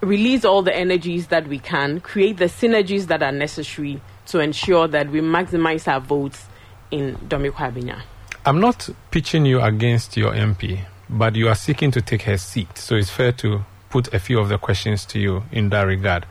release 0.00 0.44
all 0.44 0.62
the 0.62 0.74
energies 0.74 1.28
that 1.28 1.46
we 1.48 1.58
can, 1.58 2.00
create 2.00 2.36
the 2.36 2.46
synergies 2.46 3.06
that 3.06 3.22
are 3.22 3.32
necessary 3.32 4.00
to 4.26 4.40
ensure 4.40 4.88
that 4.88 5.10
we 5.10 5.20
maximize 5.20 5.90
our 5.90 6.00
votes 6.00 6.46
in 6.90 7.18
Dome-Kwabenya. 7.28 8.02
I'm 8.44 8.60
not 8.60 8.88
pitching 9.10 9.44
you 9.46 9.60
against 9.60 10.16
your 10.16 10.32
MP, 10.32 10.80
but 11.10 11.34
you 11.34 11.48
are 11.48 11.54
seeking 11.54 11.90
to 11.92 12.00
take 12.00 12.22
her 12.22 12.36
seat. 12.36 12.78
So 12.78 12.94
it's 12.94 13.10
fair 13.10 13.32
to 13.32 13.64
put 13.96 14.12
a 14.12 14.18
few 14.18 14.38
of 14.38 14.50
the 14.50 14.58
questions 14.58 15.06
to 15.06 15.18
you 15.18 15.42
in 15.50 15.70
that 15.70 15.80
regard. 15.80 16.26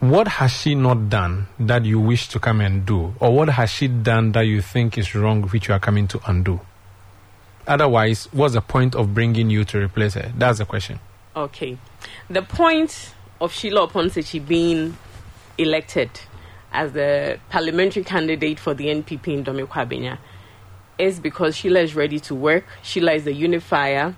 What 0.00 0.26
has 0.26 0.50
she 0.50 0.74
not 0.74 1.08
done 1.08 1.46
that 1.60 1.84
you 1.84 2.00
wish 2.00 2.26
to 2.30 2.40
come 2.40 2.60
and 2.60 2.84
do? 2.84 3.14
Or 3.20 3.32
what 3.32 3.48
has 3.48 3.70
she 3.70 3.86
done 3.86 4.32
that 4.32 4.40
you 4.40 4.60
think 4.60 4.98
is 4.98 5.14
wrong, 5.14 5.42
which 5.42 5.68
you 5.68 5.74
are 5.74 5.78
coming 5.78 6.08
to 6.08 6.20
undo? 6.26 6.60
Otherwise, 7.68 8.28
what's 8.32 8.54
the 8.54 8.60
point 8.60 8.96
of 8.96 9.14
bringing 9.14 9.50
you 9.50 9.62
to 9.66 9.78
replace 9.78 10.14
her? 10.14 10.32
That's 10.36 10.58
the 10.58 10.64
question. 10.64 10.98
Okay. 11.36 11.78
The 12.28 12.42
point 12.42 13.14
of 13.40 13.52
Sheila 13.52 13.86
Oponsechi 13.86 14.44
being 14.44 14.96
elected 15.58 16.10
as 16.72 16.90
the 16.90 17.38
parliamentary 17.50 18.02
candidate 18.02 18.58
for 18.58 18.74
the 18.74 18.86
NPP 18.86 19.28
in 19.28 19.42
Dome-Kwabenya 19.44 20.18
is 20.98 21.20
because 21.20 21.54
Sheila 21.54 21.78
is 21.78 21.94
ready 21.94 22.18
to 22.18 22.34
work. 22.34 22.64
Sheila 22.82 23.12
is 23.12 23.28
a 23.28 23.32
unifier. 23.32 24.16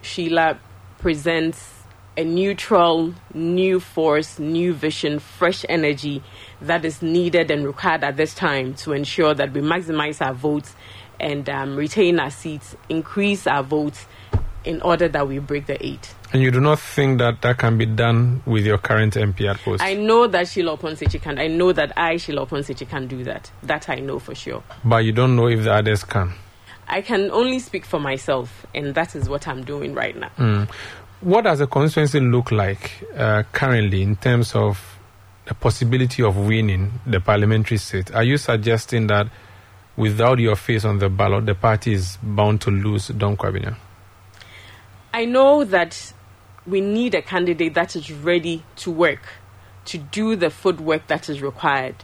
Sheila 0.00 0.58
presents 1.02 1.82
a 2.16 2.22
neutral, 2.22 3.12
new 3.34 3.80
force, 3.80 4.38
new 4.38 4.72
vision, 4.72 5.18
fresh 5.18 5.64
energy 5.68 6.22
that 6.60 6.84
is 6.84 7.02
needed 7.02 7.50
and 7.50 7.66
required 7.66 8.04
at 8.04 8.16
this 8.16 8.34
time 8.34 8.72
to 8.74 8.92
ensure 8.92 9.34
that 9.34 9.52
we 9.52 9.60
maximize 9.60 10.24
our 10.24 10.32
votes 10.32 10.76
and 11.18 11.48
um, 11.50 11.74
retain 11.74 12.20
our 12.20 12.30
seats, 12.30 12.76
increase 12.88 13.48
our 13.48 13.64
votes 13.64 14.06
in 14.64 14.80
order 14.82 15.08
that 15.08 15.26
we 15.26 15.40
break 15.40 15.66
the 15.66 15.84
eight. 15.84 16.14
And 16.32 16.40
you 16.40 16.52
do 16.52 16.60
not 16.60 16.78
think 16.78 17.18
that 17.18 17.42
that 17.42 17.58
can 17.58 17.78
be 17.78 17.86
done 17.86 18.42
with 18.46 18.64
your 18.64 18.78
current 18.78 19.14
MP 19.14 19.50
at 19.50 19.58
post? 19.58 19.82
I 19.82 19.94
know 19.94 20.28
that 20.28 20.46
Sheila 20.46 20.78
Oponsechi 20.78 21.20
can. 21.20 21.36
I 21.38 21.48
know 21.48 21.72
that 21.72 21.92
I, 21.98 22.16
Sheila 22.16 22.46
Oponsechi, 22.46 22.88
can 22.88 23.08
do 23.08 23.24
that. 23.24 23.50
That 23.64 23.88
I 23.88 23.96
know 23.96 24.20
for 24.20 24.36
sure. 24.36 24.62
But 24.84 25.04
you 25.04 25.10
don't 25.10 25.34
know 25.34 25.48
if 25.48 25.64
the 25.64 25.72
others 25.74 26.04
can? 26.04 26.32
I 26.88 27.00
can 27.00 27.30
only 27.30 27.58
speak 27.58 27.84
for 27.84 28.00
myself, 28.00 28.66
and 28.74 28.94
that 28.94 29.14
is 29.14 29.28
what 29.28 29.48
I'm 29.48 29.64
doing 29.64 29.94
right 29.94 30.16
now. 30.16 30.30
Mm. 30.36 30.70
What 31.20 31.44
does 31.44 31.60
the 31.60 31.66
constituency 31.66 32.20
look 32.20 32.50
like 32.50 33.04
uh, 33.16 33.44
currently 33.52 34.02
in 34.02 34.16
terms 34.16 34.54
of 34.54 34.98
the 35.46 35.54
possibility 35.54 36.22
of 36.22 36.36
winning 36.36 36.92
the 37.06 37.20
parliamentary 37.20 37.76
seat? 37.76 38.14
Are 38.14 38.24
you 38.24 38.36
suggesting 38.36 39.06
that 39.06 39.28
without 39.96 40.38
your 40.38 40.56
face 40.56 40.84
on 40.84 40.98
the 40.98 41.08
ballot, 41.08 41.46
the 41.46 41.54
party 41.54 41.92
is 41.94 42.18
bound 42.22 42.60
to 42.62 42.70
lose 42.70 43.08
Dome-Kwabenya? 43.08 43.76
I 45.14 45.24
know 45.24 45.64
that 45.64 46.12
we 46.66 46.80
need 46.80 47.14
a 47.14 47.22
candidate 47.22 47.74
that 47.74 47.96
is 47.96 48.10
ready 48.10 48.64
to 48.76 48.90
work, 48.90 49.28
to 49.86 49.98
do 49.98 50.36
the 50.36 50.50
footwork 50.50 51.06
that 51.08 51.28
is 51.28 51.42
required, 51.42 51.96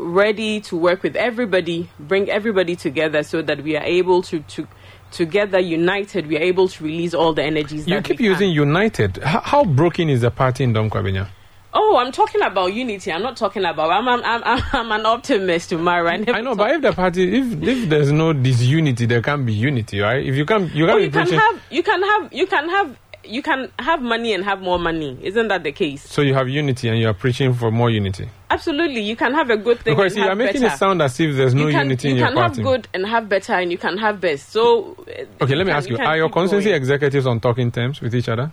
ready 0.00 0.60
to 0.62 0.76
work 0.76 1.02
with 1.02 1.16
everybody, 1.16 1.90
bring 1.98 2.30
everybody 2.30 2.76
together 2.76 3.22
so 3.22 3.42
that 3.42 3.62
we 3.62 3.76
are 3.76 3.84
able 3.84 4.22
to, 4.22 4.40
to 4.40 4.66
together, 5.10 5.58
united, 5.58 6.26
we 6.26 6.36
are 6.36 6.42
able 6.42 6.68
to 6.68 6.84
release 6.84 7.14
all 7.14 7.32
the 7.32 7.42
energies. 7.42 7.86
You 7.86 8.00
keep 8.00 8.20
using 8.20 8.50
united. 8.50 9.18
How, 9.18 9.40
how, 9.40 9.64
broken 9.64 10.08
is 10.08 10.20
the 10.22 10.30
party 10.30 10.64
in 10.64 10.72
Dome-Kwabenya? 10.72 11.28
Oh, 11.72 11.98
I'm 11.98 12.10
talking 12.10 12.42
about 12.42 12.72
unity. 12.72 13.12
I'm 13.12 13.22
not 13.22 13.36
talking 13.36 13.64
about. 13.64 13.90
I'm 13.90 14.08
I'm 14.08 14.22
I'm, 14.24 14.62
I'm 14.72 14.90
an 14.90 15.06
optimist 15.06 15.68
tomorrow. 15.68 16.08
I, 16.08 16.24
I 16.26 16.40
know, 16.40 16.56
but 16.56 16.72
if 16.72 16.82
the 16.82 16.92
party, 16.92 17.38
if 17.38 17.62
if 17.62 17.88
there's 17.88 18.10
no 18.10 18.32
disunity, 18.32 19.06
there 19.06 19.22
can't 19.22 19.46
be 19.46 19.52
unity, 19.52 20.00
right? 20.00 20.24
If 20.26 20.34
you 20.34 20.44
can, 20.44 20.64
you 20.74 20.86
can. 20.86 20.90
Oh, 20.90 20.96
you 20.96 21.10
can 21.12 21.28
have, 21.28 21.62
you 21.70 21.82
can 21.84 22.02
have, 22.02 22.32
you 22.32 22.46
can 22.48 22.68
have 22.70 22.96
you 23.30 23.42
can 23.42 23.70
have 23.78 24.02
money 24.02 24.34
and 24.34 24.44
have 24.44 24.60
more 24.60 24.78
money. 24.78 25.16
Isn't 25.22 25.48
that 25.48 25.62
the 25.62 25.72
case? 25.72 26.02
So 26.02 26.22
you 26.22 26.34
have 26.34 26.48
unity 26.48 26.88
and 26.88 26.98
you 26.98 27.08
are 27.08 27.14
preaching 27.14 27.54
for 27.54 27.70
more 27.70 27.88
unity. 27.90 28.28
Absolutely, 28.50 29.00
you 29.00 29.16
can 29.16 29.32
have 29.34 29.48
a 29.50 29.56
good 29.56 29.78
thing. 29.80 29.94
Because 29.96 30.16
you 30.16 30.24
are 30.24 30.34
making 30.34 30.62
better. 30.62 30.74
it 30.74 30.78
sound 30.78 31.00
as 31.00 31.18
if 31.20 31.36
there's 31.36 31.54
no 31.54 31.66
you 31.68 31.72
can, 31.72 31.84
unity 31.84 32.08
you 32.08 32.14
in 32.14 32.18
your 32.20 32.32
party. 32.32 32.58
You 32.60 32.64
can 32.64 32.64
have 32.64 32.82
good 32.82 32.88
and 32.92 33.06
have 33.06 33.28
better, 33.28 33.52
and 33.54 33.70
you 33.70 33.78
can 33.78 33.96
have 33.98 34.20
best. 34.20 34.50
So 34.50 34.96
eh, 35.06 35.24
okay, 35.40 35.54
let 35.54 35.64
me 35.66 35.70
can, 35.70 35.76
ask 35.76 35.88
you: 35.88 35.96
you 35.96 36.04
Are 36.04 36.16
your 36.16 36.28
constituency 36.28 36.70
going. 36.70 36.76
executives 36.82 37.26
on 37.26 37.40
talking 37.40 37.70
terms 37.70 38.00
with 38.00 38.14
each 38.14 38.28
other? 38.28 38.50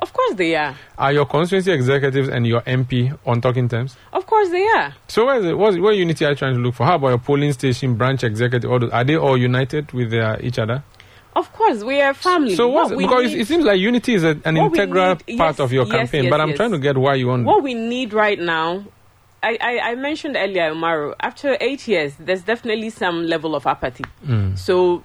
Of 0.00 0.12
course 0.12 0.34
they 0.34 0.54
are. 0.54 0.76
Are 0.96 1.12
your 1.12 1.26
constituency 1.26 1.72
executives 1.72 2.28
and 2.28 2.46
your 2.46 2.60
MP 2.60 3.18
on 3.26 3.40
talking 3.40 3.68
terms? 3.68 3.96
Of 4.12 4.26
course 4.26 4.48
they 4.50 4.64
are. 4.64 4.94
So 5.08 5.26
where 5.26 5.38
is 5.38 5.46
it? 5.46 5.96
Unity 5.98 6.24
are 6.24 6.30
you 6.30 6.36
trying 6.36 6.54
to 6.54 6.60
look 6.60 6.74
for? 6.74 6.84
How 6.84 6.96
about 6.96 7.08
your 7.08 7.18
polling 7.18 7.52
station 7.52 7.96
branch 7.96 8.22
executive? 8.22 8.70
Are 8.70 9.02
they 9.04 9.16
all 9.16 9.36
united 9.36 9.90
with 9.92 10.10
their, 10.10 10.40
each 10.40 10.60
other? 10.60 10.84
Of 11.38 11.52
course, 11.52 11.84
we 11.84 12.00
are 12.00 12.14
family. 12.14 12.54
So 12.56 12.68
what 12.68 12.74
what's, 12.86 12.96
we 12.96 13.04
because 13.04 13.32
need, 13.32 13.40
it 13.42 13.46
seems 13.46 13.64
like 13.64 13.78
unity 13.78 14.14
is 14.14 14.24
a, 14.24 14.34
an 14.44 14.56
integral 14.56 15.16
need- 15.26 15.38
part 15.38 15.54
yes, 15.56 15.60
of 15.60 15.72
your 15.72 15.86
yes, 15.86 15.94
campaign, 15.96 16.24
yes, 16.24 16.30
but 16.30 16.40
I'm 16.40 16.54
trying 16.54 16.72
to 16.72 16.78
get 16.78 16.96
why 16.96 17.14
you 17.14 17.28
want. 17.28 17.44
What 17.44 17.62
we 17.62 17.74
need 17.74 18.12
right 18.12 18.38
now, 18.40 18.84
I, 19.42 19.56
I, 19.60 19.78
I 19.90 19.94
mentioned 19.94 20.36
earlier, 20.36 20.72
Umaru, 20.74 21.14
after 21.20 21.56
eight 21.60 21.86
years, 21.86 22.12
there's 22.18 22.42
definitely 22.42 22.90
some 22.90 23.24
level 23.24 23.54
of 23.54 23.66
apathy. 23.66 24.04
Mm. 24.26 24.58
So 24.58 25.02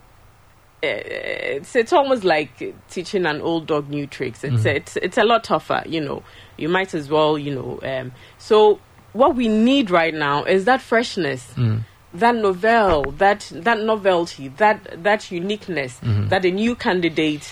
uh, 0.83 0.87
it's, 0.87 1.75
it's 1.75 1.93
almost 1.93 2.23
like 2.23 2.51
teaching 2.89 3.25
an 3.25 3.41
old 3.41 3.67
dog 3.67 3.89
new 3.89 4.07
tricks. 4.07 4.43
It's, 4.43 4.63
Mhm. 4.63 4.75
it's, 4.75 4.97
it's 4.97 5.17
a 5.17 5.23
lot 5.23 5.43
tougher, 5.43 5.83
you 5.85 6.01
know. 6.01 6.23
You 6.57 6.67
might 6.69 6.93
as 6.93 7.09
well, 7.09 7.37
you 7.37 7.53
know. 7.53 7.79
Um, 7.83 8.11
so 8.37 8.79
what 9.13 9.35
we 9.35 9.47
need 9.47 9.91
right 9.91 10.13
now 10.13 10.43
is 10.45 10.65
that 10.65 10.81
freshness. 10.81 11.43
Mm. 11.55 11.83
That 12.13 12.35
novel, 12.35 13.11
that 13.17 13.49
that 13.55 13.79
novelty, 13.79 14.49
that 14.57 15.03
that 15.03 15.31
uniqueness, 15.31 15.99
Mhm. 16.03 16.29
that 16.29 16.45
a 16.45 16.51
new 16.51 16.75
candidate, 16.75 17.51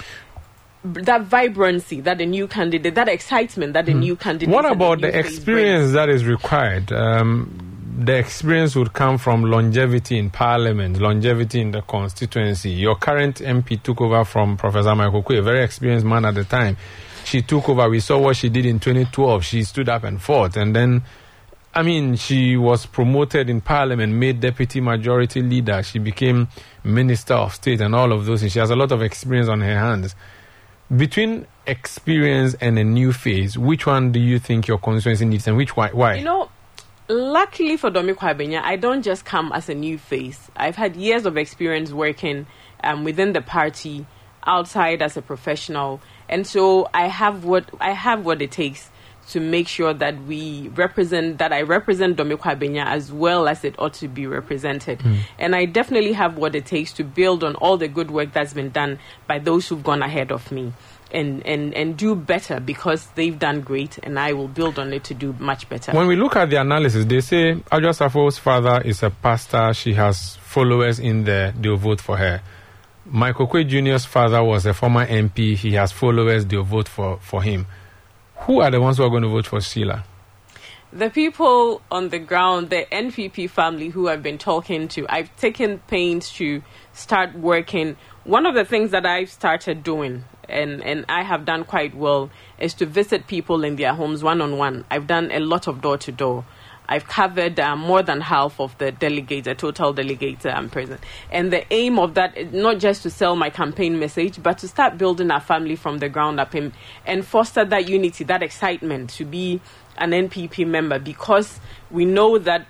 that 0.83 1.21
vibrancy, 1.23 2.01
that 2.01 2.21
a 2.21 2.25
new 2.25 2.47
candidate, 2.47 2.93
that 2.95 3.07
excitement, 3.09 3.73
that 3.73 3.87
a 3.89 3.93
new 3.93 4.15
candidate. 4.15 4.49
What 4.53 4.65
about 4.71 5.01
the 5.01 5.17
experience 5.17 5.93
that 5.93 6.09
is 6.09 6.25
required? 6.25 6.91
Um, 6.91 7.49
the 8.03 8.17
experience 8.17 8.75
would 8.75 8.93
come 8.93 9.17
from 9.17 9.43
longevity 9.43 10.17
in 10.17 10.29
parliament, 10.29 10.99
longevity 10.99 11.61
in 11.61 11.71
the 11.71 11.81
constituency. 11.81 12.69
Your 12.71 12.95
current 12.95 13.41
MP 13.41 13.77
took 13.77 14.01
over 14.01 14.23
from 14.25 14.57
Professor 14.57 14.95
Michael 14.95 15.21
Oquaye, 15.23 15.39
a 15.39 15.41
very 15.43 15.63
experienced 15.63 16.05
man 16.05 16.25
at 16.25 16.33
the 16.35 16.43
time. 16.43 16.77
She 17.25 17.43
took 17.43 17.69
over. 17.69 17.87
We 17.89 17.99
saw 17.99 18.17
what 18.17 18.35
she 18.37 18.49
did 18.49 18.65
in 18.65 18.79
2012. 18.79 19.43
She 19.45 19.63
stood 19.63 19.87
up 19.89 20.03
and 20.03 20.19
fought. 20.19 20.57
And 20.57 20.75
then, 20.75 21.03
I 21.73 21.83
mean, 21.83 22.17
she 22.17 22.57
was 22.57 22.85
promoted 22.85 23.49
in 23.49 23.61
parliament, 23.61 24.13
made 24.13 24.41
deputy 24.41 24.81
majority 24.81 25.41
leader. 25.41 25.81
She 25.83 25.99
became 25.99 26.49
minister 26.83 27.33
of 27.33 27.55
state 27.55 27.79
and 27.79 27.95
all 27.95 28.11
of 28.11 28.25
those. 28.25 28.41
things. 28.41 28.51
She 28.51 28.59
has 28.59 28.71
a 28.71 28.75
lot 28.75 28.91
of 28.91 29.01
experience 29.01 29.47
on 29.47 29.61
her 29.61 29.79
hands. 29.79 30.13
Between 30.93 31.47
experience 31.65 32.55
and 32.55 32.77
a 32.77 32.83
new 32.83 33.13
phase, 33.13 33.57
which 33.57 33.85
one 33.85 34.11
do 34.11 34.19
you 34.19 34.37
think 34.37 34.67
your 34.67 34.79
constituency 34.79 35.25
needs 35.25 35.47
and 35.47 35.55
which 35.55 35.77
why? 35.77 35.89
why? 35.89 36.15
You 36.15 36.25
know, 36.25 36.49
luckily 37.07 37.77
for 37.77 37.89
Dome-Kwabenya, 37.89 38.61
I 38.61 38.75
don't 38.75 39.01
just 39.01 39.23
come 39.23 39.53
as 39.53 39.69
a 39.69 39.73
new 39.73 39.97
face. 39.97 40.51
I've 40.57 40.75
had 40.75 40.97
years 40.97 41.25
of 41.25 41.37
experience 41.37 41.93
working 41.93 42.47
um, 42.83 43.05
within 43.05 43.31
the 43.31 43.41
party, 43.41 44.05
outside 44.45 45.01
as 45.01 45.15
a 45.15 45.21
professional, 45.21 46.01
and 46.27 46.45
so 46.45 46.89
I 46.93 47.07
have 47.07 47.45
what 47.45 47.69
I 47.79 47.91
have 47.91 48.25
what 48.25 48.41
it 48.41 48.51
takes 48.51 48.89
to 49.31 49.39
make 49.39 49.67
sure 49.67 49.93
that 49.93 50.21
we 50.23 50.69
represent 50.69 51.37
that 51.39 51.51
I 51.51 51.61
represent 51.61 52.17
Dome-Kwabenya 52.17 52.85
as 52.85 53.11
well 53.11 53.47
as 53.47 53.63
it 53.63 53.75
ought 53.79 53.93
to 53.95 54.07
be 54.07 54.27
represented. 54.27 54.99
Mm. 54.99 55.17
And 55.39 55.55
I 55.55 55.65
definitely 55.65 56.13
have 56.13 56.37
what 56.37 56.55
it 56.55 56.65
takes 56.65 56.93
to 56.93 57.03
build 57.03 57.43
on 57.43 57.55
all 57.55 57.77
the 57.77 57.87
good 57.87 58.11
work 58.11 58.33
that's 58.33 58.53
been 58.53 58.69
done 58.69 58.99
by 59.27 59.39
those 59.39 59.67
who've 59.67 59.83
gone 59.83 60.01
ahead 60.01 60.31
of 60.31 60.51
me. 60.51 60.73
And, 61.13 61.45
and, 61.45 61.73
and 61.73 61.97
do 61.97 62.15
better 62.15 62.61
because 62.61 63.05
they've 63.15 63.37
done 63.37 63.59
great, 63.59 63.97
and 63.97 64.17
I 64.17 64.31
will 64.31 64.47
build 64.47 64.79
on 64.79 64.93
it 64.93 65.03
to 65.05 65.13
do 65.13 65.35
much 65.39 65.67
better. 65.67 65.91
When 65.91 66.07
we 66.07 66.15
look 66.15 66.37
at 66.37 66.49
the 66.49 66.55
analysis, 66.55 67.03
they 67.03 67.19
say 67.19 67.55
Adwoa 67.69 67.93
Safo's 67.93 68.37
father 68.37 68.81
is 68.85 69.03
a 69.03 69.09
pastor. 69.09 69.73
She 69.73 69.93
has 69.95 70.37
followers 70.37 70.99
in 70.99 71.25
there. 71.25 71.51
They'll 71.51 71.75
vote 71.75 71.99
for 71.99 72.15
her. 72.15 72.41
Michael 73.05 73.47
Oquaye 73.47 73.67
Jr.'s 73.67 74.05
father 74.05 74.41
was 74.41 74.65
a 74.65 74.73
former 74.73 75.05
MP. 75.05 75.57
He 75.57 75.73
has 75.73 75.91
followers. 75.91 76.45
They'll 76.45 76.63
vote 76.63 76.87
for, 76.87 77.17
for 77.19 77.43
him. 77.43 77.65
Who 78.41 78.61
are 78.61 78.71
the 78.71 78.81
ones 78.81 78.97
who 78.97 79.03
are 79.03 79.09
going 79.09 79.23
to 79.23 79.29
vote 79.29 79.47
for 79.47 79.61
Sheila? 79.61 80.03
the 80.93 81.09
people 81.09 81.81
on 81.89 82.09
the 82.09 82.19
ground, 82.19 82.69
the 82.69 82.85
NPP 82.91 83.49
family 83.49 83.89
who 83.89 84.09
I've 84.09 84.21
been 84.21 84.37
talking 84.37 84.87
to, 84.89 85.05
I've 85.09 85.33
taken 85.37 85.79
pains 85.87 86.31
to 86.33 86.61
start 86.91 87.33
working. 87.33 87.95
One 88.25 88.45
of 88.45 88.55
the 88.55 88.65
things 88.65 88.91
that 88.91 89.05
I've 89.05 89.29
started 89.29 89.83
doing, 89.83 90.25
and, 90.49 90.83
and 90.83 91.05
I 91.07 91.23
have 91.23 91.45
done 91.45 91.63
quite 91.63 91.95
well, 91.95 92.29
is 92.59 92.73
to 92.75 92.85
visit 92.85 93.27
people 93.27 93.63
in 93.63 93.77
their 93.77 93.93
homes 93.93 94.21
one 94.21 94.41
on 94.41 94.57
one. 94.57 94.83
I've 94.91 95.07
done 95.07 95.31
a 95.31 95.39
lot 95.39 95.67
of 95.67 95.81
door 95.81 95.97
to 95.99 96.11
door. 96.11 96.45
I've 96.91 97.07
covered 97.07 97.57
uh, 97.57 97.77
more 97.77 98.03
than 98.03 98.19
half 98.19 98.59
of 98.59 98.77
the 98.77 98.91
delegates, 98.91 99.45
the 99.45 99.55
total 99.55 99.93
delegates 99.93 100.45
I'm 100.45 100.69
present. 100.69 100.99
And 101.31 101.51
the 101.53 101.63
aim 101.73 101.97
of 101.97 102.15
that 102.15 102.37
is 102.37 102.51
not 102.51 102.79
just 102.79 103.03
to 103.03 103.09
sell 103.09 103.37
my 103.37 103.49
campaign 103.49 103.97
message, 103.97 104.43
but 104.43 104.57
to 104.57 104.67
start 104.67 104.97
building 104.97 105.31
our 105.31 105.39
family 105.39 105.77
from 105.77 105.99
the 105.99 106.09
ground 106.09 106.41
up 106.41 106.53
and, 106.53 106.73
and 107.05 107.25
foster 107.25 107.63
that 107.63 107.87
unity, 107.87 108.25
that 108.25 108.43
excitement 108.43 109.09
to 109.11 109.23
be 109.23 109.61
an 109.99 110.11
NPP 110.11 110.67
member 110.67 110.99
because 110.99 111.61
we 111.89 112.03
know 112.03 112.37
that 112.39 112.67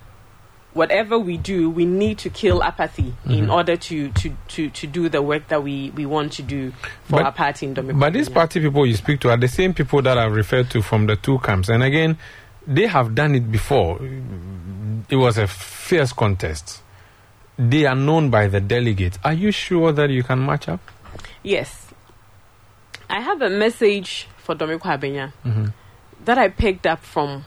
whatever 0.74 1.18
we 1.18 1.38
do, 1.38 1.72
we 1.72 1.84
need 1.86 2.20
to 2.20 2.30
kill 2.30 2.62
apathy 2.64 3.16
in 3.26 3.48
Mhm. 3.48 3.54
order 3.54 3.76
to, 3.76 4.10
to, 4.12 4.38
to, 4.50 4.70
to 4.70 4.86
do 4.88 5.10
the 5.10 5.22
work 5.24 5.48
that 5.48 5.64
we, 5.64 5.90
we 5.96 6.06
want 6.06 6.32
to 6.34 6.44
do 6.44 6.72
for 7.06 7.18
But- 7.18 7.26
our 7.26 7.32
party 7.32 7.66
in 7.66 7.74
Dominica. 7.74 8.00
But 8.00 8.14
these 8.14 8.30
party 8.30 8.60
people 8.62 8.86
you 8.86 8.94
speak 8.96 9.20
to 9.22 9.32
are 9.32 9.38
the 9.38 9.48
same 9.48 9.74
people 9.74 10.04
that 10.04 10.18
I've 10.20 10.36
referred 10.36 10.70
to 10.70 10.84
from 10.84 11.08
the 11.08 11.16
two 11.16 11.40
camps. 11.40 11.70
And 11.70 11.82
again, 11.84 12.18
they 12.68 12.88
have 12.88 13.16
done 13.16 13.36
it 13.36 13.52
before. 13.52 14.00
It 15.10 15.16
was 15.16 15.38
a 15.38 15.48
fierce 15.48 16.14
contest. 16.14 16.82
They 17.58 17.86
are 17.86 17.96
known 17.96 18.30
by 18.30 18.48
the 18.48 18.62
delegates. 18.62 19.20
Are 19.24 19.34
you 19.34 19.52
sure 19.52 19.92
that 19.92 20.10
you 20.10 20.24
can 20.24 20.46
match 20.46 20.68
up? 20.70 20.80
Yes. 21.44 21.88
I 23.10 23.20
have 23.20 23.42
a 23.42 23.50
message 23.50 24.28
for 24.38 24.56
Dome-Kwabenya 24.56 25.34
Mm-hmm. 25.46 25.66
that 26.26 26.38
I 26.38 26.48
picked 26.50 26.88
up 26.88 27.00
from 27.04 27.44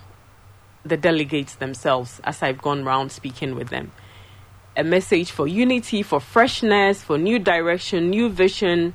the 0.84 0.96
delegates 0.96 1.54
themselves 1.56 2.20
as 2.24 2.42
I've 2.42 2.60
gone 2.60 2.84
round 2.84 3.10
speaking 3.12 3.54
with 3.54 3.68
them. 3.70 3.92
A 4.76 4.84
message 4.84 5.30
for 5.30 5.46
unity, 5.48 6.02
for 6.02 6.20
freshness, 6.20 7.02
for 7.02 7.16
new 7.16 7.38
direction, 7.38 8.10
new 8.10 8.28
vision, 8.28 8.92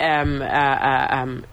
um, 0.00 0.42
uh, 0.42 0.44
uh, 0.44 1.06
um, 1.10 1.44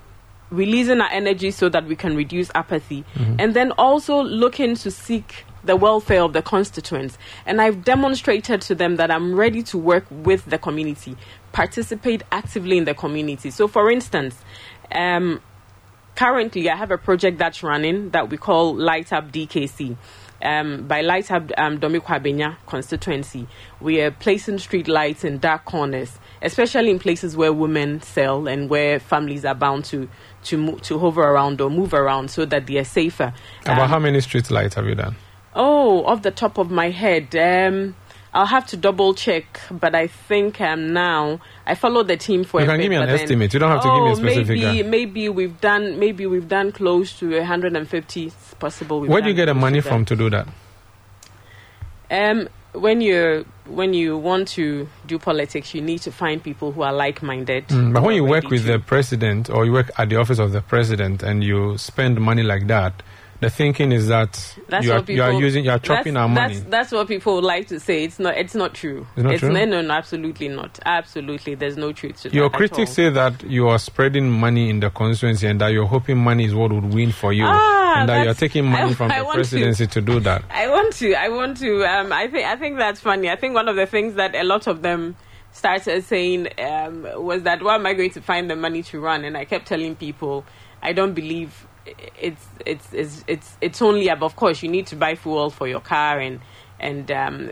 releasing 0.49 1.01
our 1.01 1.09
energy 1.11 1.51
so 1.51 1.69
that 1.69 1.85
we 1.85 1.95
can 1.95 2.15
reduce 2.15 2.49
apathy, 2.55 3.03
Mhm. 3.15 3.35
and 3.39 3.53
then 3.53 3.71
also 3.73 4.23
looking 4.23 4.75
to 4.75 4.89
seek 4.91 5.45
the 5.63 5.75
welfare 5.75 6.21
of 6.21 6.31
the 6.33 6.41
constituents. 6.41 7.17
And 7.45 7.61
I've 7.61 7.83
demonstrated 7.83 8.61
to 8.61 8.75
them 8.75 8.95
that 8.95 9.11
I'm 9.11 9.35
ready 9.35 9.61
to 9.63 9.77
work 9.77 10.05
with 10.09 10.45
the 10.45 10.57
community, 10.57 11.17
participate 11.51 12.23
actively 12.31 12.77
in 12.77 12.85
the 12.85 12.93
community. 12.93 13.51
So, 13.51 13.67
for 13.67 13.91
instance, 13.91 14.35
um, 14.93 15.41
currently 16.15 16.69
I 16.69 16.75
have 16.75 16.91
a 16.91 16.97
project 16.97 17.37
that's 17.37 17.63
running 17.63 18.11
that 18.11 18.29
we 18.29 18.37
call 18.37 18.75
Light 18.75 19.11
Up 19.11 19.31
DKC. 19.31 19.97
Um, 20.39 20.83
by 20.87 21.01
Light 21.01 21.31
Up 21.31 21.51
um, 21.57 21.79
Dome-Kwabenya 21.79 22.57
constituency, 22.67 23.47
we 23.81 23.99
are 24.01 24.11
placing 24.11 24.59
street 24.59 24.87
lights 24.87 25.23
in 25.23 25.39
dark 25.39 25.65
corners, 25.65 26.19
especially 26.43 26.91
in 26.91 26.99
places 26.99 27.35
where 27.35 27.51
women 27.51 28.01
sell 28.03 28.47
and 28.47 28.69
where 28.69 28.99
families 28.99 29.43
are 29.45 29.55
bound 29.55 29.83
to 29.85 30.07
to 30.45 30.57
mo- 30.57 30.77
to 30.83 30.99
hover 30.99 31.21
around 31.21 31.59
or 31.61 31.69
move 31.69 31.93
around 31.93 32.29
so 32.31 32.45
that 32.45 32.65
they 32.67 32.77
are 32.77 32.83
safer. 32.83 33.33
About 33.63 33.79
Um, 33.83 33.89
how 33.89 33.99
many 33.99 34.21
street 34.21 34.49
lights 34.51 34.75
have 34.75 34.85
you 34.85 34.95
done? 34.95 35.15
Oh, 35.55 36.05
off 36.05 36.21
the 36.21 36.31
top 36.31 36.57
of 36.57 36.69
my 36.69 36.89
head, 36.91 37.35
um, 37.35 37.95
I'll 38.33 38.45
have 38.45 38.67
to 38.67 38.77
double 38.77 39.13
check, 39.15 39.59
but 39.71 39.95
I 39.95 40.05
think 40.07 40.61
um, 40.61 40.93
now 40.93 41.39
I 41.65 41.73
follow 41.73 42.03
the 42.03 42.17
team 42.17 42.43
for. 42.43 42.59
You 42.61 42.65
a 42.65 42.67
can 42.69 42.77
bit, 42.77 42.83
give 42.83 42.89
me 42.91 42.95
an 42.97 43.05
then- 43.07 43.19
estimate. 43.19 43.53
You 43.53 43.59
don't 43.59 43.71
have 43.71 43.81
to 43.81 43.87
give 43.87 44.03
me 44.03 44.09
a 44.09 44.11
Oh, 44.11 44.15
specific 44.15 44.59
Maybe, 44.61 44.83
maybe 44.87 45.29
we've 45.29 45.59
done. 45.59 45.97
Maybe 45.97 46.25
we've 46.27 46.47
done 46.47 46.71
close 46.71 47.17
to 47.19 47.29
150. 47.39 48.25
It's 48.27 48.53
possible. 48.55 48.99
We've 49.01 49.09
Where 49.09 49.21
do 49.21 49.29
you 49.29 49.33
get 49.33 49.45
the 49.47 49.55
money 49.55 49.81
from 49.81 50.05
to 50.05 50.15
do 50.15 50.29
that. 50.29 50.47
Um, 52.11 52.47
when 52.79 53.01
you 53.01 53.45
when 53.65 53.93
you 53.93 54.17
want 54.17 54.47
to 54.49 54.87
do 55.05 55.19
politics, 55.19 55.73
you 55.73 55.81
need 55.81 55.99
to 56.01 56.11
find 56.11 56.41
people 56.41 56.71
who 56.71 56.81
are 56.83 56.93
like-minded. 56.93 57.67
Mm, 57.67 57.93
but 57.93 58.03
when 58.03 58.15
you 58.15 58.23
work 58.23 58.49
with 58.49 58.65
to- 58.65 58.71
the 58.73 58.79
president 58.79 59.49
or 59.49 59.65
you 59.65 59.71
work 59.73 59.91
at 59.97 60.09
the 60.09 60.15
office 60.15 60.39
of 60.39 60.51
the 60.53 60.61
president 60.61 61.21
and 61.23 61.43
you 61.43 61.77
spend 61.77 62.19
money 62.21 62.43
like 62.43 62.67
that, 62.67 63.03
the 63.39 63.49
thinking 63.49 63.91
is 63.91 64.07
that 64.07 64.31
That's 64.67 64.85
you 64.85 64.91
are, 64.93 64.99
what 64.99 65.09
you 65.09 65.21
are 65.21 65.31
using 65.33 65.63
you 65.65 65.71
are 65.71 65.79
chopping 65.79 66.17
our 66.17 66.27
money. 66.27 66.55
That's, 66.55 66.69
that's 66.69 66.91
what 66.91 67.07
people 67.07 67.35
would 67.35 67.43
like 67.43 67.67
to 67.67 67.79
say. 67.79 68.03
It's 68.03 68.17
not. 68.19 68.35
It's 68.37 68.55
not 68.55 68.73
true. 68.73 69.05
It's 69.15 69.23
not 69.23 69.37
true? 69.37 69.51
No, 69.53 69.81
no, 69.81 69.93
absolutely 69.93 70.47
not. 70.47 70.79
Absolutely, 70.85 71.53
there's 71.55 71.77
no 71.77 71.91
truth 71.93 72.21
to 72.23 72.29
Your 72.33 72.49
critics 72.49 72.91
say 72.93 73.09
that 73.09 73.43
you 73.43 73.67
are 73.67 73.77
spreading 73.77 74.29
money 74.31 74.69
in 74.69 74.79
the 74.79 74.89
constituency 74.89 75.47
and 75.47 75.61
that 75.61 75.69
you're 75.69 75.85
hoping 75.85 76.17
money 76.17 76.45
is 76.45 76.55
what 76.55 76.71
would 76.71 76.93
win 76.93 77.11
for 77.11 77.31
you, 77.31 77.43
Ah, 77.45 77.99
and 77.99 78.09
that 78.09 78.25
you're 78.25 78.33
taking 78.33 78.65
money 78.65 78.91
I- 78.91 78.93
from 78.95 79.11
I 79.11 79.19
the 79.19 79.25
want 79.25 79.35
to- 79.35 79.37
presidency 79.41 79.85
to 79.87 80.01
do 80.01 80.19
that. 80.21 80.43
I 80.49 80.67
want 80.69 80.93
to. 80.95 81.13
I 81.13 81.29
want 81.29 81.57
to. 81.57 81.83
Um, 81.85 82.11
I 82.11 82.27
think. 82.27 82.45
I 82.47 82.55
think 82.55 82.77
that's 82.77 82.99
funny. 83.01 83.29
I 83.29 83.35
think 83.35 83.53
one 83.53 83.67
of 83.67 83.75
the 83.75 83.85
things 83.85 84.15
that 84.15 84.33
a 84.33 84.43
lot 84.43 84.65
of 84.65 84.81
them 84.81 85.15
started 85.51 86.03
saying 86.03 86.47
um, 86.57 87.03
was 87.23 87.43
that, 87.43 87.61
"Where 87.61 87.75
am 87.75 87.85
I 87.85 87.93
going 87.93 88.09
to 88.11 88.21
find 88.21 88.49
the 88.49 88.55
money 88.55 88.81
to 88.83 88.99
run?" 88.99 89.23
And 89.25 89.37
I 89.37 89.45
kept 89.45 89.67
telling 89.67 89.95
people, 89.95 90.43
"I 90.81 90.91
don't 90.93 91.13
believe 91.13 91.66
it's 92.19 92.45
it's 92.65 92.93
it's 92.93 93.23
it's 93.27 93.57
it's 93.61 93.81
only 93.81 94.09
above. 94.09 94.31
Of 94.31 94.35
course, 94.35 94.63
you 94.63 94.69
need 94.69 94.87
to 94.87 94.95
buy 94.95 95.15
fuel 95.15 95.49
for 95.49 95.67
your 95.67 95.79
car 95.79 96.19
and 96.19 96.39
and 96.79 97.09
um, 97.11 97.51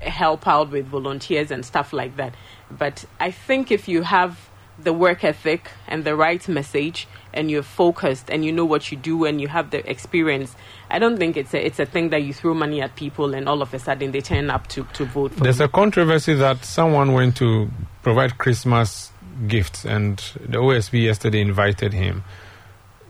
help 0.00 0.46
out 0.46 0.70
with 0.70 0.86
volunteers 0.86 1.50
and 1.50 1.64
stuff 1.64 1.92
like 1.92 2.16
that. 2.16 2.34
But 2.70 3.04
I 3.18 3.30
think 3.30 3.70
if 3.70 3.88
you 3.88 4.02
have 4.02 4.48
the 4.82 4.92
work 4.92 5.24
ethic 5.24 5.70
and 5.86 6.04
the 6.04 6.16
right 6.16 6.46
message 6.48 7.06
and 7.34 7.50
you're 7.50 7.62
focused 7.62 8.30
and 8.30 8.44
you 8.44 8.50
know 8.50 8.64
what 8.64 8.90
you 8.90 8.96
do 8.96 9.26
and 9.26 9.40
you 9.40 9.48
have 9.48 9.70
the 9.70 9.88
experience, 9.88 10.56
I 10.90 10.98
don't 10.98 11.18
think 11.18 11.36
it's 11.36 11.54
a 11.54 11.64
it's 11.64 11.78
a 11.78 11.86
thing 11.86 12.10
that 12.10 12.22
you 12.22 12.32
throw 12.32 12.54
money 12.54 12.80
at 12.80 12.96
people 12.96 13.34
and 13.34 13.48
all 13.48 13.62
of 13.62 13.74
a 13.74 13.78
sudden 13.78 14.12
they 14.12 14.20
turn 14.20 14.50
up 14.50 14.66
to, 14.68 14.84
to 14.94 15.04
vote 15.04 15.32
for 15.34 15.44
There's 15.44 15.58
you. 15.58 15.66
a 15.66 15.68
controversy 15.68 16.34
that 16.34 16.64
someone 16.64 17.12
went 17.12 17.36
to 17.36 17.70
provide 18.02 18.38
Christmas 18.38 19.12
gifts, 19.46 19.84
and 19.84 20.18
the 20.40 20.58
OSP 20.58 21.02
yesterday 21.04 21.40
invited 21.40 21.92
him. 21.92 22.24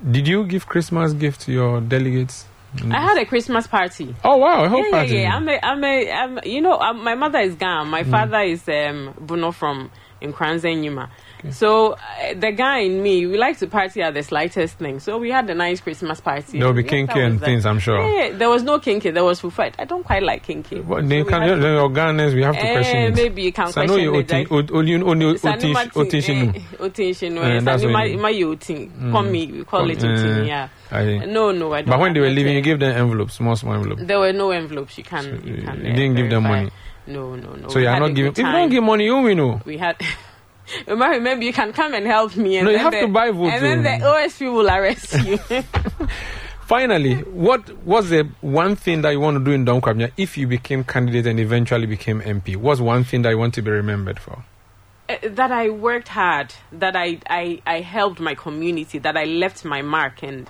Did 0.09 0.27
you 0.29 0.45
give 0.47 0.67
Christmas 0.67 1.13
gift 1.13 1.43
to 1.43 1.53
your 1.53 1.81
delegates? 1.81 2.47
I 2.91 3.01
had 3.01 3.19
a 3.19 3.27
Christmas 3.27 3.67
party. 3.67 4.15
Oh 4.25 4.37
wow, 4.37 4.65
a 4.65 4.69
whole 4.69 4.85
yeah, 4.85 4.91
party. 4.91 5.15
Yeah, 5.15 5.21
yeah. 5.23 5.37
I'm 5.37 5.49
a, 5.49 5.59
I'm 5.63 5.85
a, 5.85 6.13
I'm, 6.13 6.39
you 6.45 6.61
know, 6.61 6.79
um, 6.79 7.03
my 7.03 7.15
mother 7.17 7.41
is 7.41 7.55
Ga. 7.57 7.85
My 7.85 8.05
Mm. 8.05 8.11
father 8.11 8.41
is 8.41 8.67
um, 8.69 9.13
Bono 9.21 9.51
from 9.51 9.91
in 10.21 10.33
Nkoranza 10.33 10.75
Nyuma. 10.75 11.11
So 11.51 11.93
uh, 11.93 11.99
the 12.39 12.53
guy 12.53 12.79
in 12.81 13.03
me, 13.03 13.27
we 13.27 13.39
like 13.39 13.59
to 13.59 13.67
party 13.67 14.03
at 14.03 14.15
the 14.15 14.23
slightest 14.23 14.79
thing. 14.79 15.01
So 15.01 15.19
we 15.19 15.31
had 15.31 15.49
a 15.51 15.55
nice 15.55 15.81
Christmas 15.81 16.21
party. 16.21 16.59
There 16.59 16.67
will 16.67 16.75
be 16.75 16.83
Yes, 16.83 16.93
kenkey 16.93 17.27
and 17.27 17.41
things, 17.41 17.65
I'm 17.67 17.79
sure. 17.79 17.99
Yeah, 17.99 18.25
yeah, 18.29 18.37
there 18.37 18.49
was 18.49 18.63
no 18.63 18.79
kenkey. 18.79 19.13
There 19.15 19.25
was 19.25 19.41
fufu. 19.41 19.73
I 19.79 19.85
don't 19.85 20.05
quite 20.05 20.23
like 20.23 20.47
kenkey. 20.47 20.85
Well, 20.85 21.01
So 21.03 21.25
can, 21.25 21.43
had- 21.43 21.59
your 21.63 21.89
Ghanaians, 21.91 22.35
we 22.35 22.43
have 22.43 22.55
to 22.55 22.61
Eh, 22.67 22.75
question 22.75 22.99
it. 22.99 23.15
maybe 23.17 23.43
you 23.43 23.53
can 23.53 23.73
So 23.73 23.81
I 23.81 23.87
know 23.87 23.95
question 23.95 24.13
you 24.15 24.21
it, 24.21 24.31
like- 24.31 24.53
only- 24.73 25.03
only 25.03 25.25
oti- 25.27 25.39
Sanu 25.39 25.73
Martin, 25.73 25.91
otishinu. 26.03 26.57
eh, 26.57 26.61
Otishinu, 26.85 27.43
Eh, 27.43 27.57
eh, 27.57 27.61
that's 27.61 27.83
Sanu 27.83 27.95
when 27.95 28.11
you- 28.11 28.17
Ma- 28.17 28.23
Ma 28.23 28.29
Yotin. 28.29 28.91
Mm. 28.91 29.13
Call 29.13 29.23
me, 29.23 29.47
we 29.53 29.65
call 29.65 29.91
it 29.91 30.03
Eh, 30.05 30.07
Otin, 30.07 30.47
yeah. 30.47 30.69
I- 30.93 31.25
No, 31.27 31.53
no, 31.53 31.73
I 31.73 31.83
don't. 31.83 31.91
But 31.91 32.01
when 32.01 32.13
they 32.15 32.21
were 32.21 32.31
leaving, 32.31 32.55
you 32.57 32.61
gave 32.63 32.79
them 32.81 32.97
envelopes, 32.97 33.35
small, 33.35 33.57
small 33.57 33.75
envelopes. 33.75 34.03
There 34.05 34.19
were 34.19 34.33
no 34.33 34.51
envelopes. 34.51 34.99
You 34.99 35.05
can. 35.05 35.25
you 35.45 35.63
can. 35.63 35.77
You 35.85 35.93
didn't 35.95 36.17
give 36.17 36.29
them 36.31 36.43
money. 36.45 36.71
No, 37.07 37.35
no, 37.35 37.55
no. 37.55 37.69
So 37.69 37.79
you 37.79 37.89
are 37.89 37.99
not 37.99 38.15
giving. 38.15 38.33
If 38.33 38.39
you 38.39 38.45
don't 38.45 38.69
give 38.71 38.83
money, 38.85 39.05
you 39.07 39.35
know. 39.35 39.61
We 39.65 39.79
had. 39.79 39.97
Remember, 40.87 41.21
maybe 41.21 41.47
you 41.47 41.53
can 41.53 41.73
come 41.73 41.95
and 41.95 42.07
help 42.07 42.37
me. 42.37 42.57
And 42.59 42.65
No, 42.67 42.71
you 42.71 42.79
then 42.79 42.85
have 42.85 42.93
the, 42.93 43.01
to 43.01 43.09
buy 43.09 43.31
votes, 43.31 43.53
And 43.55 43.65
then 43.65 44.01
the. 44.01 44.05
OSP 44.07 44.53
will 44.53 44.69
arrest 44.69 45.15
you. 45.25 45.65
Finally, 46.67 47.15
what 47.23 47.85
was 47.85 48.11
the 48.11 48.29
one 48.43 48.77
thing 48.77 49.03
that 49.03 49.11
you 49.11 49.19
want 49.19 49.37
to 49.37 49.45
do 49.45 49.51
in 49.51 49.65
Dome-Kwabenya 49.65 50.13
if 50.17 50.39
you 50.39 50.47
became 50.47 50.85
candidate 50.85 51.27
and 51.27 51.41
eventually 51.41 51.87
became 51.87 52.21
MP? 52.21 52.57
What's 52.57 52.81
one 52.81 53.03
thing 53.03 53.23
that 53.23 53.31
you 53.31 53.39
want 53.39 53.55
to 53.55 53.63
be 53.63 53.73
remembered 53.73 54.21
for? 54.21 54.45
Uh, 55.09 55.17
that 55.25 55.51
I 55.51 55.71
worked 55.71 56.07
hard, 56.07 56.55
that 56.71 56.95
I, 56.95 57.19
I, 57.29 57.61
I 57.67 57.81
helped 57.81 58.21
my 58.21 58.37
community, 58.37 58.99
that 59.01 59.17
I 59.17 59.25
left 59.25 59.65
my 59.65 59.83
mark, 59.83 60.23
and 60.23 60.49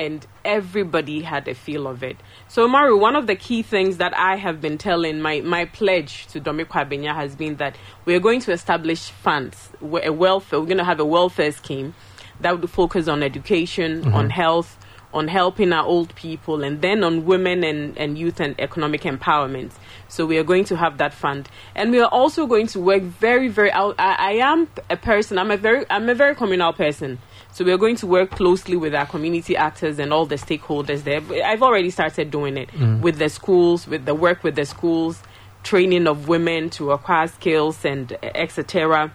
and 0.00 0.26
everybody 0.46 1.20
had 1.20 1.46
a 1.46 1.54
feel 1.54 1.86
of 1.86 2.02
it. 2.02 2.16
So, 2.48 2.66
Maru, 2.66 2.96
one 2.98 3.16
of 3.16 3.26
the 3.26 3.36
key 3.36 3.62
things 3.62 3.98
that 3.98 4.16
I 4.16 4.36
have 4.36 4.60
been 4.60 4.78
telling 4.78 5.20
my, 5.20 5.42
my 5.42 5.66
pledge 5.66 6.26
to 6.28 6.40
Domiko 6.40 6.68
Abenya 6.84 7.14
has 7.14 7.36
been 7.36 7.56
that 7.56 7.76
we're 8.06 8.20
going 8.20 8.40
to 8.40 8.52
establish 8.52 9.10
funds, 9.10 9.68
we- 9.80 10.02
a 10.02 10.12
welfare. 10.12 10.58
We're 10.58 10.66
going 10.66 10.78
to 10.78 10.84
have 10.84 11.00
a 11.00 11.04
welfare 11.04 11.52
scheme 11.52 11.94
that 12.40 12.58
would 12.58 12.70
focus 12.70 13.06
on 13.08 13.22
education, 13.22 14.02
Mhm. 14.04 14.14
on 14.14 14.30
health, 14.30 14.78
on 15.12 15.28
helping 15.28 15.72
our 15.72 15.84
old 15.84 16.14
people, 16.14 16.62
and 16.64 16.80
then 16.80 17.02
on 17.04 17.26
women 17.26 17.64
and, 17.64 17.98
and 17.98 18.16
youth 18.16 18.38
and 18.40 18.54
economic 18.60 19.02
empowerment. 19.02 19.72
So 20.08 20.24
we 20.24 20.38
are 20.38 20.44
going 20.44 20.64
to 20.66 20.76
have 20.76 20.98
that 20.98 21.12
fund, 21.12 21.48
and 21.74 21.90
we 21.90 22.00
are 22.00 22.08
also 22.20 22.46
going 22.46 22.68
to 22.68 22.80
work 22.80 23.02
very, 23.02 23.48
very. 23.48 23.70
I, 23.72 23.90
I 23.98 24.32
am 24.50 24.68
a 24.88 24.96
person. 24.96 25.36
I'm 25.38 25.50
a 25.50 25.56
very, 25.56 25.84
I'm 25.90 26.08
a 26.08 26.14
very 26.14 26.34
communal 26.34 26.72
person. 26.72 27.18
So 27.52 27.64
we 27.64 27.72
are 27.72 27.78
going 27.78 27.96
to 27.96 28.06
work 28.06 28.30
closely 28.30 28.76
with 28.76 28.94
our 28.94 29.06
community 29.06 29.56
actors 29.56 29.98
and 29.98 30.12
all 30.12 30.24
the 30.26 30.36
stakeholders 30.36 31.02
there. 31.04 31.20
I've 31.44 31.62
already 31.62 31.90
started 31.90 32.30
doing 32.30 32.56
it 32.56 32.70
Mm. 32.70 33.00
with 33.00 33.18
the 33.18 33.28
schools, 33.28 33.86
with 33.88 34.04
the 34.06 34.14
work 34.14 34.42
with 34.44 34.54
the 34.56 34.64
schools, 34.64 35.22
training 35.62 36.06
of 36.06 36.28
women 36.28 36.70
to 36.70 36.92
acquire 36.92 37.26
skills 37.26 37.84
and 37.84 38.16
etc. 38.22 39.12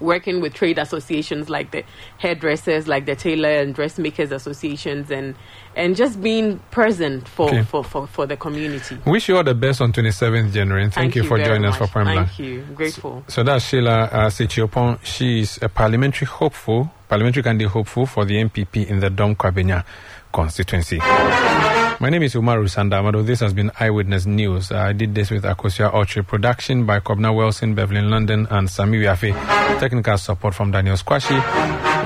Working 0.00 0.40
with 0.40 0.54
trade 0.54 0.78
associations 0.78 1.48
like 1.48 1.70
the 1.70 1.84
hairdressers, 2.18 2.88
like 2.88 3.06
the 3.06 3.14
tailor 3.14 3.50
and 3.50 3.72
dressmakers 3.72 4.32
associations, 4.32 5.12
and 5.12 5.36
and 5.76 5.94
just 5.94 6.20
being 6.20 6.58
present 6.72 7.28
for, 7.28 7.48
Okay. 7.48 7.62
for, 7.62 7.84
for, 7.84 8.06
for 8.08 8.26
the 8.26 8.36
community. 8.36 8.98
Wish 9.06 9.28
you 9.28 9.36
all 9.36 9.44
the 9.44 9.54
best 9.54 9.80
on 9.80 9.92
27th 9.92 10.52
January. 10.52 10.82
and 10.84 10.92
Thank, 10.92 11.14
you 11.14 11.22
for 11.22 11.36
very 11.36 11.44
joining 11.50 11.66
us 11.66 11.76
for 11.76 11.86
Blank. 11.86 12.28
Thank 12.30 12.38
you. 12.40 12.62
Grateful. 12.74 13.22
So 13.28 13.44
that's 13.44 13.64
Sheila 13.66 14.04
uh, 14.04 14.26
Sechiopon. 14.28 14.98
She 15.04 15.40
is 15.40 15.58
a 15.62 15.68
parliamentary 15.68 16.26
hopeful, 16.26 16.90
parliamentary 17.12 17.42
candidate 17.42 17.70
hopeful 17.70 18.06
for 18.06 18.24
the 18.24 18.36
NPP 18.36 18.86
in 18.86 19.00
the 19.00 19.10
Dome-Kwabenya 19.10 19.84
constituency. 20.32 20.96
My 20.96 22.08
name 22.08 22.22
is 22.22 22.32
Umaru 22.34 22.64
Sanda 22.64 23.02
Amadu. 23.02 23.22
This 23.26 23.40
has 23.40 23.52
been 23.52 23.70
Eyewitness 23.78 24.24
News. 24.24 24.72
I 24.72 24.94
did 24.94 25.14
this 25.14 25.30
with 25.30 25.44
Akosua 25.44 25.92
Orchard 25.92 26.26
production 26.26 26.86
by 26.86 27.00
Kobna 27.00 27.36
Wilson, 27.36 27.74
Beverly 27.74 28.00
London, 28.00 28.46
and 28.50 28.70
Sami 28.70 28.96
Wiafe. 28.96 29.30
Technical 29.78 30.16
support 30.16 30.54
from 30.54 30.70
Daniel 30.70 30.96
Squashi. 30.96 31.36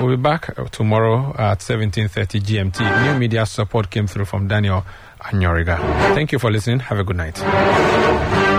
We'll 0.01 0.17
be 0.17 0.21
back 0.21 0.53
tomorrow 0.71 1.33
at 1.37 1.59
17.30 1.59 2.41
GMT. 2.41 3.05
New 3.05 3.17
media 3.17 3.45
support 3.45 3.89
came 3.89 4.07
through 4.07 4.25
from 4.25 4.49
Daniel 4.49 4.83
Anyoriga. 5.21 5.77
Thank 6.15 6.33
you 6.33 6.39
for 6.39 6.51
listening. 6.51 6.81
Have 6.81 6.99
a 6.99 7.05
good 7.05 7.15
night. 7.15 8.56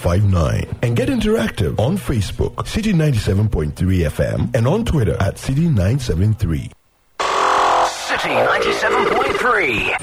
224959 0.00 0.78
and 0.82 0.96
get 0.96 1.08
interactive 1.08 1.78
on 1.78 1.96
Facebook, 1.96 2.54
Citi 2.64 2.92
97.3 2.94 3.72
FM, 4.08 4.54
and 4.54 4.66
on 4.66 4.84
Twitter 4.84 5.16
at 5.20 5.36
Citi 5.36 5.64
973. 5.66 6.70
Citi 7.18 8.46
97.3. 8.46 9.94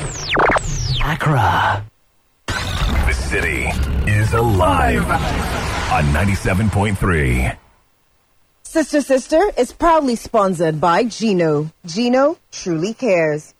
Accra. 1.04 1.84
The 2.48 3.14
city 3.14 3.66
is 4.10 4.34
alive 4.34 5.10
on 5.10 6.04
97.3. 6.14 7.58
Sister 8.64 9.02
Sister 9.02 9.42
is 9.58 9.72
proudly 9.72 10.16
sponsored 10.16 10.80
by 10.80 11.06
Gino. 11.06 11.72
Gino 11.86 12.38
truly 12.52 12.94
cares. 12.94 13.54